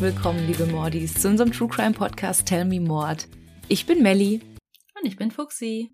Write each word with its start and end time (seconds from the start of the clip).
Herzlich 0.00 0.16
willkommen, 0.16 0.46
liebe 0.46 0.64
Mordis, 0.64 1.12
zu 1.12 1.28
unserem 1.28 1.52
True 1.52 1.68
Crime 1.68 1.92
Podcast 1.92 2.46
Tell 2.46 2.64
Me 2.64 2.80
Mord. 2.80 3.28
Ich 3.68 3.84
bin 3.84 4.02
Melli. 4.02 4.40
Und 4.98 5.06
ich 5.06 5.18
bin 5.18 5.30
Fuxi. 5.30 5.90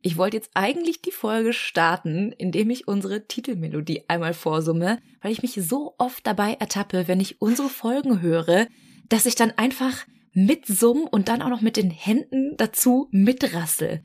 Ich 0.00 0.16
wollte 0.16 0.38
jetzt 0.38 0.48
eigentlich 0.54 1.02
die 1.02 1.10
Folge 1.10 1.52
starten, 1.52 2.32
indem 2.32 2.70
ich 2.70 2.88
unsere 2.88 3.26
Titelmelodie 3.26 4.04
einmal 4.08 4.32
vorsumme, 4.32 5.02
weil 5.20 5.32
ich 5.32 5.42
mich 5.42 5.52
so 5.52 5.94
oft 5.98 6.26
dabei 6.26 6.54
ertappe, 6.54 7.08
wenn 7.08 7.20
ich 7.20 7.42
unsere 7.42 7.68
Folgen 7.68 8.22
höre, 8.22 8.68
dass 9.10 9.26
ich 9.26 9.34
dann 9.34 9.50
einfach 9.50 10.06
mitsumm 10.32 11.02
und 11.02 11.28
dann 11.28 11.42
auch 11.42 11.50
noch 11.50 11.60
mit 11.60 11.76
den 11.76 11.90
Händen 11.90 12.56
dazu 12.56 13.08
mitrassel. 13.10 14.02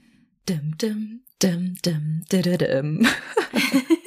Dim, 0.49 0.76
dim, 0.77 1.21
dim, 1.41 1.77
dim, 1.85 2.26
dim, 2.29 2.57
dim. 2.57 3.07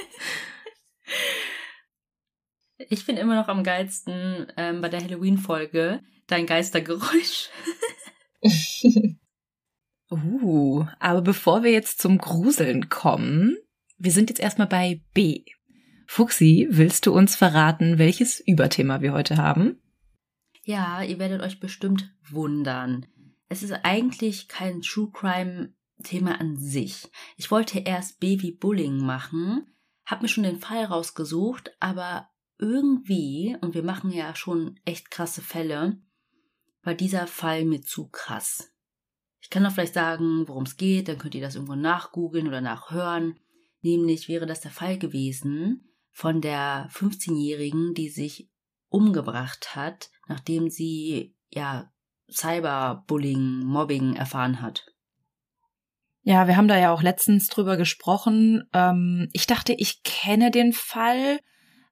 Ich 2.89 3.05
finde 3.05 3.23
immer 3.23 3.37
noch 3.37 3.49
am 3.49 3.63
geilsten 3.63 4.47
ähm, 4.57 4.81
bei 4.81 4.89
der 4.89 5.03
Halloween-Folge 5.03 6.01
dein 6.27 6.47
Geistergeräusch. 6.47 7.51
uh, 10.11 10.85
aber 10.99 11.23
bevor 11.23 11.63
wir 11.63 11.71
jetzt 11.71 12.01
zum 12.01 12.19
Gruseln 12.19 12.89
kommen, 12.89 13.57
wir 13.99 14.13
sind 14.13 14.31
jetzt 14.31 14.41
erstmal 14.41 14.69
bei 14.69 15.03
B. 15.13 15.45
Fuxi, 16.07 16.69
willst 16.71 17.05
du 17.07 17.13
uns 17.13 17.37
verraten, 17.37 17.99
welches 17.99 18.41
Überthema 18.41 19.03
wir 19.03 19.13
heute 19.13 19.37
haben? 19.37 19.81
Ja, 20.65 21.03
ihr 21.03 21.19
werdet 21.19 21.43
euch 21.43 21.61
bestimmt 21.61 22.15
wundern. 22.31 23.07
Es 23.49 23.63
ist 23.63 23.73
eigentlich 23.83 24.49
kein 24.49 24.81
True 24.81 25.11
Crime 25.13 25.75
Thema 26.03 26.41
an 26.41 26.57
sich. 26.57 27.11
Ich 27.37 27.51
wollte 27.51 27.81
erst 27.81 28.21
Baby 28.21 28.53
Bullying 28.53 28.99
machen, 28.99 29.67
hab 30.07 30.23
mir 30.23 30.29
schon 30.29 30.45
den 30.45 30.61
Fall 30.61 30.85
rausgesucht, 30.85 31.73
aber 31.81 32.29
irgendwie, 32.59 33.57
und 33.61 33.75
wir 33.75 33.83
machen 33.83 34.11
ja 34.11 34.35
schon 34.35 34.79
echt 34.85 35.11
krasse 35.11 35.43
Fälle, 35.43 36.01
war 36.83 36.95
dieser 36.95 37.27
Fall 37.27 37.65
mir 37.65 37.83
zu 37.83 38.09
krass. 38.09 38.73
Ich 39.41 39.51
kann 39.51 39.65
doch 39.65 39.73
vielleicht 39.73 39.95
sagen, 39.95 40.47
worum 40.49 40.65
es 40.65 40.77
geht, 40.77 41.09
dann 41.09 41.19
könnt 41.19 41.35
ihr 41.35 41.41
das 41.41 41.55
irgendwo 41.55 41.75
nachgoogeln 41.75 42.49
oder 42.49 42.61
nachhören. 42.61 43.39
Nämlich 43.81 44.29
wäre 44.29 44.47
das 44.47 44.61
der 44.61 44.71
Fall 44.71 44.99
gewesen 44.99 45.89
von 46.11 46.41
der 46.41 46.89
15-Jährigen, 46.91 47.95
die 47.95 48.09
sich 48.09 48.51
umgebracht 48.89 49.77
hat, 49.77 50.11
nachdem 50.27 50.69
sie 50.69 51.37
ja 51.51 51.93
Cyberbullying, 52.31 53.65
Mobbing 53.65 54.17
erfahren 54.17 54.61
hat. 54.61 54.87
Ja, 56.23 56.47
wir 56.47 56.57
haben 56.57 56.69
da 56.69 56.77
ja 56.77 56.93
auch 56.93 57.03
letztens 57.03 57.47
drüber 57.47 57.77
gesprochen. 57.77 58.69
Ähm, 58.73 59.31
ich 59.33 59.47
dachte, 59.47 59.73
ich 59.73 60.03
kenne 60.03 60.51
den 60.51 60.73
Fall, 60.73 61.39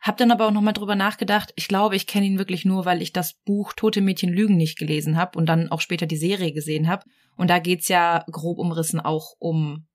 hab 0.01 0.17
dann 0.17 0.31
aber 0.31 0.47
auch 0.47 0.53
nochmal 0.53 0.73
drüber 0.73 0.95
nachgedacht. 0.95 1.53
Ich 1.57 1.69
glaube, 1.69 1.97
ich 1.97 2.07
kenne 2.07 2.27
ihn 2.27 2.39
wirklich 2.39 2.65
nur, 2.65 2.85
weil 2.85 3.03
ich 3.03 3.13
das 3.13 3.35
Buch 3.45 3.73
Tote 3.73 4.01
Mädchen 4.01 4.33
Lügen 4.33 4.57
nicht 4.57 4.79
gelesen 4.79 5.17
habe 5.17 5.39
und 5.39 5.47
dann 5.47 5.71
auch 5.71 5.81
später 5.81 6.07
die 6.07 6.17
Serie 6.17 6.53
gesehen 6.53 6.89
habe. 6.89 7.05
Und 7.37 7.51
da 7.51 7.59
geht's 7.59 7.89
ja 7.89 8.25
grob 8.31 8.59
umrissen 8.59 9.01
auch 9.01 9.35
um 9.39 9.87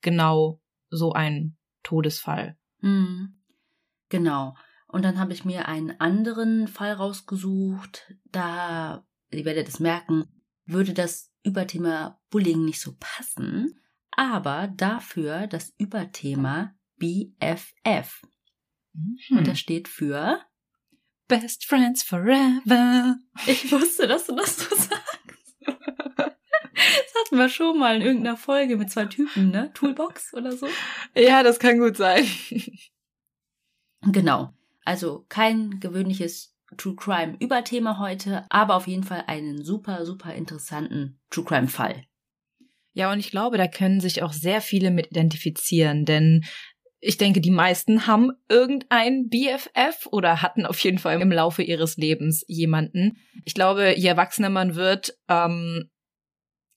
genau 0.00 0.60
so 0.90 1.12
einen 1.12 1.56
Todesfall. 1.82 2.56
Mhm. 2.80 3.34
Genau. 4.08 4.54
Und 4.86 5.04
dann 5.04 5.18
habe 5.18 5.32
ich 5.32 5.44
mir 5.44 5.68
einen 5.68 6.00
anderen 6.00 6.66
Fall 6.66 6.92
rausgesucht. 6.92 8.14
Da, 8.24 9.04
ihr 9.30 9.44
werdet 9.44 9.68
es 9.68 9.80
merken, 9.80 10.24
würde 10.64 10.94
das 10.94 11.30
Überthema 11.42 12.20
Bullying 12.30 12.64
nicht 12.64 12.80
so 12.80 12.94
passen, 12.98 13.78
aber 14.10 14.68
dafür 14.68 15.46
das 15.46 15.74
Überthema 15.78 16.74
BFF. 16.96 18.22
Mhm. 18.98 19.38
Und 19.38 19.46
das 19.46 19.58
steht 19.58 19.88
für 19.88 20.40
Best 21.28 21.66
Friends 21.66 22.02
Forever. 22.02 23.16
Ich 23.46 23.70
wusste, 23.70 24.06
dass 24.06 24.26
du 24.26 24.34
das 24.34 24.56
so 24.56 24.74
sagst. 24.74 25.56
Das 25.64 27.24
hatten 27.24 27.36
wir 27.36 27.48
schon 27.48 27.78
mal 27.78 27.96
in 27.96 28.02
irgendeiner 28.02 28.36
Folge 28.36 28.76
mit 28.76 28.90
zwei 28.90 29.06
Typen, 29.06 29.50
ne? 29.50 29.70
Toolbox 29.74 30.32
oder 30.34 30.52
so. 30.52 30.68
Ja, 31.14 31.42
das 31.42 31.58
kann 31.58 31.78
gut 31.78 31.96
sein. 31.96 32.24
Genau. 34.02 34.54
Also 34.84 35.26
kein 35.28 35.80
gewöhnliches 35.80 36.54
True 36.76 36.94
Crime 36.94 37.36
Überthema 37.40 37.98
heute, 37.98 38.46
aber 38.48 38.76
auf 38.76 38.86
jeden 38.86 39.04
Fall 39.04 39.24
einen 39.26 39.64
super, 39.64 40.06
super 40.06 40.34
interessanten 40.34 41.18
True 41.30 41.44
Crime 41.44 41.68
Fall. 41.68 42.04
Ja, 42.92 43.12
und 43.12 43.18
ich 43.18 43.30
glaube, 43.30 43.58
da 43.58 43.68
können 43.68 44.00
sich 44.00 44.22
auch 44.22 44.32
sehr 44.32 44.60
viele 44.60 44.90
mit 44.90 45.08
identifizieren, 45.08 46.04
denn 46.04 46.44
ich 47.00 47.16
denke, 47.16 47.40
die 47.40 47.50
meisten 47.50 48.06
haben 48.06 48.32
irgendein 48.48 49.28
BFF 49.28 50.06
oder 50.10 50.42
hatten 50.42 50.66
auf 50.66 50.78
jeden 50.80 50.98
Fall 50.98 51.20
im 51.20 51.30
Laufe 51.30 51.62
ihres 51.62 51.96
Lebens 51.96 52.44
jemanden. 52.48 53.18
Ich 53.44 53.54
glaube, 53.54 53.94
je 53.96 54.08
erwachsener 54.08 54.50
man 54.50 54.74
wird, 54.74 55.16
ähm, 55.28 55.90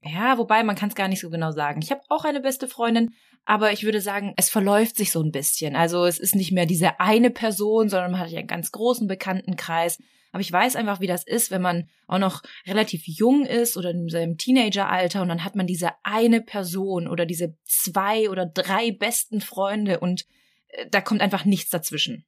ja, 0.03 0.37
wobei 0.37 0.63
man 0.63 0.75
kann 0.75 0.89
es 0.89 0.95
gar 0.95 1.07
nicht 1.07 1.21
so 1.21 1.29
genau 1.29 1.51
sagen. 1.51 1.81
Ich 1.83 1.91
habe 1.91 2.01
auch 2.09 2.23
eine 2.23 2.41
beste 2.41 2.67
Freundin, 2.67 3.11
aber 3.45 3.71
ich 3.71 3.83
würde 3.83 4.01
sagen, 4.01 4.33
es 4.35 4.49
verläuft 4.49 4.95
sich 4.95 5.11
so 5.11 5.21
ein 5.21 5.31
bisschen. 5.31 5.75
Also 5.75 6.05
es 6.05 6.19
ist 6.19 6.35
nicht 6.35 6.51
mehr 6.51 6.65
diese 6.65 6.99
eine 6.99 7.29
Person, 7.29 7.89
sondern 7.89 8.11
man 8.11 8.19
hat 8.19 8.29
ja 8.29 8.39
einen 8.39 8.47
ganz 8.47 8.71
großen 8.71 9.07
Bekanntenkreis. 9.07 9.99
Aber 10.31 10.41
ich 10.41 10.51
weiß 10.51 10.75
einfach, 10.75 11.01
wie 11.01 11.07
das 11.07 11.25
ist, 11.25 11.51
wenn 11.51 11.61
man 11.61 11.89
auch 12.07 12.19
noch 12.19 12.41
relativ 12.65 13.05
jung 13.05 13.45
ist 13.45 13.75
oder 13.75 13.91
in 13.91 14.07
seinem 14.09 14.37
Teenageralter 14.37 15.21
und 15.21 15.27
dann 15.27 15.43
hat 15.43 15.55
man 15.55 15.67
diese 15.67 15.91
eine 16.03 16.41
Person 16.41 17.07
oder 17.07 17.25
diese 17.25 17.55
zwei 17.65 18.29
oder 18.29 18.45
drei 18.45 18.91
besten 18.91 19.41
Freunde 19.41 19.99
und 19.99 20.25
äh, 20.69 20.87
da 20.89 21.01
kommt 21.01 21.21
einfach 21.21 21.45
nichts 21.45 21.69
dazwischen. 21.69 22.25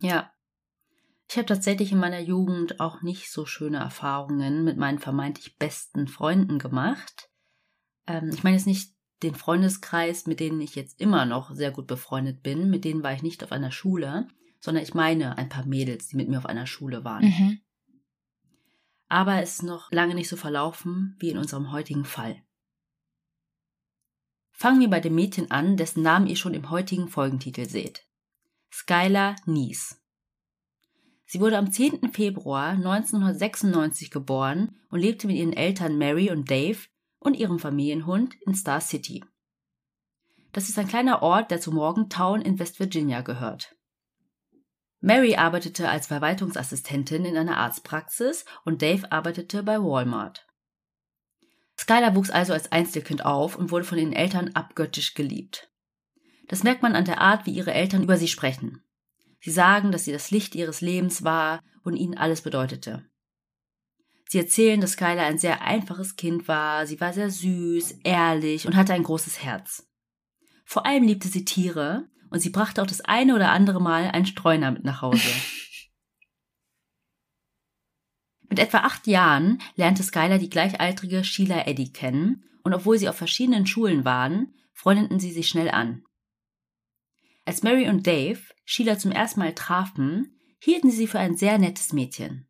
Ja. 0.00 0.32
Ich 1.28 1.36
habe 1.36 1.46
tatsächlich 1.46 1.90
in 1.90 1.98
meiner 1.98 2.20
Jugend 2.20 2.78
auch 2.78 3.02
nicht 3.02 3.32
so 3.32 3.46
schöne 3.46 3.78
Erfahrungen 3.78 4.62
mit 4.62 4.76
meinen 4.76 5.00
vermeintlich 5.00 5.56
besten 5.56 6.06
Freunden 6.06 6.58
gemacht. 6.58 7.30
Ähm, 8.06 8.30
ich 8.32 8.44
meine 8.44 8.56
jetzt 8.56 8.66
nicht 8.66 8.92
den 9.22 9.34
Freundeskreis, 9.34 10.26
mit 10.26 10.40
denen 10.40 10.60
ich 10.60 10.74
jetzt 10.74 11.00
immer 11.00 11.24
noch 11.24 11.52
sehr 11.52 11.70
gut 11.70 11.86
befreundet 11.86 12.42
bin, 12.42 12.70
mit 12.70 12.84
denen 12.84 13.02
war 13.02 13.12
ich 13.12 13.22
nicht 13.22 13.42
auf 13.42 13.50
einer 13.50 13.72
Schule, 13.72 14.28
sondern 14.66 14.82
ich 14.82 14.94
meine 14.94 15.38
ein 15.38 15.48
paar 15.48 15.64
Mädels, 15.64 16.08
die 16.08 16.16
mit 16.16 16.28
mir 16.28 16.38
auf 16.38 16.46
einer 16.46 16.66
Schule 16.66 17.04
waren. 17.04 17.24
Mhm. 17.24 17.60
Aber 19.08 19.40
es 19.40 19.52
ist 19.52 19.62
noch 19.62 19.92
lange 19.92 20.16
nicht 20.16 20.28
so 20.28 20.34
verlaufen 20.34 21.14
wie 21.20 21.30
in 21.30 21.38
unserem 21.38 21.70
heutigen 21.70 22.04
Fall. 22.04 22.42
Fangen 24.50 24.80
wir 24.80 24.90
bei 24.90 24.98
dem 24.98 25.14
Mädchen 25.14 25.52
an, 25.52 25.76
dessen 25.76 26.02
Namen 26.02 26.26
ihr 26.26 26.34
schon 26.34 26.52
im 26.52 26.68
heutigen 26.68 27.06
Folgentitel 27.06 27.68
seht. 27.68 28.08
Skylar 28.72 29.36
Nies. 29.44 30.02
Sie 31.26 31.38
wurde 31.38 31.58
am 31.58 31.70
10. 31.70 32.12
Februar 32.12 32.70
1996 32.70 34.10
geboren 34.10 34.80
und 34.90 34.98
lebte 34.98 35.28
mit 35.28 35.36
ihren 35.36 35.52
Eltern 35.52 35.96
Mary 35.96 36.32
und 36.32 36.50
Dave 36.50 36.88
und 37.20 37.34
ihrem 37.34 37.60
Familienhund 37.60 38.34
in 38.44 38.56
Star 38.56 38.80
City. 38.80 39.22
Das 40.50 40.68
ist 40.68 40.76
ein 40.76 40.88
kleiner 40.88 41.22
Ort, 41.22 41.52
der 41.52 41.60
zu 41.60 41.70
Morgantown 41.70 42.42
in 42.42 42.58
West 42.58 42.80
Virginia 42.80 43.20
gehört. 43.20 43.75
Mary 45.00 45.36
arbeitete 45.36 45.88
als 45.88 46.06
Verwaltungsassistentin 46.06 47.24
in 47.24 47.36
einer 47.36 47.58
Arztpraxis 47.58 48.44
und 48.64 48.82
Dave 48.82 49.12
arbeitete 49.12 49.62
bei 49.62 49.78
Walmart. 49.78 50.46
Skylar 51.78 52.14
wuchs 52.14 52.30
also 52.30 52.52
als 52.52 52.72
Einzelkind 52.72 53.24
auf 53.24 53.56
und 53.56 53.70
wurde 53.70 53.84
von 53.84 53.98
ihren 53.98 54.14
Eltern 54.14 54.52
abgöttisch 54.54 55.14
geliebt. 55.14 55.70
Das 56.48 56.62
merkt 56.62 56.82
man 56.82 56.94
an 56.94 57.04
der 57.04 57.20
Art, 57.20 57.44
wie 57.44 57.52
ihre 57.52 57.74
Eltern 57.74 58.02
über 58.02 58.16
sie 58.16 58.28
sprechen. 58.28 58.82
Sie 59.40 59.50
sagen, 59.50 59.92
dass 59.92 60.04
sie 60.04 60.12
das 60.12 60.30
Licht 60.30 60.54
ihres 60.54 60.80
Lebens 60.80 61.22
war 61.22 61.60
und 61.84 61.96
ihnen 61.96 62.16
alles 62.16 62.40
bedeutete. 62.40 63.04
Sie 64.28 64.38
erzählen, 64.38 64.80
dass 64.80 64.92
Skylar 64.92 65.26
ein 65.26 65.38
sehr 65.38 65.62
einfaches 65.62 66.16
Kind 66.16 66.48
war, 66.48 66.86
sie 66.86 67.00
war 67.00 67.12
sehr 67.12 67.30
süß, 67.30 68.00
ehrlich 68.02 68.66
und 68.66 68.74
hatte 68.74 68.92
ein 68.92 69.04
großes 69.04 69.42
Herz. 69.42 69.86
Vor 70.64 70.84
allem 70.84 71.04
liebte 71.04 71.28
sie 71.28 71.44
Tiere 71.44 72.08
und 72.30 72.40
sie 72.40 72.50
brachte 72.50 72.82
auch 72.82 72.86
das 72.86 73.00
eine 73.00 73.34
oder 73.34 73.50
andere 73.50 73.80
Mal 73.80 74.10
einen 74.10 74.26
Streuner 74.26 74.70
mit 74.70 74.84
nach 74.84 75.02
Hause. 75.02 75.28
mit 78.48 78.58
etwa 78.58 78.78
acht 78.78 79.06
Jahren 79.06 79.60
lernte 79.74 80.02
Skylar 80.02 80.38
die 80.38 80.50
gleichaltrige 80.50 81.24
Sheila 81.24 81.66
Eddy 81.66 81.92
kennen 81.92 82.44
und 82.62 82.74
obwohl 82.74 82.98
sie 82.98 83.08
auf 83.08 83.16
verschiedenen 83.16 83.66
Schulen 83.66 84.04
waren, 84.04 84.54
freundeten 84.72 85.20
sie 85.20 85.32
sich 85.32 85.48
schnell 85.48 85.70
an. 85.70 86.02
Als 87.44 87.62
Mary 87.62 87.88
und 87.88 88.06
Dave 88.06 88.40
Sheila 88.64 88.98
zum 88.98 89.12
ersten 89.12 89.40
Mal 89.40 89.54
trafen, 89.54 90.38
hielten 90.58 90.90
sie 90.90 90.96
sie 90.96 91.06
für 91.06 91.20
ein 91.20 91.36
sehr 91.36 91.58
nettes 91.58 91.92
Mädchen. 91.92 92.45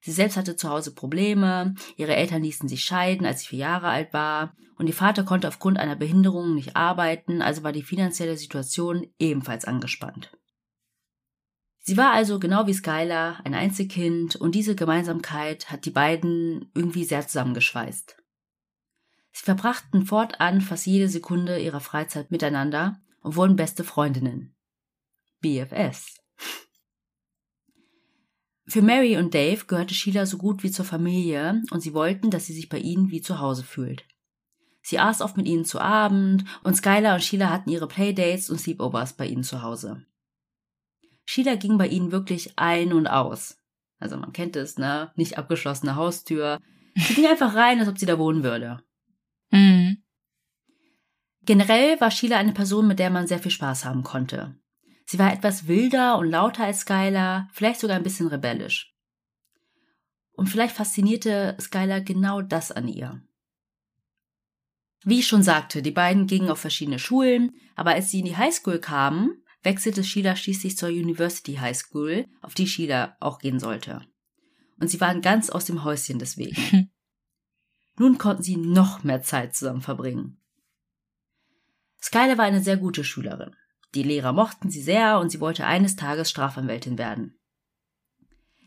Sie 0.00 0.12
selbst 0.12 0.36
hatte 0.36 0.56
zu 0.56 0.68
Hause 0.70 0.94
Probleme, 0.94 1.74
ihre 1.96 2.16
Eltern 2.16 2.42
ließen 2.42 2.68
sich 2.68 2.84
scheiden, 2.84 3.26
als 3.26 3.40
sie 3.40 3.48
vier 3.48 3.58
Jahre 3.60 3.88
alt 3.88 4.12
war, 4.12 4.54
und 4.76 4.86
ihr 4.86 4.94
Vater 4.94 5.24
konnte 5.24 5.46
aufgrund 5.46 5.78
einer 5.78 5.96
Behinderung 5.96 6.54
nicht 6.54 6.74
arbeiten, 6.74 7.42
also 7.42 7.62
war 7.62 7.72
die 7.72 7.82
finanzielle 7.82 8.38
Situation 8.38 9.06
ebenfalls 9.18 9.66
angespannt. 9.66 10.32
Sie 11.80 11.96
war 11.96 12.12
also 12.12 12.38
genau 12.38 12.66
wie 12.66 12.74
Skylar 12.74 13.40
ein 13.44 13.54
Einzelkind 13.54 14.36
und 14.36 14.54
diese 14.54 14.74
Gemeinsamkeit 14.74 15.70
hat 15.70 15.84
die 15.84 15.90
beiden 15.90 16.70
irgendwie 16.74 17.04
sehr 17.04 17.26
zusammengeschweißt. 17.26 18.16
Sie 19.32 19.44
verbrachten 19.44 20.06
fortan 20.06 20.60
fast 20.60 20.86
jede 20.86 21.08
Sekunde 21.08 21.58
ihrer 21.58 21.80
Freizeit 21.80 22.30
miteinander 22.30 23.00
und 23.22 23.36
wurden 23.36 23.56
beste 23.56 23.84
Freundinnen. 23.84 24.54
BFS. 25.40 26.16
Für 28.70 28.82
Mary 28.82 29.16
und 29.16 29.34
Dave 29.34 29.64
gehörte 29.66 29.94
Sheila 29.94 30.26
so 30.26 30.38
gut 30.38 30.62
wie 30.62 30.70
zur 30.70 30.84
Familie 30.84 31.60
und 31.72 31.80
sie 31.80 31.92
wollten, 31.92 32.30
dass 32.30 32.46
sie 32.46 32.52
sich 32.52 32.68
bei 32.68 32.78
ihnen 32.78 33.10
wie 33.10 33.20
zu 33.20 33.40
Hause 33.40 33.64
fühlt. 33.64 34.04
Sie 34.80 35.00
aß 35.00 35.22
oft 35.22 35.36
mit 35.36 35.48
ihnen 35.48 35.64
zu 35.64 35.80
Abend 35.80 36.44
und 36.62 36.76
Skylar 36.76 37.14
und 37.14 37.24
Sheila 37.24 37.50
hatten 37.50 37.70
ihre 37.70 37.88
Playdates 37.88 38.48
und 38.48 38.60
Sleepovers 38.60 39.14
bei 39.14 39.26
ihnen 39.26 39.42
zu 39.42 39.62
Hause. 39.62 40.06
Sheila 41.24 41.56
ging 41.56 41.78
bei 41.78 41.88
ihnen 41.88 42.12
wirklich 42.12 42.56
ein 42.60 42.92
und 42.92 43.08
aus. 43.08 43.58
Also 43.98 44.16
man 44.16 44.32
kennt 44.32 44.54
es, 44.54 44.78
ne? 44.78 45.10
Nicht 45.16 45.36
abgeschlossene 45.36 45.96
Haustür. 45.96 46.60
Sie 46.94 47.14
ging 47.14 47.26
einfach 47.26 47.56
rein, 47.56 47.80
als 47.80 47.88
ob 47.88 47.98
sie 47.98 48.06
da 48.06 48.20
wohnen 48.20 48.44
würde. 48.44 48.84
Mhm. 49.50 50.04
Generell 51.42 52.00
war 52.00 52.12
Sheila 52.12 52.36
eine 52.36 52.52
Person, 52.52 52.86
mit 52.86 53.00
der 53.00 53.10
man 53.10 53.26
sehr 53.26 53.40
viel 53.40 53.50
Spaß 53.50 53.84
haben 53.84 54.04
konnte. 54.04 54.59
Sie 55.10 55.18
war 55.18 55.32
etwas 55.32 55.66
wilder 55.66 56.18
und 56.18 56.30
lauter 56.30 56.62
als 56.62 56.82
Skylar, 56.82 57.48
vielleicht 57.52 57.80
sogar 57.80 57.96
ein 57.96 58.04
bisschen 58.04 58.28
rebellisch. 58.28 58.94
Und 60.34 60.46
vielleicht 60.46 60.76
faszinierte 60.76 61.56
Skylar 61.60 62.00
genau 62.00 62.42
das 62.42 62.70
an 62.70 62.86
ihr. 62.86 63.20
Wie 65.02 65.18
ich 65.18 65.26
schon 65.26 65.42
sagte, 65.42 65.82
die 65.82 65.90
beiden 65.90 66.28
gingen 66.28 66.48
auf 66.48 66.60
verschiedene 66.60 67.00
Schulen, 67.00 67.50
aber 67.74 67.90
als 67.90 68.12
sie 68.12 68.20
in 68.20 68.26
die 68.26 68.36
Highschool 68.36 68.78
kamen, 68.78 69.42
wechselte 69.64 70.04
Sheila 70.04 70.36
schließlich 70.36 70.76
zur 70.76 70.90
University 70.90 71.56
High 71.56 71.76
School, 71.76 72.28
auf 72.40 72.54
die 72.54 72.68
Sheila 72.68 73.16
auch 73.18 73.40
gehen 73.40 73.58
sollte. 73.58 74.06
Und 74.78 74.90
sie 74.90 75.00
waren 75.00 75.22
ganz 75.22 75.50
aus 75.50 75.64
dem 75.64 75.82
Häuschen 75.82 76.20
deswegen. 76.20 76.92
Nun 77.98 78.16
konnten 78.16 78.44
sie 78.44 78.56
noch 78.56 79.02
mehr 79.02 79.22
Zeit 79.22 79.56
zusammen 79.56 79.82
verbringen. 79.82 80.40
Skylar 82.00 82.38
war 82.38 82.44
eine 82.44 82.62
sehr 82.62 82.76
gute 82.76 83.02
Schülerin. 83.02 83.56
Die 83.94 84.02
Lehrer 84.02 84.32
mochten 84.32 84.70
sie 84.70 84.82
sehr 84.82 85.18
und 85.18 85.30
sie 85.30 85.40
wollte 85.40 85.66
eines 85.66 85.96
Tages 85.96 86.30
Strafanwältin 86.30 86.96
werden. 86.98 87.38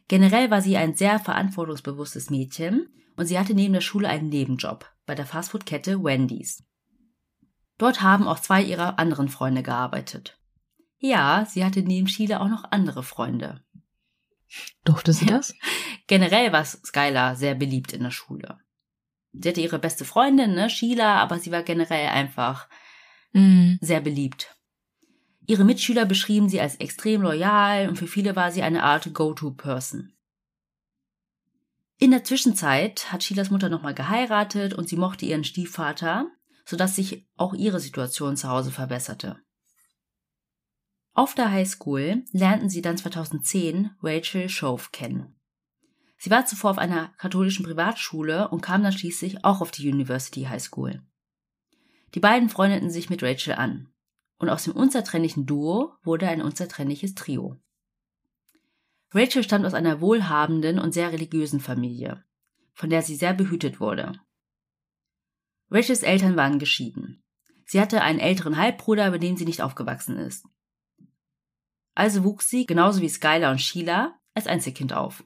Generell 0.07 0.51
war 0.51 0.61
sie 0.61 0.75
ein 0.77 0.95
sehr 0.95 1.19
verantwortungsbewusstes 1.19 2.29
Mädchen 2.29 2.89
und 3.15 3.25
sie 3.27 3.39
hatte 3.39 3.53
neben 3.53 3.73
der 3.73 3.81
Schule 3.81 4.09
einen 4.09 4.29
Nebenjob 4.29 4.89
bei 5.05 5.15
der 5.15 5.25
Fastfood-Kette 5.25 6.03
Wendy's. 6.03 6.63
Dort 7.77 8.01
haben 8.01 8.27
auch 8.27 8.39
zwei 8.39 8.61
ihrer 8.61 8.99
anderen 8.99 9.29
Freunde 9.29 9.63
gearbeitet. 9.63 10.37
Ja, 10.99 11.45
sie 11.49 11.63
hatte 11.65 11.81
neben 11.81 12.07
Sheila 12.07 12.39
auch 12.41 12.49
noch 12.49 12.65
andere 12.71 13.03
Freunde. 13.03 13.63
Durfte 14.83 15.13
sie 15.13 15.25
das? 15.27 15.53
Generell 16.07 16.51
war 16.51 16.65
Skylar 16.65 17.35
sehr 17.35 17.55
beliebt 17.55 17.93
in 17.93 18.03
der 18.03 18.11
Schule. 18.11 18.57
Sie 19.31 19.49
hatte 19.49 19.61
ihre 19.61 19.79
beste 19.79 20.05
Freundin, 20.05 20.53
ne, 20.53 20.69
Sheila, 20.69 21.19
aber 21.21 21.39
sie 21.39 21.51
war 21.51 21.63
generell 21.63 22.09
einfach 22.09 22.67
Mhm. 23.35 23.79
sehr 23.81 23.99
beliebt. 23.99 24.55
Ihre 25.45 25.65
Mitschüler 25.65 26.05
beschrieben 26.05 26.47
sie 26.47 26.61
als 26.61 26.75
extrem 26.75 27.21
loyal 27.21 27.89
und 27.89 27.97
für 27.97 28.07
viele 28.07 28.35
war 28.35 28.51
sie 28.51 28.63
eine 28.63 28.83
Art 28.83 29.13
Go-To-Person. 29.13 30.13
In 31.97 32.11
der 32.11 32.23
Zwischenzeit 32.23 33.11
hat 33.11 33.23
Sheilas 33.23 33.49
Mutter 33.49 33.69
nochmal 33.69 33.93
geheiratet 33.93 34.73
und 34.73 34.89
sie 34.89 34.95
mochte 34.97 35.25
ihren 35.25 35.43
Stiefvater, 35.43 36.27
sodass 36.65 36.95
sich 36.95 37.27
auch 37.35 37.53
ihre 37.53 37.79
Situation 37.79 38.37
zu 38.37 38.49
Hause 38.49 38.71
verbesserte. 38.71 39.37
Auf 41.13 41.35
der 41.35 41.51
Highschool 41.51 42.23
lernten 42.31 42.69
sie 42.69 42.81
dann 42.81 42.97
2010 42.97 43.91
Rachel 44.01 44.49
Shove 44.49 44.91
kennen. 44.91 45.35
Sie 46.17 46.31
war 46.31 46.45
zuvor 46.45 46.71
auf 46.71 46.77
einer 46.77 47.09
katholischen 47.17 47.65
Privatschule 47.65 48.47
und 48.47 48.61
kam 48.61 48.81
dann 48.81 48.93
schließlich 48.93 49.43
auch 49.43 49.61
auf 49.61 49.71
die 49.71 49.89
University 49.91 50.43
High 50.43 50.63
School. 50.63 51.03
Die 52.15 52.21
beiden 52.21 52.49
freundeten 52.49 52.89
sich 52.89 53.09
mit 53.09 53.21
Rachel 53.21 53.53
an 53.55 53.92
und 54.43 54.49
aus 54.49 54.65
dem 54.65 54.73
unzertrennlichen 54.73 55.45
Duo 55.45 55.95
wurde 56.03 56.27
ein 56.27 56.41
unzertrennliches 56.41 57.15
Trio. 57.15 57.57
Rachel 59.11 59.43
stammt 59.43 59.65
aus 59.65 59.73
einer 59.73 60.01
wohlhabenden 60.01 60.79
und 60.79 60.93
sehr 60.93 61.11
religiösen 61.11 61.59
Familie, 61.59 62.23
von 62.73 62.89
der 62.89 63.01
sie 63.01 63.15
sehr 63.15 63.33
behütet 63.33 63.79
wurde. 63.79 64.19
Rachels 65.71 66.03
Eltern 66.03 66.35
waren 66.35 66.59
geschieden. 66.59 67.23
Sie 67.65 67.79
hatte 67.79 68.01
einen 68.01 68.19
älteren 68.19 68.57
Halbbruder, 68.57 69.09
bei 69.11 69.17
dem 69.17 69.37
sie 69.37 69.45
nicht 69.45 69.61
aufgewachsen 69.61 70.17
ist. 70.17 70.45
Also 71.95 72.23
wuchs 72.23 72.49
sie, 72.49 72.65
genauso 72.65 73.01
wie 73.01 73.09
Skylar 73.09 73.51
und 73.51 73.61
Sheila, 73.61 74.19
als 74.33 74.47
Einzelkind 74.47 74.93
auf. 74.93 75.23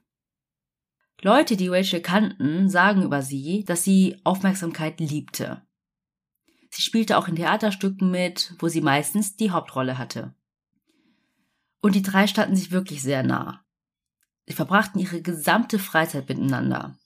Leute, 1.21 1.57
die 1.57 1.69
Rachel 1.69 2.01
kannten, 2.01 2.69
sagen 2.69 3.01
über 3.01 3.23
sie, 3.23 3.63
dass 3.65 3.83
sie 3.83 4.21
Aufmerksamkeit 4.23 4.99
liebte. 4.99 5.66
Sie 6.69 6.81
spielte 6.81 7.17
auch 7.17 7.27
in 7.27 7.35
Theaterstücken 7.35 8.11
mit, 8.11 8.53
wo 8.59 8.67
sie 8.67 8.81
meistens 8.81 9.35
die 9.35 9.51
Hauptrolle 9.51 9.97
hatte. 9.97 10.35
Und 11.81 11.95
die 11.95 12.01
drei 12.01 12.27
standen 12.27 12.55
sich 12.55 12.71
wirklich 12.71 13.01
sehr 13.01 13.23
nah. 13.23 13.63
Sie 14.45 14.53
verbrachten 14.53 14.99
ihre 14.99 15.21
gesamte 15.21 15.79
Freizeit 15.79 16.27
miteinander. 16.29 16.97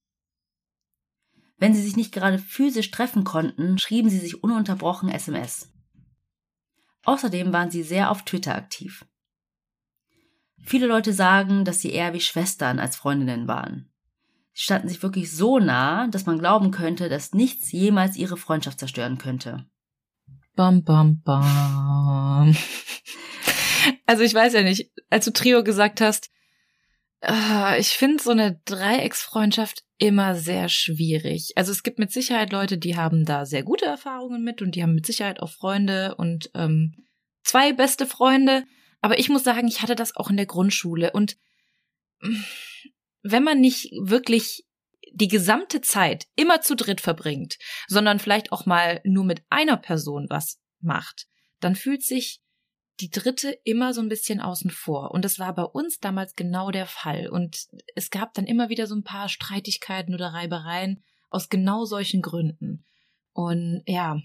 Wenn 1.58 1.76
sie 1.76 1.82
sich 1.82 1.96
nicht 1.96 2.12
gerade 2.12 2.40
physisch 2.40 2.90
treffen 2.90 3.24
konnten, 3.24 3.78
schrieben 3.78 4.10
sie 4.10 4.18
sich 4.18 4.44
ununterbrochen 4.44 5.10
SMS. 5.10 5.72
Außerdem 7.04 7.54
waren 7.54 7.70
sie 7.70 7.84
sehr 7.84 8.10
auf 8.10 8.24
Twitter 8.24 8.56
aktiv. 8.56 9.06
Viele 10.64 10.88
Leute 10.88 11.14
sagen, 11.14 11.66
dass 11.66 11.82
sie 11.82 11.92
eher 11.92 12.14
wie 12.14 12.20
Schwestern 12.20 12.80
als 12.80 12.96
Freundinnen 12.96 13.48
waren. 13.48 13.91
Sie 14.54 14.64
standen 14.64 14.90
sich 14.90 15.02
wirklich 15.02 15.32
so 15.32 15.60
nah, 15.60 16.08
dass 16.08 16.26
man 16.26 16.40
glauben 16.40 16.72
könnte, 16.72 17.10
dass 17.10 17.34
nichts 17.34 17.72
jemals 17.72 18.18
ihre 18.18 18.38
Freundschaft 18.38 18.80
zerstören 18.80 19.18
könnte. 19.18 19.66
Bam, 20.56 20.84
bam, 20.84 21.22
bam. 21.24 22.56
Also 24.06 24.24
ich 24.24 24.34
weiß 24.34 24.54
ja 24.54 24.62
nicht, 24.62 24.92
als 25.10 25.26
du 25.26 25.32
Trio 25.32 25.64
gesagt 25.64 26.02
hast, 26.02 26.30
äh, 27.22 27.80
ich 27.80 27.90
finde 27.90 28.22
so 28.22 28.32
eine 28.32 28.60
Dreiecksfreundschaft 28.66 29.84
immer 29.98 30.36
sehr 30.36 30.68
schwierig. 30.70 31.54
Also 31.56 31.72
es 31.72 31.84
gibt 31.84 32.00
mit 32.00 32.12
Sicherheit 32.12 32.52
Leute, 32.52 32.78
die 32.78 32.98
haben 32.98 33.26
da 33.26 33.46
sehr 33.46 33.64
gute 33.64 33.86
Erfahrungen 33.86 34.44
mit 34.44 34.62
und 34.62 34.76
die 34.76 34.84
haben 34.84 34.96
mit 34.96 35.06
Sicherheit 35.06 35.40
auch 35.40 35.50
Freunde 35.52 36.16
und 36.16 36.52
ähm, 36.56 36.96
zwei 37.44 37.74
beste 37.74 38.06
Freunde. 38.06 38.66
Aber 39.02 39.18
ich 39.20 39.30
muss 39.30 39.44
sagen, 39.44 39.68
ich 39.68 39.82
hatte 39.82 39.96
das 39.96 40.16
auch 40.16 40.30
in 40.30 40.38
der 40.38 40.46
Grundschule 40.46 41.12
und 41.12 41.38
mm, 42.22 42.36
wenn 43.24 43.44
man 43.44 43.60
nicht 43.60 43.92
wirklich 44.00 44.66
die 45.14 45.28
gesamte 45.28 45.82
Zeit 45.82 46.28
immer 46.36 46.62
zu 46.62 46.76
dritt 46.76 47.02
verbringt, 47.02 47.58
sondern 47.88 48.20
vielleicht 48.20 48.52
auch 48.52 48.66
mal 48.66 49.02
nur 49.04 49.26
mit 49.26 49.44
einer 49.50 49.78
Person 49.78 50.28
was 50.30 50.60
macht, 50.80 51.28
dann 51.60 51.76
fühlt 51.76 52.04
sich 52.04 52.42
die 53.00 53.10
dritte 53.10 53.58
immer 53.64 53.94
so 53.94 54.02
ein 54.02 54.10
bisschen 54.10 54.40
außen 54.40 54.70
vor. 54.70 55.12
Und 55.12 55.26
das 55.26 55.40
war 55.40 55.54
bei 55.56 55.64
uns 55.64 56.00
damals 56.00 56.36
genau 56.36 56.72
der 56.72 56.86
Fall. 56.86 57.30
Und 57.30 57.68
es 57.96 58.10
gab 58.10 58.34
dann 58.36 58.46
immer 58.46 58.70
wieder 58.70 58.88
so 58.88 58.96
ein 58.96 59.04
paar 59.04 59.28
Streitigkeiten 59.28 60.14
oder 60.14 60.34
Reibereien 60.34 61.04
aus 61.30 61.50
genau 61.50 61.86
solchen 61.86 62.22
Gründen. 62.22 62.86
Und 63.34 63.84
ja, 63.86 64.20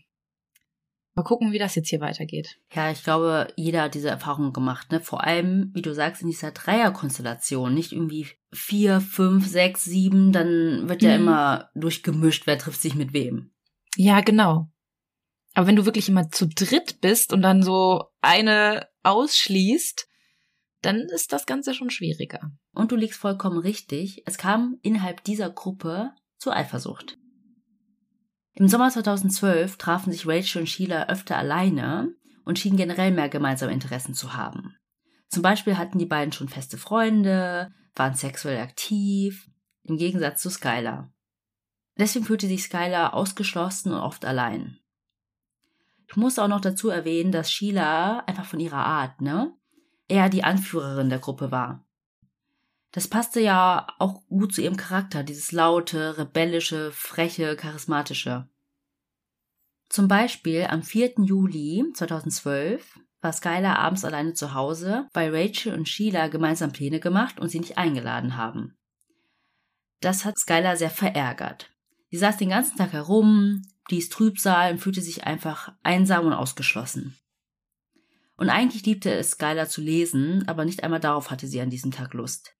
mal 1.16 1.23
gucken, 1.23 1.50
wie 1.52 1.58
das 1.58 1.75
jetzt 1.75 1.88
hier 1.88 2.00
weitergeht. 2.00 2.58
Ja, 2.73 2.90
ich 2.90 3.02
glaube, 3.02 3.49
jeder 3.56 3.82
hat 3.82 3.94
diese 3.94 4.11
Erfahrung 4.11 4.52
gemacht, 4.52 4.92
ne? 4.92 5.00
Vor 5.00 5.25
allem, 5.25 5.70
wie 5.75 5.82
du 5.82 5.94
sagst, 5.94 6.23
in 6.23 6.28
dieser 6.28 6.50
Dreierkonstellation, 6.52 7.73
nicht 7.75 7.92
irgendwie 7.92 8.28
vier, 8.52 9.00
fünf, 9.00 9.46
sechs, 9.49 9.85
sieben, 9.85 10.32
dann 10.32 10.88
wird 10.88 11.02
ja 11.02 11.11
Mhm. 11.16 11.23
immer 11.23 11.70
durchgemischt, 11.75 12.46
wer 12.46 12.58
trifft 12.58 12.80
sich 12.82 12.94
mit 12.94 13.12
wem. 13.12 13.50
Ja, 13.96 14.20
genau. 14.20 14.70
Aber 15.54 15.66
wenn 15.66 15.76
du 15.76 15.87
wirklich 15.87 16.08
immer 16.11 16.30
zu 16.30 16.46
dritt 16.49 17.00
bist 17.00 17.32
und 17.32 17.40
dann 17.40 17.62
so 17.62 18.04
eine 18.20 18.87
ausschließt, 19.02 20.06
dann 20.82 20.96
ist 21.00 21.32
das 21.32 21.46
Ganze 21.46 21.73
schon 21.73 21.88
schwieriger. 21.90 22.52
Und 22.75 22.92
du 22.92 22.96
liegst 22.96 23.18
vollkommen 23.18 23.58
richtig, 23.58 24.23
es 24.26 24.37
kam 24.37 24.78
innerhalb 24.82 25.25
dieser 25.25 25.49
Gruppe 25.50 26.11
zu 26.38 26.50
Eifersucht. 26.52 27.16
Im 28.58 28.68
Sommer 28.68 28.88
2012 28.90 29.76
trafen 29.76 30.12
sich 30.12 30.26
Rachel 30.26 30.62
und 30.62 30.66
Sheila 30.66 31.08
öfter 31.08 31.36
alleine 31.36 32.14
und 32.46 32.58
schienen 32.58 32.78
generell 32.78 33.10
mehr 33.10 33.28
gemeinsame 33.28 33.72
Interessen 33.72 34.14
zu 34.14 34.32
haben. 34.32 34.75
Zum 35.28 35.42
Beispiel 35.42 35.76
hatten 35.76 35.98
die 35.98 36.06
beiden 36.06 36.32
schon 36.32 36.48
feste 36.48 36.78
Freunde, 36.78 37.70
waren 37.94 38.14
sexuell 38.14 38.58
aktiv, 38.58 39.50
im 39.82 39.98
Gegensatz 39.98 40.40
zu 40.40 40.48
Skylar. 40.48 41.12
Deswegen 41.98 42.25
fühlte 42.25 42.46
sich 42.46 42.62
Skylar 42.62 43.12
ausgeschlossen 43.12 43.92
und 43.92 44.00
oft 44.00 44.25
allein. 44.25 44.78
Ich 46.08 46.16
muss 46.16 46.38
auch 46.38 46.48
noch 46.48 46.62
dazu 46.62 46.88
erwähnen, 46.88 47.32
dass 47.32 47.52
Sheila 47.52 48.20
einfach 48.20 48.46
von 48.46 48.60
ihrer 48.60 48.86
Art, 48.86 49.20
ne, 49.20 49.52
eher 50.08 50.30
die 50.30 50.44
Anführerin 50.44 51.10
der 51.10 51.18
Gruppe 51.18 51.50
war. 51.50 51.85
Das 52.96 53.08
passte 53.08 53.40
ja 53.40 53.88
auch 53.98 54.26
gut 54.26 54.54
zu 54.54 54.62
ihrem 54.62 54.78
Charakter, 54.78 55.22
dieses 55.22 55.52
laute, 55.52 56.16
rebellische, 56.16 56.92
freche, 56.92 57.54
charismatische. 57.54 58.48
Zum 59.90 60.08
Beispiel 60.08 60.64
am 60.70 60.82
4. 60.82 61.16
Juli 61.18 61.84
2012 61.92 62.98
war 63.20 63.34
Skylar 63.34 63.78
abends 63.80 64.06
alleine 64.06 64.32
zu 64.32 64.54
Hause, 64.54 65.08
weil 65.12 65.36
Rachel 65.36 65.74
und 65.74 65.90
Sheila 65.90 66.28
gemeinsam 66.28 66.72
Pläne 66.72 66.98
gemacht 66.98 67.38
und 67.38 67.50
sie 67.50 67.60
nicht 67.60 67.76
eingeladen 67.76 68.38
haben. 68.38 68.78
Das 70.00 70.24
hat 70.24 70.38
Skylar 70.38 70.78
sehr 70.78 70.88
verärgert. 70.88 71.70
Sie 72.10 72.16
saß 72.16 72.38
den 72.38 72.48
ganzen 72.48 72.78
Tag 72.78 72.94
herum, 72.94 73.60
blies 73.88 74.08
Trübsal 74.08 74.72
und 74.72 74.78
fühlte 74.78 75.02
sich 75.02 75.24
einfach 75.24 75.70
einsam 75.82 76.24
und 76.24 76.32
ausgeschlossen. 76.32 77.14
Und 78.38 78.48
eigentlich 78.48 78.86
liebte 78.86 79.12
es 79.12 79.32
Skylar 79.32 79.68
zu 79.68 79.82
lesen, 79.82 80.48
aber 80.48 80.64
nicht 80.64 80.82
einmal 80.82 81.00
darauf 81.00 81.30
hatte 81.30 81.46
sie 81.46 81.60
an 81.60 81.68
diesem 81.68 81.92
Tag 81.92 82.14
Lust. 82.14 82.56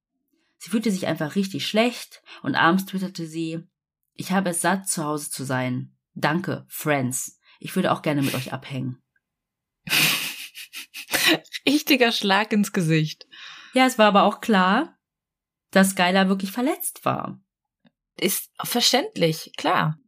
Sie 0.59 0.71
fühlte 0.71 0.91
sich 0.91 1.07
einfach 1.07 1.35
richtig 1.35 1.67
schlecht 1.67 2.23
und 2.43 2.55
abends 2.55 2.87
twitterte 2.87 3.27
sie, 3.27 3.63
ich 4.15 4.33
habe 4.33 4.51
es 4.51 4.61
satt, 4.61 4.89
zu 4.89 5.05
Hause 5.05 5.31
zu 5.31 5.45
sein. 5.45 5.95
Danke, 6.15 6.65
Friends. 6.69 7.39
Ich 7.59 7.77
würde 7.77 7.93
auch 7.93 8.03
gerne 8.03 8.23
mit 8.23 8.35
euch 8.35 8.53
abhängen. 8.53 9.03
Richtiger 11.67 12.13
Schlag 12.13 12.53
ins 12.53 12.73
Gesicht. 12.73 13.27
Ja, 13.75 13.87
es 13.87 13.99
war 13.99 14.07
aber 14.07 14.23
auch 14.25 14.41
klar, 14.41 14.99
dass 15.71 15.91
Skylar 15.91 16.29
wirklich 16.29 16.53
verletzt 16.53 17.05
war. 17.05 17.41
Ist 18.19 18.51
verständlich, 18.63 19.53
klar. 19.57 19.99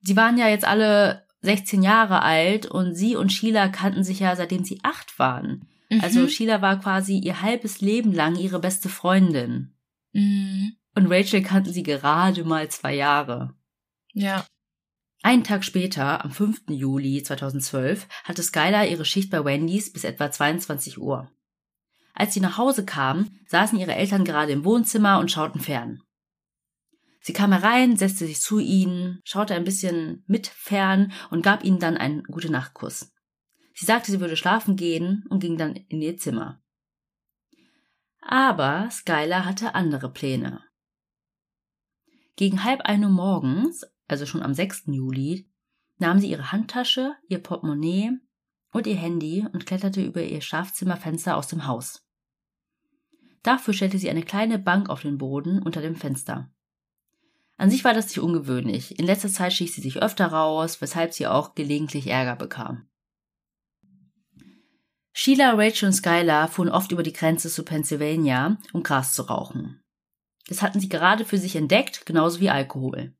Sie 0.00 0.16
waren 0.16 0.36
ja 0.36 0.48
jetzt 0.48 0.64
alle 0.64 1.26
16 1.42 1.82
Jahre 1.82 2.22
alt 2.22 2.66
und 2.66 2.94
sie 2.94 3.14
und 3.14 3.32
Sheila 3.32 3.68
kannten 3.68 4.02
sich 4.02 4.20
ja 4.20 4.34
seitdem 4.34 4.64
sie 4.64 4.80
acht 4.82 5.18
waren. 5.18 5.68
Mhm. 5.92 6.00
Also 6.00 6.26
Sheila 6.26 6.62
war 6.62 6.80
quasi 6.80 7.18
ihr 7.18 7.42
halbes 7.42 7.80
Leben 7.80 8.12
lang 8.12 8.36
ihre 8.36 8.58
beste 8.58 8.88
Freundin. 8.88 9.74
Mhm. 10.12 10.76
Und 10.94 11.06
Rachel 11.10 11.42
kannten 11.42 11.72
sie 11.72 11.82
gerade 11.82 12.44
mal 12.44 12.68
zwei 12.70 12.94
Jahre. 12.94 13.54
Ja. 14.12 14.46
Einen 15.22 15.44
Tag 15.44 15.64
später, 15.64 16.24
am 16.24 16.32
5. 16.32 16.62
Juli 16.70 17.22
2012, 17.22 18.08
hatte 18.24 18.42
Skylar 18.42 18.86
ihre 18.86 19.04
Schicht 19.04 19.30
bei 19.30 19.44
Wendy's 19.44 19.92
bis 19.92 20.04
etwa 20.04 20.30
22 20.30 20.98
Uhr. 20.98 21.30
Als 22.14 22.34
sie 22.34 22.40
nach 22.40 22.58
Hause 22.58 22.84
kam, 22.84 23.38
saßen 23.46 23.78
ihre 23.78 23.94
Eltern 23.94 24.24
gerade 24.24 24.52
im 24.52 24.64
Wohnzimmer 24.64 25.18
und 25.18 25.30
schauten 25.30 25.60
fern. 25.60 26.02
Sie 27.20 27.32
kam 27.32 27.52
herein, 27.52 27.96
setzte 27.96 28.26
sich 28.26 28.40
zu 28.40 28.58
ihnen, 28.58 29.20
schaute 29.24 29.54
ein 29.54 29.64
bisschen 29.64 30.24
mit 30.26 30.48
fern 30.48 31.12
und 31.30 31.42
gab 31.42 31.62
ihnen 31.62 31.78
dann 31.78 31.96
einen 31.96 32.24
gute 32.24 32.50
Nachtkuss. 32.50 33.11
Sie 33.74 33.86
sagte, 33.86 34.10
sie 34.10 34.20
würde 34.20 34.36
schlafen 34.36 34.76
gehen 34.76 35.24
und 35.30 35.40
ging 35.40 35.56
dann 35.56 35.74
in 35.74 36.02
ihr 36.02 36.16
Zimmer. 36.16 36.62
Aber 38.20 38.88
Skylar 38.90 39.44
hatte 39.44 39.74
andere 39.74 40.12
Pläne. 40.12 40.60
Gegen 42.36 42.64
halb 42.64 42.82
ein 42.82 43.04
Uhr 43.04 43.10
morgens, 43.10 43.84
also 44.08 44.26
schon 44.26 44.42
am 44.42 44.54
6. 44.54 44.84
Juli, 44.86 45.48
nahm 45.98 46.18
sie 46.18 46.30
ihre 46.30 46.52
Handtasche, 46.52 47.14
ihr 47.28 47.38
Portemonnaie 47.38 48.10
und 48.72 48.86
ihr 48.86 48.96
Handy 48.96 49.46
und 49.52 49.66
kletterte 49.66 50.02
über 50.02 50.22
ihr 50.22 50.40
Schlafzimmerfenster 50.40 51.36
aus 51.36 51.48
dem 51.48 51.66
Haus. 51.66 52.06
Dafür 53.42 53.74
stellte 53.74 53.98
sie 53.98 54.08
eine 54.08 54.22
kleine 54.22 54.58
Bank 54.58 54.88
auf 54.88 55.02
den 55.02 55.18
Boden 55.18 55.60
unter 55.62 55.82
dem 55.82 55.96
Fenster. 55.96 56.50
An 57.56 57.70
sich 57.70 57.84
war 57.84 57.94
das 57.94 58.06
nicht 58.06 58.20
ungewöhnlich. 58.20 58.98
In 58.98 59.06
letzter 59.06 59.28
Zeit 59.28 59.52
schlich 59.52 59.74
sie 59.74 59.80
sich 59.80 60.02
öfter 60.02 60.28
raus, 60.28 60.80
weshalb 60.80 61.12
sie 61.12 61.26
auch 61.26 61.54
gelegentlich 61.54 62.06
Ärger 62.06 62.36
bekam. 62.36 62.88
Sheila, 65.12 65.52
Rachel 65.54 65.88
und 65.88 65.92
Skylar 65.92 66.48
fuhren 66.48 66.70
oft 66.70 66.90
über 66.92 67.02
die 67.02 67.12
Grenze 67.12 67.48
zu 67.50 67.64
Pennsylvania, 67.64 68.58
um 68.72 68.82
Gras 68.82 69.14
zu 69.14 69.22
rauchen. 69.22 69.82
Das 70.48 70.62
hatten 70.62 70.80
sie 70.80 70.88
gerade 70.88 71.24
für 71.24 71.38
sich 71.38 71.56
entdeckt, 71.56 72.06
genauso 72.06 72.40
wie 72.40 72.50
Alkohol. 72.50 73.14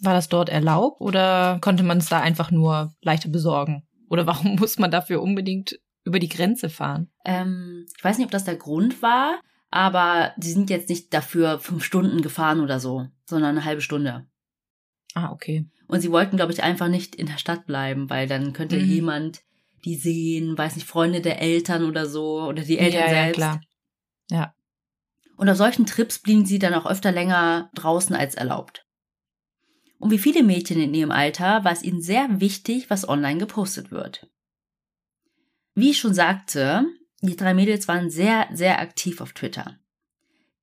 War 0.00 0.14
das 0.14 0.28
dort 0.28 0.48
erlaubt 0.48 1.00
oder 1.00 1.58
konnte 1.60 1.82
man 1.82 1.98
es 1.98 2.08
da 2.08 2.20
einfach 2.20 2.50
nur 2.50 2.94
leichter 3.02 3.28
besorgen? 3.28 3.86
Oder 4.08 4.26
warum 4.26 4.56
muss 4.60 4.78
man 4.78 4.90
dafür 4.90 5.22
unbedingt 5.22 5.78
über 6.04 6.18
die 6.18 6.28
Grenze 6.28 6.68
fahren? 6.68 7.10
Ähm, 7.24 7.86
ich 7.96 8.04
weiß 8.04 8.18
nicht, 8.18 8.26
ob 8.26 8.30
das 8.30 8.44
der 8.44 8.56
Grund 8.56 9.02
war, 9.02 9.40
aber 9.70 10.32
sie 10.38 10.52
sind 10.52 10.70
jetzt 10.70 10.88
nicht 10.88 11.12
dafür 11.12 11.58
fünf 11.58 11.84
Stunden 11.84 12.22
gefahren 12.22 12.60
oder 12.60 12.78
so, 12.78 13.08
sondern 13.24 13.50
eine 13.50 13.64
halbe 13.64 13.80
Stunde. 13.80 14.26
Ah, 15.14 15.32
okay. 15.32 15.68
Und 15.88 16.00
sie 16.00 16.12
wollten, 16.12 16.36
glaube 16.36 16.52
ich, 16.52 16.62
einfach 16.62 16.88
nicht 16.88 17.14
in 17.14 17.26
der 17.26 17.38
Stadt 17.38 17.66
bleiben, 17.66 18.10
weil 18.10 18.28
dann 18.28 18.52
könnte 18.52 18.76
mhm. 18.76 18.84
jemand 18.84 19.42
die 19.86 19.94
sehen, 19.94 20.58
weiß 20.58 20.74
nicht, 20.74 20.86
Freunde 20.86 21.20
der 21.20 21.40
Eltern 21.40 21.84
oder 21.84 22.06
so, 22.06 22.42
oder 22.42 22.62
die 22.62 22.78
Eltern 22.78 23.02
ja, 23.02 23.08
selbst. 23.08 23.38
Ja, 23.38 23.46
klar. 23.46 23.60
Ja. 24.30 24.54
Und 25.36 25.48
auf 25.48 25.56
solchen 25.56 25.86
Trips 25.86 26.18
blieben 26.18 26.44
sie 26.44 26.58
dann 26.58 26.74
auch 26.74 26.86
öfter 26.86 27.12
länger 27.12 27.70
draußen 27.74 28.16
als 28.16 28.34
erlaubt. 28.34 28.84
Und 29.98 30.10
wie 30.10 30.18
viele 30.18 30.42
Mädchen 30.42 30.80
in 30.80 30.92
ihrem 30.92 31.12
Alter 31.12 31.64
war 31.64 31.72
es 31.72 31.82
ihnen 31.82 32.02
sehr 32.02 32.40
wichtig, 32.40 32.90
was 32.90 33.08
online 33.08 33.38
gepostet 33.38 33.90
wird. 33.90 34.28
Wie 35.74 35.90
ich 35.90 35.98
schon 35.98 36.14
sagte, 36.14 36.84
die 37.22 37.36
drei 37.36 37.54
Mädels 37.54 37.86
waren 37.86 38.10
sehr, 38.10 38.48
sehr 38.52 38.80
aktiv 38.80 39.20
auf 39.20 39.32
Twitter. 39.32 39.78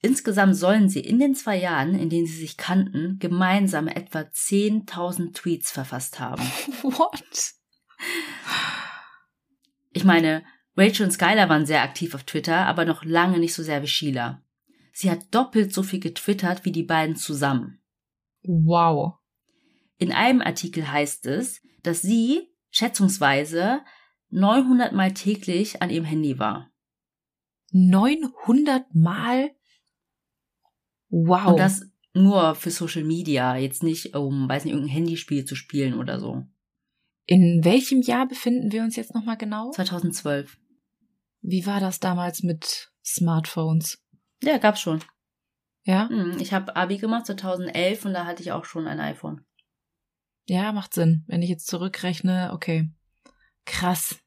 Insgesamt 0.01 0.57
sollen 0.57 0.89
sie 0.89 0.99
in 0.99 1.17
den 1.17 1.33
zwei 1.33 1.55
Jahren, 1.57 1.95
in 1.95 2.09
denen 2.09 2.27
sie 2.27 2.35
sich 2.35 2.57
kannten, 2.57 3.19
gemeinsam 3.19 3.87
etwa 3.87 4.19
10.000 4.19 5.33
Tweets 5.33 5.71
verfasst 5.71 6.19
haben. 6.19 6.43
What? 6.81 7.53
Ich 9.93 10.03
meine, 10.03 10.43
Rachel 10.75 11.05
und 11.05 11.11
Skylar 11.11 11.49
waren 11.49 11.65
sehr 11.65 11.83
aktiv 11.83 12.15
auf 12.15 12.23
Twitter, 12.23 12.65
aber 12.65 12.85
noch 12.85 13.05
lange 13.05 13.39
nicht 13.39 13.53
so 13.53 13.63
sehr 13.63 13.81
wie 13.81 13.87
Sheila. 13.87 14.43
Sie 14.91 15.09
hat 15.09 15.33
doppelt 15.33 15.73
so 15.73 15.83
viel 15.83 15.99
getwittert 15.99 16.65
wie 16.65 16.71
die 16.71 16.83
beiden 16.83 17.15
zusammen. 17.15 17.79
Wow. 18.43 19.15
In 19.97 20.11
einem 20.11 20.41
Artikel 20.41 20.91
heißt 20.91 21.25
es, 21.27 21.61
dass 21.81 22.01
sie 22.01 22.49
schätzungsweise 22.71 23.81
900 24.29 24.93
Mal 24.93 25.13
täglich 25.13 25.81
an 25.81 25.89
ihrem 25.89 26.05
Handy 26.05 26.39
war. 26.39 26.71
900 27.71 28.93
Mal? 28.93 29.51
Wow. 31.09 31.51
Und 31.51 31.59
das 31.59 31.85
nur 32.13 32.55
für 32.55 32.69
Social 32.69 33.03
Media, 33.03 33.55
jetzt 33.57 33.83
nicht, 33.83 34.15
um, 34.15 34.47
weiß 34.47 34.65
nicht, 34.65 34.73
irgendein 34.73 34.95
Handyspiel 34.95 35.45
zu 35.45 35.55
spielen 35.55 35.95
oder 35.95 36.19
so. 36.19 36.45
In 37.25 37.63
welchem 37.63 38.01
Jahr 38.01 38.27
befinden 38.27 38.71
wir 38.71 38.83
uns 38.83 38.95
jetzt 38.95 39.15
nochmal 39.15 39.37
genau? 39.37 39.71
2012. 39.71 40.57
Wie 41.41 41.65
war 41.65 41.79
das 41.79 41.99
damals 41.99 42.43
mit 42.43 42.91
Smartphones? 43.03 44.01
Ja, 44.41 44.57
gab's 44.57 44.81
schon. 44.81 45.01
Ja? 45.83 46.09
Hm, 46.09 46.37
ich 46.39 46.53
habe 46.53 46.75
Abi 46.75 46.97
gemacht 46.97 47.25
2011 47.25 48.05
und 48.05 48.13
da 48.13 48.25
hatte 48.25 48.41
ich 48.41 48.51
auch 48.51 48.65
schon 48.65 48.87
ein 48.87 48.99
iPhone. 48.99 49.45
Ja, 50.47 50.71
macht 50.73 50.93
Sinn. 50.93 51.23
Wenn 51.27 51.41
ich 51.41 51.49
jetzt 51.49 51.67
zurückrechne, 51.67 52.51
okay. 52.53 52.91
Krass. 53.65 54.19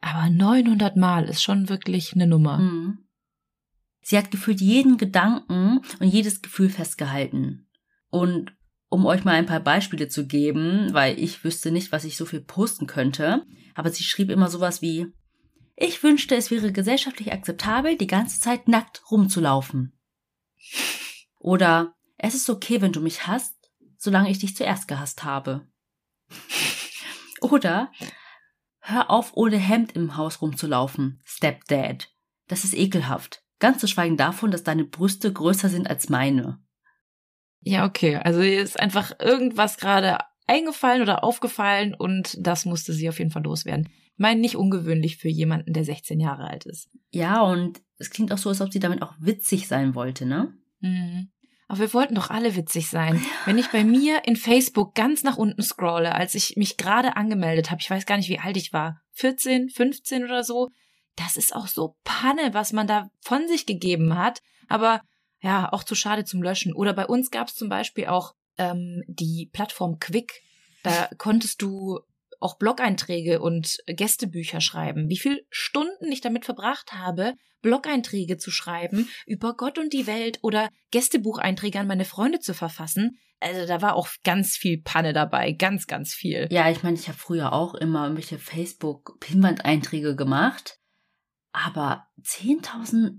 Aber 0.00 0.30
900 0.30 0.96
Mal 0.96 1.24
ist 1.24 1.42
schon 1.42 1.68
wirklich 1.68 2.14
eine 2.14 2.26
Nummer. 2.26 2.58
Mhm. 2.58 3.08
Sie 4.02 4.18
hat 4.18 4.30
gefühlt 4.30 4.60
jeden 4.60 4.98
Gedanken 4.98 5.80
und 5.98 6.06
jedes 6.06 6.42
Gefühl 6.42 6.68
festgehalten. 6.68 7.68
Und 8.10 8.54
um 8.94 9.06
euch 9.06 9.24
mal 9.24 9.32
ein 9.32 9.46
paar 9.46 9.60
Beispiele 9.60 10.08
zu 10.08 10.26
geben, 10.26 10.88
weil 10.92 11.18
ich 11.18 11.42
wüsste 11.42 11.72
nicht, 11.72 11.90
was 11.90 12.04
ich 12.04 12.16
so 12.16 12.24
viel 12.24 12.40
posten 12.40 12.86
könnte, 12.86 13.44
aber 13.74 13.90
sie 13.90 14.04
schrieb 14.04 14.30
immer 14.30 14.48
sowas 14.48 14.82
wie, 14.82 15.08
ich 15.76 16.02
wünschte, 16.04 16.36
es 16.36 16.52
wäre 16.52 16.70
gesellschaftlich 16.70 17.32
akzeptabel, 17.32 17.96
die 17.96 18.06
ganze 18.06 18.40
Zeit 18.40 18.68
nackt 18.68 19.02
rumzulaufen. 19.10 19.98
Oder 21.40 21.94
es 22.16 22.34
ist 22.34 22.48
okay, 22.48 22.80
wenn 22.80 22.92
du 22.92 23.00
mich 23.00 23.26
hasst, 23.26 23.56
solange 23.98 24.30
ich 24.30 24.38
dich 24.38 24.54
zuerst 24.54 24.86
gehasst 24.86 25.24
habe. 25.24 25.66
Oder 27.40 27.90
Hör 28.86 29.10
auf, 29.10 29.32
ohne 29.34 29.56
Hemd 29.56 29.92
im 29.92 30.18
Haus 30.18 30.42
rumzulaufen, 30.42 31.20
Stepdad. 31.24 32.10
Das 32.48 32.64
ist 32.64 32.74
ekelhaft. 32.74 33.42
Ganz 33.58 33.78
zu 33.78 33.88
schweigen 33.88 34.18
davon, 34.18 34.50
dass 34.50 34.62
deine 34.62 34.84
Brüste 34.84 35.32
größer 35.32 35.70
sind 35.70 35.88
als 35.88 36.10
meine. 36.10 36.62
Ja, 37.64 37.86
okay. 37.86 38.16
Also 38.16 38.42
ihr 38.42 38.62
ist 38.62 38.78
einfach 38.78 39.12
irgendwas 39.18 39.78
gerade 39.78 40.18
eingefallen 40.46 41.02
oder 41.02 41.24
aufgefallen 41.24 41.94
und 41.94 42.36
das 42.38 42.66
musste 42.66 42.92
sie 42.92 43.08
auf 43.08 43.18
jeden 43.18 43.30
Fall 43.30 43.42
loswerden. 43.42 43.88
Ich 43.88 44.18
meine, 44.18 44.40
nicht 44.40 44.56
ungewöhnlich 44.56 45.16
für 45.16 45.28
jemanden, 45.28 45.72
der 45.72 45.84
16 45.84 46.20
Jahre 46.20 46.44
alt 46.44 46.66
ist. 46.66 46.88
Ja, 47.10 47.40
und 47.42 47.80
es 47.98 48.10
klingt 48.10 48.32
auch 48.32 48.38
so, 48.38 48.50
als 48.50 48.60
ob 48.60 48.72
sie 48.72 48.78
damit 48.78 49.02
auch 49.02 49.14
witzig 49.18 49.66
sein 49.66 49.94
wollte, 49.94 50.26
ne? 50.26 50.54
Mhm. 50.80 51.30
Aber 51.66 51.80
wir 51.80 51.94
wollten 51.94 52.14
doch 52.14 52.30
alle 52.30 52.54
witzig 52.54 52.88
sein. 52.88 53.20
Wenn 53.46 53.58
ich 53.58 53.70
bei 53.70 53.82
mir 53.82 54.26
in 54.26 54.36
Facebook 54.36 54.94
ganz 54.94 55.22
nach 55.22 55.38
unten 55.38 55.62
scrolle, 55.62 56.14
als 56.14 56.34
ich 56.34 56.56
mich 56.56 56.76
gerade 56.76 57.16
angemeldet 57.16 57.70
habe, 57.70 57.80
ich 57.80 57.90
weiß 57.90 58.04
gar 58.04 58.18
nicht, 58.18 58.28
wie 58.28 58.38
alt 58.38 58.56
ich 58.56 58.72
war, 58.72 59.00
14, 59.12 59.70
15 59.70 60.24
oder 60.24 60.44
so, 60.44 60.70
das 61.16 61.36
ist 61.36 61.56
auch 61.56 61.66
so 61.66 61.96
Panne, 62.04 62.52
was 62.52 62.72
man 62.72 62.86
da 62.86 63.10
von 63.20 63.48
sich 63.48 63.66
gegeben 63.66 64.16
hat. 64.16 64.42
Aber 64.68 65.00
ja, 65.44 65.70
auch 65.70 65.84
zu 65.84 65.94
schade 65.94 66.24
zum 66.24 66.42
Löschen. 66.42 66.72
Oder 66.72 66.94
bei 66.94 67.06
uns 67.06 67.30
gab 67.30 67.48
es 67.48 67.54
zum 67.54 67.68
Beispiel 67.68 68.06
auch 68.06 68.34
ähm, 68.56 69.04
die 69.06 69.50
Plattform 69.52 69.98
Quick. 69.98 70.40
Da 70.82 71.10
konntest 71.18 71.60
du 71.60 72.00
auch 72.40 72.56
Blog-Einträge 72.56 73.42
und 73.42 73.78
Gästebücher 73.86 74.62
schreiben. 74.62 75.10
Wie 75.10 75.18
viele 75.18 75.42
Stunden 75.50 76.10
ich 76.10 76.22
damit 76.22 76.46
verbracht 76.46 76.94
habe, 76.94 77.34
Blog-Einträge 77.60 78.38
zu 78.38 78.50
schreiben 78.50 79.08
über 79.26 79.54
Gott 79.54 79.78
und 79.78 79.92
die 79.92 80.06
Welt 80.06 80.38
oder 80.40 80.70
Gästebucheinträge 80.90 81.78
an 81.78 81.88
meine 81.88 82.06
Freunde 82.06 82.40
zu 82.40 82.54
verfassen. 82.54 83.18
Also 83.38 83.66
da 83.66 83.82
war 83.82 83.96
auch 83.96 84.08
ganz 84.24 84.56
viel 84.56 84.80
Panne 84.80 85.12
dabei, 85.12 85.52
ganz, 85.52 85.86
ganz 85.86 86.14
viel. 86.14 86.48
Ja, 86.50 86.70
ich 86.70 86.82
meine, 86.82 86.96
ich 86.96 87.08
habe 87.08 87.18
früher 87.18 87.52
auch 87.52 87.74
immer 87.74 88.04
irgendwelche 88.04 88.38
Facebook-Pinwand-Einträge 88.38 90.16
gemacht, 90.16 90.78
aber 91.52 92.06
10.000 92.22 93.16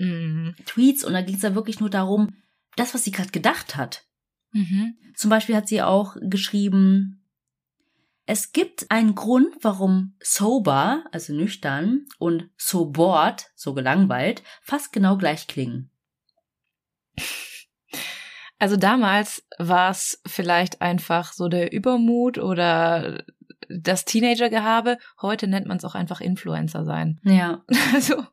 mm. 0.00 0.54
Tweets 0.66 1.04
und 1.04 1.12
da 1.12 1.22
ging 1.22 1.36
es 1.36 1.42
da 1.42 1.54
wirklich 1.54 1.80
nur 1.80 1.90
darum, 1.90 2.34
das, 2.76 2.94
was 2.94 3.04
sie 3.04 3.10
gerade 3.10 3.30
gedacht 3.30 3.76
hat. 3.76 4.04
Mhm. 4.52 4.96
Zum 5.14 5.30
Beispiel 5.30 5.56
hat 5.56 5.68
sie 5.68 5.82
auch 5.82 6.16
geschrieben, 6.20 7.16
Es 8.26 8.52
gibt 8.52 8.90
einen 8.90 9.14
Grund, 9.14 9.54
warum 9.62 10.14
sober, 10.22 11.04
also 11.12 11.32
nüchtern, 11.32 12.06
und 12.18 12.48
so 12.56 12.86
bored, 12.86 13.50
so 13.54 13.74
gelangweilt, 13.74 14.42
fast 14.62 14.92
genau 14.92 15.16
gleich 15.16 15.46
klingen. 15.46 15.90
Also 18.58 18.76
damals 18.76 19.44
war 19.58 19.90
es 19.90 20.20
vielleicht 20.26 20.80
einfach 20.80 21.32
so 21.32 21.48
der 21.48 21.72
Übermut 21.72 22.38
oder 22.38 23.24
das 23.68 24.04
Teenagergehabe. 24.04 24.98
Heute 25.22 25.46
nennt 25.46 25.66
man 25.66 25.78
es 25.78 25.84
auch 25.84 25.94
einfach 25.94 26.20
Influencer 26.20 26.84
sein. 26.84 27.20
Ja. 27.24 27.64
Also 27.94 28.24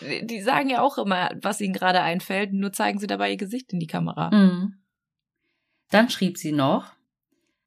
die 0.00 0.42
sagen 0.42 0.70
ja 0.70 0.82
auch 0.82 0.98
immer, 0.98 1.30
was 1.40 1.60
ihnen 1.60 1.72
gerade 1.72 2.00
einfällt, 2.00 2.52
nur 2.52 2.72
zeigen 2.72 2.98
sie 2.98 3.06
dabei 3.06 3.30
ihr 3.30 3.36
Gesicht 3.36 3.72
in 3.72 3.80
die 3.80 3.86
Kamera. 3.86 4.30
Mhm. 4.30 4.74
Dann 5.90 6.10
schrieb 6.10 6.36
sie 6.36 6.52
noch, 6.52 6.92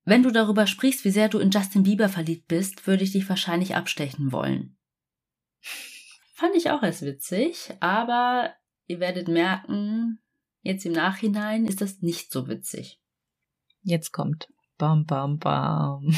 wenn 0.04 0.24
du 0.24 0.32
darüber 0.32 0.68
sprichst, 0.68 1.06
wie 1.06 1.12
sehr 1.12 1.30
du 1.30 1.40
in 1.40 1.52
Justin 1.52 1.84
Bieber 1.84 2.10
verliebt 2.10 2.48
bist, 2.48 2.88
würde 2.88 3.04
ich 3.04 3.12
dich 3.12 3.28
wahrscheinlich 3.30 3.76
abstechen 3.76 4.32
wollen. 4.32 4.78
Fand 6.34 6.56
ich 6.56 6.72
auch 6.72 6.82
erst 6.82 7.04
witzig, 7.04 7.72
aber 7.80 8.54
ihr 8.88 9.00
werdet 9.00 9.28
merken, 9.28 10.20
jetzt 10.62 10.86
im 10.86 10.94
Nachhinein 10.94 11.66
ist 11.66 11.82
das 11.82 12.02
nicht 12.02 12.32
so 12.32 12.48
witzig. 12.48 13.00
Jetzt 13.84 14.12
kommt. 14.12 14.50
Bam, 14.78 15.06
bam, 15.06 15.38
bam. 15.38 16.16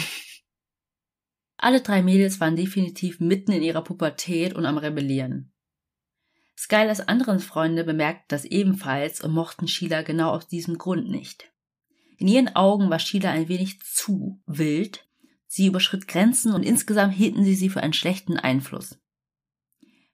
Alle 1.57 1.81
drei 1.81 2.01
Mädels 2.01 2.39
waren 2.39 2.55
definitiv 2.55 3.19
mitten 3.19 3.51
in 3.51 3.63
ihrer 3.63 3.83
Pubertät 3.83 4.53
und 4.53 4.65
am 4.65 4.77
Rebellieren. 4.77 5.52
Skylers 6.57 7.07
anderen 7.07 7.39
Freunde 7.39 7.83
bemerkten 7.83 8.25
das 8.27 8.45
ebenfalls 8.45 9.21
und 9.21 9.31
mochten 9.31 9.67
Sheila 9.67 10.01
genau 10.01 10.31
aus 10.31 10.47
diesem 10.47 10.77
Grund 10.77 11.09
nicht. 11.09 11.51
In 12.17 12.27
ihren 12.27 12.55
Augen 12.55 12.89
war 12.89 12.99
Sheila 12.99 13.31
ein 13.31 13.49
wenig 13.49 13.81
zu 13.81 14.41
wild, 14.45 15.07
sie 15.47 15.65
überschritt 15.65 16.07
Grenzen 16.07 16.53
und 16.53 16.63
insgesamt 16.63 17.13
hielten 17.13 17.43
sie 17.43 17.55
sie 17.55 17.69
für 17.69 17.81
einen 17.81 17.93
schlechten 17.93 18.37
Einfluss. 18.37 18.99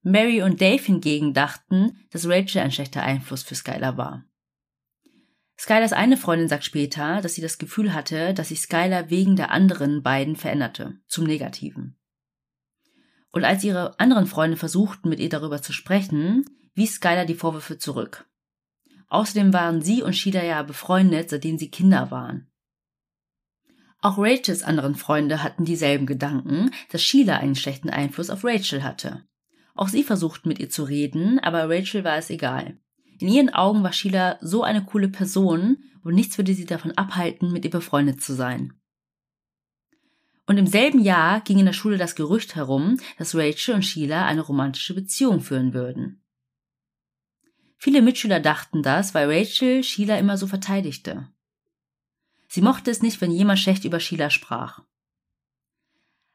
Mary 0.02 0.42
und 0.42 0.62
Dave 0.62 0.82
hingegen 0.82 1.34
dachten, 1.34 1.98
dass 2.10 2.28
Rachel 2.28 2.62
ein 2.62 2.72
schlechter 2.72 3.04
Einfluss 3.04 3.44
für 3.44 3.56
Skylar 3.56 3.98
war. 3.98 4.26
Skylars 5.58 5.92
eine 5.92 6.16
Freundin 6.16 6.48
sagt 6.48 6.64
später, 6.64 7.20
dass 7.22 7.36
sie 7.36 7.42
das 7.42 7.58
Gefühl 7.58 7.94
hatte, 7.94 8.34
dass 8.34 8.48
sich 8.48 8.62
Skylar 8.62 9.10
wegen 9.10 9.36
der 9.36 9.52
anderen 9.52 10.02
beiden 10.02 10.38
veränderte, 10.38 11.02
zum 11.08 11.26
Negativen. 11.26 11.99
Und 13.32 13.44
als 13.46 13.64
ihre 13.64 14.00
anderen 14.00 14.26
Freunde 14.26 14.58
versuchten, 14.58 15.10
mit 15.10 15.20
ihr 15.20 15.30
darüber 15.30 15.62
zu 15.62 15.74
sprechen, 15.74 16.46
wies 16.74 16.96
Skylar 16.96 17.26
die 17.26 17.36
Vorwürfe 17.36 17.78
zurück. 17.78 18.26
Außerdem 19.08 19.54
waren 19.54 19.82
sie 19.82 20.04
und 20.04 20.16
Sheila 20.16 20.44
ja 20.44 20.62
befreundet, 20.64 21.30
seitdem 21.30 21.58
sie 21.58 21.72
Kinder 21.72 22.12
waren. 22.12 22.48
Auch 24.02 24.18
Rachels 24.18 24.64
anderen 24.64 24.96
Freunde 24.96 25.44
hatten 25.44 25.66
dieselben 25.66 26.06
Gedanken, 26.06 26.72
dass 26.92 27.04
Sheila 27.04 27.38
einen 27.38 27.56
schlechten 27.56 27.90
Einfluss 27.90 28.30
auf 28.30 28.46
Rachel 28.46 28.84
hatte. 28.84 29.26
Auch 29.76 29.90
sie 29.90 30.04
versuchten 30.04 30.48
mit 30.48 30.60
ihr 30.60 30.70
zu 30.70 30.84
reden, 30.84 31.40
aber 31.40 31.70
Rachel 31.70 32.04
war 32.04 32.18
es 32.18 32.30
egal. 32.30 32.78
In 33.20 33.28
ihren 33.28 33.50
Augen 33.50 33.84
war 33.84 33.92
Sheila 33.92 34.38
so 34.42 34.64
eine 34.64 34.86
coole 34.86 35.10
Person 35.10 35.78
und 36.04 36.16
nichts 36.16 36.38
würde 36.38 36.54
sie 36.54 36.66
davon 36.66 36.92
abhalten, 36.92 37.52
mit 37.52 37.66
ihr 37.66 37.72
befreundet 37.72 38.22
zu 38.22 38.34
sein. 38.34 38.79
Und 40.50 40.58
im 40.58 40.66
selben 40.66 41.00
Jahr 41.00 41.42
ging 41.42 41.60
in 41.60 41.68
der 41.68 41.74
Schule 41.74 42.00
das 42.00 42.16
Gerücht 42.16 42.56
herum, 42.56 42.98
dass 43.20 43.36
Rachel 43.36 43.76
und 43.76 43.86
Sheila 43.86 44.26
eine 44.26 44.42
romantische 44.42 44.96
Beziehung 44.96 45.42
führen 45.42 45.76
würden. 45.76 46.24
Viele 47.78 48.02
Mitschüler 48.02 48.40
dachten 48.40 48.82
das, 48.82 49.14
weil 49.14 49.32
Rachel 49.32 49.84
Sheila 49.84 50.18
immer 50.18 50.38
so 50.38 50.48
verteidigte. 50.48 51.30
Sie 52.48 52.64
mochte 52.64 52.90
es 52.90 53.04
nicht, 53.04 53.22
wenn 53.22 53.30
jemand 53.30 53.60
schlecht 53.60 53.86
über 53.86 54.00
Sheila 54.00 54.32
sprach. 54.32 54.82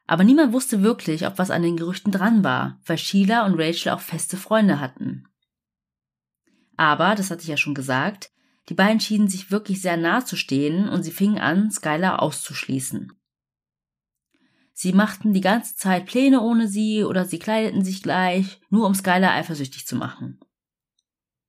Aber 0.07 0.23
niemand 0.23 0.53
wusste 0.53 0.81
wirklich, 0.81 1.27
ob 1.27 1.37
was 1.37 1.51
an 1.51 1.61
den 1.61 1.75
Gerüchten 1.75 2.13
dran 2.13 2.41
war, 2.41 2.79
weil 2.85 2.97
Sheila 2.97 3.45
und 3.45 3.59
Rachel 3.59 3.91
auch 3.91 3.99
feste 3.99 4.37
Freunde 4.37 4.79
hatten. 4.79 5.27
Aber, 6.77 7.15
das 7.15 7.31
hatte 7.31 7.41
ich 7.41 7.49
ja 7.49 7.57
schon 7.57 7.75
gesagt, 7.75 8.31
die 8.69 8.75
beiden 8.75 9.01
schienen 9.01 9.27
sich 9.27 9.51
wirklich 9.51 9.81
sehr 9.81 9.97
nahe 9.97 10.23
zu 10.23 10.37
stehen 10.37 10.87
und 10.87 11.03
sie 11.03 11.11
fingen 11.11 11.37
an, 11.37 11.69
Skylar 11.69 12.21
auszuschließen. 12.21 13.11
Sie 14.77 14.91
machten 14.91 15.31
die 15.31 15.41
ganze 15.41 15.77
Zeit 15.77 16.05
Pläne 16.05 16.41
ohne 16.41 16.67
sie 16.67 17.05
oder 17.05 17.23
sie 17.23 17.39
kleideten 17.39 17.85
sich 17.85 18.03
gleich, 18.03 18.59
nur 18.69 18.85
um 18.85 18.93
Skylar 18.93 19.31
eifersüchtig 19.31 19.87
zu 19.87 19.95
machen. 19.95 20.41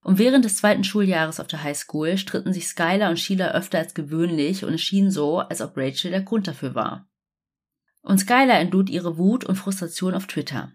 Und 0.01 0.19
während 0.19 0.45
des 0.45 0.59
zweiten 0.59 0.85
Schuljahres 0.85 1.41
auf 1.41 1.49
der 1.49 1.65
Highschool 1.65 2.19
stritten 2.19 2.53
sich 2.53 2.69
Skylar 2.69 3.11
und 3.11 3.19
Sheila 3.19 3.49
öfter 3.49 3.79
als 3.79 3.95
gewöhnlich 3.95 4.65
und 4.65 4.75
es 4.75 4.81
schien 4.81 5.11
so, 5.11 5.41
als 5.41 5.61
ob 5.61 5.77
Rachel 5.77 6.13
der 6.13 6.23
Grund 6.23 6.47
dafür 6.47 6.77
war. 6.77 7.09
Und 8.03 8.19
Skylar 8.19 8.61
entlud 8.61 8.89
ihre 8.89 9.19
Wut 9.19 9.45
und 9.45 9.57
Frustration 9.57 10.15
auf 10.15 10.29
Twitter. 10.29 10.71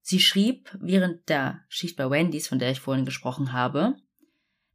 Sie 0.00 0.20
schrieb 0.20 0.74
während 0.80 1.28
der 1.28 1.60
Schicht 1.68 1.98
bei 1.98 2.08
Wendy's, 2.08 2.48
von 2.48 2.58
der 2.58 2.70
ich 2.70 2.80
vorhin 2.80 3.04
gesprochen 3.04 3.52
habe, 3.52 3.96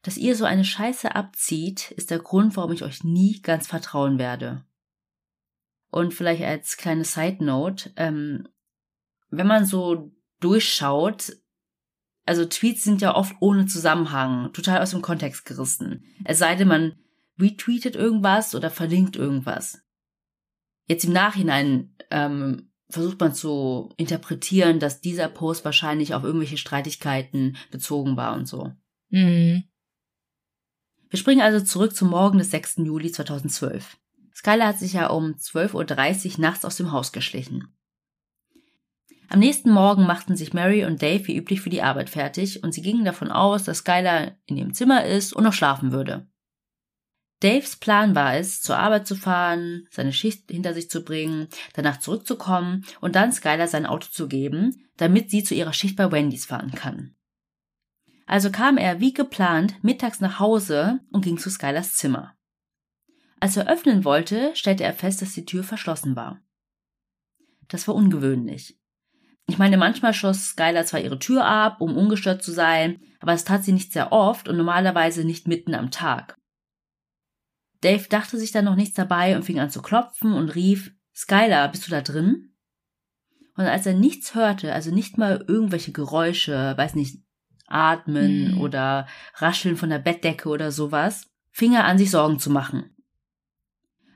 dass 0.04 0.18
ihr 0.18 0.36
so 0.36 0.46
eine 0.46 0.66
Scheiße 0.66 1.16
abzieht, 1.16 1.90
ist 1.90 2.12
der 2.12 2.20
Grund, 2.20 2.56
warum 2.56 2.74
ich 2.74 2.84
euch 2.84 3.04
nie 3.04 3.42
ganz 3.42 3.66
vertrauen 3.66 4.20
werde. 4.20 4.64
Und 5.92 6.14
vielleicht 6.14 6.44
als 6.44 6.78
kleine 6.78 7.04
Side 7.04 7.44
Note, 7.44 7.92
ähm, 7.98 8.48
wenn 9.30 9.48
man 9.48 9.66
so 9.66 10.12
durchschaut, 10.40 11.34
also 12.26 12.46
Tweets 12.46 12.84
sind 12.84 13.02
ja 13.02 13.16
oft 13.16 13.36
ohne 13.42 13.66
Zusammenhang, 13.66 14.54
total 14.54 14.82
aus 14.82 14.92
dem 14.92 15.02
Kontext 15.02 15.46
gerissen. 15.46 16.06
Es 16.24 16.40
sei 16.40 16.56
denn, 16.56 16.68
man 16.68 16.94
retweetet 17.40 17.96
irgendwas 17.96 18.56
oder 18.56 18.70
verlinkt 18.70 19.16
irgendwas. 19.16 19.82
Jetzt 20.88 21.04
im 21.06 21.14
Nachhinein 21.14 21.96
ähm, 22.10 22.72
versucht 22.90 23.20
man 23.20 23.34
zu 23.34 23.94
interpretieren, 23.98 24.80
dass 24.80 25.02
dieser 25.02 25.28
Post 25.28 25.66
wahrscheinlich 25.66 26.14
auf 26.14 26.24
irgendwelche 26.24 26.58
Streitigkeiten 26.58 27.58
bezogen 27.70 28.18
war 28.18 28.34
und 28.36 28.48
so. 28.48 28.72
Mhm. 29.10 29.64
Wir 31.10 31.20
springen 31.20 31.42
also 31.42 31.64
zurück 31.64 31.96
zum 31.96 32.10
Morgen 32.10 32.38
des 32.38 32.52
6. 32.52 32.78
Juli 32.78 33.12
2012. 33.12 33.98
Skylar 34.34 34.70
hat 34.70 34.80
sich 34.80 34.94
ja 34.94 35.08
um 35.08 35.34
12.30 35.34 36.34
Uhr 36.34 36.40
nachts 36.42 36.66
aus 36.66 36.78
dem 36.78 36.92
Haus 36.92 37.12
geschlichen. 37.12 37.76
Am 39.30 39.40
nächsten 39.40 39.72
Morgen 39.72 40.06
machten 40.06 40.36
sich 40.36 40.54
Mary 40.54 40.84
und 40.84 41.02
Dave 41.02 41.26
wie 41.28 41.38
üblich 41.38 41.62
für 41.62 41.70
die 41.70 41.82
Arbeit 41.82 42.10
fertig 42.10 42.64
und 42.64 42.74
sie 42.74 42.82
gingen 42.82 43.06
davon 43.06 43.32
aus, 43.32 43.64
dass 43.64 43.80
Skylar 43.80 44.34
in 44.46 44.58
ihrem 44.58 44.74
Zimmer 44.74 45.06
ist 45.06 45.32
und 45.32 45.44
noch 45.44 45.54
schlafen 45.54 45.92
würde. 45.92 46.28
Daves 47.40 47.78
Plan 47.78 48.14
war 48.14 48.36
es, 48.36 48.62
zur 48.62 48.78
Arbeit 48.78 49.08
zu 49.08 49.16
fahren, 49.16 49.88
seine 49.90 50.14
Schicht 50.14 50.52
hinter 50.52 50.74
sich 50.74 50.90
zu 50.90 51.04
bringen, 51.04 51.48
danach 51.74 52.00
zurückzukommen 52.00 52.86
und 53.00 53.16
dann 53.16 53.32
Skylar 53.32 53.68
sein 53.68 53.86
Auto 53.86 54.08
zu 54.12 54.28
geben, 54.28 54.90
damit 54.98 55.32
sie 55.32 55.44
zu 55.44 55.56
ihrer 55.56 55.74
Schicht 55.74 55.96
bei 55.96 56.12
Wendy's 56.12 56.46
fahren 56.46 56.72
kann. 56.74 57.16
Also 58.32 58.52
kam 58.52 58.78
er 58.78 59.00
wie 59.00 59.14
geplant 59.14 59.84
mittags 59.84 60.22
nach 60.22 60.40
Hause 60.40 61.00
und 61.12 61.24
ging 61.26 61.38
zu 61.38 61.50
Skylars 61.50 61.96
Zimmer. 61.96 62.34
Als 63.42 63.58
er 63.58 63.68
öffnen 63.68 64.06
wollte, 64.06 64.56
stellte 64.56 64.84
er 64.84 64.94
fest, 64.94 65.22
dass 65.22 65.34
die 65.34 65.46
Tür 65.46 65.64
verschlossen 65.64 66.16
war. 66.16 66.40
Das 67.68 67.88
war 67.88 67.96
ungewöhnlich. 67.96 68.80
Ich 69.48 69.58
meine, 69.58 69.78
manchmal 69.78 70.14
schoss 70.14 70.50
Skylar 70.50 70.86
zwar 70.86 71.00
ihre 71.00 71.18
Tür 71.18 71.44
ab, 71.44 71.82
um 71.82 71.98
ungestört 71.98 72.44
zu 72.44 72.52
sein, 72.52 73.02
aber 73.20 73.34
es 73.34 73.44
tat 73.44 73.64
sie 73.64 73.74
nicht 73.74 73.94
sehr 73.94 74.12
oft 74.12 74.48
und 74.48 74.58
normalerweise 74.58 75.26
nicht 75.26 75.48
mitten 75.48 75.74
am 75.74 75.90
Tag. 75.90 76.38
Dave 77.82 78.08
dachte 78.08 78.38
sich 78.38 78.52
dann 78.52 78.66
noch 78.66 78.76
nichts 78.76 78.96
dabei 78.96 79.36
und 79.36 79.44
fing 79.44 79.60
an 79.60 79.72
zu 79.72 79.82
klopfen 79.82 80.34
und 80.34 80.54
rief, 80.54 80.94
Skylar, 81.16 81.70
bist 81.70 81.88
du 81.88 81.92
da 81.92 82.02
drin? 82.02 82.54
Und 83.56 83.66
als 83.66 83.88
er 83.88 83.96
nichts 83.96 84.36
hörte, 84.36 84.72
also 84.72 84.94
nicht 84.94 85.18
mal 85.18 85.44
irgendwelche 85.48 85.92
Geräusche, 85.92 86.76
weiß 86.78 86.94
nicht, 86.94 87.24
atmen 87.66 88.54
mhm. 88.54 88.62
oder 88.62 89.08
rascheln 89.36 89.78
von 89.78 89.90
der 89.90 90.00
Bettdecke 90.00 90.48
oder 90.48 90.72
sowas, 90.72 91.28
fing 91.50 91.74
er 91.74 91.86
an, 91.86 91.98
sich 91.98 92.12
Sorgen 92.12 92.38
zu 92.38 92.52
machen. 92.52 92.91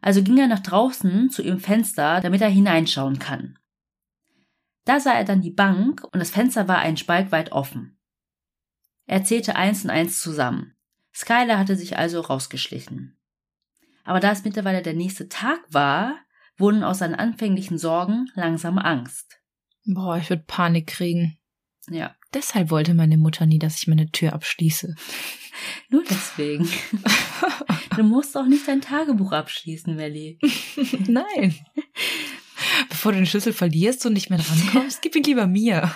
Also 0.05 0.21
ging 0.21 0.37
er 0.37 0.45
nach 0.45 0.59
draußen 0.59 1.31
zu 1.31 1.41
ihrem 1.41 1.59
Fenster, 1.59 2.21
damit 2.21 2.39
er 2.39 2.47
hineinschauen 2.47 3.17
kann. 3.17 3.57
Da 4.85 4.99
sah 4.99 5.13
er 5.13 5.23
dann 5.23 5.41
die 5.41 5.49
Bank 5.49 6.03
und 6.03 6.19
das 6.19 6.29
Fenster 6.29 6.67
war 6.67 6.77
einen 6.77 6.95
Spalt 6.95 7.31
weit 7.31 7.51
offen. 7.51 7.97
Er 9.07 9.23
zählte 9.23 9.55
eins 9.55 9.83
und 9.83 9.89
eins 9.89 10.21
zusammen. 10.21 10.75
Skylar 11.11 11.57
hatte 11.57 11.75
sich 11.75 11.97
also 11.97 12.21
rausgeschlichen. 12.21 13.17
Aber 14.03 14.19
da 14.19 14.31
es 14.31 14.43
mittlerweile 14.43 14.83
der 14.83 14.93
nächste 14.93 15.27
Tag 15.27 15.59
war, 15.69 16.15
wurden 16.55 16.83
aus 16.83 16.99
seinen 16.99 17.15
anfänglichen 17.15 17.79
Sorgen 17.79 18.27
langsam 18.35 18.77
Angst. 18.77 19.41
Boah, 19.85 20.17
ich 20.17 20.29
würde 20.29 20.43
Panik 20.45 20.85
kriegen. 20.85 21.39
Ja. 21.89 22.15
Deshalb 22.33 22.71
wollte 22.71 22.93
meine 22.93 23.17
Mutter 23.17 23.45
nie, 23.45 23.59
dass 23.59 23.77
ich 23.77 23.87
meine 23.87 24.11
Tür 24.11 24.33
abschließe. 24.33 24.95
Nur 25.89 26.03
deswegen. 26.09 26.67
du 27.95 28.03
musst 28.03 28.35
auch 28.35 28.45
nicht 28.45 28.67
dein 28.67 28.81
Tagebuch 28.81 29.31
abschließen, 29.31 29.95
Melly. 29.95 30.39
Nein. 31.07 31.55
Bevor 32.89 33.11
du 33.11 33.19
den 33.19 33.27
Schlüssel 33.27 33.53
verlierst 33.53 34.05
und 34.05 34.13
nicht 34.13 34.29
mehr 34.29 34.39
drankommst, 34.39 35.01
gib 35.01 35.15
ihn 35.15 35.23
lieber 35.23 35.47
mir. 35.47 35.95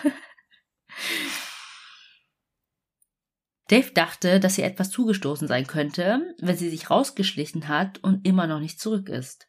Dave 3.67 3.91
dachte, 3.91 4.39
dass 4.39 4.57
ihr 4.57 4.65
etwas 4.65 4.89
zugestoßen 4.91 5.47
sein 5.47 5.67
könnte, 5.67 6.35
wenn 6.39 6.57
sie 6.57 6.69
sich 6.69 6.89
rausgeschlichen 6.89 7.67
hat 7.67 7.99
und 8.03 8.25
immer 8.25 8.47
noch 8.47 8.59
nicht 8.59 8.79
zurück 8.79 9.09
ist. 9.09 9.48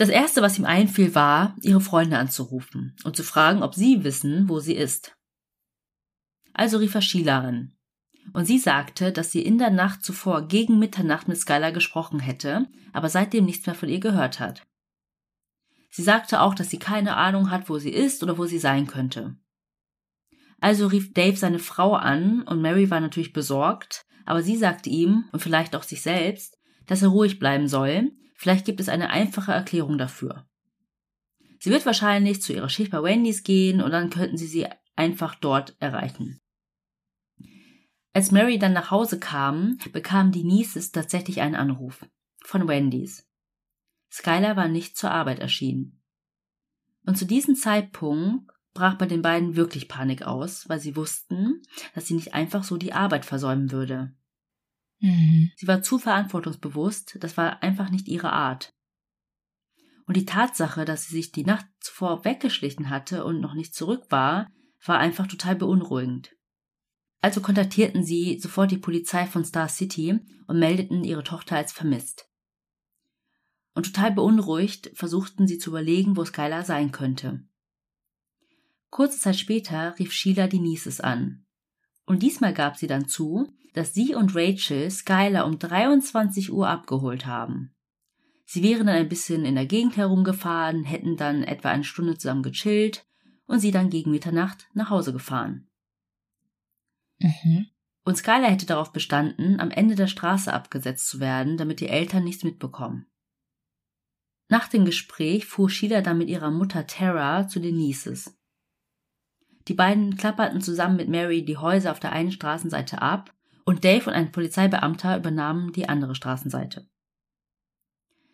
Das 0.00 0.08
erste, 0.08 0.40
was 0.40 0.58
ihm 0.58 0.64
einfiel, 0.64 1.14
war, 1.14 1.54
ihre 1.60 1.82
Freunde 1.82 2.16
anzurufen 2.16 2.96
und 3.04 3.16
zu 3.16 3.22
fragen, 3.22 3.62
ob 3.62 3.74
sie 3.74 4.02
wissen, 4.02 4.48
wo 4.48 4.58
sie 4.58 4.72
ist. 4.72 5.14
Also 6.54 6.78
rief 6.78 6.94
er 6.94 7.02
Sheila 7.02 7.40
an. 7.40 7.76
Und 8.32 8.46
sie 8.46 8.58
sagte, 8.58 9.12
dass 9.12 9.30
sie 9.30 9.42
in 9.42 9.58
der 9.58 9.68
Nacht 9.68 10.02
zuvor 10.02 10.48
gegen 10.48 10.78
Mitternacht 10.78 11.28
mit 11.28 11.36
Skylar 11.36 11.72
gesprochen 11.72 12.18
hätte, 12.18 12.66
aber 12.94 13.10
seitdem 13.10 13.44
nichts 13.44 13.66
mehr 13.66 13.74
von 13.74 13.90
ihr 13.90 14.00
gehört 14.00 14.40
hat. 14.40 14.66
Sie 15.90 16.02
sagte 16.02 16.40
auch, 16.40 16.54
dass 16.54 16.70
sie 16.70 16.78
keine 16.78 17.18
Ahnung 17.18 17.50
hat, 17.50 17.68
wo 17.68 17.78
sie 17.78 17.90
ist 17.90 18.22
oder 18.22 18.38
wo 18.38 18.46
sie 18.46 18.58
sein 18.58 18.86
könnte. 18.86 19.36
Also 20.62 20.86
rief 20.86 21.12
Dave 21.12 21.36
seine 21.36 21.58
Frau 21.58 21.92
an 21.92 22.40
und 22.44 22.62
Mary 22.62 22.88
war 22.88 23.00
natürlich 23.00 23.34
besorgt, 23.34 24.06
aber 24.24 24.42
sie 24.42 24.56
sagte 24.56 24.88
ihm 24.88 25.28
und 25.32 25.40
vielleicht 25.40 25.76
auch 25.76 25.82
sich 25.82 26.00
selbst, 26.00 26.56
dass 26.86 27.02
er 27.02 27.08
ruhig 27.08 27.38
bleiben 27.38 27.68
soll. 27.68 28.12
Vielleicht 28.40 28.64
gibt 28.64 28.80
es 28.80 28.88
eine 28.88 29.10
einfache 29.10 29.52
Erklärung 29.52 29.98
dafür. 29.98 30.48
Sie 31.58 31.70
wird 31.70 31.84
wahrscheinlich 31.84 32.40
zu 32.40 32.54
ihrer 32.54 32.70
Schicht 32.70 32.90
bei 32.90 33.02
Wendy's 33.02 33.42
gehen 33.42 33.82
und 33.82 33.90
dann 33.90 34.08
könnten 34.08 34.38
sie 34.38 34.46
sie 34.46 34.66
einfach 34.96 35.34
dort 35.34 35.76
erreichen. 35.78 36.40
Als 38.14 38.30
Mary 38.30 38.58
dann 38.58 38.72
nach 38.72 38.90
Hause 38.90 39.20
kam, 39.20 39.76
bekamen 39.92 40.32
die 40.32 40.42
Nieces 40.42 40.90
tatsächlich 40.90 41.42
einen 41.42 41.54
Anruf 41.54 42.06
von 42.42 42.66
Wendy's. 42.66 43.28
Skylar 44.10 44.56
war 44.56 44.68
nicht 44.68 44.96
zur 44.96 45.10
Arbeit 45.10 45.40
erschienen. 45.40 46.00
Und 47.04 47.18
zu 47.18 47.26
diesem 47.26 47.56
Zeitpunkt 47.56 48.50
brach 48.72 48.94
bei 48.94 49.04
den 49.04 49.20
beiden 49.20 49.54
wirklich 49.54 49.86
Panik 49.86 50.22
aus, 50.22 50.66
weil 50.66 50.80
sie 50.80 50.96
wussten, 50.96 51.60
dass 51.94 52.06
sie 52.06 52.14
nicht 52.14 52.32
einfach 52.32 52.64
so 52.64 52.78
die 52.78 52.94
Arbeit 52.94 53.26
versäumen 53.26 53.70
würde. 53.70 54.14
Mhm. 55.00 55.50
Sie 55.56 55.66
war 55.66 55.82
zu 55.82 55.98
verantwortungsbewusst, 55.98 57.16
das 57.20 57.36
war 57.36 57.62
einfach 57.62 57.90
nicht 57.90 58.08
ihre 58.08 58.32
Art. 58.32 58.72
Und 60.06 60.16
die 60.16 60.26
Tatsache, 60.26 60.84
dass 60.84 61.06
sie 61.06 61.14
sich 61.14 61.32
die 61.32 61.44
Nacht 61.44 61.66
zuvor 61.80 62.24
weggeschlichen 62.24 62.90
hatte 62.90 63.24
und 63.24 63.40
noch 63.40 63.54
nicht 63.54 63.74
zurück 63.74 64.06
war, 64.10 64.50
war 64.84 64.98
einfach 64.98 65.26
total 65.26 65.56
beunruhigend. 65.56 66.36
Also 67.20 67.40
kontaktierten 67.40 68.02
sie 68.04 68.38
sofort 68.40 68.70
die 68.70 68.78
Polizei 68.78 69.26
von 69.26 69.44
Star 69.44 69.68
City 69.68 70.18
und 70.46 70.58
meldeten 70.58 71.04
ihre 71.04 71.22
Tochter 71.22 71.56
als 71.56 71.72
vermisst. 71.72 72.28
Und 73.74 73.86
total 73.86 74.12
beunruhigt 74.12 74.90
versuchten 74.94 75.46
sie 75.46 75.58
zu 75.58 75.70
überlegen, 75.70 76.16
wo 76.16 76.24
Skylar 76.24 76.64
sein 76.64 76.92
könnte. 76.92 77.44
Kurze 78.90 79.20
Zeit 79.20 79.36
später 79.36 79.96
rief 79.98 80.12
Sheila 80.12 80.48
die 80.48 80.58
Nieces 80.58 81.00
an. 81.00 81.46
Und 82.10 82.24
diesmal 82.24 82.52
gab 82.52 82.76
sie 82.76 82.88
dann 82.88 83.06
zu, 83.06 83.46
dass 83.72 83.94
sie 83.94 84.16
und 84.16 84.34
Rachel 84.34 84.90
Skylar 84.90 85.46
um 85.46 85.60
23 85.60 86.52
Uhr 86.52 86.68
abgeholt 86.68 87.24
haben. 87.24 87.72
Sie 88.44 88.64
wären 88.64 88.88
dann 88.88 88.96
ein 88.96 89.08
bisschen 89.08 89.44
in 89.44 89.54
der 89.54 89.66
Gegend 89.66 89.96
herumgefahren, 89.96 90.82
hätten 90.82 91.16
dann 91.16 91.44
etwa 91.44 91.70
eine 91.70 91.84
Stunde 91.84 92.18
zusammen 92.18 92.42
gechillt 92.42 93.06
und 93.46 93.60
sie 93.60 93.70
dann 93.70 93.90
gegen 93.90 94.10
Mitternacht 94.10 94.66
nach 94.74 94.90
Hause 94.90 95.12
gefahren. 95.12 95.68
Mhm. 97.20 97.68
Und 98.02 98.16
Skylar 98.16 98.50
hätte 98.50 98.66
darauf 98.66 98.92
bestanden, 98.92 99.60
am 99.60 99.70
Ende 99.70 99.94
der 99.94 100.08
Straße 100.08 100.52
abgesetzt 100.52 101.08
zu 101.08 101.20
werden, 101.20 101.58
damit 101.58 101.78
die 101.78 101.88
Eltern 101.90 102.24
nichts 102.24 102.42
mitbekommen. 102.42 103.06
Nach 104.48 104.66
dem 104.66 104.84
Gespräch 104.84 105.46
fuhr 105.46 105.70
Sheila 105.70 106.00
dann 106.00 106.18
mit 106.18 106.28
ihrer 106.28 106.50
Mutter 106.50 106.88
Tara 106.88 107.46
zu 107.46 107.60
den 107.60 107.76
Nieces. 107.76 108.36
Die 109.68 109.74
beiden 109.74 110.16
klapperten 110.16 110.60
zusammen 110.60 110.96
mit 110.96 111.08
Mary 111.08 111.44
die 111.44 111.56
Häuser 111.56 111.90
auf 111.92 112.00
der 112.00 112.12
einen 112.12 112.32
Straßenseite 112.32 113.02
ab 113.02 113.32
und 113.64 113.84
Dave 113.84 114.06
und 114.06 114.14
ein 114.14 114.32
Polizeibeamter 114.32 115.16
übernahmen 115.16 115.72
die 115.72 115.88
andere 115.88 116.14
Straßenseite. 116.14 116.88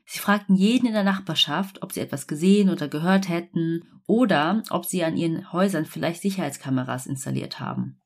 Sie 0.06 0.20
fragten 0.20 0.54
jeden 0.54 0.86
in 0.86 0.92
der 0.92 1.02
Nachbarschaft, 1.02 1.82
ob 1.82 1.92
sie 1.92 2.00
etwas 2.00 2.28
gesehen 2.28 2.70
oder 2.70 2.86
gehört 2.88 3.28
hätten 3.28 3.82
oder 4.06 4.62
ob 4.70 4.86
sie 4.86 5.02
an 5.02 5.16
ihren 5.16 5.52
Häusern 5.52 5.84
vielleicht 5.84 6.22
Sicherheitskameras 6.22 7.06
installiert 7.06 7.58
haben. 7.58 8.00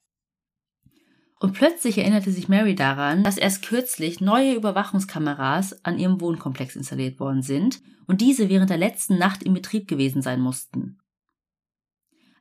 Und 1.39 1.55
plötzlich 1.55 1.99
erinnerte 1.99 2.33
sich 2.33 2.49
Mary 2.49 2.75
daran, 2.75 3.23
dass 3.23 3.39
erst 3.39 3.63
kürzlich 3.65 4.21
neue 4.21 4.55
Überwachungskameras 4.55 5.85
an 5.85 5.99
ihrem 5.99 6.21
Wohnkomplex 6.21 6.77
installiert 6.77 7.21
worden 7.21 7.43
sind 7.43 7.83
und 8.07 8.21
diese 8.21 8.49
während 8.49 8.71
der 8.71 8.77
letzten 8.77 9.19
Nacht 9.19 9.43
in 9.43 9.55
Betrieb 9.55 9.89
gewesen 9.89 10.21
sein 10.21 10.41
mussten. 10.41 11.00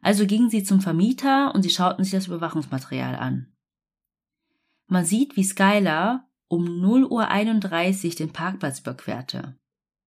Also 0.02 0.26
gingen 0.26 0.50
sie 0.50 0.64
zum 0.64 0.82
Vermieter 0.82 1.54
und 1.54 1.64
sie 1.64 1.70
schauten 1.70 2.04
sich 2.04 2.14
das 2.14 2.28
Überwachungsmaterial 2.28 3.16
an. 3.16 3.54
Man 4.88 5.06
sieht, 5.06 5.36
wie 5.36 5.44
Skylar 5.44 6.28
um 6.48 6.66
0.31 6.66 8.06
Uhr 8.06 8.16
den 8.16 8.34
Parkplatz 8.34 8.80
überquerte. 8.80 9.58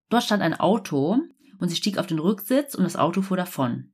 Dort 0.10 0.24
stand 0.24 0.42
ein 0.42 0.60
Auto 0.60 1.20
und 1.60 1.70
sie 1.70 1.76
stieg 1.76 1.98
auf 1.98 2.08
den 2.08 2.20
Rücksitz 2.20 2.74
und 2.74 2.84
das 2.84 2.96
Auto 2.96 3.22
fuhr 3.22 3.38
davon. 3.38 3.94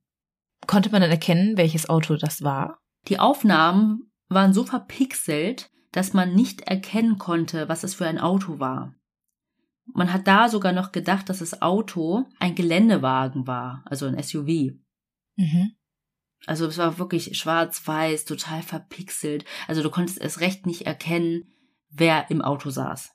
Konnte 0.65 0.89
man 0.89 1.01
dann 1.01 1.11
erkennen, 1.11 1.57
welches 1.57 1.89
Auto 1.89 2.15
das 2.15 2.41
war? 2.41 2.79
Die 3.07 3.19
Aufnahmen 3.19 4.11
waren 4.29 4.53
so 4.53 4.63
verpixelt, 4.63 5.69
dass 5.91 6.13
man 6.13 6.33
nicht 6.33 6.61
erkennen 6.61 7.17
konnte, 7.17 7.69
was 7.69 7.83
es 7.83 7.95
für 7.95 8.07
ein 8.07 8.19
Auto 8.19 8.59
war. 8.59 8.93
Man 9.93 10.11
hat 10.11 10.27
da 10.27 10.49
sogar 10.49 10.73
noch 10.73 10.91
gedacht, 10.91 11.29
dass 11.29 11.39
das 11.39 11.61
Auto 11.61 12.25
ein 12.39 12.55
Geländewagen 12.55 13.47
war, 13.47 13.83
also 13.85 14.05
ein 14.05 14.21
SUV. 14.21 14.75
Mhm. 15.37 15.76
Also 16.45 16.65
es 16.67 16.77
war 16.77 16.97
wirklich 16.97 17.37
schwarz-weiß, 17.37 18.25
total 18.25 18.61
verpixelt. 18.61 19.45
Also 19.67 19.83
du 19.83 19.89
konntest 19.89 20.21
es 20.21 20.39
recht 20.39 20.65
nicht 20.65 20.83
erkennen, 20.83 21.51
wer 21.89 22.29
im 22.29 22.41
Auto 22.41 22.69
saß. 22.69 23.11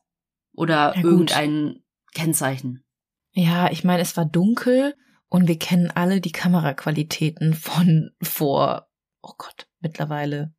Oder 0.54 0.94
ja, 0.96 1.02
irgendein 1.02 1.82
Kennzeichen. 2.12 2.85
Ja, 3.32 3.70
ich 3.70 3.85
meine, 3.85 4.02
es 4.02 4.16
war 4.16 4.26
dunkel 4.26 4.94
und 5.28 5.48
wir 5.48 5.58
kennen 5.58 5.90
alle 5.90 6.20
die 6.20 6.32
Kameraqualitäten 6.32 7.54
von 7.54 8.11
vor, 8.22 8.90
oh 9.22 9.32
Gott, 9.38 9.66
mittlerweile 9.80 10.54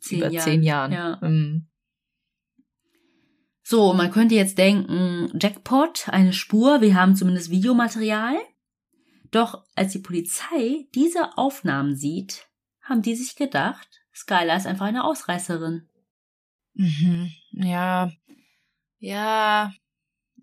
zehn 0.00 0.18
über 0.18 0.30
Jahren. 0.30 0.44
zehn 0.44 0.62
Jahren. 0.62 0.92
Ja. 0.92 1.18
Mhm. 1.20 1.68
So, 3.62 3.94
man 3.94 4.10
könnte 4.10 4.34
jetzt 4.34 4.58
denken, 4.58 5.30
Jackpot, 5.40 6.08
eine 6.08 6.32
Spur, 6.32 6.80
wir 6.80 6.94
haben 6.94 7.16
zumindest 7.16 7.50
Videomaterial. 7.50 8.36
Doch 9.34 9.64
als 9.74 9.90
die 9.90 9.98
Polizei 9.98 10.86
diese 10.94 11.36
Aufnahmen 11.36 11.96
sieht, 11.96 12.46
haben 12.82 13.02
die 13.02 13.16
sich 13.16 13.34
gedacht, 13.34 13.88
Skylar 14.14 14.56
ist 14.56 14.66
einfach 14.66 14.86
eine 14.86 15.02
Ausreißerin. 15.02 15.88
Mhm. 16.74 17.32
Ja, 17.50 18.12
ja, 18.98 19.72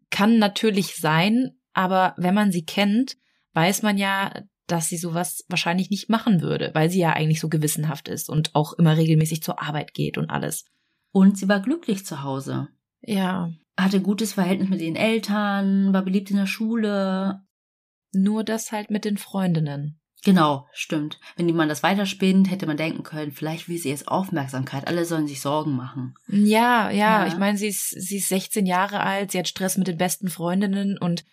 kann 0.10 0.39
natürlich 0.39 0.97
sein, 0.97 1.58
aber 1.71 2.15
wenn 2.17 2.34
man 2.34 2.51
sie 2.51 2.65
kennt, 2.65 3.15
weiß 3.54 3.82
man 3.82 3.97
ja, 3.97 4.34
dass 4.67 4.89
sie 4.89 4.97
sowas 4.97 5.45
wahrscheinlich 5.47 5.89
nicht 5.89 6.10
machen 6.10 6.41
würde, 6.41 6.71
weil 6.73 6.89
sie 6.89 6.99
ja 6.99 7.13
eigentlich 7.13 7.39
so 7.39 7.47
gewissenhaft 7.47 8.10
ist 8.10 8.30
und 8.30 8.54
auch 8.56 8.73
immer 8.73 8.97
regelmäßig 8.97 9.41
zur 9.41 9.62
Arbeit 9.62 9.93
geht 9.93 10.17
und 10.17 10.30
alles. 10.30 10.65
Und 11.13 11.38
sie 11.38 11.47
war 11.47 11.62
glücklich 11.62 12.06
zu 12.06 12.23
Hause. 12.23 12.67
Ja. 13.01 13.54
Hatte 13.77 14.01
gutes 14.01 14.34
Verhältnis 14.34 14.67
mit 14.67 14.82
den 14.82 14.97
Eltern, 14.97 15.93
war 15.93 16.04
beliebt 16.04 16.30
in 16.30 16.38
der 16.38 16.45
Schule, 16.45 17.41
nur 18.13 18.43
das 18.43 18.71
halt 18.71 18.89
mit 18.89 19.06
den 19.06 19.17
Freundinnen. 19.17 20.00
Genau, 20.24 20.67
stimmt. 20.71 21.19
Wenn 21.36 21.47
jemand 21.47 21.71
das 21.71 21.82
weiterspinnt, 21.82 22.52
hätte 22.52 22.67
man 22.67 22.78
denken 22.78 23.02
können, 23.02 23.32
vielleicht 23.32 23.67
will 23.67 23.78
sie 23.80 23.89
jetzt 23.89 24.08
Aufmerksamkeit. 24.08 24.88
Alle 24.88 25.06
sollen 25.06 25.28
sich 25.28 25.41
Sorgen 25.41 25.76
machen. 25.76 26.13
Ja, 26.28 26.91
ja, 26.91 26.91
ja. 26.91 27.28
ich 27.28 27.38
meine, 27.38 27.58
sie 27.58 27.67
ist, 27.67 27.89
sie 27.89 28.17
ist 28.17 28.30
16 28.30 28.67
Jahre 28.67 29.00
alt, 29.00 29.32
sie 29.32 29.39
hat 29.39 29.47
Stress 29.47 29.78
mit 29.78 29.88
den 29.88 29.97
besten 29.97 30.30
Freundinnen 30.30 30.97
und 31.00 31.26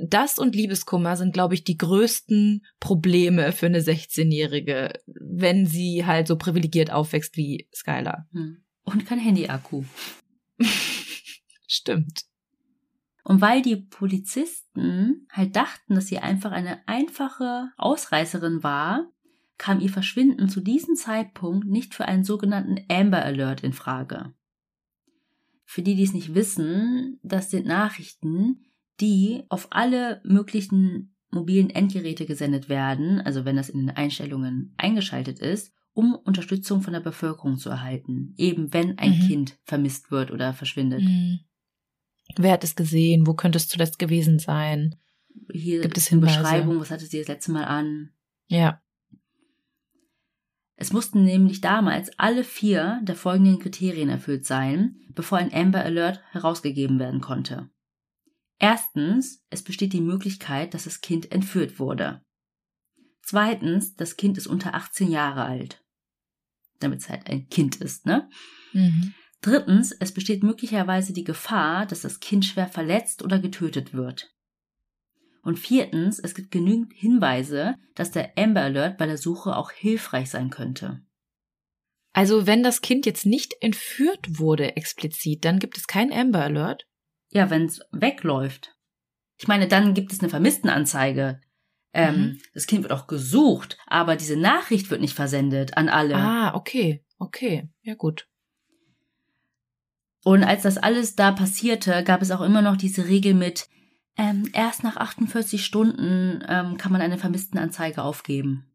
das 0.00 0.38
und 0.38 0.54
Liebeskummer 0.54 1.16
sind, 1.16 1.32
glaube 1.32 1.54
ich, 1.54 1.64
die 1.64 1.76
größten 1.76 2.64
Probleme 2.80 3.52
für 3.52 3.66
eine 3.66 3.80
16-Jährige, 3.80 4.92
wenn 5.06 5.66
sie 5.66 6.06
halt 6.06 6.28
so 6.28 6.36
privilegiert 6.36 6.90
aufwächst 6.90 7.36
wie 7.36 7.68
Skylar. 7.74 8.28
Hm. 8.32 8.62
Und 8.82 9.06
kein 9.06 9.18
Handy-Akku. 9.18 9.84
Stimmt. 11.66 12.22
Und 13.28 13.42
weil 13.42 13.60
die 13.60 13.76
Polizisten 13.76 15.28
halt 15.30 15.54
dachten, 15.54 15.94
dass 15.94 16.06
sie 16.06 16.18
einfach 16.18 16.50
eine 16.50 16.78
einfache 16.88 17.70
Ausreißerin 17.76 18.62
war, 18.62 19.06
kam 19.58 19.80
ihr 19.80 19.90
Verschwinden 19.90 20.48
zu 20.48 20.62
diesem 20.62 20.96
Zeitpunkt 20.96 21.68
nicht 21.68 21.94
für 21.94 22.06
einen 22.06 22.24
sogenannten 22.24 22.78
Amber 22.88 23.22
Alert 23.22 23.62
in 23.62 23.74
Frage. 23.74 24.32
Für 25.66 25.82
die, 25.82 25.94
die 25.94 26.04
es 26.04 26.14
nicht 26.14 26.34
wissen, 26.34 27.20
das 27.22 27.50
sind 27.50 27.66
Nachrichten, 27.66 28.64
die 28.98 29.44
auf 29.50 29.68
alle 29.72 30.22
möglichen 30.24 31.14
mobilen 31.30 31.68
Endgeräte 31.68 32.24
gesendet 32.24 32.70
werden, 32.70 33.20
also 33.20 33.44
wenn 33.44 33.56
das 33.56 33.68
in 33.68 33.80
den 33.80 33.90
Einstellungen 33.90 34.72
eingeschaltet 34.78 35.38
ist, 35.38 35.74
um 35.92 36.14
Unterstützung 36.14 36.80
von 36.80 36.94
der 36.94 37.00
Bevölkerung 37.00 37.58
zu 37.58 37.68
erhalten, 37.68 38.32
eben 38.38 38.72
wenn 38.72 38.96
ein 38.96 39.18
mhm. 39.18 39.26
Kind 39.26 39.58
vermisst 39.64 40.10
wird 40.10 40.30
oder 40.30 40.54
verschwindet. 40.54 41.02
Mhm. 41.02 41.40
Wer 42.36 42.52
hat 42.52 42.64
es 42.64 42.76
gesehen? 42.76 43.26
Wo 43.26 43.34
könnte 43.34 43.56
es 43.56 43.68
zuletzt 43.68 43.98
gewesen 43.98 44.38
sein? 44.38 44.96
Hier 45.52 45.80
gibt 45.80 45.96
es 45.96 46.08
Hinweise. 46.08 46.38
Beschreibung, 46.38 46.80
was 46.80 46.90
hatte 46.90 47.06
sie 47.06 47.18
das 47.18 47.28
letzte 47.28 47.52
Mal 47.52 47.64
an? 47.64 48.10
Ja. 48.46 48.82
Es 50.76 50.92
mussten 50.92 51.24
nämlich 51.24 51.60
damals 51.60 52.16
alle 52.18 52.44
vier 52.44 53.00
der 53.02 53.16
folgenden 53.16 53.58
Kriterien 53.58 54.08
erfüllt 54.08 54.46
sein, 54.46 55.00
bevor 55.08 55.38
ein 55.38 55.52
Amber 55.52 55.84
Alert 55.84 56.22
herausgegeben 56.30 56.98
werden 57.00 57.20
konnte. 57.20 57.68
Erstens, 58.60 59.44
es 59.50 59.62
besteht 59.62 59.92
die 59.92 60.00
Möglichkeit, 60.00 60.74
dass 60.74 60.84
das 60.84 61.00
Kind 61.00 61.32
entführt 61.32 61.78
wurde. 61.78 62.22
Zweitens, 63.22 63.94
das 63.94 64.16
Kind 64.16 64.38
ist 64.38 64.46
unter 64.46 64.74
18 64.74 65.10
Jahre 65.10 65.44
alt. 65.44 65.84
Damit 66.80 67.00
es 67.00 67.08
halt 67.08 67.28
ein 67.28 67.48
Kind 67.48 67.76
ist, 67.76 68.06
ne? 68.06 68.28
Mhm. 68.72 69.14
Drittens, 69.40 69.92
es 69.92 70.12
besteht 70.12 70.42
möglicherweise 70.42 71.12
die 71.12 71.24
Gefahr, 71.24 71.86
dass 71.86 72.00
das 72.00 72.20
Kind 72.20 72.44
schwer 72.44 72.68
verletzt 72.68 73.22
oder 73.22 73.38
getötet 73.38 73.94
wird. 73.94 74.34
Und 75.42 75.58
viertens, 75.58 76.18
es 76.18 76.34
gibt 76.34 76.50
genügend 76.50 76.92
Hinweise, 76.92 77.76
dass 77.94 78.10
der 78.10 78.32
Amber 78.36 78.62
Alert 78.62 78.98
bei 78.98 79.06
der 79.06 79.16
Suche 79.18 79.56
auch 79.56 79.70
hilfreich 79.70 80.30
sein 80.30 80.50
könnte. 80.50 81.00
Also 82.12 82.46
wenn 82.46 82.62
das 82.62 82.80
Kind 82.80 83.06
jetzt 83.06 83.26
nicht 83.26 83.54
entführt 83.60 84.38
wurde 84.38 84.76
explizit, 84.76 85.44
dann 85.44 85.58
gibt 85.60 85.78
es 85.78 85.86
kein 85.86 86.12
Amber 86.12 86.42
Alert? 86.42 86.86
Ja, 87.30 87.48
wenn 87.50 87.66
es 87.66 87.80
wegläuft. 87.92 88.74
Ich 89.38 89.46
meine, 89.46 89.68
dann 89.68 89.94
gibt 89.94 90.12
es 90.12 90.20
eine 90.20 90.28
Vermisstenanzeige. 90.28 91.40
Ähm, 91.92 92.14
Mhm. 92.14 92.40
Das 92.54 92.66
Kind 92.66 92.82
wird 92.82 92.92
auch 92.92 93.06
gesucht, 93.06 93.78
aber 93.86 94.16
diese 94.16 94.36
Nachricht 94.36 94.90
wird 94.90 95.00
nicht 95.00 95.14
versendet 95.14 95.76
an 95.76 95.88
alle. 95.88 96.16
Ah, 96.16 96.54
okay, 96.54 97.04
okay, 97.18 97.68
ja 97.82 97.94
gut. 97.94 98.27
Und 100.24 100.44
als 100.44 100.62
das 100.62 100.76
alles 100.78 101.14
da 101.16 101.32
passierte, 101.32 102.02
gab 102.04 102.22
es 102.22 102.30
auch 102.30 102.40
immer 102.40 102.60
noch 102.62 102.76
diese 102.76 103.06
Regel 103.06 103.34
mit, 103.34 103.68
ähm, 104.16 104.48
erst 104.52 104.82
nach 104.82 104.96
48 104.96 105.64
Stunden 105.64 106.42
ähm, 106.48 106.76
kann 106.76 106.90
man 106.92 107.00
eine 107.00 107.18
Vermisstenanzeige 107.18 108.02
aufgeben. 108.02 108.66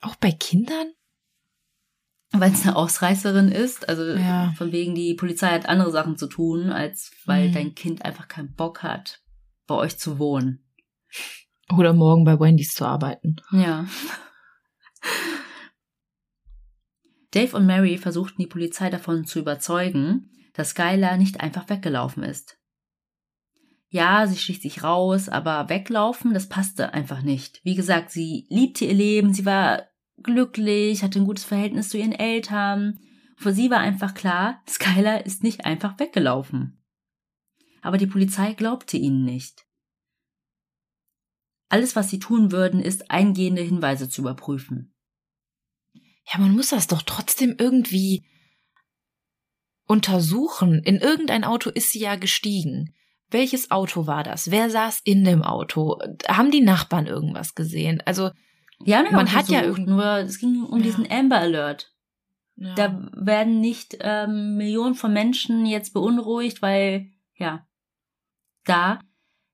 Auch 0.00 0.14
bei 0.16 0.30
Kindern? 0.30 0.92
Weil 2.30 2.52
es 2.52 2.62
eine 2.62 2.76
Ausreißerin 2.76 3.48
ist, 3.48 3.88
also 3.88 4.04
Ja. 4.04 4.52
von 4.56 4.72
wegen 4.72 4.94
die 4.94 5.14
Polizei 5.14 5.48
hat 5.50 5.68
andere 5.68 5.90
Sachen 5.90 6.16
zu 6.16 6.26
tun, 6.26 6.70
als 6.70 7.12
weil 7.26 7.48
Mhm. 7.48 7.52
dein 7.54 7.74
Kind 7.74 8.04
einfach 8.04 8.28
keinen 8.28 8.54
Bock 8.54 8.82
hat, 8.82 9.20
bei 9.66 9.74
euch 9.74 9.98
zu 9.98 10.18
wohnen. 10.18 10.64
Oder 11.76 11.92
morgen 11.92 12.24
bei 12.24 12.38
Wendy's 12.38 12.74
zu 12.74 12.84
arbeiten. 12.86 13.36
Ja. 13.52 13.86
Dave 17.34 17.56
und 17.56 17.66
Mary 17.66 17.98
versuchten 17.98 18.42
die 18.42 18.48
Polizei 18.48 18.90
davon 18.90 19.24
zu 19.24 19.40
überzeugen, 19.40 20.30
dass 20.52 20.70
Skylar 20.70 21.16
nicht 21.16 21.40
einfach 21.40 21.68
weggelaufen 21.68 22.22
ist. 22.22 22.58
Ja, 23.88 24.26
sie 24.26 24.36
schlich 24.36 24.60
sich 24.60 24.82
raus, 24.82 25.28
aber 25.28 25.68
weglaufen, 25.68 26.32
das 26.32 26.48
passte 26.48 26.94
einfach 26.94 27.22
nicht. 27.22 27.60
Wie 27.64 27.74
gesagt, 27.74 28.10
sie 28.10 28.46
liebte 28.50 28.84
ihr 28.84 28.94
Leben, 28.94 29.32
sie 29.32 29.44
war 29.44 29.82
glücklich, 30.22 31.02
hatte 31.02 31.20
ein 31.20 31.26
gutes 31.26 31.44
Verhältnis 31.44 31.88
zu 31.88 31.98
ihren 31.98 32.12
Eltern. 32.12 33.00
Für 33.36 33.52
sie 33.52 33.70
war 33.70 33.78
einfach 33.78 34.14
klar, 34.14 34.62
Skylar 34.68 35.26
ist 35.26 35.42
nicht 35.42 35.64
einfach 35.64 35.98
weggelaufen. 35.98 36.84
Aber 37.82 37.98
die 37.98 38.06
Polizei 38.06 38.54
glaubte 38.54 38.96
ihnen 38.96 39.24
nicht. 39.24 39.66
Alles, 41.68 41.96
was 41.96 42.10
sie 42.10 42.20
tun 42.20 42.52
würden, 42.52 42.80
ist 42.80 43.10
eingehende 43.10 43.62
Hinweise 43.62 44.08
zu 44.08 44.22
überprüfen. 44.22 44.93
Ja, 46.32 46.38
man 46.40 46.52
muss 46.52 46.70
das 46.70 46.86
doch 46.86 47.02
trotzdem 47.02 47.54
irgendwie 47.58 48.24
untersuchen. 49.86 50.82
In 50.82 50.96
irgendein 50.96 51.44
Auto 51.44 51.70
ist 51.70 51.90
sie 51.92 52.00
ja 52.00 52.16
gestiegen. 52.16 52.94
Welches 53.30 53.70
Auto 53.70 54.06
war 54.06 54.22
das? 54.22 54.50
Wer 54.50 54.70
saß 54.70 55.00
in 55.04 55.24
dem 55.24 55.42
Auto? 55.42 55.98
Haben 56.28 56.50
die 56.50 56.60
Nachbarn 56.62 57.06
irgendwas 57.06 57.54
gesehen? 57.54 58.00
Also, 58.06 58.30
Ja, 58.80 59.02
Man 59.10 59.32
hat 59.32 59.48
ja 59.48 59.60
untersucht, 59.60 59.78
irgend- 59.78 59.88
nur 59.88 60.04
es 60.18 60.38
ging 60.38 60.62
um 60.64 60.78
Ja. 60.80 60.84
diesen 60.84 61.10
Amber 61.10 61.38
Alert. 61.38 61.92
ja. 62.56 62.74
Da 62.74 63.08
werden 63.14 63.60
nicht 63.60 63.96
ähm, 64.00 64.56
Millionen 64.56 64.94
von 64.94 65.12
Menschen 65.12 65.64
jetzt 65.66 65.94
beunruhigt, 65.94 66.60
weil 66.60 67.10
ja 67.36 67.66
da 68.64 68.98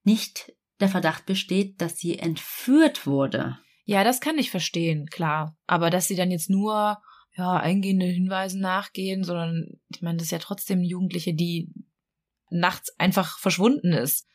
nicht 0.05 0.53
der 0.81 0.89
Verdacht 0.89 1.27
besteht, 1.27 1.81
dass 1.81 1.99
sie 1.99 2.19
entführt 2.19 3.07
wurde. 3.07 3.59
Ja, 3.91 4.05
das 4.05 4.21
kann 4.21 4.39
ich 4.39 4.53
verstehen, 4.53 5.07
klar. 5.07 5.57
Aber 5.67 5.91
dass 5.91 6.07
sie 6.07 6.15
dann 6.15 6.31
jetzt 6.31 6.49
nur, 6.49 7.03
ja, 7.37 7.57
eingehende 7.57 8.07
Hinweisen 8.07 8.61
nachgehen, 8.61 9.25
sondern, 9.25 9.81
ich 9.89 10.01
meine, 10.01 10.19
das 10.19 10.27
ist 10.27 10.31
ja 10.31 10.39
trotzdem 10.39 10.79
eine 10.79 10.87
Jugendliche, 10.87 11.35
die 11.35 11.73
nachts 12.51 12.97
einfach 13.01 13.41
verschwunden 13.41 13.93
ist. 13.93 14.29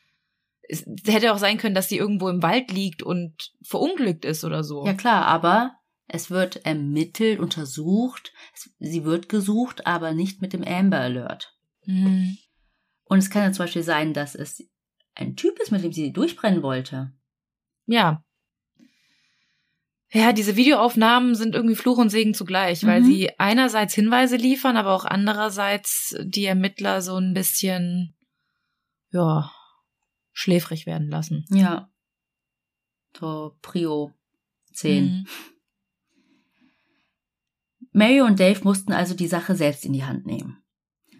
Es 0.67 0.83
hätte 1.05 1.33
auch 1.33 1.37
sein 1.37 1.57
können, 1.57 1.73
dass 1.73 1.87
sie 1.87 1.95
irgendwo 1.95 2.27
im 2.27 2.43
Wald 2.43 2.69
liegt 2.69 3.01
und 3.01 3.53
verunglückt 3.63 4.25
ist 4.25 4.43
oder 4.43 4.61
so. 4.61 4.85
Ja 4.85 4.93
klar, 4.93 5.25
aber 5.25 5.77
es 6.09 6.29
wird 6.29 6.65
ermittelt, 6.65 7.39
untersucht, 7.39 8.33
sie 8.79 9.05
wird 9.05 9.29
gesucht, 9.29 9.87
aber 9.87 10.11
nicht 10.11 10.41
mit 10.41 10.51
dem 10.51 10.65
Amber 10.65 10.99
Alert. 10.99 11.57
Hm. 11.83 12.37
Und 13.05 13.19
es 13.19 13.29
kann 13.29 13.43
ja 13.43 13.51
zum 13.53 13.63
Beispiel 13.63 13.83
sein, 13.83 14.13
dass 14.13 14.35
es 14.35 14.69
ein 15.13 15.37
Typ 15.37 15.57
ist, 15.59 15.71
mit 15.71 15.81
dem 15.81 15.93
sie 15.93 16.11
durchbrennen 16.11 16.61
wollte. 16.61 17.13
Ja. 17.85 18.24
Ja, 20.15 20.31
diese 20.31 20.55
Videoaufnahmen 20.55 21.35
sind 21.35 21.55
irgendwie 21.55 21.75
Fluch 21.75 21.97
und 21.97 22.09
Segen 22.09 22.33
zugleich, 22.33 22.85
weil 22.85 23.01
Mhm. 23.01 23.05
sie 23.05 23.37
einerseits 23.37 23.93
Hinweise 23.93 24.37
liefern, 24.37 24.77
aber 24.77 24.93
auch 24.93 25.03
andererseits 25.03 26.15
die 26.23 26.45
Ermittler 26.45 27.01
so 27.01 27.17
ein 27.17 27.33
bisschen, 27.33 28.15
ja, 29.11 29.51
schläfrig 30.31 30.85
werden 30.85 31.09
lassen. 31.09 31.43
Ja. 31.49 31.89
So 33.19 33.57
Prio 33.61 34.13
10. 34.73 35.03
Mhm. 35.03 35.27
Mary 37.91 38.21
und 38.21 38.39
Dave 38.39 38.61
mussten 38.63 38.93
also 38.93 39.15
die 39.15 39.27
Sache 39.27 39.55
selbst 39.55 39.83
in 39.83 39.91
die 39.91 40.05
Hand 40.05 40.25
nehmen. 40.25 40.63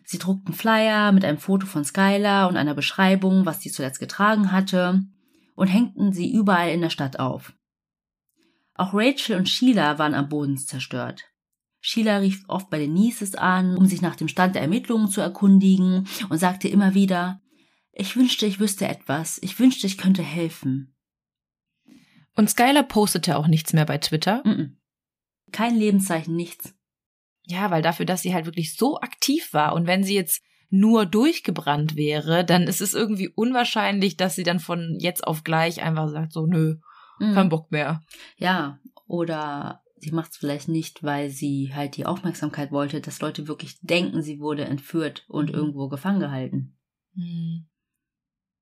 Sie 0.05 0.19
druckten 0.19 0.53
Flyer 0.53 1.11
mit 1.11 1.25
einem 1.25 1.37
Foto 1.37 1.65
von 1.67 1.83
Skylar 1.83 2.47
und 2.47 2.55
einer 2.55 2.75
Beschreibung, 2.75 3.45
was 3.45 3.59
sie 3.59 3.71
zuletzt 3.71 3.99
getragen 3.99 4.53
hatte, 4.53 5.03
und 5.55 5.67
hängten 5.67 6.13
sie 6.13 6.31
überall 6.31 6.69
in 6.69 6.79
der 6.81 6.89
Stadt 6.89 7.19
auf. 7.19 7.53
Auch 8.75 8.93
Rachel 8.93 9.37
und 9.37 9.49
Sheila 9.49 9.97
waren 9.97 10.13
am 10.13 10.29
Boden 10.29 10.57
zerstört. 10.57 11.23
Sheila 11.79 12.17
rief 12.17 12.43
oft 12.47 12.69
bei 12.69 12.79
den 12.79 12.93
Nieces 12.93 13.35
an, 13.35 13.77
um 13.77 13.85
sich 13.85 14.01
nach 14.01 14.15
dem 14.15 14.27
Stand 14.27 14.55
der 14.55 14.63
Ermittlungen 14.63 15.07
zu 15.07 15.21
erkundigen 15.21 16.07
und 16.29 16.37
sagte 16.37 16.67
immer 16.67 16.93
wieder, 16.93 17.41
ich 17.93 18.17
wünschte, 18.17 18.45
ich 18.45 18.59
wüsste 18.59 18.87
etwas, 18.87 19.39
ich 19.41 19.57
wünschte, 19.59 19.87
ich 19.87 19.97
könnte 19.97 20.23
helfen. 20.23 20.93
Und 22.35 22.49
Skylar 22.49 22.83
postete 22.83 23.37
auch 23.37 23.47
nichts 23.47 23.71
mehr 23.71 23.85
bei 23.85 23.97
Twitter. 23.97 24.43
Mm-mm. 24.43 24.75
Kein 25.53 25.75
Lebenszeichen, 25.75 26.35
nichts. 26.35 26.75
Ja, 27.45 27.71
weil 27.71 27.81
dafür, 27.81 28.05
dass 28.05 28.23
sie 28.23 28.33
halt 28.33 28.45
wirklich 28.45 28.75
so 28.75 28.99
aktiv 28.99 29.53
war 29.53 29.73
und 29.73 29.87
wenn 29.87 30.03
sie 30.03 30.15
jetzt 30.15 30.41
nur 30.69 31.05
durchgebrannt 31.05 31.95
wäre, 31.95 32.43
dann 32.43 32.63
ist 32.63 32.81
es 32.81 32.93
irgendwie 32.93 33.29
unwahrscheinlich, 33.29 34.17
dass 34.17 34.35
sie 34.35 34.43
dann 34.43 34.59
von 34.59 34.97
jetzt 34.99 35.25
auf 35.25 35.43
gleich 35.43 35.81
einfach 35.81 36.09
sagt, 36.09 36.33
so, 36.33 36.47
nö, 36.47 36.77
Mm. 37.19 37.33
kein 37.33 37.49
Bock 37.49 37.71
mehr. 37.71 38.01
Ja, 38.37 38.79
oder 39.07 39.81
sie 39.97 40.11
macht 40.11 40.31
es 40.31 40.37
vielleicht 40.37 40.67
nicht, 40.67 41.03
weil 41.03 41.29
sie 41.29 41.71
halt 41.73 41.95
die 41.97 42.05
Aufmerksamkeit 42.05 42.71
wollte, 42.71 43.01
dass 43.01 43.21
Leute 43.21 43.47
wirklich 43.47 43.79
denken, 43.81 44.21
sie 44.21 44.39
wurde 44.39 44.65
entführt 44.65 45.25
und 45.27 45.49
Mhm. 45.49 45.55
irgendwo 45.55 45.87
gefangen 45.87 46.19
gehalten. 46.19 46.77
Hm. 47.15 47.65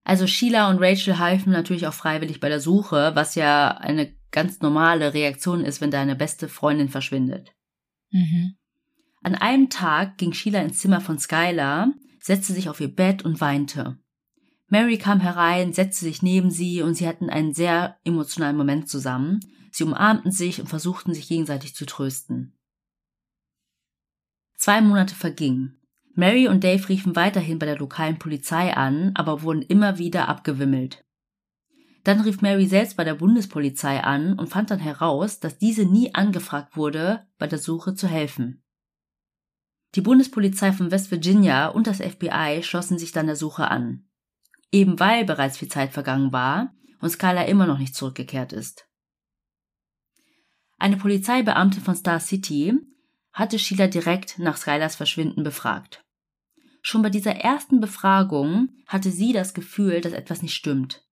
Also 0.05 0.27
Sheila 0.27 0.69
und 0.69 0.79
Rachel 0.79 1.17
halfen 1.17 1.51
natürlich 1.51 1.87
auch 1.87 1.93
freiwillig 1.93 2.39
bei 2.39 2.49
der 2.49 2.59
Suche, 2.59 3.11
was 3.15 3.35
ja 3.35 3.69
eine 3.69 4.13
ganz 4.31 4.59
normale 4.59 5.13
Reaktion 5.13 5.63
ist, 5.63 5.79
wenn 5.79 5.91
deine 5.91 6.15
beste 6.15 6.49
Freundin 6.49 6.89
verschwindet. 6.89 7.53
Mhm. 8.11 8.55
An 9.23 9.35
einem 9.35 9.69
Tag 9.69 10.17
ging 10.17 10.33
Sheila 10.33 10.59
ins 10.61 10.79
Zimmer 10.79 10.99
von 10.99 11.17
Skylar, 11.19 11.93
setzte 12.19 12.51
sich 12.51 12.67
auf 12.67 12.81
ihr 12.81 12.93
Bett 12.93 13.23
und 13.23 13.39
weinte. 13.39 13.97
Mary 14.73 14.97
kam 14.97 15.19
herein, 15.19 15.71
setzte 15.71 16.05
sich 16.05 16.23
neben 16.23 16.49
sie 16.49 16.81
und 16.81 16.95
sie 16.95 17.07
hatten 17.07 17.29
einen 17.29 17.53
sehr 17.53 17.99
emotionalen 18.05 18.57
Moment 18.57 18.89
zusammen. 18.89 19.39
Sie 19.71 19.83
umarmten 19.83 20.31
sich 20.31 20.59
und 20.59 20.65
versuchten 20.65 21.13
sich 21.13 21.27
gegenseitig 21.27 21.75
zu 21.75 21.85
trösten. 21.85 22.57
Zwei 24.57 24.81
Monate 24.81 25.13
vergingen. 25.13 25.79
Mary 26.15 26.47
und 26.47 26.63
Dave 26.63 26.89
riefen 26.89 27.15
weiterhin 27.15 27.59
bei 27.59 27.67
der 27.67 27.77
lokalen 27.77 28.17
Polizei 28.17 28.75
an, 28.75 29.11
aber 29.13 29.43
wurden 29.43 29.61
immer 29.61 29.99
wieder 29.99 30.27
abgewimmelt. 30.27 31.05
Dann 32.03 32.21
rief 32.21 32.41
Mary 32.41 32.65
selbst 32.65 32.97
bei 32.97 33.03
der 33.03 33.13
Bundespolizei 33.13 34.03
an 34.03 34.39
und 34.39 34.47
fand 34.47 34.71
dann 34.71 34.79
heraus, 34.79 35.39
dass 35.39 35.59
diese 35.59 35.85
nie 35.85 36.15
angefragt 36.15 36.75
wurde, 36.75 37.27
bei 37.37 37.45
der 37.45 37.59
Suche 37.59 37.93
zu 37.93 38.07
helfen. 38.07 38.63
Die 39.93 40.01
Bundespolizei 40.01 40.71
von 40.71 40.89
West 40.89 41.11
Virginia 41.11 41.67
und 41.67 41.85
das 41.85 41.99
FBI 41.99 42.63
schlossen 42.63 42.97
sich 42.97 43.11
dann 43.11 43.27
der 43.27 43.35
Suche 43.35 43.69
an. 43.69 44.07
Eben 44.73 44.99
weil 44.99 45.23
bereits 45.23 45.59
viel 45.59 45.67
Zeit 45.67 45.93
vergangen 45.93 46.31
war 46.33 46.73
und 46.99 47.11
Skylar 47.11 47.45
immer 47.45 47.67
noch 47.67 47.77
nicht 47.77 47.95
zurückgekehrt 47.95 48.51
ist. 48.51 48.87
Eine 50.79 50.97
Polizeibeamte 50.97 51.79
von 51.79 51.95
Star 51.95 52.19
City 52.19 52.73
hatte 53.31 53.59
Sheila 53.59 53.85
direkt 53.85 54.39
nach 54.39 54.57
Skylars 54.57 54.95
Verschwinden 54.95 55.43
befragt. 55.43 56.03
Schon 56.81 57.03
bei 57.03 57.11
dieser 57.11 57.35
ersten 57.35 57.81
Befragung 57.81 58.69
hatte 58.87 59.11
sie 59.11 59.31
das 59.31 59.53
Gefühl, 59.53 60.01
dass 60.01 60.11
etwas 60.11 60.41
nicht 60.41 60.55
stimmt. 60.55 61.05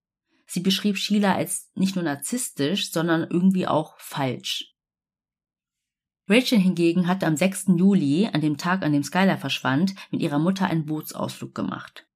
Sie 0.47 0.61
beschrieb 0.61 0.97
Sheila 0.97 1.35
als 1.35 1.69
nicht 1.75 1.95
nur 1.95 2.03
narzisstisch, 2.03 2.91
sondern 2.91 3.29
irgendwie 3.29 3.67
auch 3.67 3.97
falsch. 3.99 4.73
Rachel 6.27 6.57
hingegen 6.59 7.07
hatte 7.07 7.27
am 7.27 7.37
6. 7.37 7.67
Juli, 7.77 8.27
an 8.33 8.41
dem 8.41 8.57
Tag, 8.57 8.81
an 8.81 8.91
dem 8.91 9.03
Skylar 9.03 9.37
verschwand, 9.37 9.93
mit 10.09 10.21
ihrer 10.21 10.39
Mutter 10.39 10.65
einen 10.65 10.87
Bootsausflug 10.87 11.53
gemacht. 11.53 12.07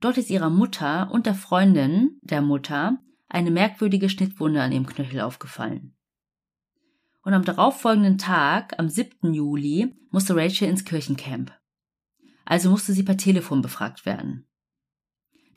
Dort 0.00 0.16
ist 0.18 0.30
ihrer 0.30 0.50
Mutter 0.50 1.10
und 1.10 1.26
der 1.26 1.34
Freundin 1.34 2.18
der 2.22 2.40
Mutter 2.40 2.98
eine 3.28 3.50
merkwürdige 3.50 4.08
Schnittwunde 4.08 4.62
an 4.62 4.72
ihrem 4.72 4.86
Knöchel 4.86 5.20
aufgefallen. 5.20 5.94
Und 7.22 7.34
am 7.34 7.44
darauffolgenden 7.44 8.16
Tag, 8.16 8.78
am 8.78 8.88
7. 8.88 9.34
Juli, 9.34 9.94
musste 10.10 10.34
Rachel 10.36 10.68
ins 10.68 10.84
Kirchencamp. 10.84 11.52
Also 12.44 12.70
musste 12.70 12.92
sie 12.92 13.02
per 13.02 13.18
Telefon 13.18 13.60
befragt 13.60 14.06
werden. 14.06 14.46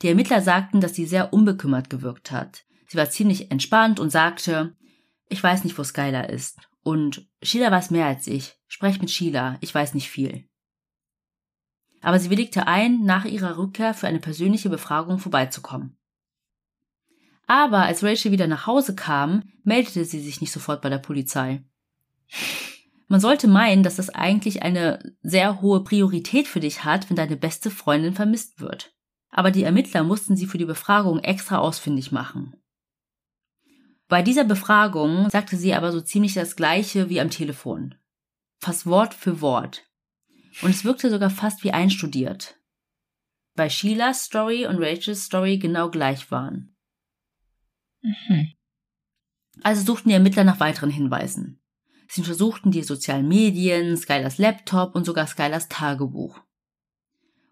Die 0.02 0.10
Ermittler 0.10 0.42
sagten, 0.42 0.82
dass 0.82 0.96
sie 0.96 1.06
sehr 1.06 1.32
unbekümmert 1.32 1.90
gewirkt 1.90 2.32
hat. 2.32 2.66
Sie 2.88 2.98
war 2.98 3.10
ziemlich 3.10 3.52
entspannt 3.52 4.00
und 4.00 4.10
sagte, 4.10 4.76
ich 5.30 5.42
weiß 5.42 5.64
nicht, 5.64 5.78
wo 5.78 5.84
Skylar 5.84 6.30
ist. 6.30 6.60
Und 6.84 7.30
Sheila 7.42 7.72
weiß 7.72 7.92
mehr 7.92 8.08
als 8.08 8.28
ich. 8.28 8.58
Sprech 8.68 9.00
mit 9.00 9.12
Sheila, 9.12 9.58
ich 9.62 9.74
weiß 9.74 9.94
nicht 9.94 10.10
viel. 10.10 10.50
Aber 12.02 12.20
sie 12.20 12.30
willigte 12.30 12.68
ein, 12.68 13.04
nach 13.04 13.26
ihrer 13.26 13.58
Rückkehr 13.58 13.94
für 13.94 14.08
eine 14.08 14.20
persönliche 14.20 14.70
Befragung 14.70 15.20
vorbeizukommen. 15.20 15.96
Aber 17.48 17.80
als 17.80 18.04
Rachel 18.04 18.32
wieder 18.32 18.48
nach 18.48 18.66
Hause 18.66 18.96
kam, 18.96 19.44
meldete 19.64 20.06
sie 20.06 20.20
sich 20.20 20.42
nicht 20.42 20.52
sofort 20.52 20.82
bei 20.82 20.90
der 20.90 21.00
Polizei. 21.00 21.64
Man 23.08 23.20
sollte 23.20 23.50
meinen, 23.50 23.84
dass 23.84 23.98
das 23.98 24.10
eigentlich 24.10 24.64
eine 24.64 25.14
sehr 25.22 25.62
hohe 25.62 25.84
Priorität 25.84 26.48
für 26.48 26.62
dich 26.62 26.86
hat, 26.86 27.10
wenn 27.10 27.18
deine 27.18 27.36
beste 27.36 27.70
Freundin 27.70 28.14
vermisst 28.14 28.62
wird. 28.62 28.94
Aber 29.30 29.52
die 29.52 29.64
Ermittler 29.64 30.04
mussten 30.04 30.38
sie 30.38 30.46
für 30.46 30.58
die 30.58 30.66
Befragung 30.66 31.20
extra 31.20 31.58
ausfindig 31.58 32.14
machen. 32.14 32.56
Bei 34.08 34.22
dieser 34.22 34.46
Befragung 34.46 35.30
sagte 35.30 35.58
sie 35.58 35.74
aber 35.74 35.92
so 35.92 36.02
ziemlich 36.02 36.34
das 36.34 36.56
gleiche 36.56 37.10
wie 37.10 37.20
am 37.20 37.30
Telefon. 37.30 37.96
Fast 38.60 38.86
Wort 38.86 39.14
für 39.14 39.42
Wort. 39.42 39.84
Und 40.62 40.70
es 40.70 40.84
wirkte 40.84 41.10
sogar 41.10 41.30
fast 41.30 41.64
wie 41.64 41.72
einstudiert. 41.72 42.58
Bei 43.56 43.70
Sheilas 43.70 44.26
Story 44.26 44.66
und 44.66 44.78
Rachels 44.82 45.26
Story 45.26 45.58
genau 45.58 45.90
gleich 45.90 46.32
waren. 46.32 46.76
Mhm. 48.02 48.54
Also 49.62 49.84
suchten 49.84 50.10
die 50.10 50.16
Ermittler 50.16 50.44
nach 50.44 50.60
weiteren 50.60 50.90
Hinweisen. 50.90 51.62
Sie 52.08 52.22
untersuchten 52.22 52.72
die 52.72 52.84
sozialen 52.84 53.28
Medien, 53.28 53.96
Skylers 53.96 54.38
Laptop 54.38 54.96
und 54.96 55.06
sogar 55.06 55.28
Skylers 55.28 55.70
Tagebuch. 55.70 56.42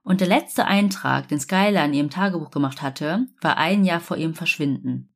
Und 0.03 0.21
der 0.21 0.27
letzte 0.27 0.65
Eintrag, 0.65 1.27
den 1.27 1.39
Skylar 1.39 1.85
in 1.85 1.93
ihrem 1.93 2.09
Tagebuch 2.09 2.51
gemacht 2.51 2.81
hatte, 2.81 3.27
war 3.41 3.57
ein 3.57 3.85
Jahr 3.85 3.99
vor 3.99 4.17
ihrem 4.17 4.33
Verschwinden. 4.33 5.13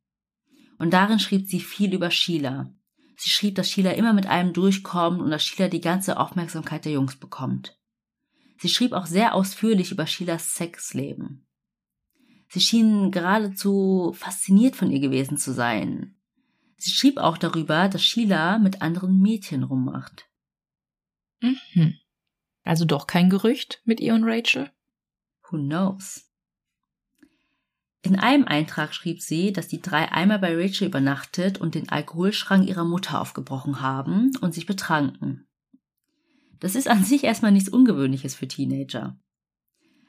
Und 0.78 0.92
darin 0.92 1.20
schrieb 1.20 1.48
sie 1.50 1.60
viel 1.60 1.94
über 1.94 2.12
Sheila. 2.12 2.74
Sie 3.16 3.30
schrieb, 3.30 3.56
dass 3.56 3.70
Sheila 3.70 3.92
immer 3.92 4.14
mit 4.14 4.26
einem 4.26 4.54
durchkommt 4.54 5.22
und 5.22 5.30
dass 5.30 5.44
Sheila 5.44 5.70
die 5.70 5.82
ganze 5.82 6.18
Aufmerksamkeit 6.18 6.86
der 6.86 6.94
Jungs 6.94 7.16
bekommt. 7.16 7.78
Sie 8.58 8.70
schrieb 8.70 8.94
auch 8.94 9.06
sehr 9.06 9.36
ausführlich 9.36 9.92
über 9.92 10.08
Sheilas 10.08 10.56
Sexleben. 10.56 11.46
Sie 12.50 12.62
schien 12.62 13.12
geradezu 13.12 14.14
fasziniert 14.16 14.76
von 14.76 14.92
ihr 14.92 15.00
gewesen 15.00 15.38
zu 15.38 15.54
sein. 15.54 16.16
Sie 16.78 16.92
schrieb 16.92 17.18
auch 17.18 17.38
darüber, 17.38 17.88
dass 17.90 18.04
Sheila 18.04 18.60
mit 18.60 18.82
anderen 18.82 19.20
Mädchen 19.20 19.64
rummacht. 19.64 20.28
Mhm. 21.42 21.96
Also 22.64 22.86
doch 22.86 23.08
kein 23.08 23.30
Gerücht 23.30 23.82
mit 23.86 24.00
ihr 24.00 24.14
und 24.14 24.24
Rachel? 24.24 24.72
Who 25.50 25.58
knows? 25.58 26.30
In 28.06 28.20
einem 28.20 28.44
Eintrag 28.46 28.94
schrieb 28.94 29.22
sie, 29.22 29.54
dass 29.54 29.70
die 29.70 29.82
drei 29.82 30.12
einmal 30.12 30.38
bei 30.38 30.54
Rachel 30.54 30.88
übernachtet 30.88 31.62
und 31.62 31.74
den 31.74 31.88
Alkoholschrank 31.88 32.68
ihrer 32.68 32.84
Mutter 32.84 33.22
aufgebrochen 33.22 33.80
haben 33.80 34.32
und 34.42 34.54
sich 34.54 34.66
betranken. 34.66 35.48
Das 36.60 36.76
ist 36.76 36.90
an 36.90 37.04
sich 37.04 37.24
erstmal 37.24 37.54
nichts 37.54 37.70
Ungewöhnliches 37.70 38.36
für 38.36 38.48
Teenager. 38.48 39.18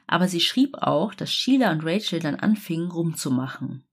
Aber 0.07 0.27
sie 0.27 0.41
schrieb 0.41 0.75
auch, 0.75 1.13
dass 1.13 1.33
Sheila 1.33 1.71
und 1.71 1.85
Rachel 1.85 2.19
dann 2.19 2.35
anfingen 2.35 2.91
rumzumachen. 2.91 3.87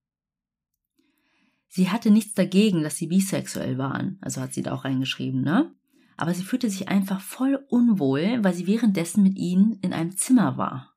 Sie 1.68 1.88
hatte 1.88 2.10
nichts 2.10 2.34
dagegen, 2.34 2.82
dass 2.82 2.96
sie 2.96 3.06
bisexuell 3.06 3.78
waren, 3.78 4.18
also 4.20 4.40
hat 4.40 4.52
sie 4.52 4.62
da 4.62 4.74
auch 4.74 4.84
reingeschrieben, 4.84 5.42
ne? 5.42 5.72
Aber 6.16 6.34
sie 6.34 6.42
fühlte 6.42 6.68
sich 6.68 6.88
einfach 6.88 7.20
voll 7.20 7.64
unwohl, 7.68 8.42
weil 8.42 8.52
sie 8.52 8.66
währenddessen 8.66 9.22
mit 9.22 9.38
ihnen 9.38 9.78
in 9.80 9.92
einem 9.92 10.16
Zimmer 10.16 10.56
war. 10.56 10.91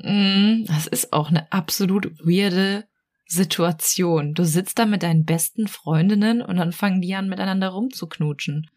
Mm, 0.00 0.64
das 0.64 0.86
ist 0.86 1.12
auch 1.12 1.28
eine 1.28 1.50
absolut 1.52 2.18
weirde 2.20 2.86
Situation. 3.26 4.34
Du 4.34 4.44
sitzt 4.44 4.78
da 4.78 4.86
mit 4.86 5.02
deinen 5.02 5.24
besten 5.24 5.68
Freundinnen 5.68 6.42
und 6.42 6.56
dann 6.56 6.72
fangen 6.72 7.00
die 7.00 7.14
an, 7.14 7.28
miteinander 7.28 7.68
rumzuknutschen. 7.68 8.70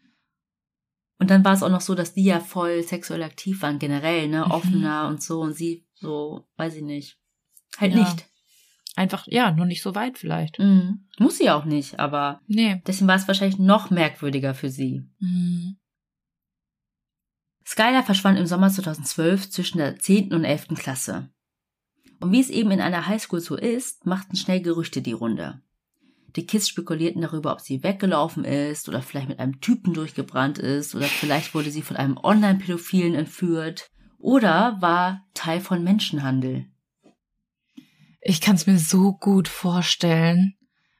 Und 1.18 1.30
dann 1.30 1.44
war 1.44 1.54
es 1.54 1.62
auch 1.62 1.70
noch 1.70 1.80
so, 1.80 1.94
dass 1.94 2.14
die 2.14 2.24
ja 2.24 2.40
voll 2.40 2.82
sexuell 2.82 3.22
aktiv 3.22 3.62
waren, 3.62 3.78
generell, 3.78 4.28
ne? 4.28 4.44
Mhm. 4.44 4.50
Offener 4.50 5.08
und 5.08 5.22
so. 5.22 5.40
Und 5.40 5.54
sie 5.54 5.86
so, 5.94 6.46
weiß 6.56 6.76
ich 6.76 6.82
nicht. 6.82 7.18
Halt 7.78 7.94
ja. 7.94 8.00
nicht. 8.00 8.26
Einfach, 8.96 9.26
ja, 9.28 9.52
nur 9.52 9.66
nicht 9.66 9.82
so 9.82 9.94
weit 9.94 10.18
vielleicht. 10.18 10.58
Mhm. 10.58 11.06
Muss 11.18 11.38
sie 11.38 11.50
auch 11.50 11.66
nicht, 11.66 11.98
aber 12.00 12.40
nee. 12.46 12.82
deswegen 12.86 13.08
war 13.08 13.16
es 13.16 13.28
wahrscheinlich 13.28 13.58
noch 13.58 13.90
merkwürdiger 13.90 14.54
für 14.54 14.70
sie. 14.70 15.04
Mhm. 15.18 15.76
Skylar 17.66 18.04
verschwand 18.04 18.38
im 18.38 18.46
Sommer 18.46 18.70
2012 18.70 19.50
zwischen 19.50 19.78
der 19.78 19.98
10. 19.98 20.32
und 20.32 20.44
11. 20.44 20.68
Klasse. 20.76 21.30
Und 22.20 22.30
wie 22.30 22.40
es 22.40 22.48
eben 22.48 22.70
in 22.70 22.80
einer 22.80 23.08
Highschool 23.08 23.40
so 23.40 23.56
ist, 23.56 24.06
machten 24.06 24.36
schnell 24.36 24.62
Gerüchte 24.62 25.02
die 25.02 25.12
Runde. 25.12 25.60
Die 26.36 26.46
Kids 26.46 26.68
spekulierten 26.68 27.22
darüber, 27.22 27.52
ob 27.52 27.60
sie 27.60 27.82
weggelaufen 27.82 28.44
ist 28.44 28.88
oder 28.88 29.02
vielleicht 29.02 29.28
mit 29.28 29.40
einem 29.40 29.60
Typen 29.60 29.94
durchgebrannt 29.94 30.58
ist 30.58 30.94
oder 30.94 31.06
vielleicht 31.06 31.54
wurde 31.54 31.70
sie 31.70 31.82
von 31.82 31.96
einem 31.96 32.16
Online-Pädophilen 32.16 33.14
entführt 33.14 33.90
oder 34.18 34.76
war 34.80 35.26
Teil 35.34 35.60
von 35.60 35.82
Menschenhandel. 35.82 36.66
Ich 38.20 38.40
kann 38.40 38.56
es 38.56 38.66
mir 38.66 38.78
so 38.78 39.12
gut 39.12 39.48
vorstellen, 39.48 40.54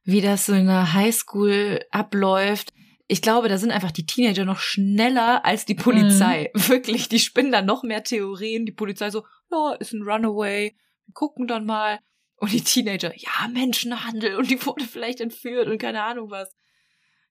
wie 0.05 0.21
das 0.21 0.47
so 0.47 0.53
in 0.53 0.67
der 0.67 0.95
Highschool 0.95 1.81
abläuft 1.91 2.73
ich 3.09 3.23
glaube, 3.23 3.49
da 3.49 3.57
sind 3.57 3.71
einfach 3.71 3.93
die 3.93 4.07
Teenager 4.07 4.45
noch 4.45 4.59
schneller 4.59 5.45
als 5.45 5.65
die 5.65 5.75
Polizei. 5.75 6.51
Mhm. 6.55 6.61
Wirklich, 6.69 7.09
die 7.09 7.21
spinnen 7.21 7.53
da 7.53 7.63
noch 7.63 7.83
mehr 7.83 8.03
Theorien. 8.03 8.67
Die 8.67 8.73
Polizei 8.73 9.11
so, 9.11 9.25
ja, 9.51 9.75
ist 9.75 9.93
ein 9.93 10.03
Runaway, 10.03 10.77
wir 11.07 11.15
gucken 11.15 11.47
dann 11.47 11.67
mal. 11.67 12.01
Und 12.39 12.53
die 12.53 12.63
Teenager, 12.63 13.13
ja, 13.17 13.49
Menschenhandel 13.51 14.37
und 14.37 14.51
die 14.51 14.65
wurde 14.67 14.85
vielleicht 14.85 15.21
entführt 15.21 15.69
und 15.69 15.79
keine 15.79 16.03
Ahnung 16.03 16.31
was. 16.31 16.55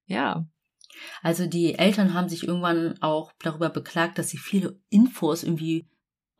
Ja. 0.06 0.48
Also 1.22 1.46
die 1.46 1.76
Eltern 1.76 2.14
haben 2.14 2.30
sich 2.30 2.48
irgendwann 2.48 3.00
auch 3.02 3.32
darüber 3.40 3.70
beklagt, 3.70 4.18
dass 4.18 4.30
sie 4.30 4.38
viele 4.38 4.80
Infos 4.90 5.44
irgendwie 5.44 5.88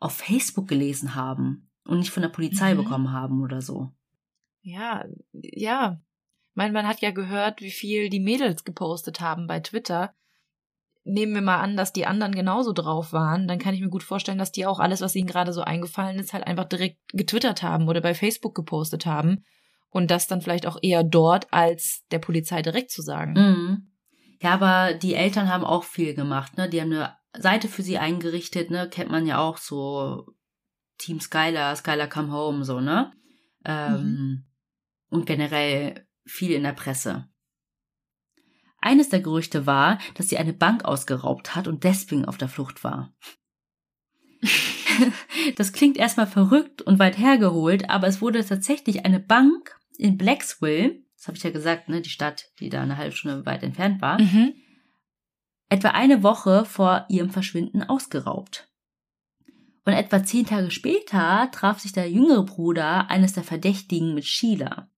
auf 0.00 0.16
Facebook 0.16 0.66
gelesen 0.66 1.14
haben 1.14 1.70
und 1.84 1.98
nicht 1.98 2.10
von 2.10 2.22
der 2.22 2.30
Polizei 2.30 2.74
mhm. 2.74 2.78
bekommen 2.78 3.12
haben 3.12 3.42
oder 3.42 3.60
so. 3.60 3.92
Ja, 4.62 5.04
ja, 5.32 6.00
meine, 6.56 6.72
man 6.72 6.86
hat 6.86 7.00
ja 7.00 7.10
gehört, 7.10 7.60
wie 7.60 7.70
viel 7.70 8.08
die 8.08 8.20
Mädels 8.20 8.64
gepostet 8.64 9.20
haben 9.20 9.46
bei 9.46 9.60
Twitter. 9.60 10.14
Nehmen 11.04 11.34
wir 11.34 11.42
mal 11.42 11.60
an, 11.60 11.76
dass 11.76 11.92
die 11.92 12.06
anderen 12.06 12.34
genauso 12.34 12.72
drauf 12.72 13.12
waren, 13.12 13.46
dann 13.46 13.60
kann 13.60 13.74
ich 13.74 13.80
mir 13.80 13.90
gut 13.90 14.02
vorstellen, 14.02 14.38
dass 14.38 14.50
die 14.50 14.66
auch 14.66 14.80
alles, 14.80 15.00
was 15.00 15.14
ihnen 15.14 15.28
gerade 15.28 15.52
so 15.52 15.60
eingefallen 15.60 16.18
ist, 16.18 16.32
halt 16.32 16.46
einfach 16.46 16.64
direkt 16.64 16.98
getwittert 17.12 17.62
haben 17.62 17.88
oder 17.88 18.00
bei 18.00 18.14
Facebook 18.14 18.56
gepostet 18.56 19.06
haben 19.06 19.44
und 19.90 20.10
das 20.10 20.26
dann 20.26 20.42
vielleicht 20.42 20.66
auch 20.66 20.78
eher 20.82 21.04
dort 21.04 21.52
als 21.52 22.04
der 22.10 22.18
Polizei 22.18 22.60
direkt 22.62 22.90
zu 22.90 23.02
sagen. 23.02 23.34
Mhm. 23.34 23.92
Ja, 24.42 24.52
aber 24.52 24.94
die 24.94 25.14
Eltern 25.14 25.48
haben 25.48 25.64
auch 25.64 25.84
viel 25.84 26.14
gemacht, 26.14 26.56
ne? 26.56 26.68
Die 26.68 26.80
haben 26.80 26.92
eine 26.92 27.16
Seite 27.38 27.68
für 27.68 27.82
sie 27.82 27.98
eingerichtet, 27.98 28.70
ne? 28.70 28.88
Kennt 28.88 29.10
man 29.10 29.26
ja 29.26 29.38
auch 29.38 29.58
so 29.58 30.26
Team 30.98 31.20
Skylar, 31.20 31.76
Skylar 31.76 32.08
Come 32.08 32.32
Home, 32.32 32.64
so, 32.64 32.80
ne? 32.80 33.12
Ähm, 33.64 33.92
mhm. 33.92 34.44
Und 35.08 35.26
generell 35.26 36.05
viel 36.26 36.52
in 36.52 36.64
der 36.64 36.72
Presse. 36.72 37.28
Eines 38.80 39.08
der 39.08 39.20
Gerüchte 39.20 39.66
war, 39.66 39.98
dass 40.14 40.28
sie 40.28 40.38
eine 40.38 40.52
Bank 40.52 40.84
ausgeraubt 40.84 41.56
hat 41.56 41.66
und 41.66 41.84
deswegen 41.84 42.24
auf 42.24 42.36
der 42.36 42.48
Flucht 42.48 42.84
war. 42.84 43.14
das 45.56 45.72
klingt 45.72 45.96
erstmal 45.96 46.26
verrückt 46.26 46.82
und 46.82 46.98
weit 46.98 47.18
hergeholt, 47.18 47.90
aber 47.90 48.06
es 48.06 48.20
wurde 48.20 48.44
tatsächlich 48.44 49.04
eine 49.04 49.20
Bank 49.20 49.78
in 49.96 50.18
Blacksville, 50.18 51.02
das 51.16 51.26
habe 51.26 51.36
ich 51.36 51.42
ja 51.42 51.50
gesagt, 51.50 51.88
ne, 51.88 52.02
die 52.02 52.10
Stadt, 52.10 52.50
die 52.60 52.68
da 52.68 52.82
eine 52.82 52.98
halbe 52.98 53.16
Stunde 53.16 53.46
weit 53.46 53.62
entfernt 53.62 54.02
war, 54.02 54.20
mhm. 54.20 54.54
etwa 55.68 55.88
eine 55.88 56.22
Woche 56.22 56.64
vor 56.64 57.06
ihrem 57.08 57.30
Verschwinden 57.30 57.82
ausgeraubt. 57.82 58.68
Und 59.84 59.94
etwa 59.94 60.22
zehn 60.22 60.44
Tage 60.44 60.70
später 60.70 61.48
traf 61.52 61.80
sich 61.80 61.92
der 61.92 62.10
jüngere 62.10 62.44
Bruder 62.44 63.08
eines 63.08 63.32
der 63.32 63.44
Verdächtigen 63.44 64.14
mit 64.14 64.26
Sheila 64.26 64.90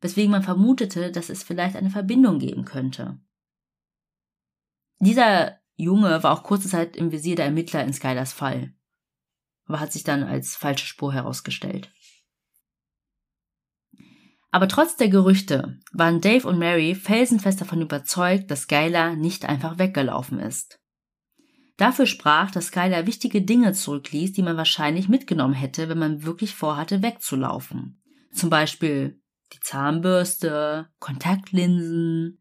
weswegen 0.00 0.30
man 0.30 0.42
vermutete, 0.42 1.10
dass 1.10 1.28
es 1.28 1.42
vielleicht 1.42 1.76
eine 1.76 1.90
Verbindung 1.90 2.38
geben 2.38 2.64
könnte. 2.64 3.18
Dieser 4.98 5.58
Junge 5.74 6.22
war 6.22 6.32
auch 6.32 6.42
kurze 6.42 6.68
Zeit 6.68 6.96
im 6.96 7.12
Visier 7.12 7.36
der 7.36 7.46
Ermittler 7.46 7.84
in 7.84 7.92
Skylers 7.92 8.32
Fall, 8.32 8.74
aber 9.66 9.80
hat 9.80 9.92
sich 9.92 10.04
dann 10.04 10.22
als 10.22 10.56
falsche 10.56 10.86
Spur 10.86 11.12
herausgestellt. 11.12 11.90
Aber 14.50 14.68
trotz 14.68 14.96
der 14.96 15.08
Gerüchte 15.08 15.78
waren 15.92 16.22
Dave 16.22 16.48
und 16.48 16.58
Mary 16.58 16.94
felsenfest 16.94 17.60
davon 17.60 17.82
überzeugt, 17.82 18.50
dass 18.50 18.62
Skylar 18.62 19.14
nicht 19.14 19.44
einfach 19.44 19.78
weggelaufen 19.78 20.38
ist. 20.38 20.80
Dafür 21.76 22.06
sprach, 22.06 22.50
dass 22.50 22.68
Skylar 22.68 23.06
wichtige 23.06 23.42
Dinge 23.42 23.74
zurückließ, 23.74 24.32
die 24.32 24.42
man 24.42 24.56
wahrscheinlich 24.56 25.10
mitgenommen 25.10 25.52
hätte, 25.52 25.90
wenn 25.90 25.98
man 25.98 26.22
wirklich 26.22 26.54
vorhatte, 26.54 27.02
wegzulaufen. 27.02 28.02
Zum 28.32 28.48
Beispiel 28.48 29.20
die 29.52 29.60
Zahnbürste, 29.60 30.88
Kontaktlinsen, 30.98 32.40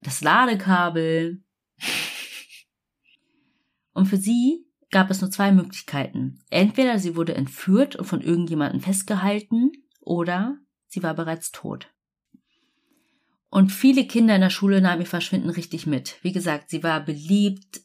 das 0.00 0.20
Ladekabel. 0.20 1.42
Und 3.92 4.06
für 4.06 4.16
sie 4.16 4.66
gab 4.90 5.10
es 5.10 5.20
nur 5.20 5.30
zwei 5.30 5.52
Möglichkeiten. 5.52 6.40
Entweder 6.50 6.98
sie 6.98 7.16
wurde 7.16 7.34
entführt 7.34 7.96
und 7.96 8.04
von 8.04 8.20
irgendjemandem 8.20 8.80
festgehalten, 8.80 9.72
oder 10.00 10.58
sie 10.86 11.02
war 11.02 11.14
bereits 11.14 11.50
tot. 11.50 11.88
Und 13.50 13.70
viele 13.70 14.06
Kinder 14.06 14.34
in 14.34 14.40
der 14.40 14.50
Schule 14.50 14.80
nahmen 14.80 15.02
ihr 15.02 15.06
Verschwinden 15.06 15.50
richtig 15.50 15.86
mit. 15.86 16.18
Wie 16.22 16.32
gesagt, 16.32 16.70
sie 16.70 16.82
war 16.82 17.04
beliebt, 17.04 17.80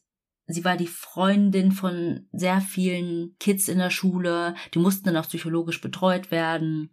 sie 0.47 0.66
war 0.66 0.78
die 0.78 0.88
Freundin 0.88 1.72
von 1.72 2.28
sehr 2.32 2.62
vielen 2.62 3.36
Kids 3.39 3.68
in 3.68 3.78
der 3.78 3.91
Schule, 3.91 4.55
die 4.74 4.80
mussten 4.80 5.05
dann 5.05 5.18
auch 5.18 5.28
psychologisch 5.28 5.82
betreut 5.82 6.32
werden. 6.32 6.89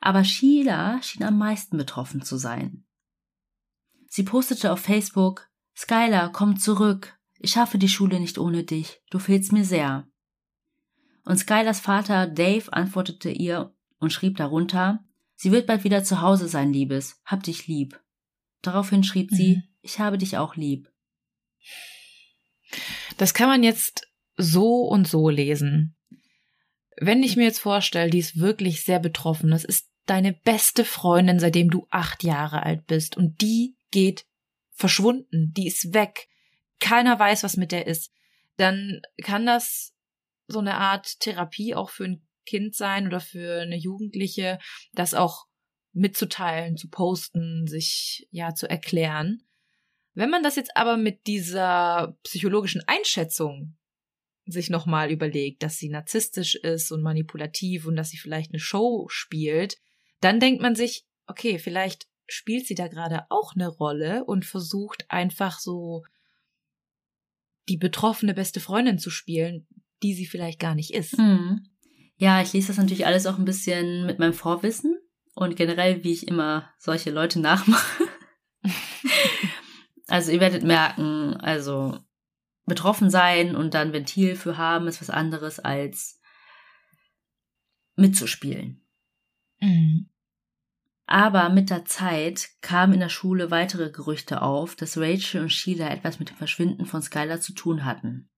Aber 0.00 0.24
Sheila 0.24 1.02
schien 1.02 1.24
am 1.24 1.38
meisten 1.38 1.76
betroffen 1.76 2.22
zu 2.22 2.36
sein. 2.36 2.84
Sie 4.08 4.22
postete 4.22 4.72
auf 4.72 4.80
Facebook, 4.80 5.48
Skylar, 5.76 6.32
komm 6.32 6.58
zurück. 6.58 7.18
Ich 7.38 7.52
schaffe 7.52 7.78
die 7.78 7.88
Schule 7.88 8.18
nicht 8.18 8.38
ohne 8.38 8.64
dich. 8.64 9.00
Du 9.10 9.18
fehlst 9.18 9.52
mir 9.52 9.64
sehr. 9.64 10.08
Und 11.24 11.36
Skylars 11.36 11.78
Vater 11.78 12.26
Dave 12.26 12.72
antwortete 12.72 13.30
ihr 13.30 13.74
und 13.98 14.12
schrieb 14.12 14.36
darunter, 14.38 15.04
sie 15.36 15.52
wird 15.52 15.66
bald 15.66 15.84
wieder 15.84 16.02
zu 16.02 16.20
Hause 16.20 16.48
sein, 16.48 16.72
Liebes. 16.72 17.20
Hab 17.24 17.42
dich 17.42 17.66
lieb. 17.66 18.00
Daraufhin 18.62 19.04
schrieb 19.04 19.30
mhm. 19.30 19.36
sie, 19.36 19.62
ich 19.82 20.00
habe 20.00 20.18
dich 20.18 20.36
auch 20.36 20.56
lieb. 20.56 20.90
Das 23.18 23.34
kann 23.34 23.48
man 23.48 23.62
jetzt 23.62 24.08
so 24.36 24.82
und 24.82 25.06
so 25.06 25.28
lesen. 25.28 25.96
Wenn 26.96 27.22
ich 27.22 27.36
mir 27.36 27.44
jetzt 27.44 27.60
vorstelle, 27.60 28.10
die 28.10 28.18
ist 28.18 28.38
wirklich 28.38 28.82
sehr 28.82 28.98
betroffen, 28.98 29.50
das 29.50 29.64
ist 29.64 29.87
deine 30.08 30.32
beste 30.32 30.84
Freundin, 30.84 31.38
seitdem 31.38 31.70
du 31.70 31.86
acht 31.90 32.24
Jahre 32.24 32.62
alt 32.62 32.86
bist, 32.86 33.16
und 33.16 33.40
die 33.40 33.76
geht 33.90 34.26
verschwunden, 34.72 35.52
die 35.54 35.66
ist 35.66 35.92
weg, 35.92 36.28
keiner 36.80 37.18
weiß, 37.18 37.42
was 37.44 37.56
mit 37.56 37.72
der 37.72 37.86
ist, 37.86 38.12
dann 38.56 39.02
kann 39.22 39.46
das 39.46 39.94
so 40.46 40.60
eine 40.60 40.76
Art 40.76 41.20
Therapie 41.20 41.74
auch 41.74 41.90
für 41.90 42.04
ein 42.04 42.26
Kind 42.46 42.74
sein 42.74 43.06
oder 43.06 43.20
für 43.20 43.60
eine 43.62 43.76
Jugendliche, 43.76 44.58
das 44.92 45.14
auch 45.14 45.46
mitzuteilen, 45.92 46.76
zu 46.76 46.88
posten, 46.88 47.66
sich 47.66 48.26
ja 48.30 48.54
zu 48.54 48.68
erklären. 48.68 49.42
Wenn 50.14 50.30
man 50.30 50.42
das 50.42 50.56
jetzt 50.56 50.76
aber 50.76 50.96
mit 50.96 51.26
dieser 51.26 52.16
psychologischen 52.22 52.82
Einschätzung 52.86 53.76
sich 54.46 54.70
nochmal 54.70 55.10
überlegt, 55.10 55.62
dass 55.62 55.76
sie 55.76 55.90
narzisstisch 55.90 56.54
ist 56.54 56.90
und 56.90 57.02
manipulativ 57.02 57.86
und 57.86 57.96
dass 57.96 58.10
sie 58.10 58.16
vielleicht 58.16 58.52
eine 58.52 58.60
Show 58.60 59.06
spielt, 59.08 59.76
dann 60.20 60.40
denkt 60.40 60.62
man 60.62 60.74
sich, 60.74 61.06
okay, 61.26 61.58
vielleicht 61.58 62.08
spielt 62.26 62.66
sie 62.66 62.74
da 62.74 62.88
gerade 62.88 63.26
auch 63.30 63.54
eine 63.54 63.68
Rolle 63.68 64.24
und 64.24 64.44
versucht 64.44 65.06
einfach 65.08 65.58
so 65.58 66.04
die 67.68 67.76
betroffene 67.76 68.34
beste 68.34 68.60
Freundin 68.60 68.98
zu 68.98 69.10
spielen, 69.10 69.66
die 70.02 70.14
sie 70.14 70.26
vielleicht 70.26 70.58
gar 70.58 70.74
nicht 70.74 70.92
ist. 70.92 71.18
Mhm. 71.18 71.66
Ja, 72.16 72.42
ich 72.42 72.52
lese 72.52 72.68
das 72.68 72.78
natürlich 72.78 73.06
alles 73.06 73.26
auch 73.26 73.38
ein 73.38 73.44
bisschen 73.44 74.06
mit 74.06 74.18
meinem 74.18 74.34
Vorwissen 74.34 74.98
und 75.34 75.56
generell, 75.56 76.02
wie 76.02 76.12
ich 76.12 76.26
immer 76.26 76.68
solche 76.78 77.10
Leute 77.10 77.40
nachmache. 77.40 78.04
also 80.08 80.32
ihr 80.32 80.40
werdet 80.40 80.64
merken, 80.64 81.36
also 81.36 81.98
betroffen 82.66 83.10
sein 83.10 83.54
und 83.54 83.74
dann 83.74 83.92
Ventil 83.92 84.36
für 84.36 84.58
haben, 84.58 84.88
ist 84.88 85.00
was 85.00 85.10
anderes 85.10 85.60
als 85.60 86.20
mitzuspielen. 87.96 88.87
Mhm. 89.60 90.08
Aber 91.06 91.48
mit 91.48 91.70
der 91.70 91.86
Zeit 91.86 92.50
kamen 92.60 92.92
in 92.92 93.00
der 93.00 93.08
Schule 93.08 93.50
weitere 93.50 93.90
Gerüchte 93.90 94.42
auf, 94.42 94.76
dass 94.76 94.98
Rachel 94.98 95.40
und 95.40 95.52
Sheila 95.52 95.88
etwas 95.88 96.18
mit 96.18 96.28
dem 96.28 96.36
Verschwinden 96.36 96.84
von 96.84 97.00
Skylar 97.00 97.40
zu 97.40 97.54
tun 97.54 97.84
hatten. 97.84 98.28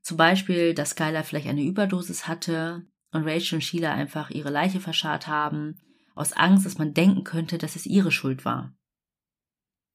Zum 0.00 0.16
Beispiel, 0.16 0.72
dass 0.74 0.90
Skylar 0.90 1.24
vielleicht 1.24 1.48
eine 1.48 1.62
Überdosis 1.62 2.26
hatte 2.26 2.86
und 3.12 3.24
Rachel 3.24 3.56
und 3.56 3.62
Sheila 3.62 3.92
einfach 3.92 4.30
ihre 4.30 4.50
Leiche 4.50 4.80
verscharrt 4.80 5.26
haben, 5.26 5.78
aus 6.14 6.32
Angst, 6.32 6.64
dass 6.66 6.78
man 6.78 6.94
denken 6.94 7.22
könnte, 7.22 7.58
dass 7.58 7.76
es 7.76 7.86
ihre 7.86 8.12
Schuld 8.12 8.44
war. 8.44 8.74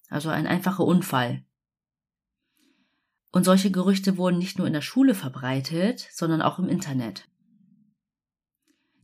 Also 0.10 0.30
ein 0.30 0.48
einfacher 0.48 0.86
Unfall. 0.86 1.44
Und 3.32 3.44
solche 3.44 3.72
Gerüchte 3.72 4.18
wurden 4.18 4.38
nicht 4.38 4.58
nur 4.58 4.68
in 4.68 4.74
der 4.74 4.82
Schule 4.82 5.14
verbreitet, 5.14 6.08
sondern 6.12 6.42
auch 6.42 6.60
im 6.60 6.70
Internet. 6.70 7.28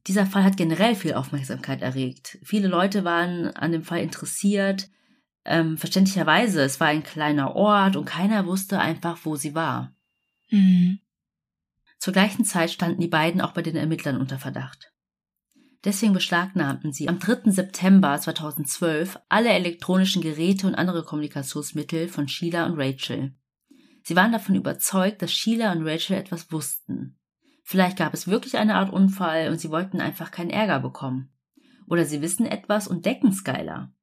Dieser 0.07 0.25
Fall 0.25 0.43
hat 0.43 0.57
generell 0.57 0.95
viel 0.95 1.13
Aufmerksamkeit 1.13 1.81
erregt. 1.81 2.37
Viele 2.43 2.67
Leute 2.67 3.03
waren 3.03 3.47
an 3.55 3.71
dem 3.71 3.83
Fall 3.83 4.01
interessiert. 4.01 4.89
Ähm, 5.45 5.77
verständlicherweise, 5.77 6.61
es 6.61 6.79
war 6.79 6.87
ein 6.87 7.03
kleiner 7.03 7.55
Ort 7.55 7.95
und 7.95 8.05
keiner 8.05 8.45
wusste 8.45 8.79
einfach, 8.79 9.19
wo 9.23 9.35
sie 9.35 9.55
war. 9.55 9.95
Mhm. 10.49 10.99
Zur 11.99 12.13
gleichen 12.13 12.43
Zeit 12.43 12.71
standen 12.71 12.99
die 12.99 13.07
beiden 13.07 13.39
auch 13.39 13.53
bei 13.53 13.61
den 13.61 13.77
Ermittlern 13.77 14.19
unter 14.19 14.39
Verdacht. 14.39 14.93
Deswegen 15.85 16.13
beschlagnahmten 16.13 16.93
sie 16.93 17.09
am 17.09 17.19
3. 17.19 17.51
September 17.51 18.17
2012 18.17 19.19
alle 19.27 19.49
elektronischen 19.49 20.21
Geräte 20.21 20.67
und 20.67 20.75
andere 20.75 21.03
Kommunikationsmittel 21.03 22.07
von 22.07 22.27
Sheila 22.27 22.65
und 22.65 22.77
Rachel. 22.77 23.33
Sie 24.03 24.15
waren 24.15 24.31
davon 24.31 24.55
überzeugt, 24.55 25.21
dass 25.21 25.31
Sheila 25.31 25.71
und 25.71 25.87
Rachel 25.87 26.17
etwas 26.17 26.51
wussten. 26.51 27.17
Vielleicht 27.63 27.97
gab 27.97 28.13
es 28.13 28.27
wirklich 28.27 28.57
eine 28.57 28.75
Art 28.75 28.91
Unfall 28.91 29.49
und 29.49 29.59
sie 29.59 29.69
wollten 29.69 30.01
einfach 30.01 30.31
keinen 30.31 30.49
Ärger 30.49 30.79
bekommen. 30.79 31.33
Oder 31.87 32.05
sie 32.05 32.21
wissen 32.21 32.45
etwas 32.45 32.87
und 32.87 33.05
decken 33.05 33.31
Skylar. 33.31 33.93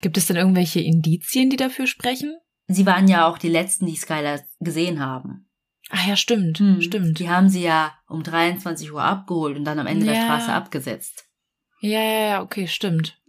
Gibt 0.00 0.16
es 0.16 0.26
denn 0.26 0.36
irgendwelche 0.36 0.80
Indizien, 0.80 1.50
die 1.50 1.56
dafür 1.56 1.86
sprechen? 1.86 2.36
Sie 2.66 2.86
waren 2.86 3.08
ja 3.08 3.26
auch 3.26 3.38
die 3.38 3.48
letzten, 3.48 3.86
die 3.86 3.96
Skylar 3.96 4.40
gesehen 4.58 5.00
haben. 5.00 5.48
Ach 5.90 6.06
ja, 6.06 6.16
stimmt, 6.16 6.58
hm. 6.58 6.80
stimmt. 6.80 7.18
Die 7.18 7.28
haben 7.28 7.48
sie 7.50 7.62
ja 7.62 7.92
um 8.08 8.22
23 8.22 8.90
Uhr 8.92 9.02
abgeholt 9.02 9.58
und 9.58 9.64
dann 9.64 9.78
am 9.78 9.86
Ende 9.86 10.06
ja. 10.06 10.12
der 10.12 10.22
Straße 10.22 10.52
abgesetzt. 10.52 11.28
Ja, 11.80 12.00
ja, 12.00 12.26
ja, 12.28 12.42
okay, 12.42 12.66
stimmt. 12.66 13.20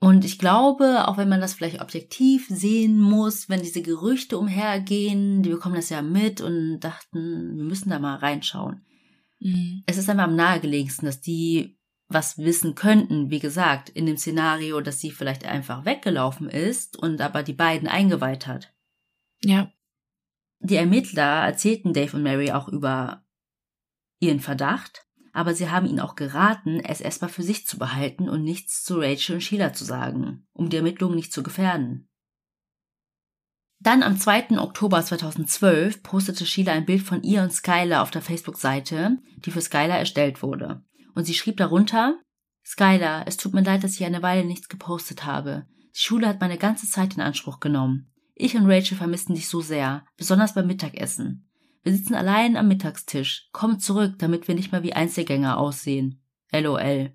Und 0.00 0.24
ich 0.24 0.38
glaube, 0.38 1.08
auch 1.08 1.16
wenn 1.16 1.28
man 1.28 1.40
das 1.40 1.54
vielleicht 1.54 1.80
objektiv 1.80 2.46
sehen 2.48 3.00
muss, 3.00 3.48
wenn 3.48 3.62
diese 3.62 3.82
Gerüchte 3.82 4.38
umhergehen, 4.38 5.42
die 5.42 5.50
bekommen 5.50 5.74
das 5.74 5.88
ja 5.88 6.02
mit 6.02 6.40
und 6.40 6.80
dachten, 6.80 7.56
wir 7.56 7.64
müssen 7.64 7.90
da 7.90 7.98
mal 7.98 8.16
reinschauen. 8.16 8.86
Mhm. 9.40 9.82
Es 9.86 9.98
ist 9.98 10.08
einmal 10.08 10.26
am 10.26 10.36
nahegelegensten, 10.36 11.06
dass 11.06 11.20
die 11.20 11.78
was 12.08 12.38
wissen 12.38 12.74
könnten, 12.74 13.30
wie 13.30 13.38
gesagt, 13.38 13.90
in 13.90 14.06
dem 14.06 14.16
Szenario, 14.16 14.80
dass 14.80 15.00
sie 15.00 15.10
vielleicht 15.10 15.44
einfach 15.44 15.84
weggelaufen 15.84 16.48
ist 16.48 16.96
und 16.96 17.20
aber 17.20 17.42
die 17.42 17.52
beiden 17.52 17.86
eingeweiht 17.86 18.46
hat. 18.46 18.72
Ja. 19.42 19.70
Die 20.60 20.76
Ermittler 20.76 21.44
erzählten 21.44 21.92
Dave 21.92 22.16
und 22.16 22.22
Mary 22.22 22.50
auch 22.50 22.68
über 22.68 23.26
ihren 24.20 24.40
Verdacht 24.40 25.07
aber 25.38 25.54
sie 25.54 25.70
haben 25.70 25.86
ihn 25.86 26.00
auch 26.00 26.16
geraten, 26.16 26.80
es 26.80 27.00
erstmal 27.00 27.30
für 27.30 27.44
sich 27.44 27.64
zu 27.64 27.78
behalten 27.78 28.28
und 28.28 28.42
nichts 28.42 28.82
zu 28.82 28.98
Rachel 28.98 29.36
und 29.36 29.40
Sheila 29.40 29.72
zu 29.72 29.84
sagen, 29.84 30.48
um 30.52 30.68
die 30.68 30.78
Ermittlungen 30.78 31.14
nicht 31.14 31.32
zu 31.32 31.44
gefährden. 31.44 32.08
Dann 33.78 34.02
am 34.02 34.18
2. 34.18 34.58
Oktober 34.58 35.00
2012 35.00 36.02
postete 36.02 36.44
Sheila 36.44 36.72
ein 36.72 36.86
Bild 36.86 37.02
von 37.02 37.22
ihr 37.22 37.42
und 37.42 37.52
Skylar 37.52 38.02
auf 38.02 38.10
der 38.10 38.20
Facebook-Seite, 38.20 39.18
die 39.36 39.52
für 39.52 39.60
Skylar 39.60 40.00
erstellt 40.00 40.42
wurde. 40.42 40.82
Und 41.14 41.22
sie 41.22 41.34
schrieb 41.34 41.56
darunter, 41.58 42.18
Skylar, 42.66 43.28
es 43.28 43.36
tut 43.36 43.54
mir 43.54 43.62
leid, 43.62 43.84
dass 43.84 43.94
ich 43.94 44.04
eine 44.04 44.22
Weile 44.22 44.44
nichts 44.44 44.68
gepostet 44.68 45.24
habe. 45.24 45.68
Die 45.94 46.00
Schule 46.00 46.26
hat 46.26 46.40
meine 46.40 46.58
ganze 46.58 46.88
Zeit 46.88 47.14
in 47.14 47.22
Anspruch 47.22 47.60
genommen. 47.60 48.12
Ich 48.34 48.56
und 48.56 48.68
Rachel 48.68 48.96
vermissten 48.96 49.36
dich 49.36 49.46
so 49.46 49.60
sehr, 49.60 50.04
besonders 50.16 50.54
beim 50.54 50.66
Mittagessen. 50.66 51.47
Wir 51.82 51.92
sitzen 51.92 52.14
allein 52.14 52.56
am 52.56 52.68
Mittagstisch. 52.68 53.48
Komm 53.52 53.80
zurück, 53.80 54.14
damit 54.18 54.48
wir 54.48 54.54
nicht 54.54 54.72
mehr 54.72 54.82
wie 54.82 54.92
Einzelgänger 54.92 55.58
aussehen. 55.58 56.20
LOL. 56.52 57.12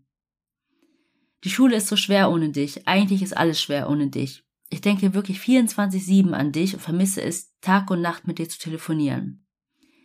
Die 1.44 1.50
Schule 1.50 1.76
ist 1.76 1.88
so 1.88 1.96
schwer 1.96 2.32
ohne 2.32 2.50
dich. 2.50 2.88
Eigentlich 2.88 3.22
ist 3.22 3.36
alles 3.36 3.62
schwer 3.62 3.90
ohne 3.90 4.08
dich. 4.08 4.44
Ich 4.70 4.82
denke 4.82 5.14
wirklich 5.14 5.40
24-7 5.40 6.32
an 6.32 6.52
dich 6.52 6.74
und 6.74 6.80
vermisse 6.80 7.22
es, 7.22 7.54
Tag 7.62 7.92
und 7.92 8.02
Nacht 8.02 8.28
mit 8.28 8.40
dir 8.40 8.50
zu 8.50 8.58
telefonieren. 8.58 9.46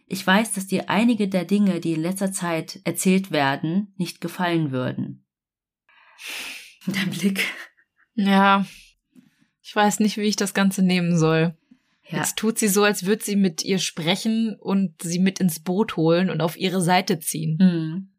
Ich 0.07 0.27
weiß, 0.27 0.53
dass 0.53 0.67
dir 0.67 0.89
einige 0.89 1.29
der 1.29 1.45
Dinge, 1.45 1.81
die 1.81 1.93
in 1.93 2.03
letzter 2.03 2.33
Zeit 2.33 2.81
erzählt 2.85 3.31
werden, 3.31 3.95
nicht 3.97 4.21
gefallen 4.21 4.73
würden. 4.73 5.27
Dein 6.87 7.11
Blick. 7.11 7.47
Ja. 8.15 8.67
Ich 9.63 9.77
weiß 9.77 10.01
nicht, 10.01 10.17
wie 10.17 10.23
ich 10.23 10.37
das 10.37 10.55
Ganze 10.55 10.83
nehmen 10.83 11.19
soll. 11.19 11.57
Ja. 12.11 12.19
Jetzt 12.19 12.37
tut 12.37 12.59
sie 12.59 12.69
so, 12.69 12.85
als 12.85 13.05
würde 13.05 13.25
sie 13.25 13.37
mit 13.37 13.65
ihr 13.65 13.79
sprechen 13.79 14.57
und 14.59 15.03
sie 15.03 15.19
mit 15.19 15.41
ins 15.41 15.61
Boot 15.61 15.97
holen 15.97 16.31
und 16.31 16.41
auf 16.41 16.57
ihre 16.57 16.81
Seite 16.81 17.21
ziehen. 17.21 17.59
Mhm. 17.61 18.13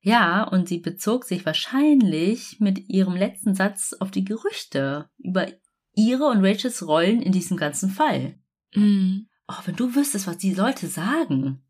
Ja, 0.00 0.44
und 0.44 0.68
sie 0.68 0.78
bezog 0.78 1.24
sich 1.24 1.46
wahrscheinlich 1.46 2.60
mit 2.60 2.88
ihrem 2.88 3.16
letzten 3.16 3.54
Satz 3.54 3.94
auf 3.98 4.10
die 4.10 4.24
Gerüchte 4.24 5.08
über 5.18 5.46
ihre 5.94 6.24
und 6.24 6.44
Rachels 6.44 6.86
Rollen 6.86 7.22
in 7.22 7.32
diesem 7.32 7.56
ganzen 7.56 7.90
Fall. 7.90 8.38
Mhm. 8.74 9.28
Oh, 9.48 9.60
wenn 9.66 9.76
du 9.76 9.94
wüsstest, 9.94 10.26
was 10.26 10.38
die 10.38 10.54
Leute 10.54 10.88
sagen. 10.88 11.62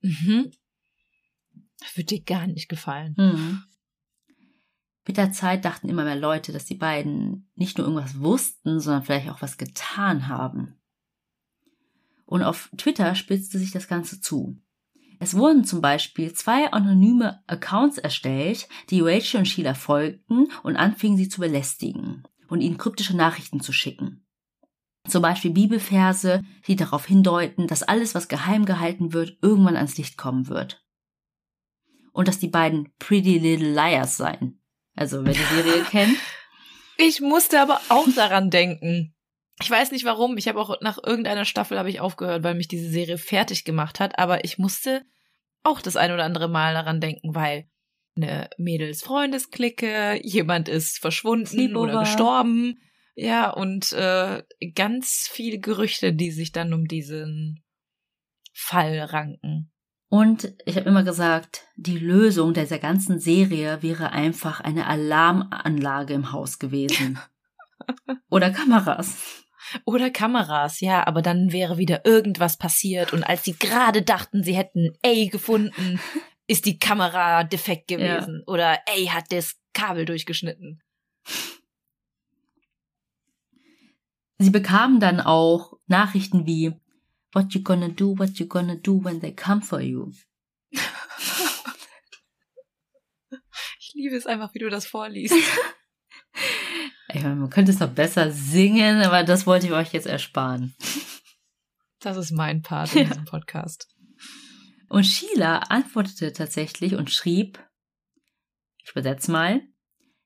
Mhm. 0.00 0.50
Das 1.78 1.96
würde 1.96 2.06
dir 2.06 2.22
gar 2.22 2.46
nicht 2.46 2.68
gefallen. 2.68 3.14
Mhm. 3.16 3.62
Mit 5.06 5.16
der 5.16 5.30
Zeit 5.30 5.64
dachten 5.64 5.88
immer 5.88 6.04
mehr 6.04 6.16
Leute, 6.16 6.52
dass 6.52 6.64
die 6.64 6.74
beiden 6.74 7.48
nicht 7.54 7.78
nur 7.78 7.86
irgendwas 7.86 8.18
wussten, 8.20 8.80
sondern 8.80 9.04
vielleicht 9.04 9.28
auch 9.28 9.42
was 9.42 9.56
getan 9.56 10.26
haben. 10.28 10.76
Und 12.26 12.42
auf 12.42 12.70
Twitter 12.76 13.14
spitzte 13.14 13.58
sich 13.58 13.70
das 13.70 13.88
Ganze 13.88 14.20
zu. 14.20 14.60
Es 15.18 15.34
wurden 15.34 15.64
zum 15.64 15.80
Beispiel 15.80 16.32
zwei 16.34 16.70
anonyme 16.72 17.42
Accounts 17.46 17.98
erstellt, 17.98 18.68
die 18.90 19.00
Rachel 19.00 19.38
und 19.38 19.46
Sheila 19.46 19.74
folgten 19.74 20.48
und 20.62 20.76
anfingen 20.76 21.16
sie 21.16 21.28
zu 21.28 21.40
belästigen 21.40 22.24
und 22.48 22.60
ihnen 22.60 22.76
kryptische 22.76 23.16
Nachrichten 23.16 23.60
zu 23.60 23.72
schicken. 23.72 24.26
Zum 25.08 25.22
Beispiel 25.22 25.52
Bibelverse, 25.52 26.42
die 26.66 26.76
darauf 26.76 27.06
hindeuten, 27.06 27.66
dass 27.66 27.82
alles, 27.82 28.14
was 28.14 28.28
geheim 28.28 28.64
gehalten 28.64 29.12
wird, 29.12 29.38
irgendwann 29.40 29.76
ans 29.76 29.96
Licht 29.96 30.18
kommen 30.18 30.48
wird. 30.48 30.84
Und 32.12 32.28
dass 32.28 32.38
die 32.38 32.48
beiden 32.48 32.92
Pretty 32.98 33.38
Little 33.38 33.72
Liars 33.72 34.16
seien. 34.16 34.60
Also, 34.96 35.24
wer 35.24 35.32
die 35.32 35.54
Serie 35.54 35.82
kennt. 35.90 36.16
Ich 36.96 37.20
musste 37.20 37.60
aber 37.60 37.80
auch 37.88 38.08
daran 38.14 38.50
denken. 38.50 39.14
Ich 39.62 39.70
weiß 39.70 39.90
nicht 39.92 40.04
warum. 40.04 40.36
Ich 40.36 40.48
habe 40.48 40.60
auch 40.60 40.80
nach 40.80 40.98
irgendeiner 41.02 41.44
Staffel 41.44 41.78
habe 41.78 41.88
ich 41.88 42.00
aufgehört, 42.00 42.42
weil 42.42 42.54
mich 42.54 42.68
diese 42.68 42.90
Serie 42.90 43.18
fertig 43.18 43.64
gemacht 43.64 44.00
hat. 44.00 44.18
Aber 44.18 44.44
ich 44.44 44.58
musste 44.58 45.04
auch 45.62 45.80
das 45.80 45.96
ein 45.96 46.12
oder 46.12 46.24
andere 46.24 46.48
Mal 46.48 46.74
daran 46.74 47.00
denken, 47.00 47.34
weil 47.34 47.68
eine 48.16 48.48
Mädels-Freundesklicke, 48.58 50.20
jemand 50.22 50.68
ist 50.68 50.98
verschwunden 50.98 51.46
Sleepover. 51.46 51.80
oder 51.80 52.00
gestorben. 52.00 52.80
Ja, 53.14 53.50
und 53.50 53.92
äh, 53.92 54.42
ganz 54.74 55.28
viele 55.30 55.58
Gerüchte, 55.58 56.12
die 56.12 56.30
sich 56.30 56.52
dann 56.52 56.72
um 56.72 56.86
diesen 56.86 57.64
Fall 58.52 58.98
ranken. 59.00 59.72
Und 60.08 60.54
ich 60.66 60.76
habe 60.76 60.88
immer 60.88 61.02
gesagt, 61.02 61.62
die 61.76 61.98
Lösung 61.98 62.54
dieser 62.54 62.78
ganzen 62.78 63.18
Serie 63.18 63.82
wäre 63.82 64.12
einfach 64.12 64.60
eine 64.60 64.86
Alarmanlage 64.86 66.14
im 66.14 66.32
Haus 66.32 66.58
gewesen. 66.58 67.18
Oder 68.30 68.50
Kameras. 68.50 69.45
Oder 69.84 70.10
Kameras, 70.10 70.80
ja, 70.80 71.06
aber 71.06 71.22
dann 71.22 71.52
wäre 71.52 71.78
wieder 71.78 72.04
irgendwas 72.04 72.56
passiert 72.56 73.12
und 73.12 73.24
als 73.24 73.44
sie 73.44 73.54
gerade 73.54 74.02
dachten, 74.02 74.42
sie 74.42 74.56
hätten 74.56 74.96
A 75.04 75.26
gefunden, 75.28 76.00
ist 76.46 76.66
die 76.66 76.78
Kamera 76.78 77.44
defekt 77.44 77.88
gewesen 77.88 78.42
oder 78.46 78.78
A 78.88 79.12
hat 79.12 79.32
das 79.32 79.56
Kabel 79.72 80.04
durchgeschnitten. 80.04 80.80
Sie 84.38 84.50
bekamen 84.50 85.00
dann 85.00 85.20
auch 85.20 85.74
Nachrichten 85.86 86.46
wie 86.46 86.74
What 87.32 87.52
you 87.52 87.62
gonna 87.62 87.88
do, 87.88 88.18
what 88.18 88.38
you 88.38 88.46
gonna 88.46 88.76
do 88.76 89.02
when 89.02 89.20
they 89.20 89.34
come 89.34 89.60
for 89.62 89.80
you. 89.80 90.12
Ich 93.78 93.94
liebe 93.94 94.16
es 94.16 94.26
einfach, 94.26 94.52
wie 94.52 94.58
du 94.58 94.68
das 94.68 94.86
vorliest. 94.86 95.34
Ich 97.12 97.22
meine, 97.22 97.36
man 97.36 97.50
könnte 97.50 97.70
es 97.72 97.78
noch 97.78 97.90
besser 97.90 98.30
singen, 98.32 99.02
aber 99.02 99.22
das 99.22 99.46
wollte 99.46 99.66
ich 99.66 99.72
euch 99.72 99.92
jetzt 99.92 100.06
ersparen. 100.06 100.74
Das 102.00 102.16
ist 102.16 102.32
mein 102.32 102.62
Part 102.62 102.92
in 102.94 103.02
Ja. 103.02 103.08
diesem 103.08 103.24
Podcast. 103.24 103.88
Und 104.88 105.04
Sheila 105.04 105.58
antwortete 105.58 106.32
tatsächlich 106.32 106.94
und 106.94 107.10
schrieb, 107.10 107.58
ich 108.84 108.90
übersetze 108.92 109.30
mal, 109.32 109.62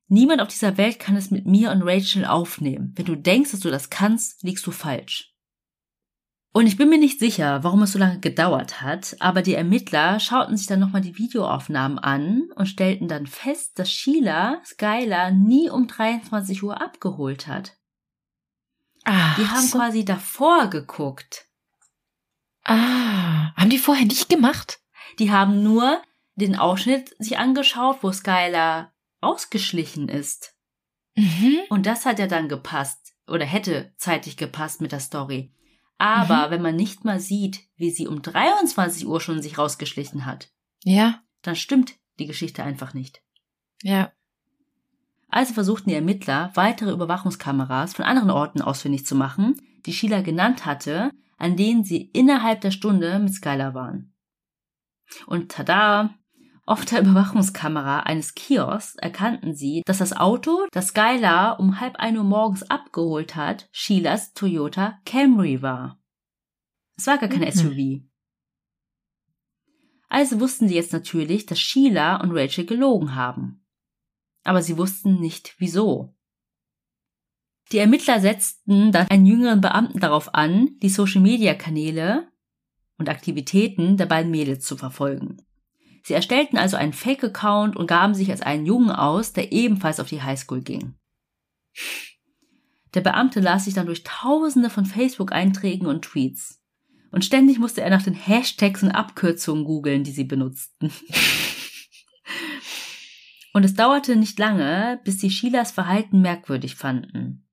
niemand 0.08 0.40
auf 0.42 0.48
dieser 0.48 0.76
Welt 0.76 0.98
kann 0.98 1.16
es 1.16 1.30
mit 1.30 1.46
mir 1.46 1.70
und 1.70 1.82
Rachel 1.82 2.24
aufnehmen. 2.26 2.92
Wenn 2.96 3.06
du 3.06 3.14
denkst, 3.16 3.52
dass 3.52 3.60
du 3.60 3.70
das 3.70 3.88
kannst, 3.90 4.42
liegst 4.42 4.66
du 4.66 4.70
falsch. 4.70 5.29
Und 6.52 6.66
ich 6.66 6.76
bin 6.76 6.88
mir 6.88 6.98
nicht 6.98 7.20
sicher, 7.20 7.62
warum 7.62 7.82
es 7.82 7.92
so 7.92 7.98
lange 7.98 8.18
gedauert 8.18 8.80
hat, 8.82 9.16
aber 9.20 9.40
die 9.40 9.54
Ermittler 9.54 10.18
schauten 10.18 10.56
sich 10.56 10.66
dann 10.66 10.80
nochmal 10.80 11.00
die 11.00 11.16
Videoaufnahmen 11.16 12.00
an 12.00 12.48
und 12.56 12.66
stellten 12.66 13.06
dann 13.06 13.26
fest, 13.28 13.78
dass 13.78 13.90
Sheila 13.92 14.60
Skylar 14.64 15.30
nie 15.30 15.70
um 15.70 15.86
23 15.86 16.62
Uhr 16.64 16.80
abgeholt 16.80 17.46
hat. 17.46 17.76
Ah, 19.04 19.34
Die 19.36 19.46
haben 19.46 19.66
so. 19.66 19.78
quasi 19.78 20.04
davor 20.04 20.68
geguckt. 20.68 21.46
Ah, 22.64 23.54
haben 23.54 23.70
die 23.70 23.78
vorher 23.78 24.04
nicht 24.04 24.28
gemacht? 24.28 24.80
Die 25.20 25.30
haben 25.30 25.62
nur 25.62 26.02
den 26.34 26.56
Ausschnitt 26.56 27.14
sich 27.18 27.38
angeschaut, 27.38 27.98
wo 28.02 28.10
Skylar 28.10 28.92
ausgeschlichen 29.20 30.08
ist. 30.08 30.56
Mhm. 31.14 31.58
Und 31.68 31.86
das 31.86 32.06
hat 32.06 32.18
ja 32.18 32.26
dann 32.26 32.48
gepasst 32.48 33.14
oder 33.28 33.44
hätte 33.44 33.94
zeitlich 33.98 34.36
gepasst 34.36 34.80
mit 34.80 34.90
der 34.92 35.00
Story. 35.00 35.54
Aber 36.00 36.50
wenn 36.50 36.62
man 36.62 36.76
nicht 36.76 37.04
mal 37.04 37.20
sieht, 37.20 37.60
wie 37.76 37.90
sie 37.90 38.06
um 38.08 38.22
23 38.22 39.06
Uhr 39.06 39.20
schon 39.20 39.42
sich 39.42 39.58
rausgeschlichen 39.58 40.24
hat, 40.24 40.50
Ja, 40.82 41.20
dann 41.42 41.56
stimmt 41.56 41.94
die 42.18 42.26
Geschichte 42.26 42.62
einfach 42.64 42.94
nicht. 42.94 43.22
ja. 43.82 44.12
Also 45.32 45.54
versuchten 45.54 45.90
die 45.90 45.94
Ermittler, 45.94 46.50
weitere 46.54 46.90
Überwachungskameras 46.90 47.94
von 47.94 48.04
anderen 48.04 48.30
Orten 48.30 48.60
ausfindig 48.62 49.06
zu 49.06 49.14
machen, 49.14 49.60
die 49.86 49.92
Sheila 49.92 50.22
genannt 50.22 50.66
hatte, 50.66 51.12
an 51.38 51.56
denen 51.56 51.84
sie 51.84 52.02
innerhalb 52.12 52.62
der 52.62 52.72
Stunde 52.72 53.16
mit 53.20 53.32
Skylar 53.32 53.72
waren. 53.72 54.12
Und 55.26 55.52
tada! 55.52 56.14
Auf 56.70 56.84
der 56.84 57.00
Überwachungskamera 57.00 58.04
eines 58.04 58.34
Kiosks 58.34 58.94
erkannten 58.94 59.56
sie, 59.56 59.82
dass 59.86 59.98
das 59.98 60.12
Auto, 60.12 60.68
das 60.70 60.90
Skylar 60.90 61.58
um 61.58 61.80
halb 61.80 61.96
ein 61.96 62.16
Uhr 62.16 62.22
morgens 62.22 62.62
abgeholt 62.70 63.34
hat, 63.34 63.68
Sheilas 63.72 64.34
Toyota 64.34 65.00
Camry 65.04 65.62
war. 65.62 66.00
Es 66.96 67.08
war 67.08 67.18
gar 67.18 67.28
kein 67.28 67.40
Mhm. 67.40 67.50
SUV. 67.50 68.04
Also 70.08 70.38
wussten 70.38 70.68
sie 70.68 70.76
jetzt 70.76 70.92
natürlich, 70.92 71.44
dass 71.44 71.58
Sheila 71.58 72.20
und 72.20 72.30
Rachel 72.30 72.66
gelogen 72.66 73.16
haben. 73.16 73.66
Aber 74.44 74.62
sie 74.62 74.78
wussten 74.78 75.18
nicht 75.18 75.56
wieso. 75.58 76.14
Die 77.72 77.78
Ermittler 77.78 78.20
setzten 78.20 78.92
dann 78.92 79.08
einen 79.08 79.26
jüngeren 79.26 79.60
Beamten 79.60 79.98
darauf 79.98 80.36
an, 80.36 80.78
die 80.84 80.88
Social-Media-Kanäle 80.88 82.30
und 82.96 83.08
Aktivitäten 83.08 83.96
der 83.96 84.06
beiden 84.06 84.30
Mädels 84.30 84.64
zu 84.64 84.76
verfolgen. 84.76 85.44
Sie 86.02 86.14
erstellten 86.14 86.56
also 86.56 86.76
einen 86.76 86.92
Fake-Account 86.92 87.76
und 87.76 87.86
gaben 87.86 88.14
sich 88.14 88.30
als 88.30 88.42
einen 88.42 88.66
Jungen 88.66 88.90
aus, 88.90 89.32
der 89.32 89.52
ebenfalls 89.52 90.00
auf 90.00 90.08
die 90.08 90.22
Highschool 90.22 90.62
ging. 90.62 90.94
Der 92.94 93.00
Beamte 93.00 93.40
las 93.40 93.66
sich 93.66 93.74
dann 93.74 93.86
durch 93.86 94.02
tausende 94.02 94.70
von 94.70 94.86
Facebook-Einträgen 94.86 95.86
und 95.86 96.02
Tweets. 96.02 96.60
Und 97.12 97.24
ständig 97.24 97.58
musste 97.58 97.82
er 97.82 97.90
nach 97.90 98.02
den 98.02 98.14
Hashtags 98.14 98.82
und 98.82 98.90
Abkürzungen 98.90 99.64
googeln, 99.64 100.04
die 100.04 100.12
sie 100.12 100.24
benutzten. 100.24 100.92
Und 103.52 103.64
es 103.64 103.74
dauerte 103.74 104.14
nicht 104.14 104.38
lange, 104.38 105.00
bis 105.02 105.20
sie 105.20 105.28
Sheilas 105.28 105.72
Verhalten 105.72 106.20
merkwürdig 106.20 106.76
fanden. 106.76 107.49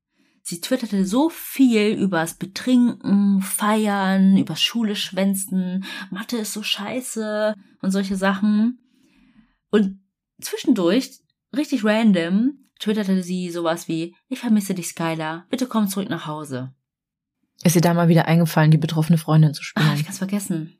Sie 0.50 0.62
twitterte 0.62 1.06
so 1.06 1.30
viel 1.30 1.90
übers 1.90 2.36
Betrinken, 2.36 3.42
Feiern, 3.42 4.38
übers 4.38 4.62
Schule 4.62 4.96
schwänzen, 4.96 5.84
Mathe 6.10 6.38
ist 6.38 6.54
so 6.54 6.64
scheiße 6.64 7.54
und 7.82 7.92
solche 7.92 8.16
Sachen. 8.16 8.80
Und 9.72 10.00
zwischendurch, 10.40 11.20
richtig 11.54 11.84
random, 11.84 12.70
twitterte 12.80 13.24
sie 13.24 13.52
sowas 13.52 13.90
wie, 13.90 14.16
ich 14.30 14.40
vermisse 14.40 14.74
dich, 14.74 14.88
Skylar, 14.88 15.46
bitte 15.50 15.68
komm 15.68 15.90
zurück 15.90 16.10
nach 16.10 16.28
Hause. 16.28 16.74
Ist 17.64 17.76
ihr 17.76 17.82
da 17.82 17.94
mal 17.94 18.08
wieder 18.08 18.24
eingefallen, 18.24 18.72
die 18.72 18.78
betroffene 18.78 19.18
Freundin 19.18 19.54
zu 19.54 19.64
Ah, 19.76 19.82
ich 19.82 19.90
spielen? 19.90 20.06
kann's 20.06 20.18
vergessen. 20.20 20.80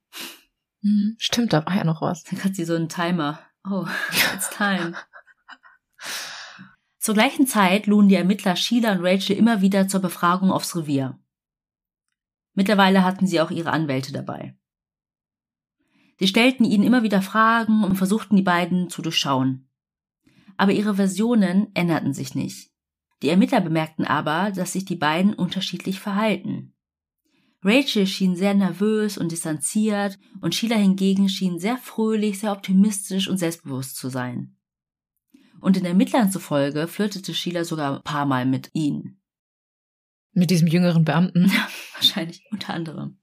Mhm. 0.80 1.18
Stimmt, 1.20 1.52
da 1.52 1.66
war 1.66 1.76
ja 1.76 1.84
noch 1.84 2.02
was. 2.02 2.24
Dann 2.24 2.42
hat 2.42 2.56
sie 2.56 2.64
so 2.64 2.74
einen 2.76 2.88
Timer. 2.88 3.42
Oh, 3.70 3.86
it's 4.34 4.50
time. 4.50 4.96
Zur 7.08 7.16
gleichen 7.16 7.48
Zeit 7.48 7.88
luden 7.88 8.10
die 8.10 8.16
Ermittler 8.16 8.58
Sheila 8.58 8.92
und 8.92 9.00
Rachel 9.02 9.38
immer 9.38 9.62
wieder 9.62 9.88
zur 9.88 10.02
Befragung 10.02 10.52
aufs 10.52 10.76
Revier. 10.76 11.18
Mittlerweile 12.54 13.06
hatten 13.06 13.26
sie 13.26 13.40
auch 13.40 13.50
ihre 13.50 13.72
Anwälte 13.72 14.12
dabei. 14.12 14.58
Sie 16.20 16.28
stellten 16.28 16.66
ihnen 16.66 16.84
immer 16.84 17.04
wieder 17.04 17.22
Fragen 17.22 17.86
und 17.86 17.96
versuchten 17.96 18.36
die 18.36 18.42
beiden 18.42 18.90
zu 18.90 19.02
durchschauen. 19.02 19.70
Aber 20.58 20.74
ihre 20.74 20.96
Versionen 20.96 21.74
änderten 21.76 22.12
sich 22.14 22.36
nicht. 22.36 22.74
Die 23.22 23.30
Ermittler 23.30 23.62
bemerkten 23.62 24.04
aber, 24.04 24.52
dass 24.52 24.74
sich 24.74 24.84
die 24.84 24.98
beiden 24.98 25.34
unterschiedlich 25.34 26.02
verhalten. 26.02 26.76
Rachel 27.64 28.06
schien 28.06 28.36
sehr 28.36 28.54
nervös 28.54 29.18
und 29.18 29.32
distanziert 29.32 30.20
und 30.42 30.56
Sheila 30.56 30.76
hingegen 30.76 31.30
schien 31.30 31.58
sehr 31.58 31.78
fröhlich, 31.78 32.40
sehr 32.40 32.52
optimistisch 32.52 33.30
und 33.30 33.38
selbstbewusst 33.38 33.96
zu 33.96 34.10
sein. 34.10 34.57
Und 35.60 35.76
den 35.76 35.86
Ermittlern 35.86 36.32
zufolge 36.32 36.88
flirtete 36.88 37.34
Sheila 37.34 37.64
sogar 37.64 37.98
ein 37.98 38.04
paar 38.04 38.26
Mal 38.26 38.46
mit 38.46 38.70
ihnen. 38.74 39.20
Mit 40.34 40.52
diesem 40.52 40.68
jüngeren 40.68 41.04
Beamten. 41.04 41.52
Wahrscheinlich 41.96 42.46
unter 42.52 42.74
anderem. 42.74 43.20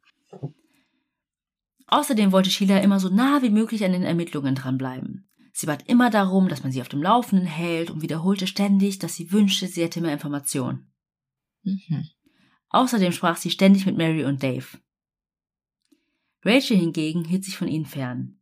Außerdem 1.86 2.32
wollte 2.32 2.50
Sheila 2.50 2.78
immer 2.78 2.98
so 2.98 3.08
nah 3.08 3.42
wie 3.42 3.50
möglich 3.50 3.84
an 3.84 3.92
den 3.92 4.02
Ermittlungen 4.02 4.54
dranbleiben. 4.54 5.28
Sie 5.52 5.66
bat 5.66 5.88
immer 5.88 6.10
darum, 6.10 6.48
dass 6.48 6.64
man 6.64 6.72
sie 6.72 6.80
auf 6.80 6.88
dem 6.88 7.02
Laufenden 7.02 7.46
hält 7.46 7.90
und 7.90 8.02
wiederholte 8.02 8.48
ständig, 8.48 8.98
dass 8.98 9.14
sie 9.14 9.30
wünschte, 9.30 9.68
sie 9.68 9.82
hätte 9.82 10.00
mehr 10.00 10.12
Informationen. 10.12 10.92
Mhm. 11.62 12.08
Außerdem 12.70 13.12
sprach 13.12 13.36
sie 13.36 13.50
ständig 13.50 13.86
mit 13.86 13.96
Mary 13.96 14.24
und 14.24 14.42
Dave. 14.42 14.66
Rachel 16.44 16.76
hingegen 16.76 17.24
hielt 17.24 17.44
sich 17.44 17.56
von 17.56 17.68
ihnen 17.68 17.86
fern. 17.86 18.40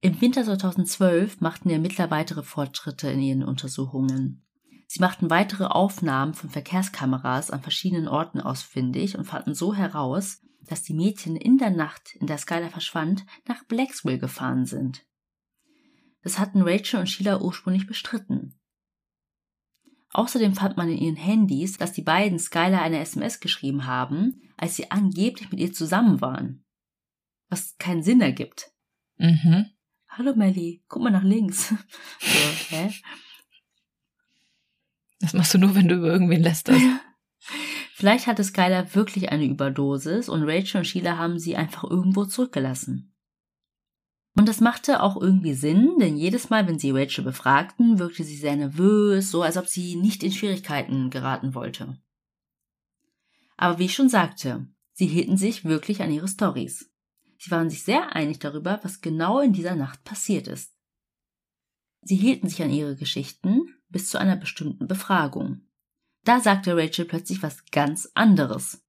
Im 0.00 0.20
Winter 0.20 0.44
2012 0.44 1.40
machten 1.40 1.68
die 1.68 1.74
Ermittler 1.74 2.10
weitere 2.10 2.44
Fortschritte 2.44 3.10
in 3.10 3.20
ihren 3.20 3.42
Untersuchungen. 3.42 4.46
Sie 4.86 5.00
machten 5.00 5.28
weitere 5.28 5.64
Aufnahmen 5.64 6.34
von 6.34 6.50
Verkehrskameras 6.50 7.50
an 7.50 7.62
verschiedenen 7.62 8.06
Orten 8.06 8.40
ausfindig 8.40 9.18
und 9.18 9.24
fanden 9.24 9.54
so 9.54 9.74
heraus, 9.74 10.40
dass 10.62 10.82
die 10.82 10.94
Mädchen 10.94 11.36
in 11.36 11.58
der 11.58 11.70
Nacht, 11.70 12.14
in 12.14 12.28
der 12.28 12.38
Skylar 12.38 12.70
verschwand, 12.70 13.26
nach 13.46 13.64
Blacksville 13.64 14.18
gefahren 14.18 14.66
sind. 14.66 15.04
Das 16.22 16.38
hatten 16.38 16.62
Rachel 16.62 17.00
und 17.00 17.08
Sheila 17.08 17.40
ursprünglich 17.40 17.86
bestritten. 17.86 18.58
Außerdem 20.12 20.54
fand 20.54 20.76
man 20.76 20.88
in 20.88 20.98
ihren 20.98 21.16
Handys, 21.16 21.76
dass 21.76 21.92
die 21.92 22.02
beiden 22.02 22.38
Skylar 22.38 22.82
eine 22.82 23.00
SMS 23.00 23.40
geschrieben 23.40 23.86
haben, 23.86 24.42
als 24.56 24.76
sie 24.76 24.90
angeblich 24.90 25.50
mit 25.50 25.60
ihr 25.60 25.72
zusammen 25.72 26.20
waren. 26.20 26.64
Was 27.48 27.76
keinen 27.78 28.02
Sinn 28.02 28.20
ergibt. 28.20 28.72
Mhm. 29.16 29.66
Hallo 30.18 30.34
Melly, 30.34 30.82
guck 30.88 31.00
mal 31.00 31.10
nach 31.10 31.22
links. 31.22 31.68
so, 32.20 32.74
hä? 32.76 32.92
Das 35.20 35.32
machst 35.32 35.54
du 35.54 35.58
nur, 35.58 35.76
wenn 35.76 35.86
du 35.86 35.94
über 35.94 36.08
irgendwen 36.08 36.42
lästerst. 36.42 36.82
Vielleicht 37.94 38.26
hatte 38.26 38.42
Skylar 38.42 38.96
wirklich 38.96 39.30
eine 39.30 39.44
Überdosis 39.44 40.28
und 40.28 40.42
Rachel 40.42 40.78
und 40.78 40.86
Sheila 40.86 41.18
haben 41.18 41.38
sie 41.38 41.54
einfach 41.54 41.84
irgendwo 41.84 42.24
zurückgelassen. 42.24 43.14
Und 44.36 44.48
das 44.48 44.60
machte 44.60 45.04
auch 45.04 45.20
irgendwie 45.20 45.54
Sinn, 45.54 45.98
denn 46.00 46.16
jedes 46.16 46.50
Mal, 46.50 46.66
wenn 46.66 46.80
sie 46.80 46.90
Rachel 46.90 47.22
befragten, 47.22 48.00
wirkte 48.00 48.24
sie 48.24 48.36
sehr 48.36 48.56
nervös, 48.56 49.30
so 49.30 49.42
als 49.42 49.56
ob 49.56 49.68
sie 49.68 49.94
nicht 49.94 50.24
in 50.24 50.32
Schwierigkeiten 50.32 51.10
geraten 51.10 51.54
wollte. 51.54 51.96
Aber 53.56 53.78
wie 53.78 53.84
ich 53.84 53.94
schon 53.94 54.08
sagte, 54.08 54.66
sie 54.94 55.06
hielten 55.06 55.36
sich 55.36 55.64
wirklich 55.64 56.02
an 56.02 56.10
ihre 56.10 56.28
Stories. 56.28 56.90
Sie 57.38 57.50
waren 57.50 57.70
sich 57.70 57.84
sehr 57.84 58.14
einig 58.14 58.40
darüber, 58.40 58.80
was 58.82 59.00
genau 59.00 59.40
in 59.40 59.52
dieser 59.52 59.76
Nacht 59.76 60.04
passiert 60.04 60.48
ist. 60.48 60.74
Sie 62.02 62.16
hielten 62.16 62.48
sich 62.48 62.62
an 62.62 62.70
ihre 62.70 62.96
Geschichten 62.96 63.74
bis 63.88 64.10
zu 64.10 64.18
einer 64.18 64.36
bestimmten 64.36 64.86
Befragung. 64.86 65.62
Da 66.24 66.40
sagte 66.40 66.76
Rachel 66.76 67.04
plötzlich 67.04 67.42
was 67.42 67.64
ganz 67.70 68.10
anderes. 68.14 68.84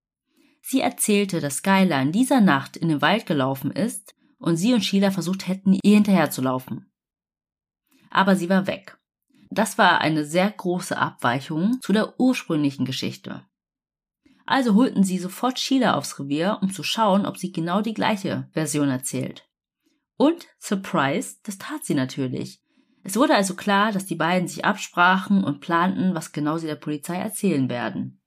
Sie 0.62 0.82
erzählte, 0.82 1.40
dass 1.40 1.58
Skylar 1.58 2.02
in 2.02 2.12
dieser 2.12 2.42
Nacht 2.42 2.76
in 2.76 2.90
den 2.90 3.02
Wald 3.02 3.26
gelaufen 3.26 3.72
ist 3.72 4.16
und 4.40 4.58
sie 4.58 4.74
und 4.74 4.84
Sheila 4.84 5.12
versucht 5.12 5.48
hätten, 5.48 5.80
ihr 5.84 5.96
hinterherzulaufen. 5.96 6.92
Aber 8.10 8.36
sie 8.36 8.50
war 8.50 8.68
weg. 8.68 8.98
Das 9.50 9.78
war 9.78 10.02
eine 10.02 10.26
sehr 10.26 10.50
große 10.52 10.98
Abweichung 10.98 11.80
zu 11.82 11.94
der 11.94 12.20
ursprünglichen 12.20 12.86
Geschichte. 12.86 13.46
Also 14.50 14.74
holten 14.74 15.04
sie 15.04 15.20
sofort 15.20 15.60
Sheila 15.60 15.94
aufs 15.94 16.20
Revier, 16.20 16.58
um 16.64 16.74
zu 16.74 16.82
schauen, 16.82 17.28
ob 17.28 17.38
sie 17.38 17.52
genau 17.52 17.82
die 17.82 17.94
gleiche 17.94 18.50
Version 18.52 18.90
erzählt. 18.90 19.48
Und, 20.18 20.48
surprise, 20.60 21.36
das 21.44 21.60
tat 21.60 21.86
sie 21.86 21.94
natürlich. 21.94 22.60
Es 23.04 23.16
wurde 23.16 23.36
also 23.36 23.54
klar, 23.54 23.92
dass 23.92 24.08
die 24.08 24.16
beiden 24.16 24.48
sich 24.48 24.66
absprachen 24.66 25.44
und 25.44 25.60
planten, 25.60 26.16
was 26.16 26.32
genau 26.32 26.58
sie 26.58 26.66
der 26.66 26.78
Polizei 26.78 27.18
erzählen 27.18 27.70
werden. 27.70 28.24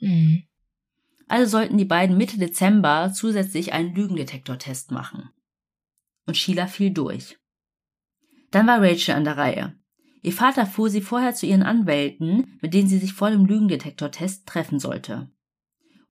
Mhm. 0.00 0.42
Also 1.28 1.50
sollten 1.50 1.78
die 1.78 1.86
beiden 1.86 2.18
Mitte 2.18 2.36
Dezember 2.36 3.10
zusätzlich 3.14 3.72
einen 3.72 3.94
Lügendetektortest 3.94 4.90
machen. 4.90 5.30
Und 6.26 6.36
Sheila 6.36 6.66
fiel 6.66 6.90
durch. 6.90 7.38
Dann 8.50 8.66
war 8.66 8.82
Rachel 8.82 9.14
an 9.14 9.24
der 9.24 9.38
Reihe. 9.38 9.78
Ihr 10.20 10.34
Vater 10.34 10.66
fuhr 10.66 10.90
sie 10.90 11.00
vorher 11.00 11.34
zu 11.34 11.46
ihren 11.46 11.62
Anwälten, 11.62 12.58
mit 12.60 12.74
denen 12.74 12.88
sie 12.88 12.98
sich 12.98 13.14
vor 13.14 13.30
dem 13.30 13.46
Lügendetektortest 13.46 14.46
treffen 14.46 14.78
sollte. 14.78 15.30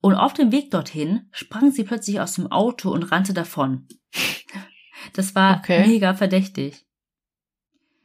Und 0.02 0.16
auf 0.16 0.34
dem 0.34 0.52
Weg 0.52 0.72
dorthin 0.72 1.28
sprang 1.32 1.72
sie 1.72 1.84
plötzlich 1.84 2.20
aus 2.20 2.36
dem 2.36 2.52
Auto 2.52 2.92
und 2.92 3.12
rannte 3.12 3.34
davon. 3.34 3.88
Das 5.14 5.36
war 5.36 5.60
Okay. 5.60 5.88
mega 5.88 6.14
verdächtig. 6.14 6.86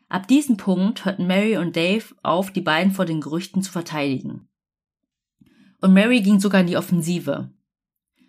Ab 0.08 0.28
diesem 0.28 0.56
Punkt 0.56 1.04
hörten 1.04 1.26
Mary 1.26 1.56
und 1.56 1.74
Dave 1.74 2.04
auf, 2.22 2.50
die 2.50 2.60
beiden 2.60 2.92
vor 2.92 3.06
den 3.06 3.20
Gerüchten 3.20 3.62
zu 3.62 3.72
verteidigen. 3.72 4.48
Und 5.80 5.94
Mary 5.94 6.20
ging 6.20 6.38
sogar 6.38 6.60
in 6.60 6.66
die 6.66 6.76
Offensive. 6.76 7.50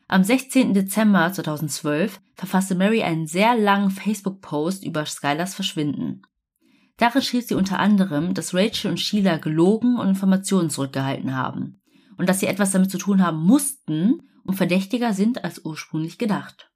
Am 0.07 0.23
16. 0.23 0.73
Dezember 0.73 1.31
2012 1.31 2.21
verfasste 2.35 2.75
Mary 2.75 3.03
einen 3.03 3.27
sehr 3.27 3.55
langen 3.55 3.91
Facebook-Post 3.91 4.85
über 4.85 5.05
Skylars 5.05 5.55
Verschwinden. 5.55 6.23
Darin 6.97 7.21
schrieb 7.21 7.43
sie 7.43 7.55
unter 7.55 7.79
anderem, 7.79 8.33
dass 8.33 8.53
Rachel 8.53 8.91
und 8.91 8.99
Sheila 8.99 9.37
gelogen 9.37 9.97
und 9.97 10.09
Informationen 10.09 10.69
zurückgehalten 10.69 11.35
haben 11.35 11.82
und 12.17 12.27
dass 12.27 12.39
sie 12.39 12.47
etwas 12.47 12.71
damit 12.71 12.91
zu 12.91 12.97
tun 12.97 13.21
haben 13.21 13.43
mussten 13.43 14.29
und 14.43 14.55
verdächtiger 14.55 15.13
sind 15.13 15.43
als 15.43 15.63
ursprünglich 15.63 16.17
gedacht. 16.17 16.71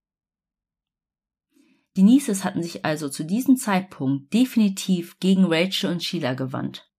Die 1.95 2.03
Nieces 2.03 2.43
hatten 2.43 2.61
sich 2.61 2.85
also 2.85 3.09
zu 3.09 3.23
diesem 3.23 3.57
Zeitpunkt 3.57 4.31
definitiv 4.33 5.19
gegen 5.19 5.45
Rachel 5.45 5.91
und 5.91 6.03
Sheila 6.03 6.35
gewandt. 6.35 6.91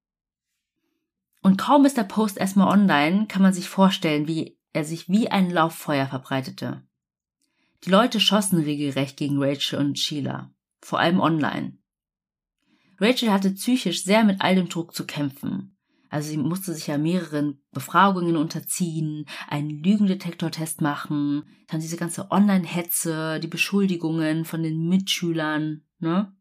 Und 1.41 1.57
kaum 1.57 1.85
ist 1.85 1.97
der 1.97 2.03
Post 2.05 2.37
erstmal 2.37 2.69
online, 2.69 3.27
kann 3.29 3.43
man 3.43 3.53
sich 3.53 3.69
vorstellen, 3.69 4.27
wie 4.27 4.59
er 4.73 4.85
sich 4.85 5.09
wie 5.09 5.31
ein 5.31 5.51
Lauffeuer 5.51 6.07
verbreitete. 6.07 6.83
Die 7.85 7.91
Leute 7.91 8.19
schossen 8.19 8.59
regelrecht 8.59 9.17
gegen 9.17 9.41
Rachel 9.41 9.79
und 9.79 9.99
Sheila, 9.99 10.53
vor 10.81 10.99
allem 10.99 11.21
online. 11.21 11.79
Rachel 12.99 13.31
hatte 13.31 13.53
psychisch 13.53 14.03
sehr 14.03 14.25
mit 14.25 14.41
all 14.41 14.57
dem 14.57 14.69
Druck 14.69 14.95
zu 14.95 15.07
kämpfen. 15.07 15.78
Also 16.11 16.31
sie 16.31 16.39
musste 16.39 16.73
sich 16.73 16.87
ja 16.87 16.97
mehreren 16.97 17.61
Befragungen 17.73 18.37
unterziehen, 18.37 19.27
einen 19.47 19.83
Lügendetektortest 19.83 20.81
machen, 20.81 21.45
dann 21.67 21.81
diese 21.81 21.97
ganze 21.97 22.31
Online-Hetze, 22.31 23.41
die 23.41 23.49
Beschuldigungen 23.49 24.45
von 24.45 24.63
den 24.63 24.89
Mitschülern, 24.89 25.83
ne? 25.99 26.35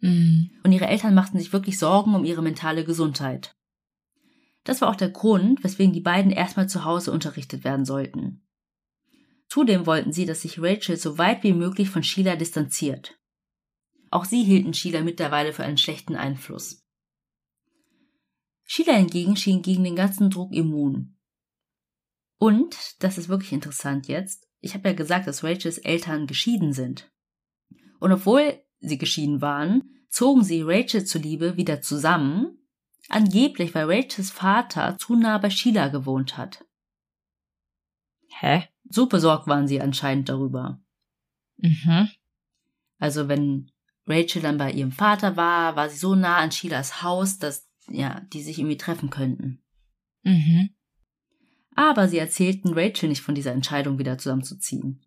Mhm. 0.00 0.50
Und 0.64 0.72
ihre 0.72 0.86
Eltern 0.86 1.14
machten 1.14 1.38
sich 1.38 1.52
wirklich 1.52 1.78
Sorgen 1.78 2.14
um 2.14 2.24
ihre 2.24 2.42
mentale 2.42 2.84
Gesundheit. 2.84 3.56
Das 4.64 4.80
war 4.80 4.88
auch 4.88 4.96
der 4.96 5.10
Grund, 5.10 5.62
weswegen 5.62 5.92
die 5.92 6.00
beiden 6.00 6.32
erstmal 6.32 6.68
zu 6.68 6.84
Hause 6.84 7.12
unterrichtet 7.12 7.64
werden 7.64 7.84
sollten. 7.84 8.46
Zudem 9.48 9.86
wollten 9.86 10.12
sie, 10.12 10.26
dass 10.26 10.42
sich 10.42 10.60
Rachel 10.60 10.96
so 10.96 11.18
weit 11.18 11.42
wie 11.42 11.52
möglich 11.52 11.90
von 11.90 12.02
Sheila 12.02 12.36
distanziert. 12.36 13.18
Auch 14.10 14.24
sie 14.24 14.42
hielten 14.44 14.74
Sheila 14.74 15.02
mittlerweile 15.02 15.52
für 15.52 15.64
einen 15.64 15.78
schlechten 15.78 16.16
Einfluss. 16.16 16.84
Sheila 18.72 18.92
hingegen 18.92 19.34
schien 19.36 19.62
gegen 19.62 19.82
den 19.82 19.96
ganzen 19.96 20.30
Druck 20.30 20.52
immun. 20.52 21.16
Und, 22.38 23.02
das 23.02 23.18
ist 23.18 23.28
wirklich 23.28 23.50
interessant 23.50 24.06
jetzt, 24.06 24.46
ich 24.60 24.74
habe 24.74 24.90
ja 24.90 24.94
gesagt, 24.94 25.26
dass 25.26 25.42
Rachels 25.42 25.78
Eltern 25.78 26.28
geschieden 26.28 26.72
sind. 26.72 27.10
Und 27.98 28.12
obwohl 28.12 28.62
sie 28.78 28.96
geschieden 28.96 29.40
waren, 29.40 30.06
zogen 30.08 30.44
sie 30.44 30.62
Rachel 30.62 31.04
zuliebe 31.04 31.56
wieder 31.56 31.82
zusammen, 31.82 32.58
angeblich 33.08 33.74
weil 33.74 33.90
Rachels 33.90 34.30
Vater 34.30 34.96
zu 34.98 35.16
nah 35.16 35.38
bei 35.38 35.50
Sheila 35.50 35.88
gewohnt 35.88 36.36
hat. 36.36 36.64
Hä? 38.38 38.68
So 38.88 39.06
besorgt 39.06 39.48
waren 39.48 39.66
sie 39.66 39.80
anscheinend 39.80 40.28
darüber. 40.28 40.80
Mhm. 41.56 42.08
Also 43.00 43.26
wenn 43.26 43.72
Rachel 44.06 44.42
dann 44.42 44.58
bei 44.58 44.70
ihrem 44.70 44.92
Vater 44.92 45.36
war, 45.36 45.74
war 45.74 45.88
sie 45.88 45.98
so 45.98 46.14
nah 46.14 46.36
an 46.36 46.52
Sheilas 46.52 47.02
Haus, 47.02 47.38
dass 47.38 47.69
ja, 47.90 48.20
die 48.32 48.42
sich 48.42 48.58
irgendwie 48.58 48.76
treffen 48.76 49.10
könnten. 49.10 49.62
Mhm. 50.22 50.70
Aber 51.74 52.08
sie 52.08 52.18
erzählten 52.18 52.72
Rachel 52.74 53.08
nicht 53.08 53.22
von 53.22 53.34
dieser 53.34 53.52
Entscheidung, 53.52 53.98
wieder 53.98 54.18
zusammenzuziehen. 54.18 55.04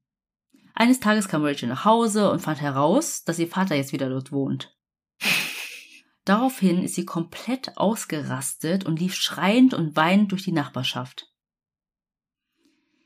Eines 0.74 1.00
Tages 1.00 1.28
kam 1.28 1.44
Rachel 1.44 1.70
nach 1.70 1.86
Hause 1.86 2.32
und 2.32 2.40
fand 2.40 2.62
heraus, 2.62 3.24
dass 3.24 3.40
ihr 3.40 3.48
Vater 3.48 3.76
jetzt 3.76 3.94
wieder 3.94 4.10
dort 4.10 4.32
wohnt. 4.32 4.76
Daraufhin 6.26 6.84
ist 6.84 6.96
sie 6.96 7.06
komplett 7.06 7.78
ausgerastet 7.78 8.86
und 8.86 9.00
lief 9.00 9.14
schreiend 9.14 9.74
und 9.74 9.96
weinend 9.96 10.32
durch 10.32 10.44
die 10.44 10.52
Nachbarschaft. 10.52 11.30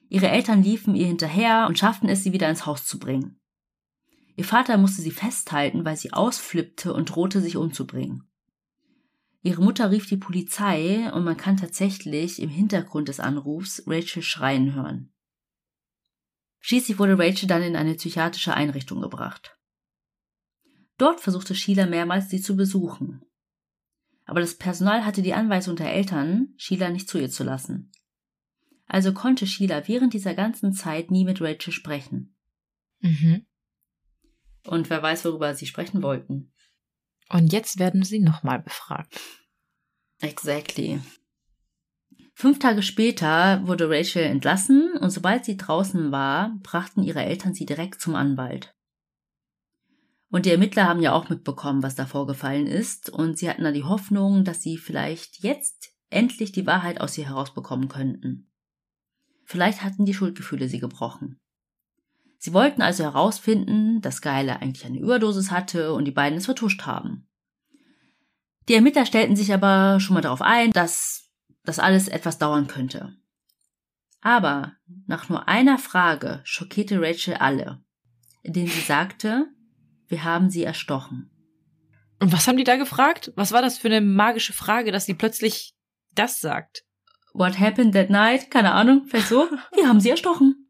Ihre 0.09 0.29
Eltern 0.29 0.63
liefen 0.63 0.95
ihr 0.95 1.07
hinterher 1.07 1.65
und 1.67 1.77
schafften 1.77 2.07
es, 2.07 2.23
sie 2.23 2.31
wieder 2.31 2.49
ins 2.49 2.65
Haus 2.65 2.85
zu 2.85 2.99
bringen. 2.99 3.39
Ihr 4.35 4.45
Vater 4.45 4.77
musste 4.77 5.01
sie 5.01 5.11
festhalten, 5.11 5.83
weil 5.83 5.97
sie 5.97 6.13
ausflippte 6.13 6.93
und 6.93 7.09
drohte, 7.09 7.41
sich 7.41 7.57
umzubringen. 7.57 8.26
Ihre 9.47 9.63
Mutter 9.63 9.91
rief 9.91 10.07
die 10.07 10.17
Polizei 10.17 11.09
und 11.13 11.23
man 11.23 11.37
kann 11.37 11.55
tatsächlich 11.55 12.41
im 12.41 12.49
Hintergrund 12.49 13.07
des 13.07 13.21
Anrufs 13.21 13.81
Rachel 13.87 14.21
schreien 14.21 14.75
hören. 14.75 15.13
Schließlich 16.59 16.99
wurde 16.99 17.17
Rachel 17.17 17.47
dann 17.47 17.63
in 17.63 17.77
eine 17.77 17.95
psychiatrische 17.95 18.53
Einrichtung 18.53 18.99
gebracht. 18.99 19.57
Dort 20.97 21.21
versuchte 21.21 21.55
Sheila 21.55 21.85
mehrmals, 21.85 22.29
sie 22.29 22.41
zu 22.41 22.57
besuchen. 22.57 23.23
Aber 24.25 24.41
das 24.41 24.55
Personal 24.55 25.05
hatte 25.05 25.21
die 25.21 25.33
Anweisung 25.33 25.77
der 25.77 25.93
Eltern, 25.93 26.53
Sheila 26.57 26.89
nicht 26.89 27.07
zu 27.07 27.17
ihr 27.17 27.29
zu 27.29 27.45
lassen. 27.45 27.93
Also 28.85 29.13
konnte 29.13 29.47
Sheila 29.47 29.87
während 29.87 30.13
dieser 30.13 30.33
ganzen 30.33 30.73
Zeit 30.73 31.09
nie 31.09 31.23
mit 31.23 31.39
Rachel 31.39 31.71
sprechen. 31.71 32.35
Mhm. 32.99 33.45
Und 34.65 34.89
wer 34.89 35.01
weiß, 35.01 35.23
worüber 35.23 35.55
sie 35.55 35.67
sprechen 35.67 36.03
wollten. 36.03 36.51
Und 37.29 37.51
jetzt 37.51 37.79
werden 37.79 38.03
sie 38.03 38.19
nochmal 38.19 38.59
befragt. 38.59 39.19
Exactly. 40.19 41.01
Fünf 42.33 42.59
Tage 42.59 42.83
später 42.83 43.65
wurde 43.65 43.89
Rachel 43.89 44.23
entlassen 44.23 44.93
und 44.99 45.09
sobald 45.09 45.43
sie 45.43 45.57
draußen 45.57 46.11
war, 46.11 46.55
brachten 46.61 47.03
ihre 47.03 47.23
Eltern 47.23 47.53
sie 47.53 47.65
direkt 47.65 47.99
zum 47.99 48.15
Anwalt. 48.15 48.75
Und 50.29 50.45
die 50.45 50.51
Ermittler 50.51 50.87
haben 50.87 51.01
ja 51.01 51.13
auch 51.13 51.29
mitbekommen, 51.29 51.83
was 51.83 51.95
da 51.95 52.05
vorgefallen 52.05 52.67
ist, 52.67 53.09
und 53.09 53.37
sie 53.37 53.49
hatten 53.49 53.63
da 53.63 53.71
die 53.71 53.85
Hoffnung, 53.85 54.43
dass 54.43 54.61
sie 54.61 54.77
vielleicht 54.77 55.39
jetzt 55.39 55.93
endlich 56.09 56.51
die 56.51 56.67
Wahrheit 56.67 57.01
aus 57.01 57.17
ihr 57.17 57.27
herausbekommen 57.27 57.87
könnten. 57.87 58.51
Vielleicht 59.45 59.83
hatten 59.83 60.05
die 60.05 60.13
Schuldgefühle 60.13 60.67
sie 60.67 60.79
gebrochen. 60.79 61.39
Sie 62.37 62.53
wollten 62.53 62.81
also 62.81 63.03
herausfinden, 63.03 64.01
dass 64.01 64.17
Skyler 64.17 64.61
eigentlich 64.61 64.85
eine 64.85 64.99
Überdosis 64.99 65.51
hatte 65.51 65.93
und 65.93 66.05
die 66.05 66.11
beiden 66.11 66.37
es 66.37 66.45
vertuscht 66.45 66.85
haben. 66.85 67.27
Die 68.67 68.73
Ermittler 68.73 69.05
stellten 69.05 69.35
sich 69.35 69.53
aber 69.53 69.99
schon 69.99 70.13
mal 70.13 70.21
darauf 70.21 70.41
ein, 70.41 70.71
dass 70.71 71.29
das 71.63 71.79
alles 71.79 72.07
etwas 72.07 72.37
dauern 72.37 72.67
könnte. 72.67 73.15
Aber 74.21 74.73
nach 75.05 75.29
nur 75.29 75.47
einer 75.47 75.77
Frage 75.77 76.41
schockierte 76.43 77.01
Rachel 77.01 77.35
alle, 77.35 77.83
indem 78.43 78.67
sie 78.67 78.81
sagte, 78.81 79.47
wir 80.07 80.23
haben 80.23 80.49
sie 80.49 80.63
erstochen. 80.63 81.31
Und 82.19 82.33
was 82.33 82.47
haben 82.47 82.57
die 82.57 82.63
da 82.63 82.77
gefragt? 82.77 83.31
Was 83.35 83.51
war 83.51 83.61
das 83.61 83.77
für 83.77 83.87
eine 83.87 84.01
magische 84.01 84.53
Frage, 84.53 84.91
dass 84.91 85.05
sie 85.05 85.13
plötzlich 85.13 85.75
das 86.13 86.39
sagt? 86.39 86.83
What 87.33 87.59
happened 87.59 87.93
that 87.93 88.09
night? 88.09 88.49
Keine 88.49 88.71
Ahnung, 88.71 89.05
vielleicht 89.07 89.27
so. 89.27 89.47
Wir 89.75 89.87
haben 89.87 89.99
sie 89.99 90.09
erstochen. 90.09 90.66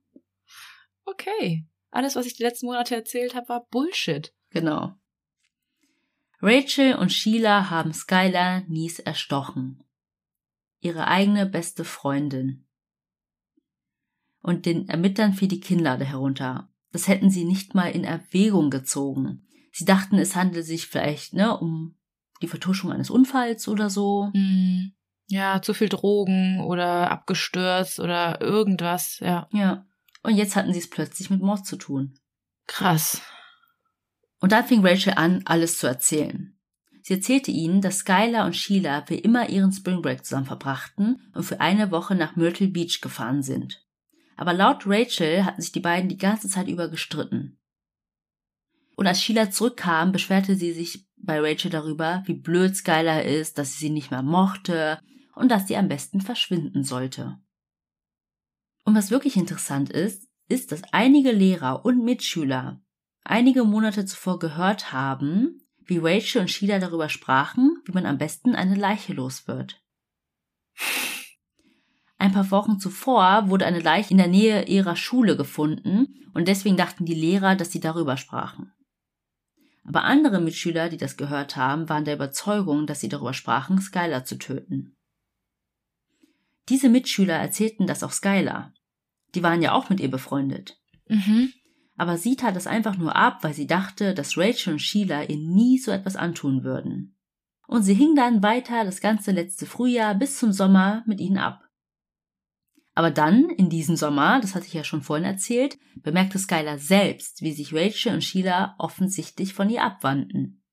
Okay. 1.08 1.66
Alles, 1.90 2.16
was 2.16 2.26
ich 2.26 2.36
die 2.36 2.44
letzten 2.44 2.68
Monate 2.68 2.96
erzählt 2.96 3.34
habe, 3.34 3.50
war 3.50 3.66
Bullshit. 3.72 4.34
Genau. 4.50 4.94
Rachel 6.42 6.96
und 6.96 7.12
Sheila 7.12 7.70
haben 7.70 7.94
Skylar 7.94 8.64
Nies 8.68 9.00
erstochen. 9.00 9.84
Ihre 10.80 11.08
eigene 11.08 11.46
beste 11.48 11.84
Freundin. 11.84 12.68
Und 14.42 14.66
den 14.66 14.88
Ermittlern 14.88 15.34
fiel 15.34 15.48
die 15.48 15.60
Kinnlade 15.60 16.06
herunter. 16.06 16.70
Das 16.92 17.08
hätten 17.08 17.30
sie 17.30 17.46
nicht 17.46 17.74
mal 17.74 17.90
in 17.90 18.04
Erwägung 18.04 18.70
gezogen. 18.70 19.48
Sie 19.72 19.86
dachten, 19.86 20.18
es 20.18 20.36
handele 20.36 20.64
sich 20.64 20.88
vielleicht 20.88 21.34
ne, 21.34 21.58
um 21.58 21.96
die 22.42 22.48
Vertuschung 22.48 22.92
eines 22.92 23.10
Unfalls 23.10 23.68
oder 23.68 23.90
so. 23.90 24.30
Mm, 24.34 24.92
ja, 25.28 25.62
zu 25.62 25.74
viel 25.74 25.90
Drogen 25.90 26.62
oder 26.62 27.10
abgestürzt 27.12 28.00
oder 28.00 28.40
irgendwas, 28.42 29.20
ja. 29.20 29.48
Ja. 29.52 29.86
Und 30.28 30.36
jetzt 30.36 30.58
hatten 30.58 30.74
sie 30.74 30.80
es 30.80 30.90
plötzlich 30.90 31.30
mit 31.30 31.42
Mord 31.42 31.66
zu 31.66 31.78
tun. 31.78 32.20
Krass. 32.68 33.22
Und 34.42 34.52
dann 34.52 34.66
fing 34.66 34.86
Rachel 34.86 35.14
an, 35.14 35.42
alles 35.46 35.78
zu 35.78 35.88
erzählen. 35.88 36.60
Sie 37.02 37.14
erzählte 37.14 37.50
ihnen, 37.50 37.80
dass 37.80 38.00
Skylar 38.00 38.46
und 38.46 38.54
Sheila 38.54 39.06
für 39.06 39.16
immer 39.16 39.48
ihren 39.48 39.72
Spring 39.72 40.02
Break 40.02 40.26
zusammen 40.26 40.46
verbrachten 40.46 41.22
und 41.34 41.44
für 41.44 41.62
eine 41.62 41.92
Woche 41.92 42.14
nach 42.14 42.36
Myrtle 42.36 42.68
Beach 42.68 43.00
gefahren 43.00 43.42
sind. 43.42 43.86
Aber 44.36 44.52
laut 44.52 44.84
Rachel 44.86 45.46
hatten 45.46 45.62
sich 45.62 45.72
die 45.72 45.80
beiden 45.80 46.10
die 46.10 46.18
ganze 46.18 46.50
Zeit 46.50 46.68
über 46.68 46.90
gestritten. 46.90 47.58
Und 48.98 49.08
als 49.08 49.24
Sheila 49.24 49.50
zurückkam, 49.50 50.12
beschwerte 50.12 50.58
sie 50.58 50.74
sich 50.74 51.08
bei 51.16 51.40
Rachel 51.40 51.72
darüber, 51.72 52.24
wie 52.26 52.34
blöd 52.34 52.76
Skylar 52.76 53.24
ist, 53.24 53.58
dass 53.58 53.72
sie 53.72 53.80
sie 53.80 53.92
nicht 53.92 54.12
mehr 54.12 54.24
mochte 54.24 55.00
und 55.36 55.50
dass 55.50 55.70
sie 55.70 55.78
am 55.78 55.88
besten 55.88 56.20
verschwinden 56.20 56.84
sollte. 56.84 57.40
Und 58.88 58.96
was 58.96 59.12
wirklich 59.12 59.36
interessant 59.36 59.90
ist, 59.90 60.30
ist, 60.48 60.72
dass 60.72 60.82
einige 60.94 61.34
Lehrer 61.34 61.84
und 61.84 62.06
Mitschüler 62.06 62.80
einige 63.22 63.66
Monate 63.66 64.06
zuvor 64.06 64.40
gehört 64.40 64.94
haben, 64.94 65.68
wie 65.84 65.98
Rachel 65.98 66.40
und 66.40 66.50
Sheila 66.50 66.80
darüber 66.80 67.10
sprachen, 67.10 67.82
wie 67.84 67.92
man 67.92 68.06
am 68.06 68.18
besten 68.18 68.56
eine 68.56 68.76
Leiche 68.76 69.12
los 69.12 69.46
wird. 69.46 69.84
Ein 72.18 72.32
paar 72.32 72.50
Wochen 72.50 72.80
zuvor 72.80 73.50
wurde 73.50 73.66
eine 73.66 73.82
Leiche 73.82 74.12
in 74.12 74.20
der 74.20 74.30
Nähe 74.30 74.64
ihrer 74.64 74.96
Schule 74.96 75.36
gefunden 75.36 76.26
und 76.34 76.48
deswegen 76.48 76.78
dachten 76.78 77.04
die 77.04 77.14
Lehrer, 77.14 77.58
dass 77.58 77.74
sie 77.74 77.82
darüber 77.82 78.16
sprachen. 78.16 78.72
Aber 79.84 80.06
andere 80.06 80.40
Mitschüler, 80.40 80.88
die 80.88 80.96
das 80.96 81.18
gehört 81.18 81.58
haben, 81.58 81.90
waren 81.90 82.06
der 82.06 82.16
Überzeugung, 82.16 82.88
dass 82.88 83.02
sie 83.02 83.10
darüber 83.10 83.34
sprachen, 83.34 83.82
Skylar 83.82 84.24
zu 84.24 84.38
töten. 84.38 84.96
Diese 86.70 86.88
Mitschüler 86.88 87.36
erzählten 87.36 87.86
das 87.86 88.02
auch 88.02 88.14
Skylar. 88.14 88.74
Die 89.38 89.44
waren 89.44 89.62
ja 89.62 89.72
auch 89.72 89.90
mit 89.90 90.00
ihr 90.00 90.12
befreundet. 90.12 90.78
Mhm 91.08 91.54
aber 91.98 92.18
sie 92.18 92.36
tat 92.36 92.56
es 92.56 92.68
einfach 92.68 92.96
nur 92.96 93.16
ab, 93.16 93.44
weil 93.44 93.54
sie 93.54 93.68
dachte, 93.68 94.14
dass 94.14 94.38
Rachel 94.38 94.74
und 94.74 94.80
Sheila 94.80 95.24
ihr 95.24 95.38
nie 95.38 95.80
so 95.80 95.92
etwas 95.92 96.16
antun 96.16 96.64
würden. 96.64 97.18
Und 97.68 97.84
sie 97.84 97.96
hing 97.96 98.16
dann 98.16 98.44
weiter 98.44 98.86
das 98.86 99.02
ganze 99.02 99.32
letzte 99.32 99.66
Frühjahr 99.66 100.16
bis 100.16 100.38
zum 100.38 100.54
Sommer 100.54 101.04
mit 101.06 101.20
ihnen 101.20 101.38
ab. 101.38 101.64
Aber 102.94 103.12
dann, 103.12 103.50
in 103.50 103.70
diesem 103.70 103.96
Sommer, 103.96 104.40
das 104.40 104.56
hatte 104.56 104.68
ich 104.68 104.74
ja 104.74 104.84
schon 104.84 105.02
vorhin 105.02 105.26
erzählt, 105.26 105.78
bemerkte 105.96 106.40
Skylar 106.40 106.78
selbst, 106.78 107.42
wie 107.42 107.52
sich 107.52 107.74
Rachel 107.74 108.14
und 108.14 108.24
Sheila 108.24 108.76
offensichtlich 108.78 109.54
von 109.54 109.70
ihr 109.70 109.84
abwandten. 109.84 110.64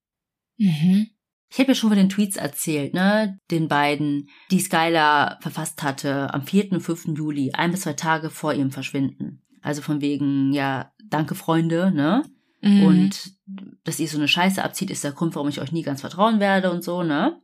Mhm. 0.56 1.08
Ich 1.54 1.60
habe 1.60 1.70
ja 1.70 1.76
schon 1.76 1.90
von 1.90 1.96
den 1.96 2.08
Tweets 2.08 2.34
erzählt, 2.34 2.94
ne, 2.94 3.38
den 3.52 3.68
beiden, 3.68 4.28
die 4.50 4.58
Skylar 4.58 5.38
verfasst 5.40 5.84
hatte 5.84 6.34
am 6.34 6.42
4. 6.42 6.72
und 6.72 6.80
5. 6.80 7.16
Juli, 7.16 7.52
ein 7.52 7.70
bis 7.70 7.82
zwei 7.82 7.92
Tage 7.92 8.28
vor 8.28 8.54
ihrem 8.54 8.72
Verschwinden. 8.72 9.40
Also 9.62 9.80
von 9.80 10.00
wegen, 10.00 10.52
ja, 10.52 10.92
danke 11.04 11.36
Freunde, 11.36 11.92
ne? 11.92 12.24
Mhm. 12.60 12.82
Und 12.82 13.36
dass 13.84 14.00
ihr 14.00 14.08
so 14.08 14.18
eine 14.18 14.26
Scheiße 14.26 14.64
abzieht, 14.64 14.90
ist 14.90 15.04
der 15.04 15.12
Grund, 15.12 15.36
warum 15.36 15.48
ich 15.48 15.60
euch 15.60 15.70
nie 15.70 15.82
ganz 15.82 16.00
vertrauen 16.00 16.40
werde 16.40 16.72
und 16.72 16.82
so, 16.82 17.04
ne? 17.04 17.40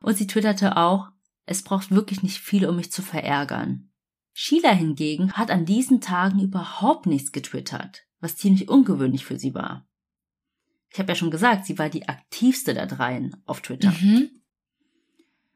Und 0.00 0.16
sie 0.16 0.28
twitterte 0.28 0.76
auch, 0.76 1.08
es 1.44 1.64
braucht 1.64 1.90
wirklich 1.90 2.22
nicht 2.22 2.38
viel, 2.38 2.66
um 2.66 2.76
mich 2.76 2.92
zu 2.92 3.02
verärgern. 3.02 3.90
Sheila 4.32 4.70
hingegen 4.70 5.32
hat 5.32 5.50
an 5.50 5.64
diesen 5.64 6.00
Tagen 6.00 6.38
überhaupt 6.38 7.06
nichts 7.06 7.32
getwittert, 7.32 8.04
was 8.20 8.36
ziemlich 8.36 8.68
ungewöhnlich 8.68 9.24
für 9.24 9.40
sie 9.40 9.54
war. 9.54 9.88
Ich 10.94 11.00
habe 11.00 11.10
ja 11.10 11.16
schon 11.16 11.32
gesagt, 11.32 11.66
sie 11.66 11.76
war 11.76 11.88
die 11.88 12.08
aktivste 12.08 12.72
der 12.72 12.86
dreien 12.86 13.36
auf 13.46 13.60
Twitter. 13.60 13.90
Mhm. 13.90 14.30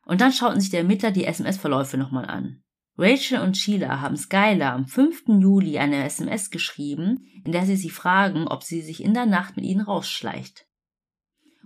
Und 0.05 0.21
dann 0.21 0.33
schauten 0.33 0.61
sich 0.61 0.71
die 0.71 0.79
Ermittler 0.79 1.13
die 1.13 1.27
SMS-Verläufe 1.27 1.97
nochmal 1.97 2.25
an. 2.25 2.65
Rachel 2.97 3.39
und 3.39 3.57
Sheila 3.57 4.01
haben 4.01 4.17
Skylar 4.17 4.73
am 4.73 4.89
5. 4.89 5.29
Juli 5.41 5.79
eine 5.79 6.03
SMS 6.05 6.51
geschrieben, 6.51 7.25
in 7.45 7.53
der 7.53 7.67
sie 7.67 7.77
sie 7.77 7.91
fragen, 7.91 8.49
ob 8.49 8.65
sie 8.65 8.83
sich 8.83 9.01
in 9.01 9.15
der 9.15 9.27
Nacht 9.27 9.55
mit 9.55 9.65
ihnen 9.65 9.83
rausschleicht. 9.83 10.67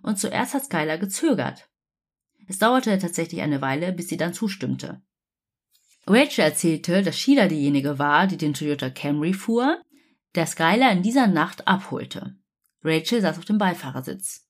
Und 0.02 0.18
zuerst 0.18 0.52
hat 0.52 0.66
Skylar 0.66 0.98
gezögert. 0.98 1.70
Es 2.46 2.58
dauerte 2.58 2.98
tatsächlich 2.98 3.40
eine 3.40 3.62
Weile, 3.62 3.94
bis 3.94 4.08
sie 4.08 4.18
dann 4.18 4.34
zustimmte. 4.34 5.00
Rachel 6.06 6.44
erzählte, 6.44 7.02
dass 7.02 7.18
Sheila 7.18 7.48
diejenige 7.48 7.98
war, 7.98 8.26
die 8.26 8.36
den 8.36 8.52
Toyota 8.52 8.90
Camry 8.90 9.32
fuhr, 9.32 9.80
der 10.34 10.46
Skylar 10.46 10.92
in 10.92 11.02
dieser 11.02 11.26
Nacht 11.26 11.66
abholte. 11.66 12.36
Rachel 12.82 13.20
saß 13.20 13.38
auf 13.38 13.44
dem 13.44 13.58
Beifahrersitz. 13.58 14.48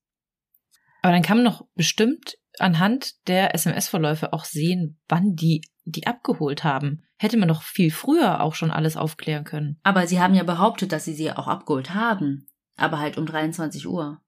Aber 1.02 1.12
dann 1.12 1.22
kann 1.22 1.38
man 1.38 1.44
noch 1.44 1.66
bestimmt 1.74 2.38
anhand 2.58 3.14
der 3.28 3.54
SMS-Verläufe 3.54 4.32
auch 4.32 4.44
sehen, 4.44 5.00
wann 5.08 5.34
die 5.34 5.62
die 5.84 6.06
abgeholt 6.06 6.64
haben. 6.64 7.02
Hätte 7.16 7.36
man 7.36 7.48
doch 7.48 7.62
viel 7.62 7.90
früher 7.90 8.40
auch 8.40 8.54
schon 8.54 8.70
alles 8.70 8.96
aufklären 8.96 9.44
können. 9.44 9.80
Aber 9.82 10.06
sie 10.06 10.20
haben 10.20 10.34
ja 10.34 10.44
behauptet, 10.44 10.92
dass 10.92 11.04
sie 11.04 11.14
sie 11.14 11.32
auch 11.32 11.48
abgeholt 11.48 11.94
haben. 11.94 12.46
Aber 12.76 12.98
halt 12.98 13.18
um 13.18 13.26
23 13.26 13.86
Uhr. 13.88 14.20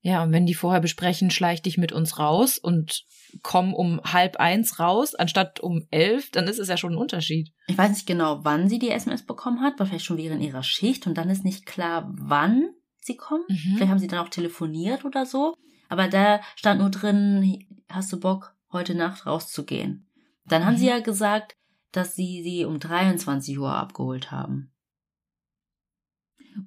Ja, 0.00 0.22
und 0.22 0.32
wenn 0.32 0.46
die 0.46 0.54
vorher 0.54 0.80
besprechen, 0.80 1.30
schleich 1.30 1.62
dich 1.62 1.78
mit 1.78 1.90
uns 1.90 2.18
raus 2.18 2.58
und 2.58 3.04
komm 3.42 3.74
um 3.74 4.00
halb 4.04 4.36
eins 4.36 4.78
raus, 4.78 5.14
anstatt 5.14 5.58
um 5.58 5.86
elf, 5.90 6.30
dann 6.30 6.46
ist 6.46 6.60
es 6.60 6.68
ja 6.68 6.76
schon 6.76 6.92
ein 6.92 6.98
Unterschied. 6.98 7.52
Ich 7.66 7.76
weiß 7.76 7.90
nicht 7.90 8.06
genau, 8.06 8.44
wann 8.44 8.68
sie 8.68 8.78
die 8.78 8.90
SMS 8.90 9.26
bekommen 9.26 9.62
hat, 9.62 9.78
war 9.78 9.86
vielleicht 9.86 10.04
schon 10.04 10.18
während 10.18 10.42
ihrer 10.42 10.62
Schicht 10.62 11.06
und 11.06 11.18
dann 11.18 11.28
ist 11.28 11.44
nicht 11.44 11.66
klar, 11.66 12.08
wann 12.16 12.68
sie 13.06 13.16
kommen. 13.16 13.44
Mhm. 13.48 13.74
Vielleicht 13.76 13.90
haben 13.90 13.98
sie 13.98 14.08
dann 14.08 14.24
auch 14.24 14.28
telefoniert 14.28 15.04
oder 15.04 15.26
so. 15.26 15.56
Aber 15.88 16.08
da 16.08 16.40
stand 16.56 16.80
nur 16.80 16.90
drin, 16.90 17.64
hast 17.88 18.12
du 18.12 18.20
Bock, 18.20 18.54
heute 18.72 18.94
Nacht 18.94 19.26
rauszugehen? 19.26 20.08
Dann 20.44 20.64
haben 20.64 20.74
mhm. 20.74 20.78
sie 20.78 20.86
ja 20.88 21.00
gesagt, 21.00 21.56
dass 21.92 22.14
sie 22.14 22.42
sie 22.42 22.64
um 22.64 22.78
23 22.78 23.58
Uhr 23.58 23.72
abgeholt 23.72 24.30
haben. 24.30 24.72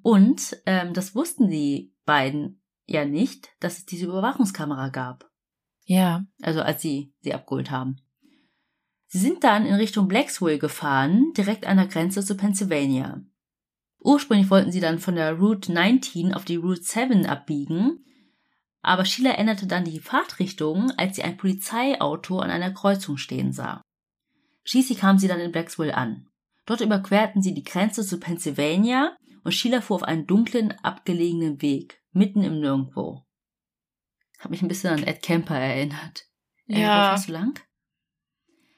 Und 0.02 0.56
ähm, 0.66 0.94
das 0.94 1.14
wussten 1.14 1.50
die 1.50 1.92
beiden 2.04 2.62
ja 2.86 3.04
nicht, 3.04 3.50
dass 3.60 3.78
es 3.78 3.86
diese 3.86 4.06
Überwachungskamera 4.06 4.88
gab. 4.88 5.30
Ja. 5.84 6.24
Also 6.42 6.62
als 6.62 6.82
sie 6.82 7.12
sie 7.20 7.34
abgeholt 7.34 7.70
haben. 7.70 7.96
Sie 9.06 9.18
sind 9.18 9.42
dann 9.42 9.66
in 9.66 9.74
Richtung 9.74 10.06
Blacksville 10.06 10.58
gefahren, 10.58 11.32
direkt 11.36 11.66
an 11.66 11.78
der 11.78 11.86
Grenze 11.86 12.24
zu 12.24 12.36
Pennsylvania. 12.36 13.20
Ursprünglich 14.00 14.50
wollten 14.50 14.72
sie 14.72 14.80
dann 14.80 14.98
von 14.98 15.14
der 15.14 15.34
Route 15.34 15.72
19 15.72 16.34
auf 16.34 16.44
die 16.44 16.56
Route 16.56 16.82
7 16.82 17.26
abbiegen, 17.26 18.04
aber 18.82 19.04
Sheila 19.04 19.32
änderte 19.32 19.66
dann 19.66 19.84
die 19.84 20.00
Fahrtrichtung, 20.00 20.90
als 20.96 21.16
sie 21.16 21.22
ein 21.22 21.36
Polizeiauto 21.36 22.38
an 22.38 22.50
einer 22.50 22.72
Kreuzung 22.72 23.18
stehen 23.18 23.52
sah. 23.52 23.82
Schließlich 24.64 24.98
kam 24.98 25.18
sie 25.18 25.28
dann 25.28 25.40
in 25.40 25.52
Blacksville 25.52 25.94
an. 25.94 26.26
Dort 26.64 26.80
überquerten 26.80 27.42
sie 27.42 27.52
die 27.52 27.64
Grenze 27.64 28.06
zu 28.06 28.18
Pennsylvania 28.18 29.16
und 29.44 29.52
Sheila 29.52 29.80
fuhr 29.80 29.96
auf 29.96 30.02
einen 30.02 30.26
dunklen, 30.26 30.72
abgelegenen 30.82 31.60
Weg, 31.60 32.02
mitten 32.12 32.42
im 32.42 32.60
Nirgendwo. 32.60 33.26
Hab 34.38 34.50
mich 34.50 34.62
ein 34.62 34.68
bisschen 34.68 34.90
an 34.90 35.02
Ed 35.02 35.22
Kemper 35.22 35.58
erinnert. 35.58 36.26
Ja. 36.66 37.14
Äh, 37.14 37.18
so 37.18 37.32
lang? 37.32 37.60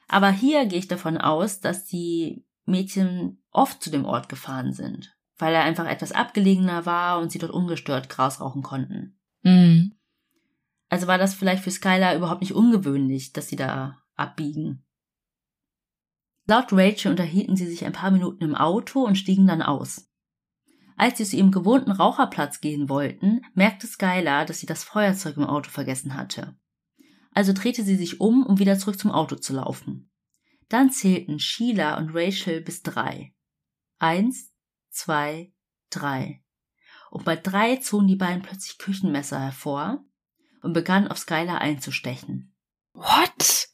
Aber 0.09 0.31
hier 0.31 0.67
gehe 0.67 0.79
ich 0.79 0.89
davon 0.89 1.17
aus, 1.17 1.61
dass 1.61 1.85
die 1.85 2.45
Mädchen 2.65 3.43
oft 3.51 3.83
zu 3.83 3.91
dem 3.91 4.05
Ort 4.05 4.29
gefahren 4.29 4.73
sind, 4.73 5.12
weil 5.39 5.55
er 5.55 5.65
einfach 5.65 5.87
etwas 5.87 6.13
abgelegener 6.13 6.87
war 6.87 7.21
und 7.21 7.33
sie 7.33 7.39
dort 7.39 7.53
ungestört 7.53 8.09
Gras 8.09 8.41
rauchen 8.41 8.63
konnten. 8.63 9.19
Mhm. 9.43 9.95
Also 10.89 11.07
war 11.07 11.19
das 11.19 11.35
vielleicht 11.35 11.63
für 11.65 11.71
Skylar 11.71 12.15
überhaupt 12.15 12.43
nicht 12.43 12.53
ungewöhnlich, 12.53 13.33
dass 13.33 13.49
sie 13.49 13.57
da 13.57 14.03
abbiegen. 14.15 14.85
Laut 16.47 16.73
Rachel 16.73 17.11
unterhielten 17.11 17.57
sie 17.57 17.67
sich 17.67 17.85
ein 17.85 17.93
paar 17.93 18.11
Minuten 18.11 18.45
im 18.45 18.55
Auto 18.55 19.05
und 19.05 19.17
stiegen 19.17 19.47
dann 19.47 19.63
aus. 19.63 20.11
Als 20.97 21.19
sie 21.19 21.25
zu 21.25 21.37
ihrem 21.37 21.51
gewohnten 21.51 21.91
Raucherplatz 21.91 22.61
gehen 22.61 22.89
wollten, 22.89 23.43
merkte 23.55 23.87
Skylar, 23.87 24.45
dass 24.45 24.61
sie 24.61 24.67
das 24.67 24.85
Feuerzeug 24.85 25.37
im 25.37 25.45
Auto 25.45 25.71
vergessen 25.71 26.15
hatte. 26.15 26.57
Also 27.33 27.53
drehte 27.53 27.83
sie 27.83 27.97
sich 27.97 28.21
um, 28.21 28.45
um 28.45 28.59
wieder 28.59 28.79
zurück 28.79 28.99
zum 28.99 29.11
Auto 29.11 29.37
zu 29.37 29.55
laufen. 29.55 30.11
Dann 30.69 30.91
zählten 30.91 31.39
Sheila 31.39 31.97
und 31.97 32.11
Rachel 32.15 32.61
bis 32.61 32.83
drei. 32.83 33.35
Eins, 33.99 34.52
zwei, 34.93 35.53
drei. 35.91 36.43
Und 37.11 37.25
bei 37.25 37.37
drei 37.37 37.77
zogen 37.77 38.07
die 38.07 38.17
beiden 38.17 38.43
plötzlich 38.43 38.79
Küchenmesser 38.79 39.41
hervor 39.41 40.05
und 40.63 40.73
begannen 40.73 41.09
auf 41.09 41.19
Skylar 41.19 41.61
einzustechen. 41.61 42.55
What? 42.93 43.69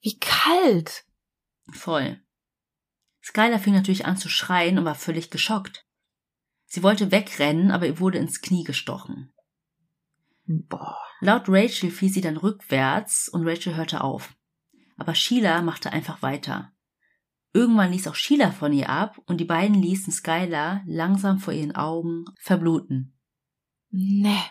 Wie 0.00 0.18
kalt. 0.18 1.04
Voll. 1.72 2.20
Skylar 3.22 3.58
fing 3.58 3.72
natürlich 3.72 4.04
an 4.04 4.18
zu 4.18 4.28
schreien 4.28 4.78
und 4.78 4.84
war 4.84 4.94
völlig 4.94 5.30
geschockt. 5.30 5.86
Sie 6.66 6.82
wollte 6.82 7.10
wegrennen, 7.10 7.70
aber 7.70 7.86
ihr 7.86 8.00
wurde 8.00 8.18
ins 8.18 8.42
Knie 8.42 8.64
gestochen. 8.64 9.32
Boah. 10.46 10.98
Laut 11.20 11.44
Rachel 11.48 11.90
fiel 11.90 12.10
sie 12.10 12.20
dann 12.20 12.36
rückwärts 12.36 13.28
und 13.30 13.48
Rachel 13.48 13.76
hörte 13.76 14.02
auf. 14.02 14.34
Aber 14.98 15.14
Sheila 15.14 15.62
machte 15.62 15.90
einfach 15.92 16.20
weiter. 16.20 16.73
Irgendwann 17.54 17.92
ließ 17.92 18.08
auch 18.08 18.16
Sheila 18.16 18.50
von 18.50 18.72
ihr 18.72 18.90
ab 18.90 19.18
und 19.26 19.38
die 19.38 19.44
beiden 19.44 19.80
ließen 19.80 20.12
Skylar 20.12 20.82
langsam 20.86 21.38
vor 21.38 21.54
ihren 21.54 21.74
Augen 21.74 22.24
verbluten. 22.36 23.16
Nee. 23.90 24.42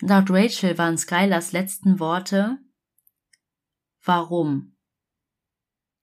Laut 0.00 0.30
Rachel 0.30 0.78
waren 0.78 0.96
Skylars 0.96 1.52
letzten 1.52 1.98
Worte 1.98 2.58
Warum? 4.04 4.76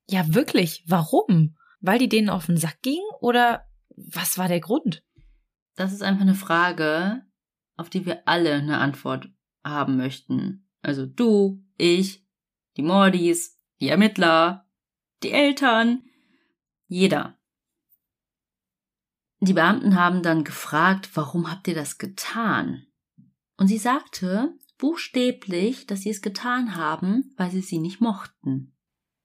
Ja, 0.09 0.33
wirklich. 0.33 0.83
Warum? 0.85 1.55
Weil 1.79 1.99
die 1.99 2.09
denen 2.09 2.29
auf 2.29 2.45
den 2.45 2.57
Sack 2.57 2.81
ging 2.81 3.01
oder 3.21 3.65
was 3.95 4.37
war 4.37 4.47
der 4.47 4.59
Grund? 4.59 5.03
Das 5.75 5.93
ist 5.93 6.03
einfach 6.03 6.21
eine 6.21 6.35
Frage, 6.35 7.23
auf 7.75 7.89
die 7.89 8.05
wir 8.05 8.27
alle 8.27 8.55
eine 8.55 8.79
Antwort 8.79 9.29
haben 9.63 9.97
möchten. 9.97 10.67
Also 10.81 11.05
du, 11.05 11.63
ich, 11.77 12.26
die 12.77 12.83
Mordis, 12.83 13.57
die 13.81 13.89
Ermittler, 13.89 14.65
die 15.23 15.31
Eltern, 15.31 16.03
jeder. 16.87 17.37
Die 19.39 19.53
Beamten 19.53 19.95
haben 19.95 20.23
dann 20.23 20.43
gefragt, 20.43 21.09
warum 21.13 21.51
habt 21.51 21.67
ihr 21.67 21.75
das 21.75 21.97
getan? 21.97 22.87
Und 23.57 23.67
sie 23.67 23.77
sagte 23.77 24.53
buchstäblich, 24.77 25.87
dass 25.87 26.01
sie 26.01 26.11
es 26.11 26.21
getan 26.21 26.75
haben, 26.75 27.33
weil 27.37 27.51
sie 27.51 27.61
sie 27.61 27.79
nicht 27.79 28.01
mochten. 28.01 28.75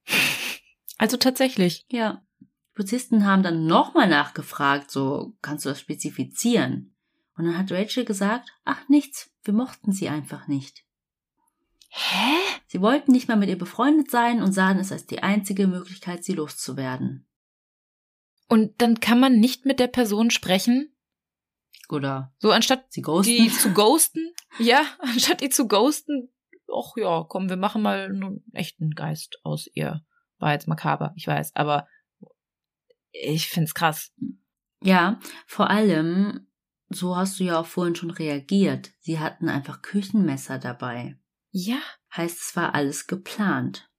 Also 0.99 1.17
tatsächlich. 1.17 1.85
Ja. 1.89 2.23
Die 2.39 2.75
Polizisten 2.75 3.25
haben 3.25 3.43
dann 3.43 3.65
nochmal 3.65 4.07
nachgefragt, 4.07 4.89
so 4.89 5.35
kannst 5.41 5.65
du 5.65 5.69
das 5.69 5.79
spezifizieren? 5.79 6.95
Und 7.35 7.45
dann 7.45 7.57
hat 7.57 7.71
Rachel 7.71 8.05
gesagt, 8.05 8.53
ach 8.63 8.87
nichts, 8.87 9.31
wir 9.43 9.53
mochten 9.53 9.91
sie 9.91 10.07
einfach 10.07 10.47
nicht. 10.47 10.85
Hä? 11.95 12.33
Sie 12.65 12.81
wollten 12.81 13.11
nicht 13.11 13.27
mal 13.27 13.37
mit 13.37 13.49
ihr 13.49 13.57
befreundet 13.57 14.09
sein 14.09 14.41
und 14.41 14.51
sahen 14.51 14.79
es 14.79 14.91
als 14.91 15.05
die 15.05 15.21
einzige 15.21 15.67
Möglichkeit, 15.67 16.23
sie 16.23 16.33
loszuwerden. 16.33 17.27
Und 18.49 18.81
dann 18.81 18.99
kann 18.99 19.19
man 19.19 19.39
nicht 19.39 19.65
mit 19.65 19.79
der 19.79 19.87
Person 19.87 20.31
sprechen? 20.31 20.91
Oder 21.89 22.33
So 22.39 22.49
anstatt 22.51 22.91
sie 22.91 23.03
ghosten? 23.03 23.31
die 23.37 23.51
zu 23.51 23.71
ghosten? 23.73 24.33
Ja, 24.57 24.83
anstatt 24.99 25.41
die 25.41 25.49
zu 25.49 25.67
ghosten, 25.67 26.33
ach 26.75 26.93
ja, 26.95 27.25
komm, 27.29 27.47
wir 27.49 27.57
machen 27.57 27.83
mal 27.83 28.05
einen 28.05 28.43
echten 28.53 28.91
Geist 28.95 29.37
aus 29.43 29.69
ihr. 29.75 30.03
War 30.39 30.53
jetzt 30.53 30.67
makaber, 30.67 31.13
ich 31.15 31.27
weiß, 31.27 31.55
aber 31.55 31.87
ich 33.11 33.49
find's 33.49 33.75
krass. 33.75 34.11
Ja, 34.81 35.19
vor 35.45 35.69
allem, 35.69 36.47
so 36.89 37.15
hast 37.15 37.39
du 37.39 37.43
ja 37.43 37.59
auch 37.59 37.67
vorhin 37.67 37.95
schon 37.95 38.09
reagiert. 38.09 38.91
Sie 38.97 39.19
hatten 39.19 39.47
einfach 39.47 39.83
Küchenmesser 39.83 40.57
dabei. 40.57 41.19
Ja. 41.53 41.77
Heißt, 42.15 42.39
es 42.41 42.55
war 42.55 42.75
alles 42.75 43.07
geplant. 43.07 43.89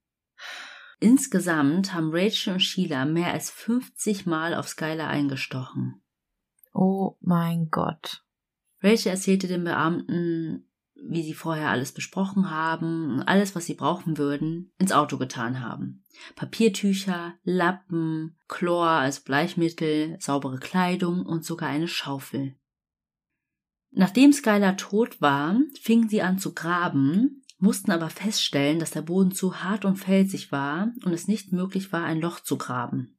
Insgesamt 0.99 1.93
haben 1.93 2.11
Rachel 2.13 2.53
und 2.53 2.59
Sheila 2.59 3.05
mehr 3.05 3.31
als 3.31 3.49
50 3.49 4.25
Mal 4.25 4.53
auf 4.53 4.67
Skylar 4.67 5.09
eingestochen. 5.09 6.01
Oh 6.73 7.17
mein 7.21 7.69
Gott. 7.71 8.23
Rachel 8.81 9.11
erzählte 9.11 9.47
den 9.47 9.63
Beamten, 9.63 10.69
wie 10.95 11.23
sie 11.23 11.33
vorher 11.33 11.69
alles 11.69 11.93
besprochen 11.93 12.49
haben 12.51 13.15
und 13.15 13.23
alles, 13.23 13.55
was 13.55 13.65
sie 13.65 13.73
brauchen 13.73 14.17
würden, 14.17 14.73
ins 14.77 14.91
Auto 14.91 15.17
getan 15.17 15.61
haben. 15.61 16.03
Papiertücher, 16.35 17.35
Lappen, 17.43 18.37
Chlor 18.47 18.87
als 18.87 19.21
Bleichmittel, 19.21 20.17
saubere 20.19 20.59
Kleidung 20.59 21.25
und 21.25 21.45
sogar 21.45 21.69
eine 21.69 21.87
Schaufel. 21.87 22.55
Nachdem 23.91 24.33
Skylar 24.33 24.75
tot 24.75 25.21
war, 25.21 25.57
fingen 25.81 26.09
sie 26.09 26.21
an 26.21 26.37
zu 26.37 26.53
graben, 26.53 27.44
mussten 27.65 27.91
aber 27.91 28.09
feststellen, 28.09 28.79
dass 28.79 28.91
der 28.91 29.01
Boden 29.01 29.31
zu 29.31 29.61
hart 29.61 29.83
und 29.83 29.97
felsig 29.97 30.51
war 30.51 30.93
und 31.03 31.11
es 31.11 31.27
nicht 31.27 31.51
möglich 31.51 31.91
war, 31.91 32.05
ein 32.05 32.21
Loch 32.21 32.39
zu 32.39 32.57
graben. 32.57 33.17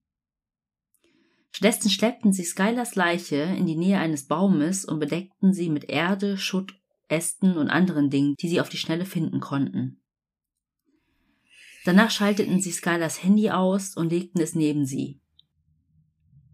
Stattdessen 1.51 1.91
schleppten 1.91 2.33
sie 2.33 2.45
Skylars 2.45 2.95
Leiche 2.95 3.37
in 3.37 3.67
die 3.67 3.77
Nähe 3.77 3.99
eines 3.99 4.27
Baumes 4.27 4.85
und 4.85 5.01
bedeckten 5.01 5.53
sie 5.53 5.69
mit 5.69 5.85
Erde, 5.85 6.39
Schutt, 6.39 6.75
Ästen 7.09 7.57
und 7.57 7.71
anderen 7.71 8.09
Dingen, 8.09 8.37
die 8.41 8.49
sie 8.49 8.61
auf 8.61 8.69
die 8.69 8.77
Schnelle 8.77 9.05
finden 9.05 9.41
konnten. 9.41 10.01
Danach 11.85 12.11
schalteten 12.11 12.61
sie 12.61 12.73
Skylars 12.73 13.23
Handy 13.23 13.51
aus 13.51 13.97
und 13.97 14.11
legten 14.11 14.41
es 14.41 14.55
neben 14.55 14.87
sie. 14.87 15.21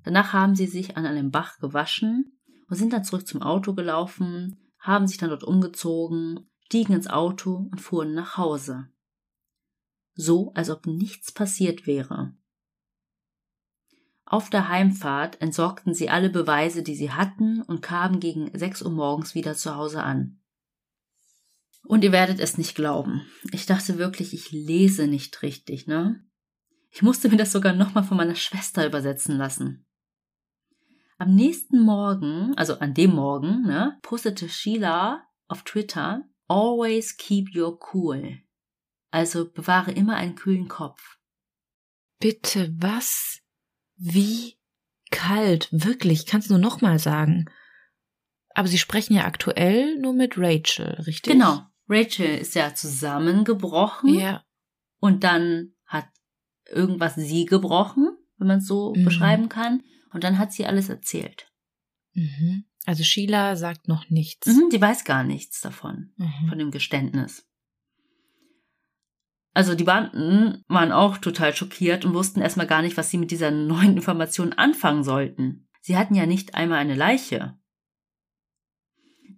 Danach 0.04 0.32
haben 0.32 0.54
sie 0.54 0.66
sich 0.66 0.96
an 0.96 1.04
einem 1.04 1.30
Bach 1.30 1.58
gewaschen 1.58 2.38
und 2.68 2.76
sind 2.76 2.92
dann 2.92 3.04
zurück 3.04 3.26
zum 3.26 3.42
Auto 3.42 3.74
gelaufen, 3.74 4.56
haben 4.78 5.06
sich 5.06 5.18
dann 5.18 5.30
dort 5.30 5.44
umgezogen, 5.44 6.48
stiegen 6.72 6.94
ins 6.94 7.06
Auto 7.06 7.68
und 7.70 7.82
fuhren 7.82 8.14
nach 8.14 8.38
Hause. 8.38 8.88
So, 10.14 10.52
als 10.54 10.70
ob 10.70 10.86
nichts 10.86 11.30
passiert 11.30 11.86
wäre. 11.86 12.34
Auf 14.24 14.48
der 14.48 14.70
Heimfahrt 14.70 15.38
entsorgten 15.42 15.92
sie 15.92 16.08
alle 16.08 16.30
Beweise, 16.30 16.82
die 16.82 16.94
sie 16.94 17.10
hatten, 17.10 17.60
und 17.60 17.82
kamen 17.82 18.20
gegen 18.20 18.58
sechs 18.58 18.80
Uhr 18.80 18.90
morgens 18.90 19.34
wieder 19.34 19.54
zu 19.54 19.76
Hause 19.76 20.02
an. 20.02 20.40
Und 21.84 22.04
ihr 22.04 22.12
werdet 22.12 22.40
es 22.40 22.56
nicht 22.56 22.74
glauben. 22.74 23.20
Ich 23.52 23.66
dachte 23.66 23.98
wirklich, 23.98 24.32
ich 24.32 24.50
lese 24.50 25.06
nicht 25.08 25.42
richtig, 25.42 25.86
ne? 25.86 26.24
Ich 26.88 27.02
musste 27.02 27.28
mir 27.28 27.36
das 27.36 27.52
sogar 27.52 27.74
nochmal 27.74 28.04
von 28.04 28.16
meiner 28.16 28.34
Schwester 28.34 28.86
übersetzen 28.86 29.36
lassen. 29.36 29.84
Am 31.18 31.34
nächsten 31.34 31.80
Morgen, 31.80 32.54
also 32.56 32.78
an 32.78 32.94
dem 32.94 33.14
Morgen, 33.14 33.60
ne, 33.60 33.98
postete 34.00 34.48
Sheila 34.48 35.22
auf 35.48 35.64
Twitter, 35.64 36.24
Always 36.48 37.16
keep 37.16 37.54
your 37.54 37.78
cool. 37.92 38.38
Also 39.10 39.50
bewahre 39.50 39.92
immer 39.92 40.16
einen 40.16 40.34
kühlen 40.34 40.68
Kopf. 40.68 41.18
Bitte 42.18 42.72
was? 42.78 43.40
Wie 43.96 44.58
kalt, 45.10 45.68
wirklich, 45.70 46.26
kannst 46.26 46.50
du 46.50 46.58
noch 46.58 46.80
mal 46.80 46.98
sagen. 46.98 47.46
Aber 48.54 48.68
sie 48.68 48.78
sprechen 48.78 49.14
ja 49.14 49.24
aktuell 49.24 49.98
nur 49.98 50.12
mit 50.12 50.34
Rachel, 50.36 50.94
richtig? 51.06 51.32
Genau. 51.32 51.66
Rachel 51.88 52.38
ist 52.38 52.54
ja 52.54 52.74
zusammengebrochen 52.74 54.14
Ja. 54.14 54.44
und 54.98 55.24
dann 55.24 55.74
hat 55.84 56.06
irgendwas 56.66 57.14
sie 57.16 57.44
gebrochen, 57.44 58.16
wenn 58.38 58.46
man 58.48 58.58
es 58.58 58.66
so 58.66 58.94
Mhm. 58.94 59.04
beschreiben 59.04 59.48
kann. 59.48 59.82
Und 60.12 60.24
dann 60.24 60.38
hat 60.38 60.52
sie 60.52 60.66
alles 60.66 60.88
erzählt. 60.88 61.50
Mhm. 62.12 62.64
Also 62.84 63.04
Sheila 63.04 63.56
sagt 63.56 63.86
noch 63.88 64.10
nichts. 64.10 64.46
Mhm, 64.48 64.70
die 64.72 64.80
weiß 64.80 65.04
gar 65.04 65.22
nichts 65.24 65.60
davon, 65.60 66.12
Mhm. 66.16 66.48
von 66.48 66.58
dem 66.58 66.70
Geständnis. 66.70 67.46
Also 69.54 69.74
die 69.74 69.84
Beamten 69.84 70.64
waren 70.66 70.92
auch 70.92 71.18
total 71.18 71.54
schockiert 71.54 72.04
und 72.04 72.14
wussten 72.14 72.40
erstmal 72.40 72.66
gar 72.66 72.82
nicht, 72.82 72.96
was 72.96 73.10
sie 73.10 73.18
mit 73.18 73.30
dieser 73.30 73.50
neuen 73.50 73.96
Information 73.96 74.52
anfangen 74.54 75.04
sollten. 75.04 75.68
Sie 75.82 75.96
hatten 75.96 76.14
ja 76.14 76.26
nicht 76.26 76.54
einmal 76.54 76.78
eine 76.78 76.94
Leiche. 76.94 77.58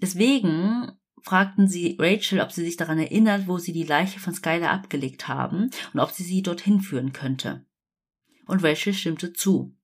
Deswegen 0.00 0.92
fragten 1.22 1.68
sie 1.68 1.96
Rachel, 1.98 2.40
ob 2.40 2.52
sie 2.52 2.64
sich 2.64 2.76
daran 2.76 2.98
erinnert, 2.98 3.46
wo 3.48 3.58
sie 3.58 3.72
die 3.72 3.84
Leiche 3.84 4.20
von 4.20 4.34
Skylar 4.34 4.70
abgelegt 4.70 5.26
haben 5.26 5.70
und 5.92 6.00
ob 6.00 6.10
sie 6.10 6.22
sie 6.22 6.42
dorthin 6.42 6.80
führen 6.80 7.12
könnte. 7.12 7.64
Und 8.46 8.62
Rachel 8.62 8.92
stimmte 8.94 9.32
zu. 9.32 9.74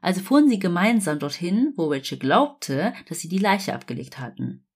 Also 0.00 0.20
fuhren 0.20 0.48
sie 0.48 0.58
gemeinsam 0.58 1.18
dorthin, 1.18 1.72
wo 1.76 1.90
Rachel 1.90 2.18
glaubte, 2.18 2.92
dass 3.08 3.20
sie 3.20 3.28
die 3.28 3.38
Leiche 3.38 3.74
abgelegt 3.74 4.18
hatten. 4.18 4.66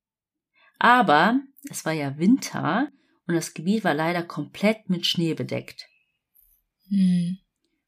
Aber 0.79 1.41
es 1.71 1.85
war 1.85 1.93
ja 1.93 2.19
Winter 2.19 2.89
und 3.27 3.35
das 3.35 3.55
Gebiet 3.55 3.85
war 3.85 3.95
leider 3.95 4.23
komplett 4.23 4.91
mit 4.91 5.07
Schnee 5.07 5.35
bedeckt. 5.35 5.87
Mhm. 6.89 7.39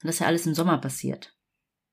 Und 0.03 0.09
das 0.09 0.17
ist 0.17 0.21
ja 0.21 0.27
alles 0.27 0.47
im 0.47 0.55
Sommer 0.55 0.79
passiert. 0.79 1.35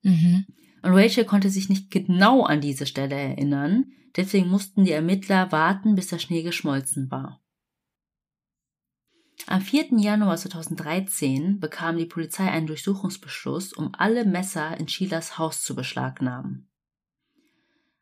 Mhm. 0.04 0.46
Und 0.84 0.94
Rachel 0.94 1.26
konnte 1.26 1.50
sich 1.50 1.70
nicht 1.70 1.92
genau 1.92 2.44
an 2.44 2.62
diese 2.62 2.86
Stelle 2.86 3.16
erinnern, 3.16 3.92
deswegen 4.16 4.48
mussten 4.48 4.84
die 4.84 4.92
Ermittler 4.92 5.52
warten, 5.52 5.96
bis 5.96 6.08
der 6.08 6.20
Schnee 6.20 6.44
geschmolzen 6.44 7.10
war. 7.12 7.41
Am 9.48 9.62
4. 9.62 9.98
Januar 10.00 10.38
2013 10.38 11.60
bekam 11.60 11.98
die 11.98 12.06
Polizei 12.06 12.50
einen 12.50 12.68
Durchsuchungsbeschluss, 12.68 13.74
um 13.74 13.94
alle 13.98 14.26
Messer 14.26 14.78
in 14.80 14.88
Sheilas 14.88 15.38
Haus 15.38 15.62
zu 15.62 15.76
beschlagnahmen. 15.76 16.70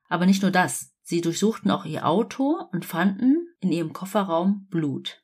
Aber 0.07 0.25
nicht 0.25 0.41
nur 0.41 0.51
das, 0.51 0.93
sie 1.01 1.21
durchsuchten 1.21 1.71
auch 1.71 1.85
ihr 1.85 2.05
Auto 2.07 2.59
und 2.71 2.85
fanden 2.85 3.47
in 3.59 3.71
ihrem 3.71 3.93
Kofferraum 3.93 4.67
Blut. 4.69 5.23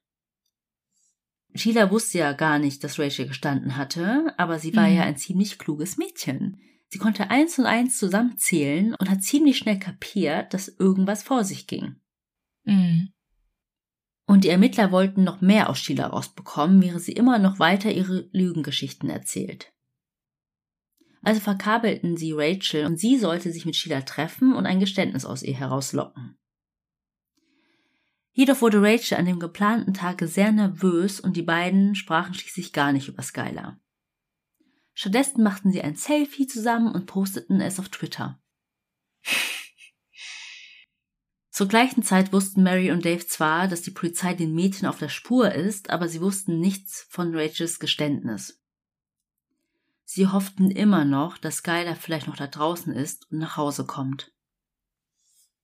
Sheila 1.54 1.90
wusste 1.90 2.18
ja 2.20 2.34
gar 2.34 2.60
nicht, 2.60 2.84
dass 2.84 3.00
Rachel 3.00 3.28
gestanden 3.28 3.78
hatte, 3.78 4.34
aber 4.38 4.60
sie 4.60 4.76
war 4.76 4.90
Mhm. 4.90 4.96
ja 4.96 5.04
ein 5.04 5.18
ziemlich 5.18 5.58
kluges 5.58 5.98
Mädchen. 5.98 6.60
Sie 6.88 7.00
konnte 7.00 7.30
eins 7.30 7.58
und 7.58 7.66
eins 7.66 7.98
zusammenzählen 7.98 8.94
und 8.96 9.10
hat 9.10 9.24
ziemlich 9.24 9.58
schnell 9.58 9.80
kapiert, 9.80 10.54
dass 10.54 10.68
irgendwas 10.68 11.24
vor 11.24 11.44
sich 11.44 11.66
ging. 11.68 11.96
Mhm. 12.64 13.10
Und 14.26 14.44
die 14.44 14.50
Ermittler 14.50 14.92
wollten 14.92 15.24
noch 15.24 15.42
mehr 15.42 15.70
aus 15.70 15.80
Sheila 15.80 16.08
rausbekommen, 16.08 16.82
während 16.82 17.02
sie 17.02 17.14
immer 17.14 17.38
noch 17.38 17.60
weiter 17.60 17.92
ihre 17.92 18.28
Lügengeschichten 18.32 19.10
erzählt. 19.10 19.72
Also 21.22 21.42
verkabelten 21.42 22.18
sie 22.18 22.34
Rachel 22.34 22.86
und 22.86 23.00
sie 23.00 23.18
sollte 23.18 23.52
sich 23.52 23.66
mit 23.66 23.76
Sheila 23.76 24.02
treffen 24.02 24.54
und 24.54 24.66
ein 24.66 24.80
Geständnis 24.80 25.26
aus 25.26 25.44
ihr 25.44 25.56
herauslocken. 25.56 26.38
Jedoch 28.32 28.62
wurde 28.62 28.82
Rachel 28.82 29.18
an 29.18 29.26
dem 29.26 29.40
geplanten 29.40 29.94
Tage 29.94 30.28
sehr 30.28 30.52
nervös 30.52 31.20
und 31.20 31.38
die 31.38 31.42
beiden 31.42 31.96
sprachen 31.96 32.34
schließlich 32.34 32.74
gar 32.74 32.92
nicht 32.92 33.08
über 33.08 33.24
Skylar. 33.24 33.80
Stattdessen 34.94 35.42
machten 35.42 35.72
sie 35.72 35.82
ein 35.82 35.96
Selfie 35.96 36.46
zusammen 36.46 36.94
und 36.94 37.06
posteten 37.06 37.62
es 37.62 37.80
auf 37.80 37.90
Twitter. 37.90 38.42
Zur 41.56 41.70
gleichen 41.70 42.04
Zeit 42.04 42.34
wussten 42.34 42.64
Mary 42.64 42.92
und 42.92 43.06
Dave 43.06 43.28
zwar, 43.28 43.70
dass 43.70 43.82
die 43.82 43.92
Polizei 43.92 44.34
den 44.34 44.54
Mädchen 44.54 44.90
auf 44.90 45.00
der 45.00 45.08
Spur 45.08 45.54
ist, 45.54 45.90
aber 45.90 46.10
sie 46.10 46.20
wussten 46.20 46.60
nichts 46.60 47.08
von 47.10 47.34
Rachels 47.34 47.80
Geständnis. 47.80 48.62
Sie 50.04 50.28
hofften 50.28 50.70
immer 50.70 51.06
noch, 51.06 51.38
dass 51.38 51.60
Skylar 51.60 51.96
vielleicht 51.96 52.28
noch 52.28 52.36
da 52.36 52.48
draußen 52.48 52.92
ist 52.92 53.32
und 53.32 53.38
nach 53.38 53.56
Hause 53.56 53.86
kommt. 53.86 54.34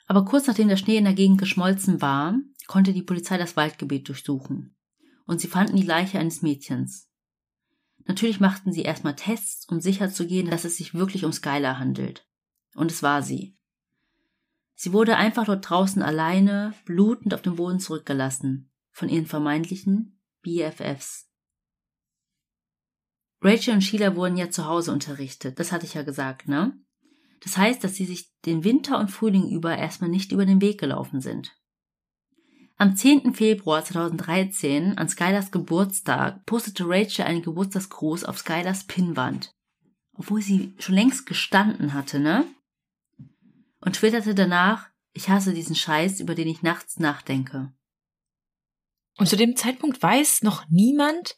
Aber 0.08 0.24
kurz 0.24 0.48
nachdem 0.48 0.70
der 0.70 0.78
Schnee 0.78 0.96
in 0.96 1.04
der 1.04 1.14
Gegend 1.14 1.40
geschmolzen 1.40 2.02
war, 2.02 2.40
konnte 2.68 2.94
die 2.94 3.04
Polizei 3.04 3.38
das 3.38 3.58
Waldgebiet 3.58 4.08
durchsuchen. 4.08 4.78
Und 5.26 5.42
sie 5.42 5.50
fanden 5.50 5.76
die 5.76 5.84
Leiche 5.84 6.20
eines 6.20 6.42
Mädchens. 6.42 7.10
Natürlich 8.06 8.40
machten 8.40 8.72
sie 8.72 8.84
erstmal 8.84 9.18
Tests, 9.18 9.68
um 9.68 9.82
sicherzugehen, 9.82 10.50
dass 10.50 10.64
es 10.64 10.78
sich 10.78 10.94
wirklich 10.94 11.26
um 11.26 11.34
Skylar 11.34 11.80
handelt. 11.80 12.26
Und 12.76 12.92
es 12.92 13.04
war 13.04 13.22
sie. 13.22 13.58
Sie 14.84 14.94
wurde 14.94 15.16
einfach 15.16 15.46
dort 15.46 15.70
draußen 15.70 16.02
alleine, 16.02 16.74
blutend 16.86 17.36
auf 17.36 17.44
dem 17.44 17.58
Boden 17.58 17.80
zurückgelassen, 17.80 18.72
von 18.90 19.10
ihren 19.10 19.28
vermeintlichen 19.28 20.20
BFFs. 20.42 21.30
Rachel 23.42 23.76
und 23.76 23.82
Sheila 23.82 24.16
wurden 24.16 24.38
ja 24.38 24.50
zu 24.50 24.66
Hause 24.66 24.92
unterrichtet, 24.92 25.60
das 25.60 25.72
hatte 25.72 25.86
ich 25.86 25.94
ja 25.94 26.02
gesagt, 26.02 26.48
ne? 26.48 26.74
Das 27.42 27.58
heißt, 27.58 27.84
dass 27.84 27.94
sie 27.94 28.06
sich 28.06 28.34
den 28.48 28.64
Winter 28.64 28.98
und 28.98 29.12
Frühling 29.12 29.52
über 29.52 29.78
erstmal 29.78 30.10
nicht 30.10 30.32
über 30.32 30.48
den 30.48 30.62
Weg 30.62 30.80
gelaufen 30.80 31.22
sind. 31.22 31.56
Am 32.78 32.96
10. 32.96 33.36
Februar 33.36 33.86
2013, 33.86 34.98
an 34.98 35.08
Skylars 35.08 35.52
Geburtstag, 35.52 36.44
postete 36.48 36.86
Rachel 36.88 37.26
einen 37.26 37.44
Geburtstagsgruß 37.44 38.24
auf 38.24 38.40
Skylars 38.40 38.88
Pinnwand. 38.88 39.54
Obwohl 40.14 40.42
sie 40.42 40.74
schon 40.80 40.96
längst 40.96 41.28
gestanden 41.28 41.94
hatte, 41.94 42.20
ne? 42.20 42.48
Und 43.82 43.98
twitterte 43.98 44.36
danach, 44.36 44.90
ich 45.14 45.30
hasse 45.30 45.54
diesen 45.54 45.76
Scheiß, 45.76 46.20
über 46.20 46.36
den 46.36 46.48
ich 46.48 46.62
nachts 46.62 47.00
nachdenke. 47.00 47.74
Und 49.18 49.28
zu 49.28 49.36
dem 49.36 49.56
Zeitpunkt 49.56 50.02
weiß 50.02 50.44
noch 50.44 50.68
niemand, 50.70 51.38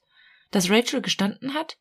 dass 0.51 0.69
Rachel 0.69 1.01
gestanden 1.01 1.53
hat? 1.53 1.77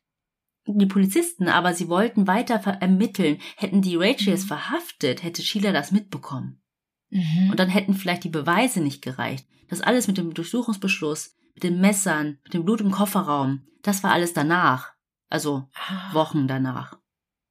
Die 0.65 0.85
Polizisten 0.85 1.49
aber, 1.49 1.73
sie 1.73 1.89
wollten 1.89 2.25
weiter 2.25 2.55
ermitteln. 2.55 3.39
Hätten 3.57 3.81
die 3.81 3.97
Rachel 3.97 4.33
es 4.33 4.45
verhaftet, 4.45 5.21
hätte 5.21 5.43
Sheila 5.43 5.71
das 5.71 5.91
mitbekommen. 5.91 6.63
Mhm. 7.09 7.49
Und 7.51 7.59
dann 7.59 7.69
hätten 7.69 7.93
vielleicht 7.93 8.23
die 8.23 8.29
Beweise 8.29 8.79
nicht 8.79 9.01
gereicht. 9.01 9.45
Das 9.67 9.81
alles 9.81 10.07
mit 10.07 10.17
dem 10.17 10.33
Durchsuchungsbeschluss, 10.33 11.35
mit 11.53 11.63
den 11.63 11.79
Messern, 11.79 12.39
mit 12.43 12.53
dem 12.53 12.63
Blut 12.63 12.81
im 12.81 12.91
Kofferraum, 12.91 13.67
das 13.81 14.01
war 14.03 14.11
alles 14.11 14.33
danach. 14.33 14.93
Also 15.29 15.69
Ah, 15.73 16.13
Wochen 16.13 16.47
danach. 16.47 16.97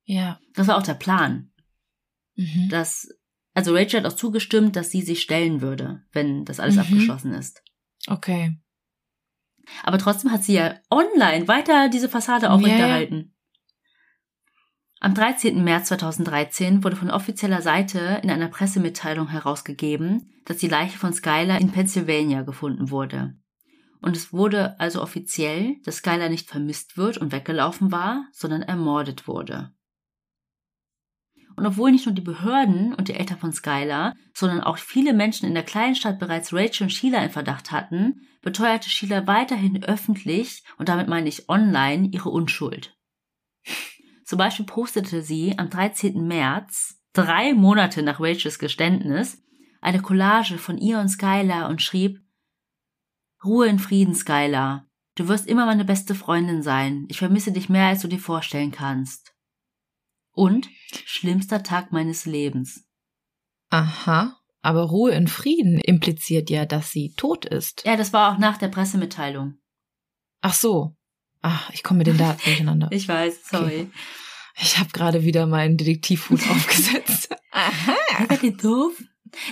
Ja. 0.05 0.41
Das 0.55 0.67
war 0.67 0.77
auch 0.79 0.83
der 0.83 0.95
Plan. 0.95 1.52
Mhm. 2.43 2.69
Dass, 2.69 3.09
also 3.55 3.75
Rachel 3.75 4.01
hat 4.03 4.13
auch 4.13 4.17
zugestimmt, 4.17 4.77
dass 4.77 4.91
sie 4.91 5.03
sich 5.03 5.23
stellen 5.23 5.61
würde, 5.61 6.03
wenn 6.13 6.45
das 6.45 6.61
alles 6.61 6.77
Mhm. 6.77 6.81
abgeschlossen 6.83 7.33
ist. 7.35 7.63
Okay. 8.07 8.57
Aber 9.85 9.99
trotzdem 9.99 10.33
hat 10.33 10.43
sie 10.43 10.55
ja 10.55 10.75
online 10.91 11.47
weiter 11.49 11.89
diese 11.89 12.09
Fassade 12.09 12.51
aufrechterhalten. 12.51 13.35
Am 15.01 15.15
13. 15.15 15.65
März 15.65 15.89
2013 15.89 16.85
wurde 16.85 16.97
von 16.97 17.11
offizieller 17.11 17.61
Seite 17.61 18.21
in 18.23 18.31
einer 18.31 18.49
Pressemitteilung 18.49 19.29
herausgegeben, 19.29 20.33
dass 20.45 20.59
die 20.59 20.69
Leiche 20.69 20.97
von 20.97 21.13
Skylar 21.13 21.61
in 21.61 21.73
Pennsylvania 21.73 22.43
gefunden 22.43 22.91
wurde. 22.91 23.35
Und 24.01 24.17
es 24.17 24.33
wurde 24.33 24.79
also 24.81 25.03
offiziell, 25.03 25.77
dass 25.85 25.97
Skylar 25.99 26.29
nicht 26.29 26.49
vermisst 26.49 26.97
wird 26.97 27.19
und 27.19 27.33
weggelaufen 27.33 27.91
war, 27.93 28.27
sondern 28.33 28.63
ermordet 28.63 29.27
wurde. 29.27 29.73
Und 31.57 31.67
obwohl 31.67 31.93
nicht 31.93 32.07
nur 32.07 32.15
die 32.15 32.23
Behörden 32.23 32.95
und 32.95 33.09
die 33.09 33.15
Eltern 33.15 33.39
von 33.39 33.53
Skylar, 33.53 34.15
sondern 34.35 34.61
auch 34.61 34.79
viele 34.79 35.13
Menschen 35.13 35.47
in 35.47 35.55
der 35.55 35.63
kleinen 35.63 35.95
Stadt 35.95 36.19
bereits 36.19 36.53
Rachel 36.53 36.85
und 36.85 36.91
Sheila 36.91 37.23
in 37.23 37.31
Verdacht 37.31 37.71
hatten, 37.71 38.27
beteuerte 38.43 38.91
Sheila 38.91 39.27
weiterhin 39.27 39.83
öffentlich, 39.85 40.63
und 40.79 40.89
damit 40.89 41.09
meine 41.09 41.29
ich 41.29 41.49
online, 41.49 42.09
ihre 42.13 42.31
Unschuld. 42.31 42.97
Zum 44.25 44.39
Beispiel 44.39 44.67
postete 44.67 45.23
sie 45.23 45.59
am 45.59 45.71
13. 45.71 46.27
März, 46.27 47.01
drei 47.13 47.55
Monate 47.55 48.03
nach 48.03 48.21
Rachels 48.21 48.59
Geständnis, 48.59 49.43
eine 49.81 50.01
Collage 50.01 50.59
von 50.59 50.79
ihr 50.79 50.99
und 51.01 51.09
Skylar 51.09 51.69
und 51.69 51.83
schrieb 51.83 52.21
Ruhe 53.45 53.67
in 53.67 53.79
Frieden, 53.79 54.15
Skylar. 54.15 54.87
Du 55.17 55.29
wirst 55.29 55.47
immer 55.47 55.67
meine 55.67 55.85
beste 55.85 56.15
Freundin 56.15 56.63
sein. 56.63 57.07
Ich 57.09 57.19
vermisse 57.19 57.53
dich 57.53 57.69
mehr, 57.69 57.89
als 57.89 58.01
du 58.01 58.09
dir 58.09 58.21
vorstellen 58.21 58.71
kannst. 58.71 59.32
Und 60.33 60.69
schlimmster 61.05 61.63
Tag 61.63 61.93
meines 61.93 62.25
Lebens. 62.27 62.85
Aha. 63.71 64.39
Aber 64.63 64.83
Ruhe 64.83 65.13
in 65.13 65.27
Frieden 65.27 65.79
impliziert 65.79 66.49
ja, 66.49 66.65
dass 66.67 66.91
sie 66.91 67.15
tot 67.17 67.45
ist. 67.45 67.83
Ja, 67.85 67.97
das 67.97 68.13
war 68.13 68.33
auch 68.33 68.39
nach 68.39 68.59
der 68.59 68.69
Pressemitteilung. 68.69 69.59
Ach 70.41 70.55
so. 70.55 70.97
Ach, 71.41 71.71
ich 71.71 71.83
komme 71.83 71.99
mit 71.99 72.07
den 72.07 72.19
Daten 72.19 72.41
durcheinander. 72.45 72.89
Ich 72.93 73.09
weiß, 73.09 73.49
sorry. 73.49 73.91
Ich 74.57 74.79
habe 74.79 74.91
gerade 74.91 75.25
wieder 75.25 75.47
meinen 75.47 75.77
Detektivhut 75.77 76.41
aufgesetzt. 76.51 77.35
Aha. 77.51 77.97
Seid 78.29 78.43
ihr 78.43 78.57
doof? 78.57 79.03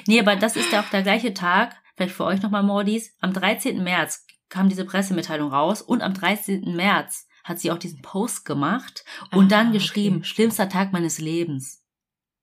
Nee, 0.07 0.21
aber 0.21 0.37
das 0.37 0.57
ist 0.57 0.73
ja 0.73 0.83
auch 0.83 0.91
der 0.91 1.03
gleiche 1.03 1.35
Tag, 1.35 1.75
vielleicht 1.97 2.15
für 2.15 2.25
euch 2.25 2.43
nochmal 2.43 2.63
Mordis. 2.63 3.17
Am 3.21 3.33
13. 3.33 3.83
März 3.83 4.27
kam 4.49 4.69
diese 4.69 4.85
Pressemitteilung 4.85 5.51
raus 5.51 5.83
und 5.83 6.03
am 6.03 6.15
13. 6.15 6.77
März 6.77 7.27
hat 7.51 7.59
sie 7.59 7.71
auch 7.71 7.79
diesen 7.79 8.01
Post 8.01 8.47
gemacht 8.47 9.05
und 9.33 9.47
Ah, 9.47 9.49
dann 9.49 9.73
geschrieben, 9.73 10.17
okay. 10.19 10.25
schlimmster 10.25 10.69
Tag 10.71 10.93
meines 10.93 11.19
Lebens. 11.19 11.85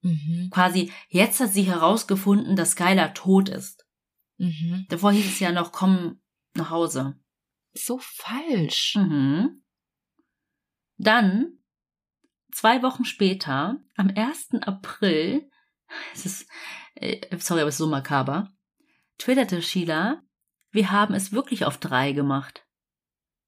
Mhm. 0.01 0.49
Quasi, 0.51 0.91
jetzt 1.09 1.39
hat 1.39 1.51
sie 1.53 1.63
herausgefunden, 1.63 2.55
dass 2.55 2.71
Skylar 2.71 3.13
tot 3.15 3.49
ist. 3.49 3.85
Mhm. 4.37 4.85
Davor 4.89 5.11
hieß 5.11 5.25
es 5.25 5.39
ja 5.39 5.51
noch, 5.51 5.71
komm 5.71 6.21
nach 6.53 6.69
Hause. 6.69 7.19
So 7.73 7.97
falsch. 7.99 8.95
Mhm. 8.95 9.63
Dann, 10.97 11.57
zwei 12.51 12.83
Wochen 12.83 13.05
später, 13.05 13.79
am 13.95 14.09
1. 14.15 14.61
April, 14.61 15.49
es 16.13 16.25
ist, 16.25 16.49
äh, 16.95 17.37
sorry, 17.39 17.61
aber 17.61 17.69
es 17.69 17.75
ist 17.75 17.79
so 17.79 17.87
makaber, 17.87 18.51
twitterte 19.17 19.61
Sheila, 19.61 20.21
wir 20.71 20.91
haben 20.91 21.13
es 21.13 21.31
wirklich 21.31 21.65
auf 21.65 21.77
drei 21.77 22.11
gemacht. 22.11 22.67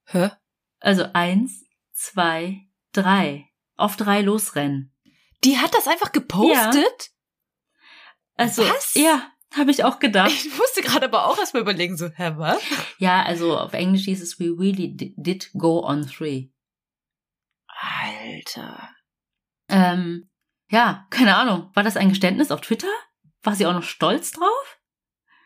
Hä? 0.05 0.31
Also 0.79 1.05
eins, 1.13 1.65
zwei, 1.93 2.67
drei. 2.91 3.45
Auf 3.75 3.95
drei 3.95 4.21
losrennen. 4.21 4.93
Die 5.43 5.57
hat 5.57 5.73
das 5.73 5.87
einfach 5.87 6.11
gepostet? 6.11 7.11
Also, 8.35 8.63
Was? 8.63 8.93
ja, 8.93 9.31
habe 9.55 9.71
ich 9.71 9.83
auch 9.83 9.99
gedacht. 9.99 10.31
Ich 10.31 10.45
musste 10.57 10.81
gerade 10.81 11.05
aber 11.05 11.27
auch 11.27 11.37
erstmal 11.37 11.61
überlegen, 11.61 11.95
so, 11.97 12.09
hä, 12.09 12.33
was? 12.35 12.61
Ja, 12.97 13.23
also 13.23 13.57
auf 13.57 13.73
Englisch 13.73 14.03
hieß 14.05 14.21
es, 14.21 14.39
we 14.39 14.45
really 14.57 14.95
di- 14.95 15.13
did 15.17 15.49
go 15.53 15.83
on 15.85 16.05
three. 16.07 16.49
Alter. 17.67 18.89
Ähm, 19.69 20.29
ja, 20.69 21.07
keine 21.09 21.35
Ahnung. 21.37 21.71
War 21.73 21.83
das 21.83 21.97
ein 21.97 22.09
Geständnis 22.09 22.51
auf 22.51 22.61
Twitter? 22.61 22.87
War 23.43 23.55
sie 23.55 23.65
auch 23.65 23.73
noch 23.73 23.83
stolz 23.83 24.31
drauf? 24.31 24.75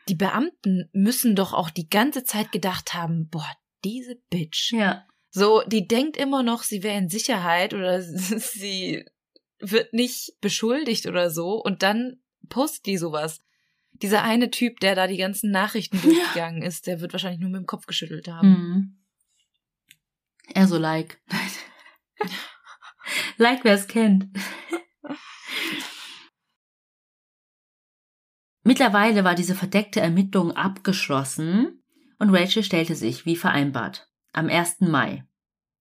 die 0.08 0.14
Beamten 0.14 0.90
müssen 0.92 1.34
doch 1.34 1.54
auch 1.54 1.70
die 1.70 1.88
ganze 1.88 2.24
Zeit 2.24 2.52
gedacht 2.52 2.92
haben, 2.92 3.28
boah, 3.30 3.50
diese 3.84 4.16
Bitch. 4.28 4.70
Ja. 4.72 5.06
So, 5.36 5.64
die 5.66 5.88
denkt 5.88 6.16
immer 6.16 6.44
noch, 6.44 6.62
sie 6.62 6.84
wäre 6.84 6.96
in 6.96 7.08
Sicherheit 7.08 7.74
oder 7.74 8.00
sie 8.02 9.04
wird 9.58 9.92
nicht 9.92 10.40
beschuldigt 10.40 11.06
oder 11.06 11.28
so 11.28 11.60
und 11.60 11.82
dann 11.82 12.22
postet 12.48 12.86
die 12.86 12.98
sowas. 12.98 13.40
Dieser 13.90 14.22
eine 14.22 14.52
Typ, 14.52 14.78
der 14.78 14.94
da 14.94 15.08
die 15.08 15.16
ganzen 15.16 15.50
Nachrichten 15.50 16.00
durchgegangen 16.00 16.62
ja. 16.62 16.68
ist, 16.68 16.86
der 16.86 17.00
wird 17.00 17.12
wahrscheinlich 17.12 17.40
nur 17.40 17.50
mit 17.50 17.58
dem 17.58 17.66
Kopf 17.66 17.86
geschüttelt 17.86 18.28
haben. 18.28 18.48
Mhm. 18.48 19.04
Er 20.54 20.68
so 20.68 20.78
like. 20.78 21.20
like, 23.36 23.64
wer 23.64 23.74
es 23.74 23.88
kennt. 23.88 24.28
Mittlerweile 28.62 29.24
war 29.24 29.34
diese 29.34 29.56
verdeckte 29.56 30.00
Ermittlung 30.00 30.52
abgeschlossen 30.52 31.82
und 32.20 32.30
Rachel 32.30 32.62
stellte 32.62 32.94
sich, 32.94 33.26
wie 33.26 33.36
vereinbart, 33.36 34.08
am 34.34 34.48
1. 34.48 34.80
Mai 34.80 35.24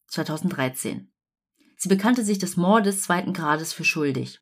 2013. 0.08 1.12
Sie 1.76 1.90
bekannte 1.90 2.24
sich 2.24 2.38
des 2.38 2.56
Mordes 2.56 3.02
zweiten 3.02 3.34
Grades 3.34 3.74
für 3.74 3.84
schuldig. 3.84 4.42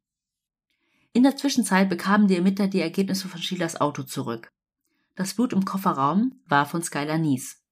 In 1.14 1.24
der 1.24 1.38
Zwischenzeit 1.38 1.88
bekamen 1.88 2.28
die 2.28 2.36
Ermittler 2.36 2.68
die 2.68 2.82
Ergebnisse 2.82 3.30
von 3.30 3.42
Sheilas 3.42 3.80
Auto 3.80 4.04
zurück. 4.04 4.52
Das 5.16 5.34
Blut 5.34 5.54
im 5.54 5.64
Kofferraum 5.64 6.42
war 6.46 6.66
von 6.66 6.84
Skylar 6.84 7.20
Nies. 7.20 7.64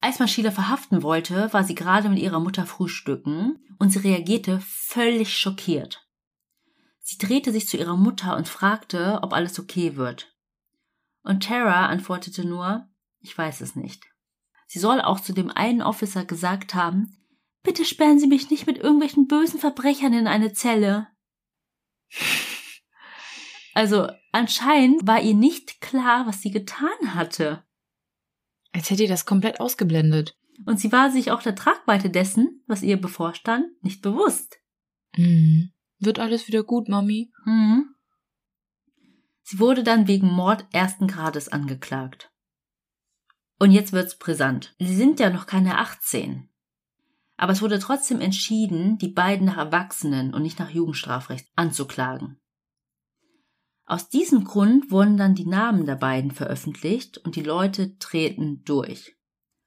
Als 0.00 0.18
man 0.18 0.26
Sheila 0.26 0.50
verhaften 0.50 1.02
wollte, 1.02 1.52
war 1.52 1.64
sie 1.64 1.74
gerade 1.74 2.08
mit 2.08 2.18
ihrer 2.18 2.40
Mutter 2.40 2.64
frühstücken 2.64 3.58
und 3.78 3.90
sie 3.90 3.98
reagierte 3.98 4.58
völlig 4.60 5.36
schockiert. 5.36 6.08
Sie 7.00 7.18
drehte 7.18 7.52
sich 7.52 7.68
zu 7.68 7.76
ihrer 7.76 7.98
Mutter 7.98 8.36
und 8.36 8.48
fragte, 8.48 9.20
ob 9.22 9.34
alles 9.34 9.58
okay 9.58 9.96
wird. 9.96 10.34
Und 11.22 11.44
Tara 11.44 11.86
antwortete 11.86 12.46
nur, 12.46 12.88
ich 13.20 13.36
weiß 13.36 13.60
es 13.60 13.76
nicht. 13.76 14.11
Sie 14.72 14.78
soll 14.78 15.02
auch 15.02 15.20
zu 15.20 15.34
dem 15.34 15.50
einen 15.50 15.82
Officer 15.82 16.24
gesagt 16.24 16.74
haben, 16.74 17.14
bitte 17.62 17.84
sperren 17.84 18.18
Sie 18.18 18.26
mich 18.26 18.48
nicht 18.48 18.66
mit 18.66 18.78
irgendwelchen 18.78 19.26
bösen 19.26 19.60
Verbrechern 19.60 20.14
in 20.14 20.26
eine 20.26 20.54
Zelle. 20.54 21.08
Also 23.74 24.06
anscheinend 24.32 25.06
war 25.06 25.22
ihr 25.22 25.32
nicht 25.32 25.80
klar, 25.80 26.26
was 26.26 26.42
sie 26.42 26.50
getan 26.50 27.14
hatte. 27.14 27.64
Als 28.72 28.90
hätte 28.90 29.04
ihr 29.04 29.08
das 29.08 29.24
komplett 29.24 29.60
ausgeblendet. 29.60 30.36
Und 30.66 30.78
sie 30.78 30.92
war 30.92 31.10
sich 31.10 31.30
auch 31.30 31.42
der 31.42 31.54
Tragweite 31.54 32.10
dessen, 32.10 32.62
was 32.66 32.82
ihr 32.82 33.00
bevorstand, 33.00 33.64
nicht 33.82 34.02
bewusst. 34.02 34.58
Mhm. 35.16 35.72
Wird 35.98 36.18
alles 36.18 36.48
wieder 36.48 36.64
gut, 36.64 36.90
Mami? 36.90 37.32
Mhm. 37.46 37.94
Sie 39.40 39.58
wurde 39.58 39.82
dann 39.82 40.06
wegen 40.06 40.30
Mord 40.30 40.66
ersten 40.74 41.06
Grades 41.06 41.48
angeklagt. 41.48 42.31
Und 43.62 43.70
jetzt 43.70 43.92
wird's 43.92 44.18
brisant. 44.18 44.74
Sie 44.80 44.96
sind 44.96 45.20
ja 45.20 45.30
noch 45.30 45.46
keine 45.46 45.78
18. 45.78 46.48
Aber 47.36 47.52
es 47.52 47.62
wurde 47.62 47.78
trotzdem 47.78 48.20
entschieden, 48.20 48.98
die 48.98 49.06
beiden 49.06 49.46
nach 49.46 49.56
Erwachsenen 49.56 50.34
und 50.34 50.42
nicht 50.42 50.58
nach 50.58 50.70
Jugendstrafrecht 50.70 51.46
anzuklagen. 51.54 52.40
Aus 53.84 54.08
diesem 54.08 54.42
Grund 54.42 54.90
wurden 54.90 55.16
dann 55.16 55.36
die 55.36 55.46
Namen 55.46 55.86
der 55.86 55.94
beiden 55.94 56.32
veröffentlicht 56.32 57.18
und 57.18 57.36
die 57.36 57.44
Leute 57.44 57.96
treten 57.98 58.64
durch. 58.64 59.14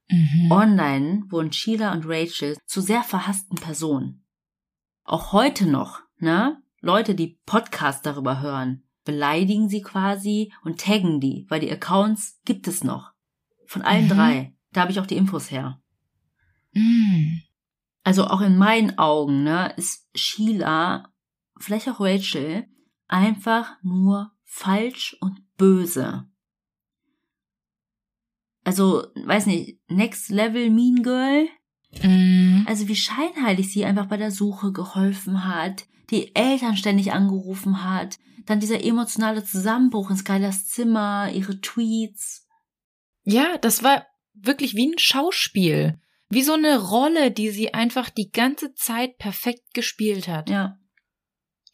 Mhm. 0.10 0.52
Online 0.52 1.24
wurden 1.30 1.54
Sheila 1.54 1.94
und 1.94 2.04
Rachel 2.06 2.58
zu 2.66 2.82
sehr 2.82 3.02
verhassten 3.02 3.56
Personen. 3.56 4.26
Auch 5.06 5.32
heute 5.32 5.68
noch, 5.68 6.02
ne? 6.18 6.62
Leute, 6.82 7.16
die 7.16 7.40
Podcasts 7.46 8.02
darüber 8.02 8.42
hören, 8.42 8.84
beleidigen 9.06 9.70
sie 9.70 9.82
quasi 9.82 10.52
und 10.66 10.82
taggen 10.82 11.22
die, 11.22 11.46
weil 11.48 11.62
die 11.62 11.72
Accounts 11.72 12.42
gibt 12.44 12.68
es 12.68 12.84
noch. 12.84 13.15
Von 13.66 13.82
allen 13.82 14.06
mhm. 14.06 14.10
drei. 14.10 14.56
Da 14.72 14.82
habe 14.82 14.92
ich 14.92 15.00
auch 15.00 15.06
die 15.06 15.18
Infos 15.18 15.52
her. 15.52 15.82
Mhm. 16.74 17.42
Also 18.04 18.28
auch 18.28 18.42
in 18.42 18.58
meinen 18.58 18.98
Augen, 18.98 19.44
ne, 19.44 19.74
ist 19.78 20.08
Sheila, 20.14 21.12
vielleicht 21.58 21.90
auch 21.90 22.00
Rachel, 22.00 22.68
einfach 23.08 23.78
nur 23.82 24.32
falsch 24.44 25.18
und 25.22 25.42
böse. 25.58 26.28
Also, 28.64 29.06
weiß 29.16 29.46
nicht, 29.46 29.80
Next 29.90 30.30
Level 30.30 30.70
Mean 30.70 31.04
Girl. 31.04 31.48
Mhm. 32.04 32.66
Also 32.68 32.88
wie 32.88 32.96
scheinheilig 32.96 33.72
sie 33.72 33.86
einfach 33.86 34.08
bei 34.08 34.18
der 34.18 34.32
Suche 34.32 34.72
geholfen 34.72 35.46
hat, 35.46 35.88
die 36.10 36.36
Eltern 36.36 36.76
ständig 36.76 37.14
angerufen 37.14 37.84
hat, 37.84 38.18
dann 38.46 38.60
dieser 38.60 38.84
emotionale 38.84 39.44
Zusammenbruch 39.44 40.10
in 40.10 40.18
Skylers 40.18 40.68
Zimmer, 40.68 41.32
ihre 41.32 41.62
Tweets. 41.62 42.45
Ja, 43.26 43.58
das 43.58 43.84
war 43.84 44.06
wirklich 44.34 44.76
wie 44.76 44.88
ein 44.88 44.98
Schauspiel. 44.98 46.00
Wie 46.30 46.44
so 46.44 46.54
eine 46.54 46.80
Rolle, 46.80 47.32
die 47.32 47.50
sie 47.50 47.74
einfach 47.74 48.10
die 48.10 48.32
ganze 48.32 48.74
Zeit 48.74 49.18
perfekt 49.18 49.74
gespielt 49.74 50.28
hat. 50.28 50.50
Ja. 50.50 50.78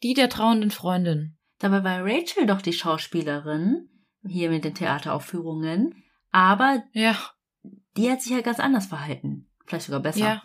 Die 0.02 0.14
der 0.14 0.28
trauenden 0.28 0.70
Freundin. 0.70 1.38
Dabei 1.58 1.84
war 1.84 2.04
Rachel 2.04 2.46
doch 2.46 2.60
die 2.60 2.72
Schauspielerin, 2.72 3.88
hier 4.26 4.50
mit 4.50 4.64
den 4.64 4.74
Theateraufführungen. 4.74 6.02
Aber 6.32 6.82
ja. 6.92 7.16
die 7.96 8.10
hat 8.10 8.20
sich 8.20 8.32
ja 8.32 8.40
ganz 8.40 8.58
anders 8.58 8.86
verhalten. 8.86 9.48
Vielleicht 9.66 9.86
sogar 9.86 10.00
besser. 10.00 10.18
Ja. 10.18 10.42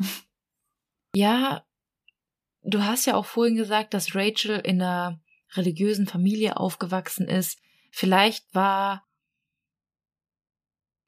ja, 1.16 1.66
du 2.64 2.84
hast 2.84 3.05
ja 3.05 3.16
auch 3.16 3.26
vorhin 3.26 3.55
gesagt, 3.55 3.93
dass 3.93 4.14
Rachel 4.14 4.60
in 4.60 4.82
einer 4.82 5.20
religiösen 5.55 6.05
Familie 6.05 6.58
aufgewachsen 6.58 7.28
ist. 7.28 7.60
Vielleicht 7.91 8.53
war 8.53 9.07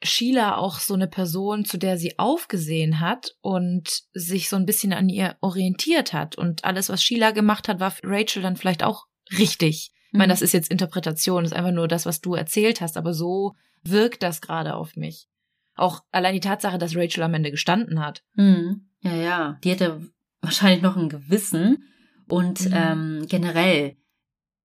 Sheila 0.02 0.58
auch 0.58 0.80
so 0.80 0.94
eine 0.94 1.08
Person, 1.08 1.66
zu 1.66 1.78
der 1.78 1.98
sie 1.98 2.18
aufgesehen 2.18 3.00
hat 3.00 3.36
und 3.42 4.04
sich 4.14 4.50
so 4.50 4.56
ein 4.56 4.66
bisschen 4.66 4.94
an 4.94 5.10
ihr 5.10 5.36
orientiert 5.42 6.14
hat. 6.14 6.38
Und 6.38 6.64
alles, 6.64 6.90
was 6.90 7.04
Sheila 7.04 7.32
gemacht 7.32 7.68
hat, 7.68 7.80
war 7.80 7.92
für 7.92 8.08
Rachel 8.08 8.42
dann 8.42 8.56
vielleicht 8.56 8.84
auch 8.84 9.08
richtig. 9.38 9.92
Ich 10.08 10.14
meine, 10.14 10.28
mhm. 10.28 10.30
das 10.32 10.42
ist 10.42 10.54
jetzt 10.54 10.72
Interpretation, 10.72 11.44
ist 11.44 11.54
einfach 11.54 11.72
nur 11.72 11.88
das, 11.88 12.06
was 12.06 12.22
du 12.22 12.34
erzählt 12.34 12.82
hast, 12.82 12.98
aber 12.98 13.14
so 13.14 13.56
wirkt 13.84 14.24
das 14.24 14.42
gerade 14.42 14.76
auf 14.76 14.96
mich. 14.96 15.28
Auch 15.76 16.04
allein 16.12 16.34
die 16.34 16.40
Tatsache, 16.40 16.78
dass 16.78 16.96
Rachel 16.96 17.24
am 17.24 17.34
Ende 17.34 17.52
gestanden 17.52 18.00
hat. 18.00 18.24
Mhm. 18.36 18.90
Ja, 19.02 19.16
ja. 19.16 19.60
Die 19.64 19.72
hätte 19.72 20.02
wahrscheinlich 20.42 20.82
noch 20.82 20.98
ein 20.98 21.10
Gewissen. 21.10 21.84
Und 22.28 22.66
mhm. 22.66 22.74
ähm, 22.74 23.26
generell, 23.28 23.98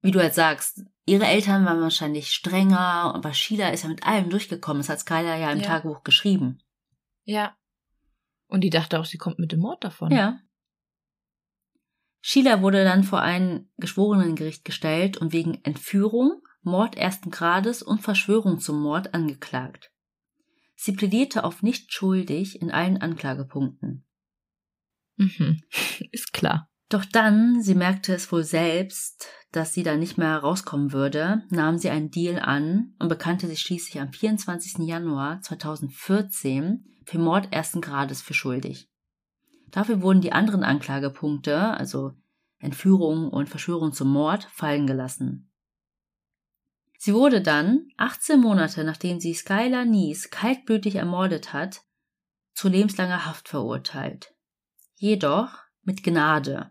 wie 0.05 0.11
du 0.11 0.23
jetzt 0.23 0.37
sagst, 0.37 0.85
ihre 1.07 1.25
Eltern 1.25 1.65
waren 1.65 1.81
wahrscheinlich 1.81 2.29
strenger, 2.29 3.15
aber 3.15 3.33
Sheila 3.33 3.71
ist 3.71 3.85
ja 3.85 3.89
mit 3.89 4.07
allem 4.07 4.29
durchgekommen. 4.29 4.83
Das 4.83 4.91
hat 4.91 5.01
Skylar 5.01 5.39
ja 5.39 5.51
im 5.51 5.61
ja. 5.61 5.65
Tagebuch 5.65 6.03
geschrieben. 6.03 6.63
Ja. 7.25 7.57
Und 8.47 8.61
die 8.61 8.69
dachte 8.69 9.01
auch, 9.01 9.07
sie 9.07 9.17
kommt 9.17 9.39
mit 9.39 9.51
dem 9.51 9.61
Mord 9.61 9.83
davon. 9.83 10.11
Ja. 10.13 10.41
Sheila 12.21 12.61
wurde 12.61 12.85
dann 12.85 13.03
vor 13.03 13.23
ein 13.23 13.71
Geschworenengericht 13.79 14.67
gestellt 14.67 15.17
und 15.17 15.33
wegen 15.33 15.65
Entführung, 15.65 16.43
Mord 16.61 16.97
ersten 16.97 17.31
Grades 17.31 17.83
und 17.83 18.03
Verschwörung 18.03 18.61
zum 18.61 18.83
Mord 18.83 19.15
angeklagt. 19.15 19.91
Sie 20.75 20.93
plädierte 20.93 21.45
auf 21.45 21.63
nicht 21.63 21.95
schuldig 21.95 22.61
in 22.61 22.71
allen 22.71 22.99
Anklagepunkten. 22.99 24.05
Mhm. 25.17 25.63
Ist 26.13 26.35
klar. 26.35 26.69
Doch 26.91 27.07
dann, 27.07 27.63
sie 27.63 27.75
merkte 27.75 28.15
es 28.15 28.31
wohl 28.31 28.45
selbst, 28.45 29.27
dass 29.55 29.73
sie 29.73 29.85
da 29.85 29.97
nicht 29.97 30.19
mehr 30.19 30.37
rauskommen 30.39 30.93
würde, 30.93 31.45
nahm 31.49 31.79
sie 31.79 31.89
einen 31.89 32.11
Deal 32.11 32.41
an 32.41 32.95
und 32.99 33.09
bekannte 33.09 33.47
sich 33.47 33.61
schließlich 33.61 34.01
am 34.01 34.13
24. 34.13 34.79
Januar 34.87 35.41
2014 35.43 36.85
für 37.05 37.19
Mord 37.19 37.53
ersten 37.53 37.81
Grades 37.81 38.21
für 38.21 38.35
schuldig. 38.35 38.91
Dafür 39.71 40.03
wurden 40.03 40.21
die 40.21 40.33
anderen 40.33 40.65
Anklagepunkte, 40.65 41.57
also 41.57 42.15
Entführung 42.59 43.29
und 43.29 43.49
Verschwörung 43.49 43.93
zum 43.93 44.11
Mord, 44.11 44.45
fallen 44.45 44.89
gelassen. 44.89 45.53
Sie 46.99 47.15
wurde 47.15 47.41
dann, 47.41 47.89
18 47.97 48.41
Monate 48.41 48.83
nachdem 48.83 49.21
sie 49.21 49.35
Skylar 49.35 49.85
Nies 49.85 50.31
kaltblütig 50.31 50.97
ermordet 50.97 51.53
hat, 51.53 51.83
zu 52.55 52.69
lebenslanger 52.69 53.27
Haft 53.27 53.49
verurteilt. 53.49 54.35
Jedoch 54.97 55.59
mit 55.83 56.03
Gnade, 56.03 56.71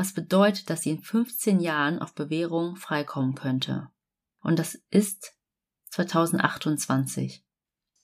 was 0.00 0.14
bedeutet, 0.14 0.70
dass 0.70 0.80
sie 0.80 0.92
in 0.92 1.02
15 1.02 1.60
Jahren 1.60 1.98
auf 1.98 2.14
Bewährung 2.14 2.76
freikommen 2.76 3.34
könnte. 3.34 3.90
Und 4.40 4.58
das 4.58 4.80
ist 4.88 5.34
2028. 5.90 7.44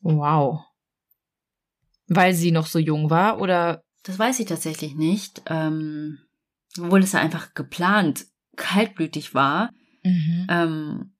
Wow. 0.03 0.67
Weil 2.07 2.35
sie 2.35 2.53
noch 2.53 2.67
so 2.67 2.79
jung 2.79 3.09
war 3.09 3.41
oder 3.41 3.83
das 4.03 4.19
weiß 4.19 4.39
ich 4.41 4.47
tatsächlich 4.47 4.95
nicht. 4.95 5.41
Ähm, 5.47 6.19
obwohl 6.79 7.03
es 7.03 7.13
ja 7.13 7.21
einfach 7.21 7.55
geplant 7.55 8.27
kaltblütig 8.57 9.33
war. 9.33 9.71
Mhm. 10.05 10.47
Ähm, 10.51 11.15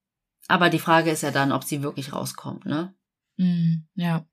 aber 0.47 0.69
die 0.69 0.79
Frage 0.79 1.11
ist 1.11 1.23
ja 1.23 1.31
dann, 1.31 1.53
ob 1.53 1.65
sie 1.65 1.83
wirklich 1.83 2.13
rauskommt, 2.13 2.67
ne? 2.67 2.95
Mhm, 3.39 3.87
ja. 3.95 4.27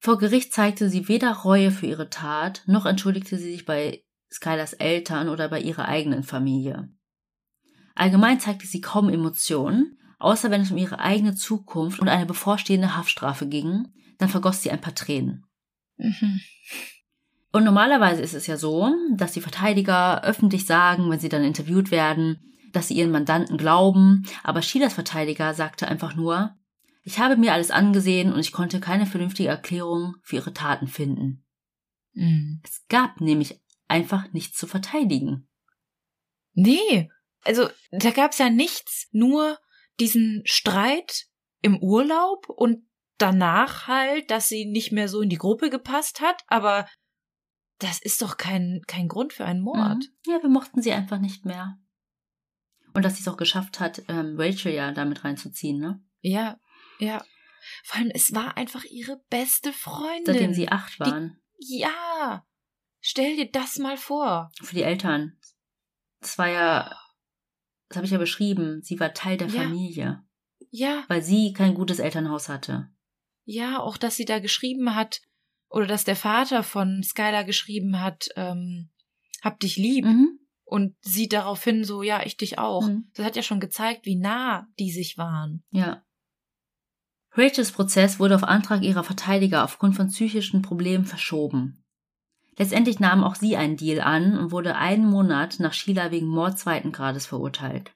Vor 0.00 0.18
Gericht 0.18 0.52
zeigte 0.52 0.90
sie 0.90 1.08
weder 1.08 1.32
Reue 1.32 1.70
für 1.70 1.86
ihre 1.86 2.10
Tat, 2.10 2.62
noch 2.66 2.84
entschuldigte 2.84 3.38
sie 3.38 3.52
sich 3.52 3.64
bei 3.64 4.04
Skylers 4.32 4.72
Eltern 4.72 5.28
oder 5.28 5.48
bei 5.48 5.60
ihrer 5.60 5.86
eigenen 5.86 6.22
Familie. 6.22 6.88
Allgemein 7.94 8.40
zeigte 8.40 8.66
sie 8.66 8.80
kaum 8.80 9.08
Emotionen, 9.08 9.98
außer 10.18 10.50
wenn 10.50 10.62
es 10.62 10.70
um 10.70 10.78
ihre 10.78 10.98
eigene 10.98 11.34
Zukunft 11.34 12.00
und 12.00 12.08
eine 12.08 12.26
bevorstehende 12.26 12.96
Haftstrafe 12.96 13.46
ging, 13.46 13.88
dann 14.18 14.28
vergoss 14.28 14.62
sie 14.62 14.70
ein 14.70 14.80
paar 14.80 14.94
Tränen. 14.94 15.44
Mhm. 15.96 16.40
Und 17.52 17.64
normalerweise 17.64 18.22
ist 18.22 18.34
es 18.34 18.46
ja 18.46 18.56
so, 18.56 18.94
dass 19.14 19.32
die 19.32 19.42
Verteidiger 19.42 20.24
öffentlich 20.24 20.64
sagen, 20.64 21.10
wenn 21.10 21.20
sie 21.20 21.28
dann 21.28 21.44
interviewt 21.44 21.90
werden, 21.90 22.40
dass 22.72 22.88
sie 22.88 22.94
ihren 22.94 23.10
Mandanten 23.10 23.58
glauben, 23.58 24.24
aber 24.42 24.62
Sheilas 24.62 24.94
Verteidiger 24.94 25.52
sagte 25.52 25.86
einfach 25.86 26.14
nur, 26.14 26.56
ich 27.04 27.18
habe 27.18 27.36
mir 27.36 27.52
alles 27.52 27.70
angesehen 27.70 28.32
und 28.32 28.40
ich 28.40 28.52
konnte 28.52 28.80
keine 28.80 29.06
vernünftige 29.06 29.50
Erklärung 29.50 30.14
für 30.22 30.36
ihre 30.36 30.54
Taten 30.54 30.86
finden. 30.86 31.44
Mhm. 32.14 32.60
Es 32.64 32.86
gab 32.88 33.20
nämlich 33.20 33.60
einfach 33.92 34.32
nichts 34.32 34.58
zu 34.58 34.66
verteidigen. 34.66 35.48
Nee, 36.54 37.10
also 37.44 37.68
da 37.90 38.10
gab's 38.10 38.38
ja 38.38 38.50
nichts, 38.50 39.08
nur 39.12 39.58
diesen 40.00 40.42
Streit 40.44 41.26
im 41.60 41.78
Urlaub 41.78 42.48
und 42.48 42.86
danach 43.18 43.86
halt, 43.86 44.30
dass 44.30 44.48
sie 44.48 44.64
nicht 44.64 44.92
mehr 44.92 45.08
so 45.08 45.20
in 45.20 45.28
die 45.28 45.38
Gruppe 45.38 45.70
gepasst 45.70 46.20
hat, 46.20 46.42
aber 46.48 46.88
das 47.78 48.00
ist 48.00 48.22
doch 48.22 48.36
kein, 48.36 48.82
kein 48.86 49.08
Grund 49.08 49.32
für 49.32 49.44
einen 49.44 49.62
Mord. 49.62 49.98
Mhm. 49.98 50.32
Ja, 50.32 50.42
wir 50.42 50.50
mochten 50.50 50.82
sie 50.82 50.92
einfach 50.92 51.18
nicht 51.18 51.44
mehr. 51.44 51.78
Und 52.94 53.04
dass 53.04 53.16
sie 53.16 53.22
es 53.22 53.28
auch 53.28 53.36
geschafft 53.36 53.80
hat, 53.80 54.02
ähm, 54.08 54.36
Rachel 54.38 54.72
ja 54.72 54.92
damit 54.92 55.24
reinzuziehen, 55.24 55.78
ne? 55.78 56.02
Ja, 56.20 56.60
ja. 56.98 57.24
Vor 57.84 58.00
allem, 58.00 58.10
es 58.12 58.34
war 58.34 58.56
einfach 58.56 58.84
ihre 58.84 59.22
beste 59.30 59.72
Freundin. 59.72 60.26
Seitdem 60.26 60.54
sie 60.54 60.68
acht 60.68 61.00
waren. 61.00 61.40
Die, 61.60 61.80
ja. 61.80 62.44
Stell 63.04 63.36
dir 63.36 63.50
das 63.50 63.78
mal 63.78 63.96
vor. 63.96 64.50
Für 64.62 64.76
die 64.76 64.84
Eltern. 64.84 65.36
Das 66.20 66.38
war 66.38 66.48
ja, 66.48 66.96
das 67.88 67.96
habe 67.96 68.06
ich 68.06 68.12
ja 68.12 68.18
beschrieben, 68.18 68.80
sie 68.82 69.00
war 69.00 69.12
Teil 69.12 69.36
der 69.36 69.48
ja. 69.48 69.62
Familie. 69.62 70.24
Ja. 70.70 71.04
Weil 71.08 71.20
sie 71.20 71.52
kein 71.52 71.74
gutes 71.74 71.98
Elternhaus 71.98 72.48
hatte. 72.48 72.88
Ja, 73.44 73.80
auch 73.80 73.96
dass 73.96 74.14
sie 74.14 74.24
da 74.24 74.38
geschrieben 74.38 74.94
hat, 74.94 75.20
oder 75.68 75.86
dass 75.86 76.04
der 76.04 76.16
Vater 76.16 76.62
von 76.62 77.02
Skylar 77.02 77.44
geschrieben 77.44 78.00
hat, 78.00 78.28
ähm, 78.36 78.90
hab 79.42 79.58
dich 79.58 79.76
lieb. 79.76 80.04
Mhm. 80.04 80.38
Und 80.64 80.94
sie 81.00 81.28
daraufhin 81.28 81.84
so, 81.84 82.02
ja, 82.02 82.24
ich 82.24 82.36
dich 82.36 82.58
auch. 82.58 82.86
Mhm. 82.86 83.10
Das 83.14 83.26
hat 83.26 83.36
ja 83.36 83.42
schon 83.42 83.60
gezeigt, 83.60 84.06
wie 84.06 84.16
nah 84.16 84.68
die 84.78 84.92
sich 84.92 85.18
waren. 85.18 85.64
Ja. 85.70 86.04
Rachels 87.32 87.72
Prozess 87.72 88.20
wurde 88.20 88.36
auf 88.36 88.44
Antrag 88.44 88.82
ihrer 88.82 89.02
Verteidiger 89.02 89.64
aufgrund 89.64 89.96
von 89.96 90.08
psychischen 90.08 90.62
Problemen 90.62 91.04
verschoben. 91.04 91.81
Letztendlich 92.56 93.00
nahm 93.00 93.24
auch 93.24 93.34
sie 93.34 93.56
einen 93.56 93.76
Deal 93.76 94.00
an 94.00 94.36
und 94.36 94.52
wurde 94.52 94.76
einen 94.76 95.06
Monat 95.06 95.58
nach 95.58 95.72
Sheila 95.72 96.10
wegen 96.10 96.26
Mord 96.26 96.58
zweiten 96.58 96.92
Grades 96.92 97.26
verurteilt. 97.26 97.92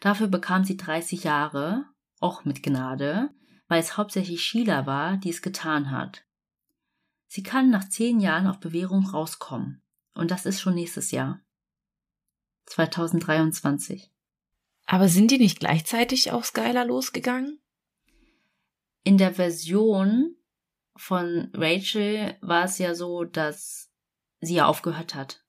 Dafür 0.00 0.26
bekam 0.26 0.64
sie 0.64 0.76
30 0.76 1.24
Jahre, 1.24 1.84
auch 2.20 2.44
mit 2.44 2.62
Gnade, 2.62 3.30
weil 3.68 3.80
es 3.80 3.96
hauptsächlich 3.96 4.42
Sheila 4.42 4.86
war, 4.86 5.16
die 5.16 5.30
es 5.30 5.42
getan 5.42 5.90
hat. 5.90 6.24
Sie 7.26 7.42
kann 7.42 7.70
nach 7.70 7.88
zehn 7.88 8.20
Jahren 8.20 8.46
auf 8.46 8.60
Bewährung 8.60 9.06
rauskommen. 9.06 9.82
Und 10.14 10.30
das 10.30 10.46
ist 10.46 10.60
schon 10.60 10.74
nächstes 10.74 11.10
Jahr. 11.10 11.40
2023. 12.66 14.10
Aber 14.86 15.08
sind 15.08 15.30
die 15.30 15.38
nicht 15.38 15.58
gleichzeitig 15.60 16.30
auf 16.30 16.46
Skylar 16.46 16.84
losgegangen? 16.84 17.58
In 19.02 19.18
der 19.18 19.34
Version 19.34 20.36
von 20.96 21.50
Rachel 21.54 22.36
war 22.40 22.64
es 22.64 22.78
ja 22.78 22.94
so, 22.94 23.24
dass 23.24 23.90
sie 24.40 24.54
ja 24.54 24.66
aufgehört 24.66 25.14
hat. 25.14 25.44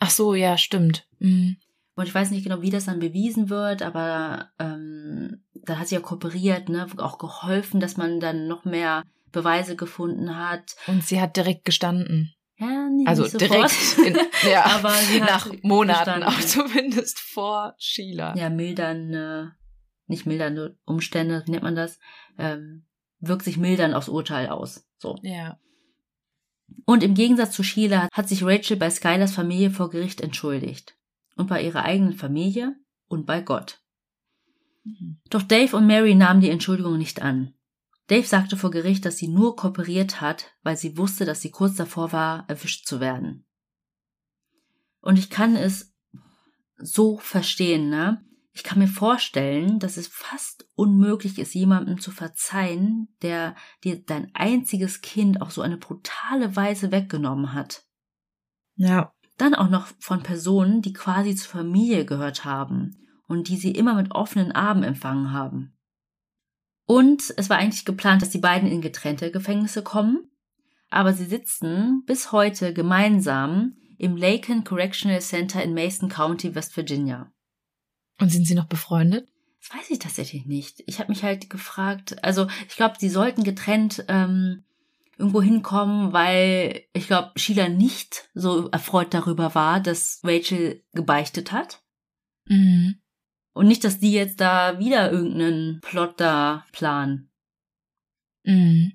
Ach 0.00 0.10
so, 0.10 0.34
ja, 0.34 0.56
stimmt. 0.58 1.06
Mhm. 1.18 1.56
Und 1.94 2.06
ich 2.06 2.14
weiß 2.14 2.30
nicht 2.30 2.44
genau, 2.44 2.62
wie 2.62 2.70
das 2.70 2.84
dann 2.84 3.00
bewiesen 3.00 3.50
wird, 3.50 3.82
aber 3.82 4.50
ähm, 4.60 5.44
da 5.54 5.78
hat 5.78 5.88
sie 5.88 5.96
ja 5.96 6.00
kooperiert, 6.00 6.68
ne, 6.68 6.86
auch 6.98 7.18
geholfen, 7.18 7.80
dass 7.80 7.96
man 7.96 8.20
dann 8.20 8.46
noch 8.46 8.64
mehr 8.64 9.02
Beweise 9.32 9.76
gefunden 9.76 10.36
hat. 10.36 10.76
Und 10.86 11.04
sie 11.04 11.20
hat 11.20 11.36
direkt 11.36 11.64
gestanden. 11.64 12.34
Ja, 12.56 12.88
nicht 12.88 13.06
also 13.06 13.22
nicht 13.22 13.40
direkt, 13.40 13.98
in, 14.04 14.16
ja, 14.50 14.64
aber 14.76 14.92
nach 15.20 15.48
Monaten 15.62 16.20
gestanden. 16.20 16.28
auch 16.28 16.40
zumindest 16.40 17.20
vor 17.20 17.74
Sheila. 17.78 18.34
Ja, 18.36 18.50
mildernde, 18.50 19.52
nicht 20.06 20.26
mildernde 20.26 20.76
Umstände, 20.84 21.42
wie 21.46 21.52
nennt 21.52 21.62
man 21.62 21.76
das? 21.76 21.98
Ähm, 22.36 22.87
wirkt 23.20 23.44
sich 23.44 23.56
mildern 23.56 23.94
aufs 23.94 24.08
Urteil 24.08 24.48
aus. 24.48 24.86
So. 24.98 25.16
Ja. 25.22 25.58
Und 26.84 27.02
im 27.02 27.14
Gegensatz 27.14 27.52
zu 27.52 27.62
Sheila 27.62 28.08
hat 28.12 28.28
sich 28.28 28.44
Rachel 28.44 28.76
bei 28.76 28.90
Skylers 28.90 29.34
Familie 29.34 29.70
vor 29.70 29.90
Gericht 29.90 30.20
entschuldigt. 30.20 30.96
Und 31.36 31.48
bei 31.48 31.62
ihrer 31.62 31.84
eigenen 31.84 32.14
Familie 32.14 32.76
und 33.06 33.26
bei 33.26 33.40
Gott. 33.40 33.80
Mhm. 34.84 35.20
Doch 35.30 35.42
Dave 35.42 35.76
und 35.76 35.86
Mary 35.86 36.14
nahmen 36.14 36.40
die 36.40 36.50
Entschuldigung 36.50 36.98
nicht 36.98 37.22
an. 37.22 37.54
Dave 38.08 38.26
sagte 38.26 38.56
vor 38.56 38.70
Gericht, 38.70 39.04
dass 39.04 39.18
sie 39.18 39.28
nur 39.28 39.54
kooperiert 39.54 40.20
hat, 40.20 40.52
weil 40.62 40.76
sie 40.76 40.96
wusste, 40.96 41.24
dass 41.26 41.42
sie 41.42 41.50
kurz 41.50 41.76
davor 41.76 42.12
war, 42.12 42.44
erwischt 42.48 42.86
zu 42.86 43.00
werden. 43.00 43.44
Und 45.00 45.18
ich 45.18 45.30
kann 45.30 45.56
es 45.56 45.94
so 46.78 47.18
verstehen, 47.18 47.90
ne? 47.90 48.24
Ich 48.58 48.64
kann 48.64 48.80
mir 48.80 48.88
vorstellen, 48.88 49.78
dass 49.78 49.96
es 49.96 50.08
fast 50.08 50.68
unmöglich 50.74 51.38
ist, 51.38 51.54
jemandem 51.54 52.00
zu 52.00 52.10
verzeihen, 52.10 53.06
der 53.22 53.54
dir 53.84 54.04
dein 54.04 54.34
einziges 54.34 55.00
Kind 55.00 55.40
auf 55.40 55.52
so 55.52 55.62
eine 55.62 55.76
brutale 55.76 56.56
Weise 56.56 56.90
weggenommen 56.90 57.52
hat. 57.52 57.84
Ja. 58.74 59.12
Dann 59.36 59.54
auch 59.54 59.70
noch 59.70 59.86
von 60.00 60.24
Personen, 60.24 60.82
die 60.82 60.92
quasi 60.92 61.36
zur 61.36 61.52
Familie 61.52 62.04
gehört 62.04 62.44
haben 62.44 62.96
und 63.28 63.46
die 63.46 63.56
sie 63.56 63.70
immer 63.70 63.94
mit 63.94 64.10
offenen 64.10 64.50
Armen 64.50 64.82
empfangen 64.82 65.30
haben. 65.32 65.78
Und 66.84 67.32
es 67.36 67.48
war 67.48 67.58
eigentlich 67.58 67.84
geplant, 67.84 68.22
dass 68.22 68.30
die 68.30 68.38
beiden 68.38 68.68
in 68.68 68.80
getrennte 68.80 69.30
Gefängnisse 69.30 69.84
kommen, 69.84 70.32
aber 70.90 71.12
sie 71.12 71.26
sitzen 71.26 72.02
bis 72.06 72.32
heute 72.32 72.74
gemeinsam 72.74 73.76
im 73.98 74.16
Laken 74.16 74.64
Correctional 74.64 75.20
Center 75.20 75.62
in 75.62 75.74
Mason 75.74 76.08
County, 76.08 76.56
West 76.56 76.76
Virginia. 76.76 77.32
Und 78.20 78.30
sind 78.30 78.46
sie 78.46 78.54
noch 78.54 78.66
befreundet? 78.66 79.28
Das 79.60 79.78
weiß 79.78 79.90
ich 79.90 79.98
tatsächlich 79.98 80.46
nicht. 80.46 80.82
Ich 80.86 80.98
habe 80.98 81.10
mich 81.10 81.22
halt 81.22 81.50
gefragt, 81.50 82.22
also 82.24 82.48
ich 82.68 82.76
glaube, 82.76 82.96
sie 82.98 83.08
sollten 83.08 83.44
getrennt 83.44 84.04
ähm, 84.08 84.64
irgendwo 85.18 85.42
hinkommen, 85.42 86.12
weil 86.12 86.84
ich 86.92 87.06
glaube, 87.06 87.32
Sheila 87.36 87.68
nicht 87.68 88.28
so 88.34 88.68
erfreut 88.70 89.12
darüber 89.12 89.54
war, 89.54 89.80
dass 89.80 90.20
Rachel 90.22 90.84
gebeichtet 90.92 91.52
hat. 91.52 91.82
Mhm. 92.46 93.00
Und 93.52 93.66
nicht, 93.66 93.82
dass 93.82 93.98
die 93.98 94.12
jetzt 94.12 94.40
da 94.40 94.78
wieder 94.78 95.10
irgendeinen 95.10 95.80
Plot 95.80 96.20
da 96.20 96.64
planen. 96.72 97.30
Mhm. 98.44 98.92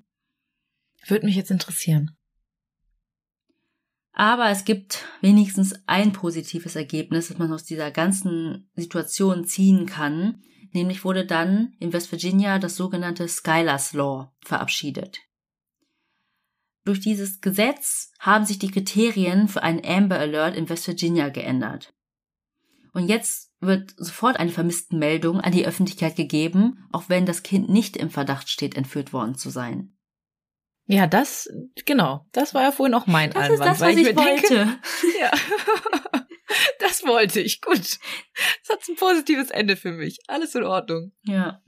Würde 1.06 1.26
mich 1.26 1.36
jetzt 1.36 1.50
interessieren. 1.50 2.13
Aber 4.14 4.48
es 4.48 4.64
gibt 4.64 5.04
wenigstens 5.20 5.74
ein 5.86 6.12
positives 6.12 6.76
Ergebnis, 6.76 7.28
das 7.28 7.38
man 7.38 7.52
aus 7.52 7.64
dieser 7.64 7.90
ganzen 7.90 8.70
Situation 8.76 9.44
ziehen 9.44 9.86
kann. 9.86 10.40
Nämlich 10.72 11.04
wurde 11.04 11.26
dann 11.26 11.74
in 11.80 11.92
West 11.92 12.12
Virginia 12.12 12.60
das 12.60 12.76
sogenannte 12.76 13.26
Skylar's 13.26 13.92
Law 13.92 14.32
verabschiedet. 14.44 15.20
Durch 16.84 17.00
dieses 17.00 17.40
Gesetz 17.40 18.12
haben 18.20 18.44
sich 18.44 18.58
die 18.58 18.70
Kriterien 18.70 19.48
für 19.48 19.62
einen 19.62 19.84
Amber 19.84 20.18
Alert 20.18 20.56
in 20.56 20.68
West 20.68 20.86
Virginia 20.86 21.30
geändert. 21.30 21.92
Und 22.92 23.08
jetzt 23.08 23.50
wird 23.60 23.94
sofort 23.96 24.36
eine 24.38 24.52
Vermisstenmeldung 24.52 25.40
an 25.40 25.50
die 25.50 25.66
Öffentlichkeit 25.66 26.14
gegeben, 26.14 26.86
auch 26.92 27.08
wenn 27.08 27.26
das 27.26 27.42
Kind 27.42 27.68
nicht 27.68 27.96
im 27.96 28.10
Verdacht 28.10 28.48
steht, 28.48 28.76
entführt 28.76 29.12
worden 29.12 29.34
zu 29.34 29.50
sein. 29.50 29.96
Ja, 30.86 31.06
das, 31.06 31.48
genau, 31.86 32.26
das 32.32 32.52
war 32.52 32.62
ja 32.62 32.72
vorhin 32.72 32.94
auch 32.94 33.06
mein 33.06 33.30
das 33.30 33.44
Einwand. 33.44 33.60
Das 33.60 33.72
ist 33.72 33.80
das, 33.80 33.88
was 33.88 33.96
ich, 33.96 34.08
ich 34.08 34.16
wollte. 34.16 34.48
Denke, 34.48 34.78
ja, 35.20 35.30
das 36.78 37.04
wollte 37.04 37.40
ich, 37.40 37.60
gut. 37.60 37.78
Das 37.78 38.68
hat 38.70 38.88
ein 38.88 38.96
positives 38.96 39.50
Ende 39.50 39.76
für 39.76 39.92
mich. 39.92 40.18
Alles 40.26 40.54
in 40.54 40.64
Ordnung. 40.64 41.12
Ja. 41.22 41.62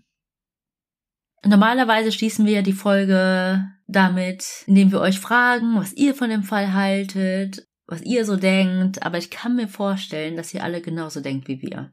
Normalerweise 1.44 2.12
schließen 2.12 2.44
wir 2.44 2.54
ja 2.54 2.62
die 2.62 2.72
Folge 2.72 3.64
damit, 3.86 4.64
indem 4.66 4.92
wir 4.92 5.00
euch 5.00 5.18
fragen, 5.18 5.76
was 5.76 5.92
ihr 5.92 6.14
von 6.14 6.28
dem 6.28 6.42
Fall 6.42 6.72
haltet, 6.72 7.66
was 7.86 8.02
ihr 8.02 8.24
so 8.24 8.36
denkt, 8.36 9.02
aber 9.02 9.16
ich 9.18 9.30
kann 9.30 9.56
mir 9.56 9.68
vorstellen, 9.68 10.36
dass 10.36 10.52
ihr 10.52 10.64
alle 10.64 10.80
genauso 10.82 11.20
denkt 11.20 11.48
wie 11.48 11.62
wir. 11.62 11.92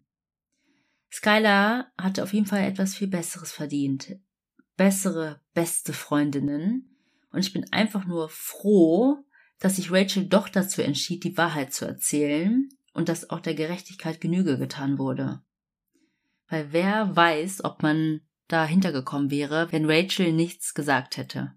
Skylar 1.12 1.92
hatte 1.98 2.24
auf 2.24 2.34
jeden 2.34 2.48
Fall 2.48 2.64
etwas 2.64 2.96
viel 2.96 3.08
Besseres 3.08 3.52
verdient. 3.52 4.16
Bessere, 4.76 5.42
beste 5.54 5.94
Freundinnen. 5.94 6.93
Und 7.34 7.40
ich 7.40 7.52
bin 7.52 7.66
einfach 7.74 8.06
nur 8.06 8.30
froh, 8.30 9.18
dass 9.60 9.76
sich 9.76 9.92
Rachel 9.92 10.28
doch 10.28 10.48
dazu 10.48 10.82
entschied, 10.82 11.24
die 11.24 11.36
Wahrheit 11.36 11.74
zu 11.74 11.86
erzählen 11.86 12.70
und 12.94 13.10
dass 13.10 13.30
auch 13.30 13.40
der 13.40 13.56
Gerechtigkeit 13.56 14.22
Genüge 14.22 14.58
getan 14.58 15.00
wurde. 15.00 15.42
Weil 16.48 16.72
wer 16.72 17.16
weiß, 17.16 17.66
ob 17.66 17.82
man 17.82 18.22
da 18.48 18.66
hintergekommen 18.66 19.32
wäre, 19.32 19.72
wenn 19.72 19.90
Rachel 19.90 20.32
nichts 20.32 20.76
gesagt 20.76 21.18
hätte. 21.18 21.54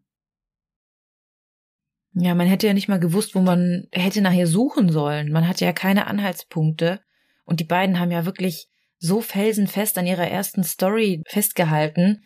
Ja, 2.15 2.35
man 2.35 2.47
hätte 2.47 2.67
ja 2.67 2.73
nicht 2.73 2.89
mal 2.89 2.99
gewusst, 2.99 3.35
wo 3.35 3.41
man 3.41 3.89
hätte 3.93 4.23
nachher 4.23 4.47
suchen 4.47 4.91
sollen. 4.91 5.31
Man 5.31 5.47
hatte 5.47 5.67
ja 5.67 5.75
keine 5.75 6.07
Anhaltspunkte. 6.07 7.01
Und 7.45 7.61
die 7.61 7.65
beiden 7.65 8.01
haben 8.01 8.11
ja 8.11 8.25
wirklich 8.25 8.69
so 8.99 9.21
felsenfest 9.21 9.99
an 9.99 10.07
ihrer 10.07 10.27
ersten 10.27 10.65
Story 10.65 11.23
festgehalten. 11.29 12.25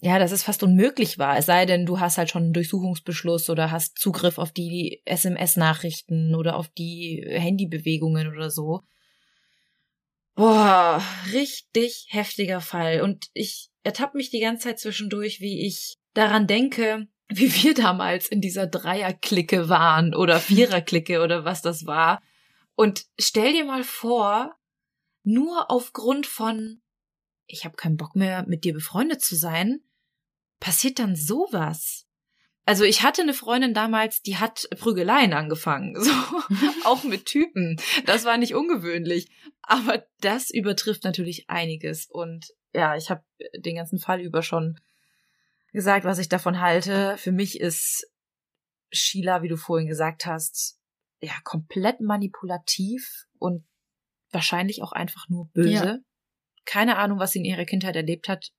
Ja, 0.00 0.18
dass 0.18 0.32
es 0.32 0.42
fast 0.42 0.62
unmöglich 0.62 1.18
war. 1.18 1.36
Es 1.36 1.46
sei 1.46 1.66
denn, 1.66 1.86
du 1.86 2.00
hast 2.00 2.18
halt 2.18 2.30
schon 2.30 2.44
einen 2.44 2.52
Durchsuchungsbeschluss 2.52 3.50
oder 3.50 3.70
hast 3.70 3.98
Zugriff 3.98 4.38
auf 4.38 4.52
die 4.52 5.02
SMS-Nachrichten 5.04 6.34
oder 6.34 6.56
auf 6.56 6.68
die 6.68 7.24
Handybewegungen 7.26 8.28
oder 8.28 8.50
so. 8.50 8.82
Boah, 10.34 11.00
richtig 11.32 12.06
heftiger 12.10 12.60
Fall. 12.60 13.02
Und 13.02 13.26
ich 13.34 13.70
ertappe 13.84 14.16
mich 14.16 14.30
die 14.30 14.40
ganze 14.40 14.64
Zeit 14.64 14.80
zwischendurch, 14.80 15.40
wie 15.40 15.64
ich 15.64 15.96
daran 16.12 16.46
denke, 16.46 17.06
wie 17.28 17.52
wir 17.62 17.74
damals 17.74 18.28
in 18.28 18.40
dieser 18.40 18.66
Dreierklicke 18.66 19.68
waren 19.68 20.14
oder 20.14 20.40
Viererklicke 20.40 21.22
oder 21.22 21.44
was 21.44 21.62
das 21.62 21.86
war. 21.86 22.20
Und 22.74 23.06
stell 23.18 23.52
dir 23.52 23.64
mal 23.64 23.84
vor, 23.84 24.56
nur 25.22 25.70
aufgrund 25.70 26.26
von, 26.26 26.82
ich 27.46 27.64
habe 27.64 27.76
keinen 27.76 27.96
Bock 27.96 28.16
mehr, 28.16 28.44
mit 28.46 28.64
dir 28.64 28.72
befreundet 28.72 29.20
zu 29.20 29.36
sein, 29.36 29.80
passiert 30.60 30.98
dann 30.98 31.16
sowas. 31.16 32.06
Also 32.66 32.84
ich 32.84 33.02
hatte 33.02 33.22
eine 33.22 33.34
Freundin 33.34 33.74
damals, 33.74 34.22
die 34.22 34.38
hat 34.38 34.66
Prügeleien 34.78 35.34
angefangen, 35.34 35.94
so 36.00 36.10
auch 36.84 37.04
mit 37.04 37.26
Typen. 37.26 37.80
Das 38.06 38.24
war 38.24 38.38
nicht 38.38 38.54
ungewöhnlich, 38.54 39.30
aber 39.62 40.06
das 40.20 40.50
übertrifft 40.50 41.04
natürlich 41.04 41.48
einiges 41.50 42.06
und 42.06 42.46
ja, 42.72 42.96
ich 42.96 43.10
habe 43.10 43.24
den 43.56 43.76
ganzen 43.76 43.98
Fall 43.98 44.20
über 44.20 44.42
schon 44.42 44.80
gesagt, 45.72 46.04
was 46.04 46.18
ich 46.18 46.28
davon 46.28 46.60
halte. 46.60 47.16
Für 47.18 47.32
mich 47.32 47.60
ist 47.60 48.10
Sheila, 48.90 49.42
wie 49.42 49.48
du 49.48 49.56
vorhin 49.56 49.88
gesagt 49.88 50.26
hast, 50.26 50.80
ja, 51.20 51.32
komplett 51.44 52.00
manipulativ 52.00 53.26
und 53.38 53.64
wahrscheinlich 54.30 54.82
auch 54.82 54.92
einfach 54.92 55.28
nur 55.28 55.48
böse. 55.50 55.70
Ja. 55.70 55.98
Keine 56.64 56.96
Ahnung, 56.96 57.18
was 57.18 57.32
sie 57.32 57.40
in 57.40 57.44
ihrer 57.44 57.64
Kindheit 57.64 57.96
erlebt 57.96 58.28
hat. 58.28 58.52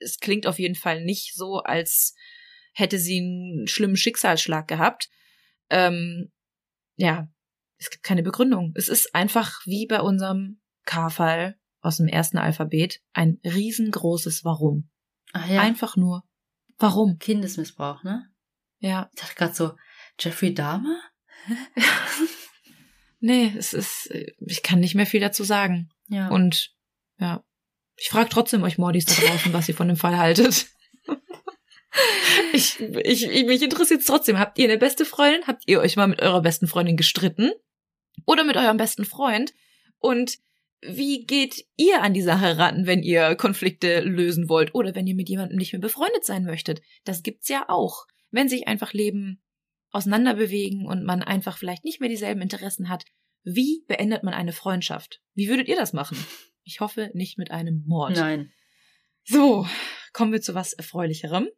Es 0.00 0.18
klingt 0.18 0.46
auf 0.46 0.58
jeden 0.58 0.74
Fall 0.74 1.04
nicht 1.04 1.34
so, 1.34 1.58
als 1.58 2.14
hätte 2.72 2.98
sie 2.98 3.18
einen 3.18 3.66
schlimmen 3.66 3.96
Schicksalsschlag 3.96 4.68
gehabt. 4.68 5.08
Ähm, 5.70 6.30
ja, 6.96 7.28
es 7.78 7.90
gibt 7.90 8.04
keine 8.04 8.22
Begründung. 8.22 8.72
Es 8.76 8.88
ist 8.88 9.14
einfach 9.14 9.60
wie 9.64 9.86
bei 9.86 10.00
unserem 10.00 10.60
K-Fall 10.84 11.58
aus 11.80 11.98
dem 11.98 12.08
ersten 12.08 12.38
Alphabet 12.38 13.02
ein 13.12 13.40
riesengroßes 13.44 14.44
Warum. 14.44 14.90
Ach 15.32 15.48
ja. 15.48 15.60
Einfach 15.60 15.96
nur, 15.96 16.24
warum? 16.78 17.18
Kindesmissbrauch, 17.18 18.02
ne? 18.02 18.30
Ja. 18.78 19.10
Ich 19.14 19.20
dachte 19.20 19.34
gerade 19.34 19.54
so, 19.54 19.76
Jeffrey 20.18 20.54
Dahmer? 20.54 21.00
nee, 23.20 23.52
es 23.56 23.72
ist, 23.72 24.10
ich 24.40 24.62
kann 24.62 24.80
nicht 24.80 24.94
mehr 24.94 25.06
viel 25.06 25.20
dazu 25.20 25.44
sagen. 25.44 25.90
Ja. 26.08 26.28
Und 26.28 26.75
ja, 27.18 27.44
ich 27.96 28.08
frage 28.08 28.28
trotzdem 28.28 28.62
euch 28.62 28.78
Mordis 28.78 29.06
da 29.06 29.14
draußen, 29.14 29.52
was 29.52 29.68
ihr 29.68 29.74
von 29.74 29.88
dem 29.88 29.96
Fall 29.96 30.18
haltet. 30.18 30.66
ich, 32.52 32.78
ich, 32.80 33.46
mich 33.46 33.62
interessiert 33.62 34.00
es 34.00 34.06
trotzdem. 34.06 34.38
Habt 34.38 34.58
ihr 34.58 34.64
eine 34.64 34.78
beste 34.78 35.04
Freundin? 35.04 35.46
Habt 35.46 35.62
ihr 35.66 35.80
euch 35.80 35.96
mal 35.96 36.06
mit 36.06 36.20
eurer 36.20 36.42
besten 36.42 36.66
Freundin 36.66 36.96
gestritten? 36.96 37.52
Oder 38.26 38.44
mit 38.44 38.56
eurem 38.56 38.76
besten 38.76 39.04
Freund? 39.04 39.54
Und 39.98 40.38
wie 40.82 41.24
geht 41.24 41.66
ihr 41.76 42.02
an 42.02 42.12
die 42.12 42.22
Sache 42.22 42.58
ran, 42.58 42.86
wenn 42.86 43.02
ihr 43.02 43.34
Konflikte 43.34 44.00
lösen 44.00 44.48
wollt 44.48 44.74
oder 44.74 44.94
wenn 44.94 45.06
ihr 45.06 45.14
mit 45.14 45.28
jemandem 45.28 45.56
nicht 45.56 45.72
mehr 45.72 45.80
befreundet 45.80 46.24
sein 46.24 46.44
möchtet? 46.44 46.82
Das 47.04 47.22
gibt's 47.22 47.48
ja 47.48 47.64
auch. 47.68 48.06
Wenn 48.30 48.48
sich 48.48 48.68
einfach 48.68 48.92
Leben 48.92 49.42
auseinanderbewegen 49.90 50.86
und 50.86 51.04
man 51.04 51.22
einfach 51.22 51.56
vielleicht 51.56 51.84
nicht 51.84 52.00
mehr 52.00 52.10
dieselben 52.10 52.42
Interessen 52.42 52.90
hat, 52.90 53.04
wie 53.42 53.84
beendet 53.86 54.22
man 54.22 54.34
eine 54.34 54.52
Freundschaft? 54.52 55.22
Wie 55.34 55.48
würdet 55.48 55.68
ihr 55.68 55.76
das 55.76 55.92
machen? 55.92 56.18
Ich 56.66 56.80
hoffe 56.80 57.10
nicht 57.14 57.38
mit 57.38 57.52
einem 57.52 57.84
Mord. 57.86 58.16
Nein. 58.16 58.52
So, 59.22 59.66
kommen 60.12 60.32
wir 60.32 60.40
zu 60.40 60.54
was 60.54 60.72
Erfreulicherem. 60.72 61.48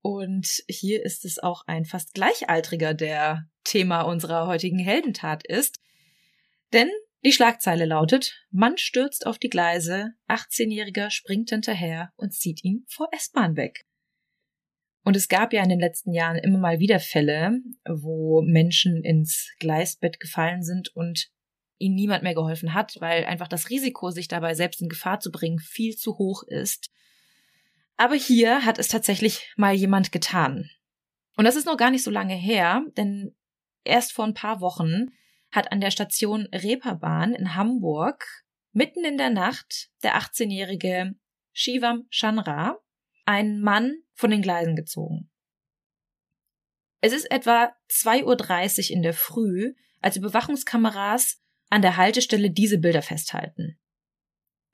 Und 0.00 0.62
hier 0.68 1.04
ist 1.04 1.24
es 1.24 1.40
auch 1.40 1.66
ein 1.66 1.84
fast 1.84 2.14
gleichaltriger, 2.14 2.94
der 2.94 3.48
Thema 3.64 4.02
unserer 4.02 4.46
heutigen 4.46 4.78
Heldentat 4.78 5.44
ist. 5.44 5.80
Denn 6.72 6.88
die 7.24 7.32
Schlagzeile 7.32 7.84
lautet, 7.84 8.46
Mann 8.50 8.78
stürzt 8.78 9.26
auf 9.26 9.38
die 9.38 9.50
Gleise, 9.50 10.12
18-Jähriger 10.28 11.10
springt 11.10 11.50
hinterher 11.50 12.12
und 12.14 12.32
zieht 12.32 12.62
ihn 12.62 12.84
vor 12.88 13.08
S-Bahn 13.10 13.56
weg. 13.56 13.86
Und 15.04 15.16
es 15.16 15.26
gab 15.26 15.52
ja 15.52 15.64
in 15.64 15.68
den 15.68 15.80
letzten 15.80 16.12
Jahren 16.12 16.38
immer 16.38 16.58
mal 16.58 16.78
wieder 16.78 17.00
Fälle, 17.00 17.58
wo 17.88 18.40
Menschen 18.42 19.02
ins 19.02 19.52
Gleisbett 19.58 20.20
gefallen 20.20 20.62
sind 20.62 20.94
und 20.94 21.28
ihnen 21.82 21.94
niemand 21.94 22.22
mehr 22.22 22.34
geholfen 22.34 22.74
hat, 22.74 22.96
weil 23.00 23.24
einfach 23.24 23.48
das 23.48 23.68
Risiko, 23.68 24.10
sich 24.10 24.28
dabei 24.28 24.54
selbst 24.54 24.80
in 24.80 24.88
Gefahr 24.88 25.20
zu 25.20 25.30
bringen, 25.30 25.58
viel 25.58 25.96
zu 25.96 26.16
hoch 26.18 26.42
ist. 26.44 26.90
Aber 27.96 28.14
hier 28.14 28.64
hat 28.64 28.78
es 28.78 28.88
tatsächlich 28.88 29.52
mal 29.56 29.74
jemand 29.74 30.12
getan. 30.12 30.70
Und 31.36 31.44
das 31.44 31.56
ist 31.56 31.66
noch 31.66 31.76
gar 31.76 31.90
nicht 31.90 32.04
so 32.04 32.10
lange 32.10 32.34
her, 32.34 32.84
denn 32.96 33.34
erst 33.84 34.12
vor 34.12 34.24
ein 34.24 34.34
paar 34.34 34.60
Wochen 34.60 35.08
hat 35.50 35.72
an 35.72 35.80
der 35.80 35.90
Station 35.90 36.48
Reeperbahn 36.52 37.34
in 37.34 37.54
Hamburg 37.54 38.24
mitten 38.72 39.04
in 39.04 39.18
der 39.18 39.30
Nacht 39.30 39.90
der 40.02 40.16
18-jährige 40.16 41.14
Shivam 41.52 42.06
Chandra 42.10 42.78
einen 43.24 43.60
Mann 43.60 43.94
von 44.14 44.30
den 44.30 44.42
Gleisen 44.42 44.76
gezogen. 44.76 45.30
Es 47.00 47.12
ist 47.12 47.30
etwa 47.30 47.72
2.30 47.90 48.90
Uhr 48.90 48.96
in 48.96 49.02
der 49.02 49.14
Früh, 49.14 49.74
als 50.00 50.16
Überwachungskameras 50.16 51.41
an 51.72 51.80
der 51.80 51.96
Haltestelle 51.96 52.50
diese 52.50 52.76
Bilder 52.76 53.00
festhalten. 53.00 53.78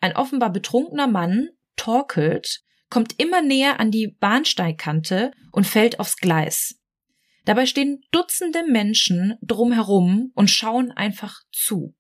Ein 0.00 0.16
offenbar 0.16 0.50
betrunkener 0.50 1.06
Mann 1.06 1.48
torkelt, 1.76 2.64
kommt 2.90 3.20
immer 3.20 3.40
näher 3.40 3.78
an 3.78 3.92
die 3.92 4.08
Bahnsteigkante 4.08 5.30
und 5.52 5.64
fällt 5.64 6.00
aufs 6.00 6.16
Gleis. 6.16 6.80
Dabei 7.44 7.66
stehen 7.66 8.02
Dutzende 8.10 8.64
Menschen 8.66 9.38
drumherum 9.42 10.32
und 10.34 10.50
schauen 10.50 10.90
einfach 10.90 11.40
zu. 11.52 11.94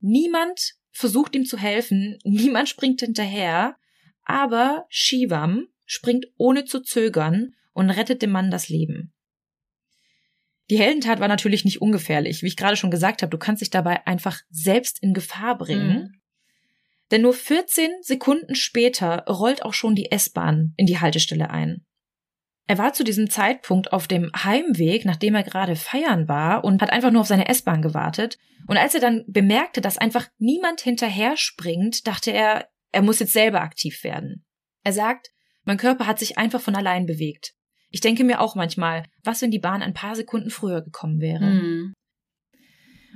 Niemand 0.00 0.76
versucht 0.92 1.34
ihm 1.36 1.44
zu 1.44 1.58
helfen, 1.58 2.18
niemand 2.24 2.70
springt 2.70 3.00
hinterher, 3.00 3.76
aber 4.22 4.86
Shivam 4.88 5.68
springt 5.84 6.24
ohne 6.38 6.64
zu 6.64 6.80
zögern 6.80 7.54
und 7.74 7.90
rettet 7.90 8.22
dem 8.22 8.30
Mann 8.30 8.50
das 8.50 8.70
Leben. 8.70 9.12
Die 10.70 10.78
Heldentat 10.78 11.20
war 11.20 11.28
natürlich 11.28 11.64
nicht 11.64 11.80
ungefährlich. 11.80 12.42
Wie 12.42 12.48
ich 12.48 12.56
gerade 12.56 12.76
schon 12.76 12.90
gesagt 12.90 13.22
habe, 13.22 13.30
du 13.30 13.38
kannst 13.38 13.62
dich 13.62 13.70
dabei 13.70 14.06
einfach 14.06 14.40
selbst 14.50 15.02
in 15.02 15.14
Gefahr 15.14 15.56
bringen. 15.56 15.88
Mhm. 15.88 16.20
Denn 17.10 17.22
nur 17.22 17.34
14 17.34 17.90
Sekunden 18.02 18.54
später 18.56 19.24
rollt 19.28 19.62
auch 19.64 19.74
schon 19.74 19.94
die 19.94 20.10
S-Bahn 20.10 20.74
in 20.76 20.86
die 20.86 20.98
Haltestelle 20.98 21.50
ein. 21.50 21.86
Er 22.68 22.78
war 22.78 22.92
zu 22.92 23.04
diesem 23.04 23.30
Zeitpunkt 23.30 23.92
auf 23.92 24.08
dem 24.08 24.32
Heimweg, 24.34 25.04
nachdem 25.04 25.36
er 25.36 25.44
gerade 25.44 25.76
feiern 25.76 26.26
war 26.26 26.64
und 26.64 26.82
hat 26.82 26.90
einfach 26.90 27.12
nur 27.12 27.20
auf 27.20 27.28
seine 27.28 27.48
S-Bahn 27.48 27.80
gewartet. 27.80 28.38
Und 28.66 28.76
als 28.76 28.94
er 28.94 29.00
dann 29.00 29.24
bemerkte, 29.28 29.80
dass 29.80 29.98
einfach 29.98 30.26
niemand 30.38 30.80
hinterher 30.80 31.36
springt, 31.36 32.08
dachte 32.08 32.32
er, 32.32 32.68
er 32.90 33.02
muss 33.02 33.20
jetzt 33.20 33.32
selber 33.32 33.60
aktiv 33.60 34.02
werden. 34.02 34.44
Er 34.82 34.92
sagt, 34.92 35.30
mein 35.64 35.76
Körper 35.76 36.08
hat 36.08 36.18
sich 36.18 36.38
einfach 36.38 36.60
von 36.60 36.74
allein 36.74 37.06
bewegt. 37.06 37.55
Ich 37.90 38.00
denke 38.00 38.24
mir 38.24 38.40
auch 38.40 38.54
manchmal, 38.54 39.04
was 39.24 39.42
wenn 39.42 39.50
die 39.50 39.58
Bahn 39.58 39.82
ein 39.82 39.94
paar 39.94 40.16
Sekunden 40.16 40.50
früher 40.50 40.82
gekommen 40.82 41.20
wäre. 41.20 41.44
Mhm. 41.44 41.94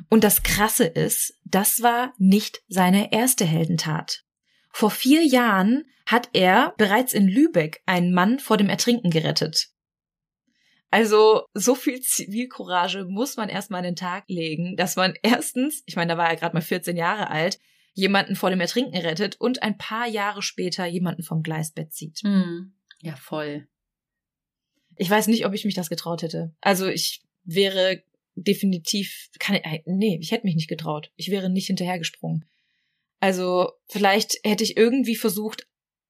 Und 0.08 0.24
das 0.24 0.42
Krasse 0.42 0.84
ist, 0.84 1.38
das 1.44 1.82
war 1.82 2.14
nicht 2.18 2.62
seine 2.68 3.12
erste 3.12 3.44
Heldentat. 3.44 4.24
Vor 4.72 4.90
vier 4.90 5.24
Jahren 5.24 5.84
hat 6.06 6.30
er 6.32 6.74
bereits 6.78 7.12
in 7.12 7.28
Lübeck 7.28 7.82
einen 7.86 8.12
Mann 8.12 8.38
vor 8.38 8.56
dem 8.56 8.68
Ertrinken 8.68 9.10
gerettet. 9.10 9.68
Also 10.90 11.44
so 11.54 11.76
viel 11.76 12.00
Zivilcourage 12.00 13.04
muss 13.04 13.36
man 13.36 13.48
erstmal 13.48 13.78
an 13.78 13.84
den 13.84 13.96
Tag 13.96 14.24
legen, 14.28 14.76
dass 14.76 14.96
man 14.96 15.14
erstens, 15.22 15.82
ich 15.86 15.94
meine, 15.94 16.12
da 16.12 16.18
war 16.18 16.28
er 16.28 16.36
gerade 16.36 16.54
mal 16.54 16.62
14 16.62 16.96
Jahre 16.96 17.30
alt, 17.30 17.60
jemanden 17.92 18.34
vor 18.34 18.50
dem 18.50 18.60
Ertrinken 18.60 18.96
rettet 18.96 19.36
und 19.40 19.62
ein 19.62 19.78
paar 19.78 20.08
Jahre 20.08 20.42
später 20.42 20.86
jemanden 20.86 21.22
vom 21.22 21.42
Gleisbett 21.42 21.92
zieht. 21.92 22.20
Hm. 22.22 22.74
Ja, 23.00 23.14
voll. 23.16 23.68
Ich 25.00 25.08
weiß 25.08 25.28
nicht, 25.28 25.46
ob 25.46 25.54
ich 25.54 25.64
mich 25.64 25.74
das 25.74 25.88
getraut 25.88 26.20
hätte. 26.20 26.54
Also 26.60 26.86
ich 26.86 27.22
wäre 27.42 28.02
definitiv, 28.34 29.30
kann, 29.38 29.56
äh, 29.56 29.80
nee, 29.86 30.18
ich 30.20 30.30
hätte 30.30 30.44
mich 30.44 30.56
nicht 30.56 30.68
getraut. 30.68 31.10
Ich 31.16 31.30
wäre 31.30 31.48
nicht 31.48 31.68
hinterhergesprungen. 31.68 32.44
Also 33.18 33.72
vielleicht 33.86 34.36
hätte 34.44 34.62
ich 34.62 34.76
irgendwie 34.76 35.16
versucht, 35.16 35.66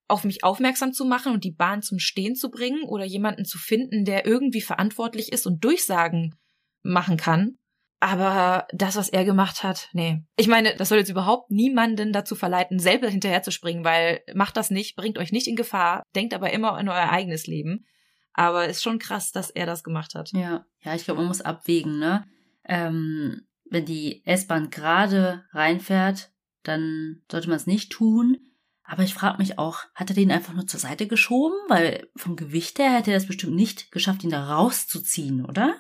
auf 0.09 0.25
mich 0.25 0.43
aufmerksam 0.43 0.93
zu 0.93 1.05
machen 1.05 1.33
und 1.33 1.45
die 1.45 1.53
Bahn 1.53 1.83
zum 1.83 2.01
Stehen 2.01 2.35
zu 2.35 2.51
bringen 2.51 2.83
oder 2.83 3.05
jemanden 3.05 3.45
zu 3.45 3.59
finden, 3.59 4.05
der 4.05 4.27
irgendwie 4.27 4.61
verantwortlich 4.61 5.31
ist 5.31 5.47
und 5.47 5.63
Durchsagen 5.63 6.35
machen 6.83 7.17
kann. 7.17 7.59
Aber 8.01 8.67
das, 8.73 8.97
was 8.97 9.09
er 9.09 9.25
gemacht 9.25 9.63
hat, 9.63 9.89
nee. 9.93 10.19
Ich 10.37 10.49
meine, 10.49 10.75
das 10.75 10.89
soll 10.89 10.99
jetzt 10.99 11.11
überhaupt 11.11 11.53
niemanden 11.53 12.13
dazu 12.13 12.35
verleiten, 12.35 12.81
selber 12.81 13.09
hinterher 13.09 13.45
zu 13.45 13.53
springen, 13.53 13.85
weil 13.85 14.23
macht 14.35 14.57
das 14.57 14.71
nicht, 14.71 14.97
bringt 14.97 15.17
euch 15.17 15.31
nicht 15.31 15.47
in 15.47 15.55
Gefahr, 15.55 16.03
denkt 16.17 16.35
aber 16.35 16.53
immer 16.53 16.73
an 16.73 16.89
euer 16.89 17.11
eigenes 17.11 17.47
Leben. 17.47 17.87
Aber 18.33 18.69
ist 18.69 18.83
schon 18.83 18.99
krass, 18.99 19.33
dass 19.33 19.51
er 19.51 19.67
das 19.67 19.85
gemacht 19.85 20.15
hat. 20.15 20.31
Ja, 20.33 20.65
ja, 20.83 20.95
ich 20.95 21.05
glaube, 21.05 21.21
man 21.21 21.29
muss 21.29 21.41
abwägen, 21.41 21.99
ne? 21.99 22.25
Ähm, 22.65 23.43
wenn 23.71 23.85
die 23.85 24.25
S-Bahn 24.27 24.71
gerade 24.71 25.45
reinfährt, 25.53 26.31
dann 26.63 27.23
sollte 27.31 27.49
man 27.49 27.57
es 27.57 27.67
nicht 27.67 27.91
tun. 27.91 28.39
Aber 28.85 29.05
ich 29.05 29.15
frage 29.15 29.39
mich 29.39 29.59
auch, 29.59 29.85
hat 29.95 30.11
er 30.11 30.17
den 30.17 30.33
einfach 30.33 30.53
nur 30.53 30.67
zur 30.67 30.81
Seite 30.81 31.07
geschoben? 31.07 31.57
Weil 31.69 32.09
vom 32.17 32.35
Gewicht 32.35 32.79
her 32.79 32.93
hätte 32.93 33.13
er 33.13 33.17
es 33.17 33.27
bestimmt 33.27 33.55
nicht 33.55 33.93
geschafft, 33.93 34.25
ihn 34.25 34.31
da 34.31 34.57
rauszuziehen, 34.57 35.45
oder? 35.45 35.77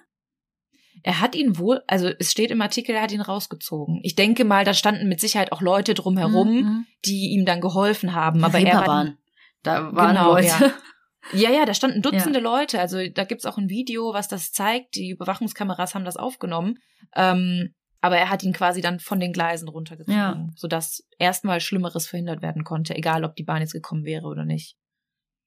Er 1.03 1.21
hat 1.21 1.35
ihn 1.35 1.59
wohl, 1.59 1.83
also 1.87 2.09
es 2.19 2.31
steht 2.31 2.51
im 2.51 2.63
Artikel, 2.63 2.95
er 2.95 3.03
hat 3.03 3.13
ihn 3.13 3.21
rausgezogen. 3.21 4.01
Ich 4.03 4.17
denke 4.17 4.45
mal, 4.45 4.65
da 4.65 4.75
standen 4.75 5.09
mit 5.09 5.21
Sicherheit 5.21 5.51
auch 5.51 5.63
Leute 5.63 5.95
drumherum, 5.95 6.55
mhm. 6.55 6.87
die 7.05 7.31
ihm 7.31 7.47
dann 7.47 7.61
geholfen 7.61 8.15
haben. 8.15 8.45
Aber 8.45 8.61
er 8.61 8.81
war, 8.81 8.87
waren. 8.87 9.19
Da 9.63 9.95
waren 9.95 10.15
genau, 10.15 10.33
Leute. 10.35 10.47
Ja. 10.47 10.73
Ja, 11.33 11.51
ja, 11.51 11.65
da 11.65 11.75
standen 11.75 12.03
Dutzende 12.03 12.39
ja. 12.39 12.45
Leute. 12.45 12.81
Also 12.81 12.99
da 13.09 13.25
gibt's 13.25 13.47
auch 13.47 13.59
ein 13.59 13.69
Video, 13.69 14.13
was 14.13 14.29
das 14.29 14.53
zeigt. 14.53 14.97
Die 14.97 15.11
Überwachungskameras 15.11 15.95
haben 15.95 16.05
das 16.05 16.17
aufgenommen. 16.17 16.79
Ähm, 17.15 17.75
aber 18.01 18.17
er 18.17 18.31
hat 18.31 18.43
ihn 18.43 18.53
quasi 18.53 18.81
dann 18.81 18.99
von 18.99 19.21
den 19.21 19.33
Gleisen 19.33 19.69
runtergezogen, 19.69 20.19
ja. 20.19 20.49
sodass 20.57 21.07
erstmal 21.19 21.61
Schlimmeres 21.61 22.07
verhindert 22.07 22.41
werden 22.41 22.65
konnte, 22.65 22.97
egal 22.97 23.25
ob 23.25 23.37
die 23.37 23.45
Bahn 23.45 23.61
jetzt 23.61 23.75
gekommen 23.75 24.05
wäre 24.05 24.27
oder 24.27 24.45
nicht. 24.45 24.77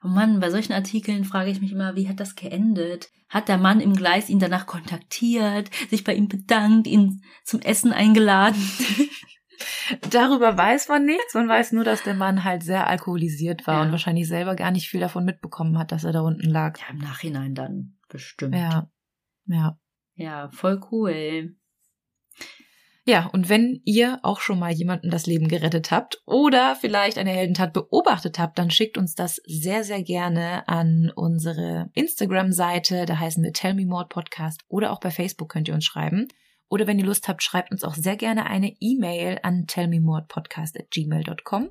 Oh 0.04 0.10
Mann, 0.10 0.40
bei 0.40 0.50
solchen 0.50 0.74
Artikeln 0.74 1.24
frage 1.24 1.50
ich 1.50 1.62
mich 1.62 1.72
immer, 1.72 1.96
wie 1.96 2.10
hat 2.10 2.20
das 2.20 2.36
geendet? 2.36 3.10
Hat 3.30 3.48
der 3.48 3.58
Mann 3.58 3.80
im 3.80 3.96
Gleis 3.96 4.30
ihn 4.30 4.40
danach 4.40 4.68
kontaktiert, 4.68 5.70
sich 5.90 6.04
bei 6.04 6.14
ihm 6.14 6.28
bedankt, 6.28 6.88
ihn 6.88 7.24
zum 7.44 7.62
Essen 7.62 7.94
eingeladen? 7.94 8.62
Darüber 10.10 10.58
weiß 10.58 10.88
man 10.90 11.06
nichts. 11.06 11.34
Man 11.34 11.50
weiß 11.50 11.72
nur, 11.74 11.84
dass 11.84 12.04
der 12.04 12.14
Mann 12.14 12.44
halt 12.44 12.64
sehr 12.64 12.88
alkoholisiert 12.88 13.68
war 13.68 13.76
ja. 13.76 13.82
und 13.82 13.92
wahrscheinlich 13.92 14.28
selber 14.28 14.56
gar 14.56 14.72
nicht 14.72 14.90
viel 14.90 15.00
davon 15.00 15.26
mitbekommen 15.26 15.78
hat, 15.78 15.92
dass 15.92 16.04
er 16.04 16.12
da 16.12 16.22
unten 16.22 16.50
lag. 16.50 16.80
Ja, 16.80 16.88
im 16.90 16.98
Nachhinein 16.98 17.56
dann 17.56 17.98
bestimmt. 18.10 18.56
Ja. 18.56 18.90
Ja. 19.46 19.78
Ja, 20.16 20.50
voll 20.52 20.80
cool. 20.92 21.56
Ja, 23.06 23.26
und 23.34 23.50
wenn 23.50 23.82
ihr 23.84 24.20
auch 24.24 24.40
schon 24.40 24.60
mal 24.60 24.72
jemanden 24.72 25.10
das 25.10 25.26
Leben 25.26 25.50
gerettet 25.50 25.92
habt 25.92 26.22
oder 26.26 26.78
vielleicht 26.80 27.18
eine 27.18 27.32
Heldentat 27.32 27.74
beobachtet 27.74 28.40
habt, 28.40 28.58
dann 28.58 28.72
schickt 28.72 28.98
uns 28.98 29.14
das 29.14 29.42
sehr, 29.46 29.84
sehr 29.84 30.02
gerne 30.04 30.66
an 30.70 31.12
unsere 31.14 31.90
Instagram-Seite. 31.96 33.06
Da 33.06 33.20
heißen 33.20 33.44
wir 33.44 33.52
Tell 33.52 33.74
Me 33.74 33.86
More 33.86 34.08
Podcast 34.08 34.62
oder 34.70 34.94
auch 34.94 35.02
bei 35.02 35.12
Facebook 35.12 35.50
könnt 35.50 35.68
ihr 35.68 35.74
uns 35.74 35.84
schreiben. 35.84 36.30
Oder 36.74 36.88
wenn 36.88 36.98
ihr 36.98 37.06
Lust 37.06 37.28
habt, 37.28 37.44
schreibt 37.44 37.72
uns 37.72 37.84
auch 37.84 37.94
sehr 37.94 38.16
gerne 38.16 38.48
eine 38.48 38.76
E-Mail 38.80 39.38
an 39.44 39.68
tellmemorepodcast.gmail.com. 39.68 41.70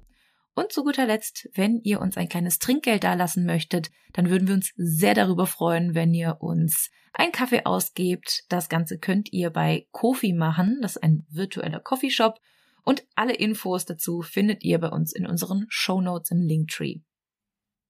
Und 0.54 0.70
zu 0.70 0.84
guter 0.84 1.06
Letzt, 1.06 1.48
wenn 1.54 1.80
ihr 1.80 2.00
uns 2.00 2.16
ein 2.16 2.28
kleines 2.28 2.60
Trinkgeld 2.60 3.02
dalassen 3.02 3.44
möchtet, 3.44 3.90
dann 4.12 4.30
würden 4.30 4.46
wir 4.46 4.54
uns 4.54 4.72
sehr 4.76 5.14
darüber 5.14 5.48
freuen, 5.48 5.96
wenn 5.96 6.14
ihr 6.14 6.36
uns 6.38 6.88
einen 7.14 7.32
Kaffee 7.32 7.64
ausgebt. 7.64 8.44
Das 8.48 8.68
Ganze 8.68 9.00
könnt 9.00 9.32
ihr 9.32 9.50
bei 9.50 9.88
Kofi 9.90 10.32
machen. 10.32 10.78
Das 10.82 10.94
ist 10.94 11.02
ein 11.02 11.26
virtueller 11.28 11.80
Coffeeshop. 11.80 12.38
Und 12.84 13.02
alle 13.16 13.34
Infos 13.34 13.84
dazu 13.84 14.22
findet 14.22 14.62
ihr 14.62 14.78
bei 14.78 14.90
uns 14.90 15.12
in 15.12 15.26
unseren 15.26 15.66
Show 15.68 16.00
Notes 16.00 16.30
im 16.30 16.42
Linktree. 16.42 17.00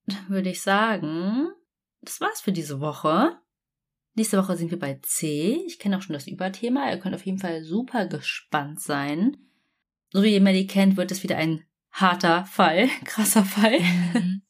Dann 0.07 0.29
würde 0.29 0.49
ich 0.49 0.63
sagen, 0.63 1.49
das 2.01 2.19
war's 2.21 2.41
für 2.41 2.53
diese 2.53 2.79
Woche. 2.79 3.37
Nächste 4.15 4.37
Woche 4.37 4.55
sind 4.57 4.69
wir 4.69 4.79
bei 4.79 4.99
C. 5.01 5.63
Ich 5.65 5.79
kenne 5.79 5.97
auch 5.97 6.01
schon 6.01 6.13
das 6.13 6.27
Überthema. 6.27 6.91
Ihr 6.91 6.99
könnt 6.99 7.15
auf 7.15 7.25
jeden 7.25 7.39
Fall 7.39 7.63
super 7.63 8.05
gespannt 8.05 8.79
sein. 8.79 9.37
So 10.11 10.21
wie 10.21 10.33
ihr 10.33 10.41
Melly 10.41 10.67
kennt, 10.67 10.97
wird 10.97 11.11
es 11.11 11.23
wieder 11.23 11.37
ein 11.37 11.63
harter 11.91 12.45
Fall, 12.45 12.89
krasser 13.05 13.43
Fall. 13.43 13.79
Mhm. 13.79 14.43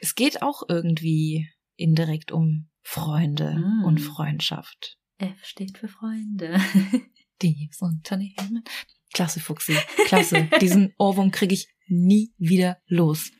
Es 0.00 0.14
geht 0.14 0.42
auch 0.42 0.62
irgendwie 0.68 1.48
indirekt 1.76 2.32
um 2.32 2.68
Freunde 2.82 3.56
mm. 3.56 3.84
und 3.84 3.98
Freundschaft. 3.98 4.98
F 5.18 5.44
steht 5.44 5.78
für 5.78 5.88
Freunde. 5.88 6.60
Dieses 7.42 7.80
Unternehmen. 7.80 8.64
Klasse, 9.12 9.40
Fuchsi. 9.40 9.76
Klasse. 10.06 10.48
Diesen 10.60 10.92
Ohrwurm 10.98 11.30
kriege 11.30 11.54
ich 11.54 11.68
nie 11.86 12.32
wieder 12.36 12.78
los. 12.86 13.30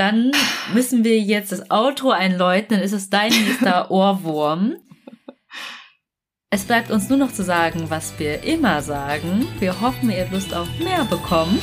Dann 0.00 0.32
müssen 0.72 1.04
wir 1.04 1.20
jetzt 1.20 1.52
das 1.52 1.70
Outro 1.70 2.10
einläuten, 2.10 2.76
dann 2.76 2.80
ist 2.80 2.94
es 2.94 3.10
dein 3.10 3.28
nächster 3.28 3.90
Ohrwurm. 3.90 4.76
Es 6.48 6.64
bleibt 6.64 6.90
uns 6.90 7.10
nur 7.10 7.18
noch 7.18 7.32
zu 7.32 7.44
sagen, 7.44 7.90
was 7.90 8.18
wir 8.18 8.42
immer 8.42 8.80
sagen. 8.80 9.46
Wir 9.58 9.78
hoffen, 9.82 10.08
ihr 10.08 10.22
habt 10.22 10.32
Lust 10.32 10.54
auf 10.54 10.68
mehr 10.78 11.04
bekommen. 11.04 11.60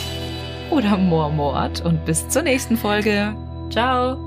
Oder 0.69 0.97
Moormord 0.97 1.83
und 1.83 2.05
bis 2.05 2.29
zur 2.29 2.43
nächsten 2.43 2.77
Folge. 2.77 3.35
Ciao. 3.71 4.26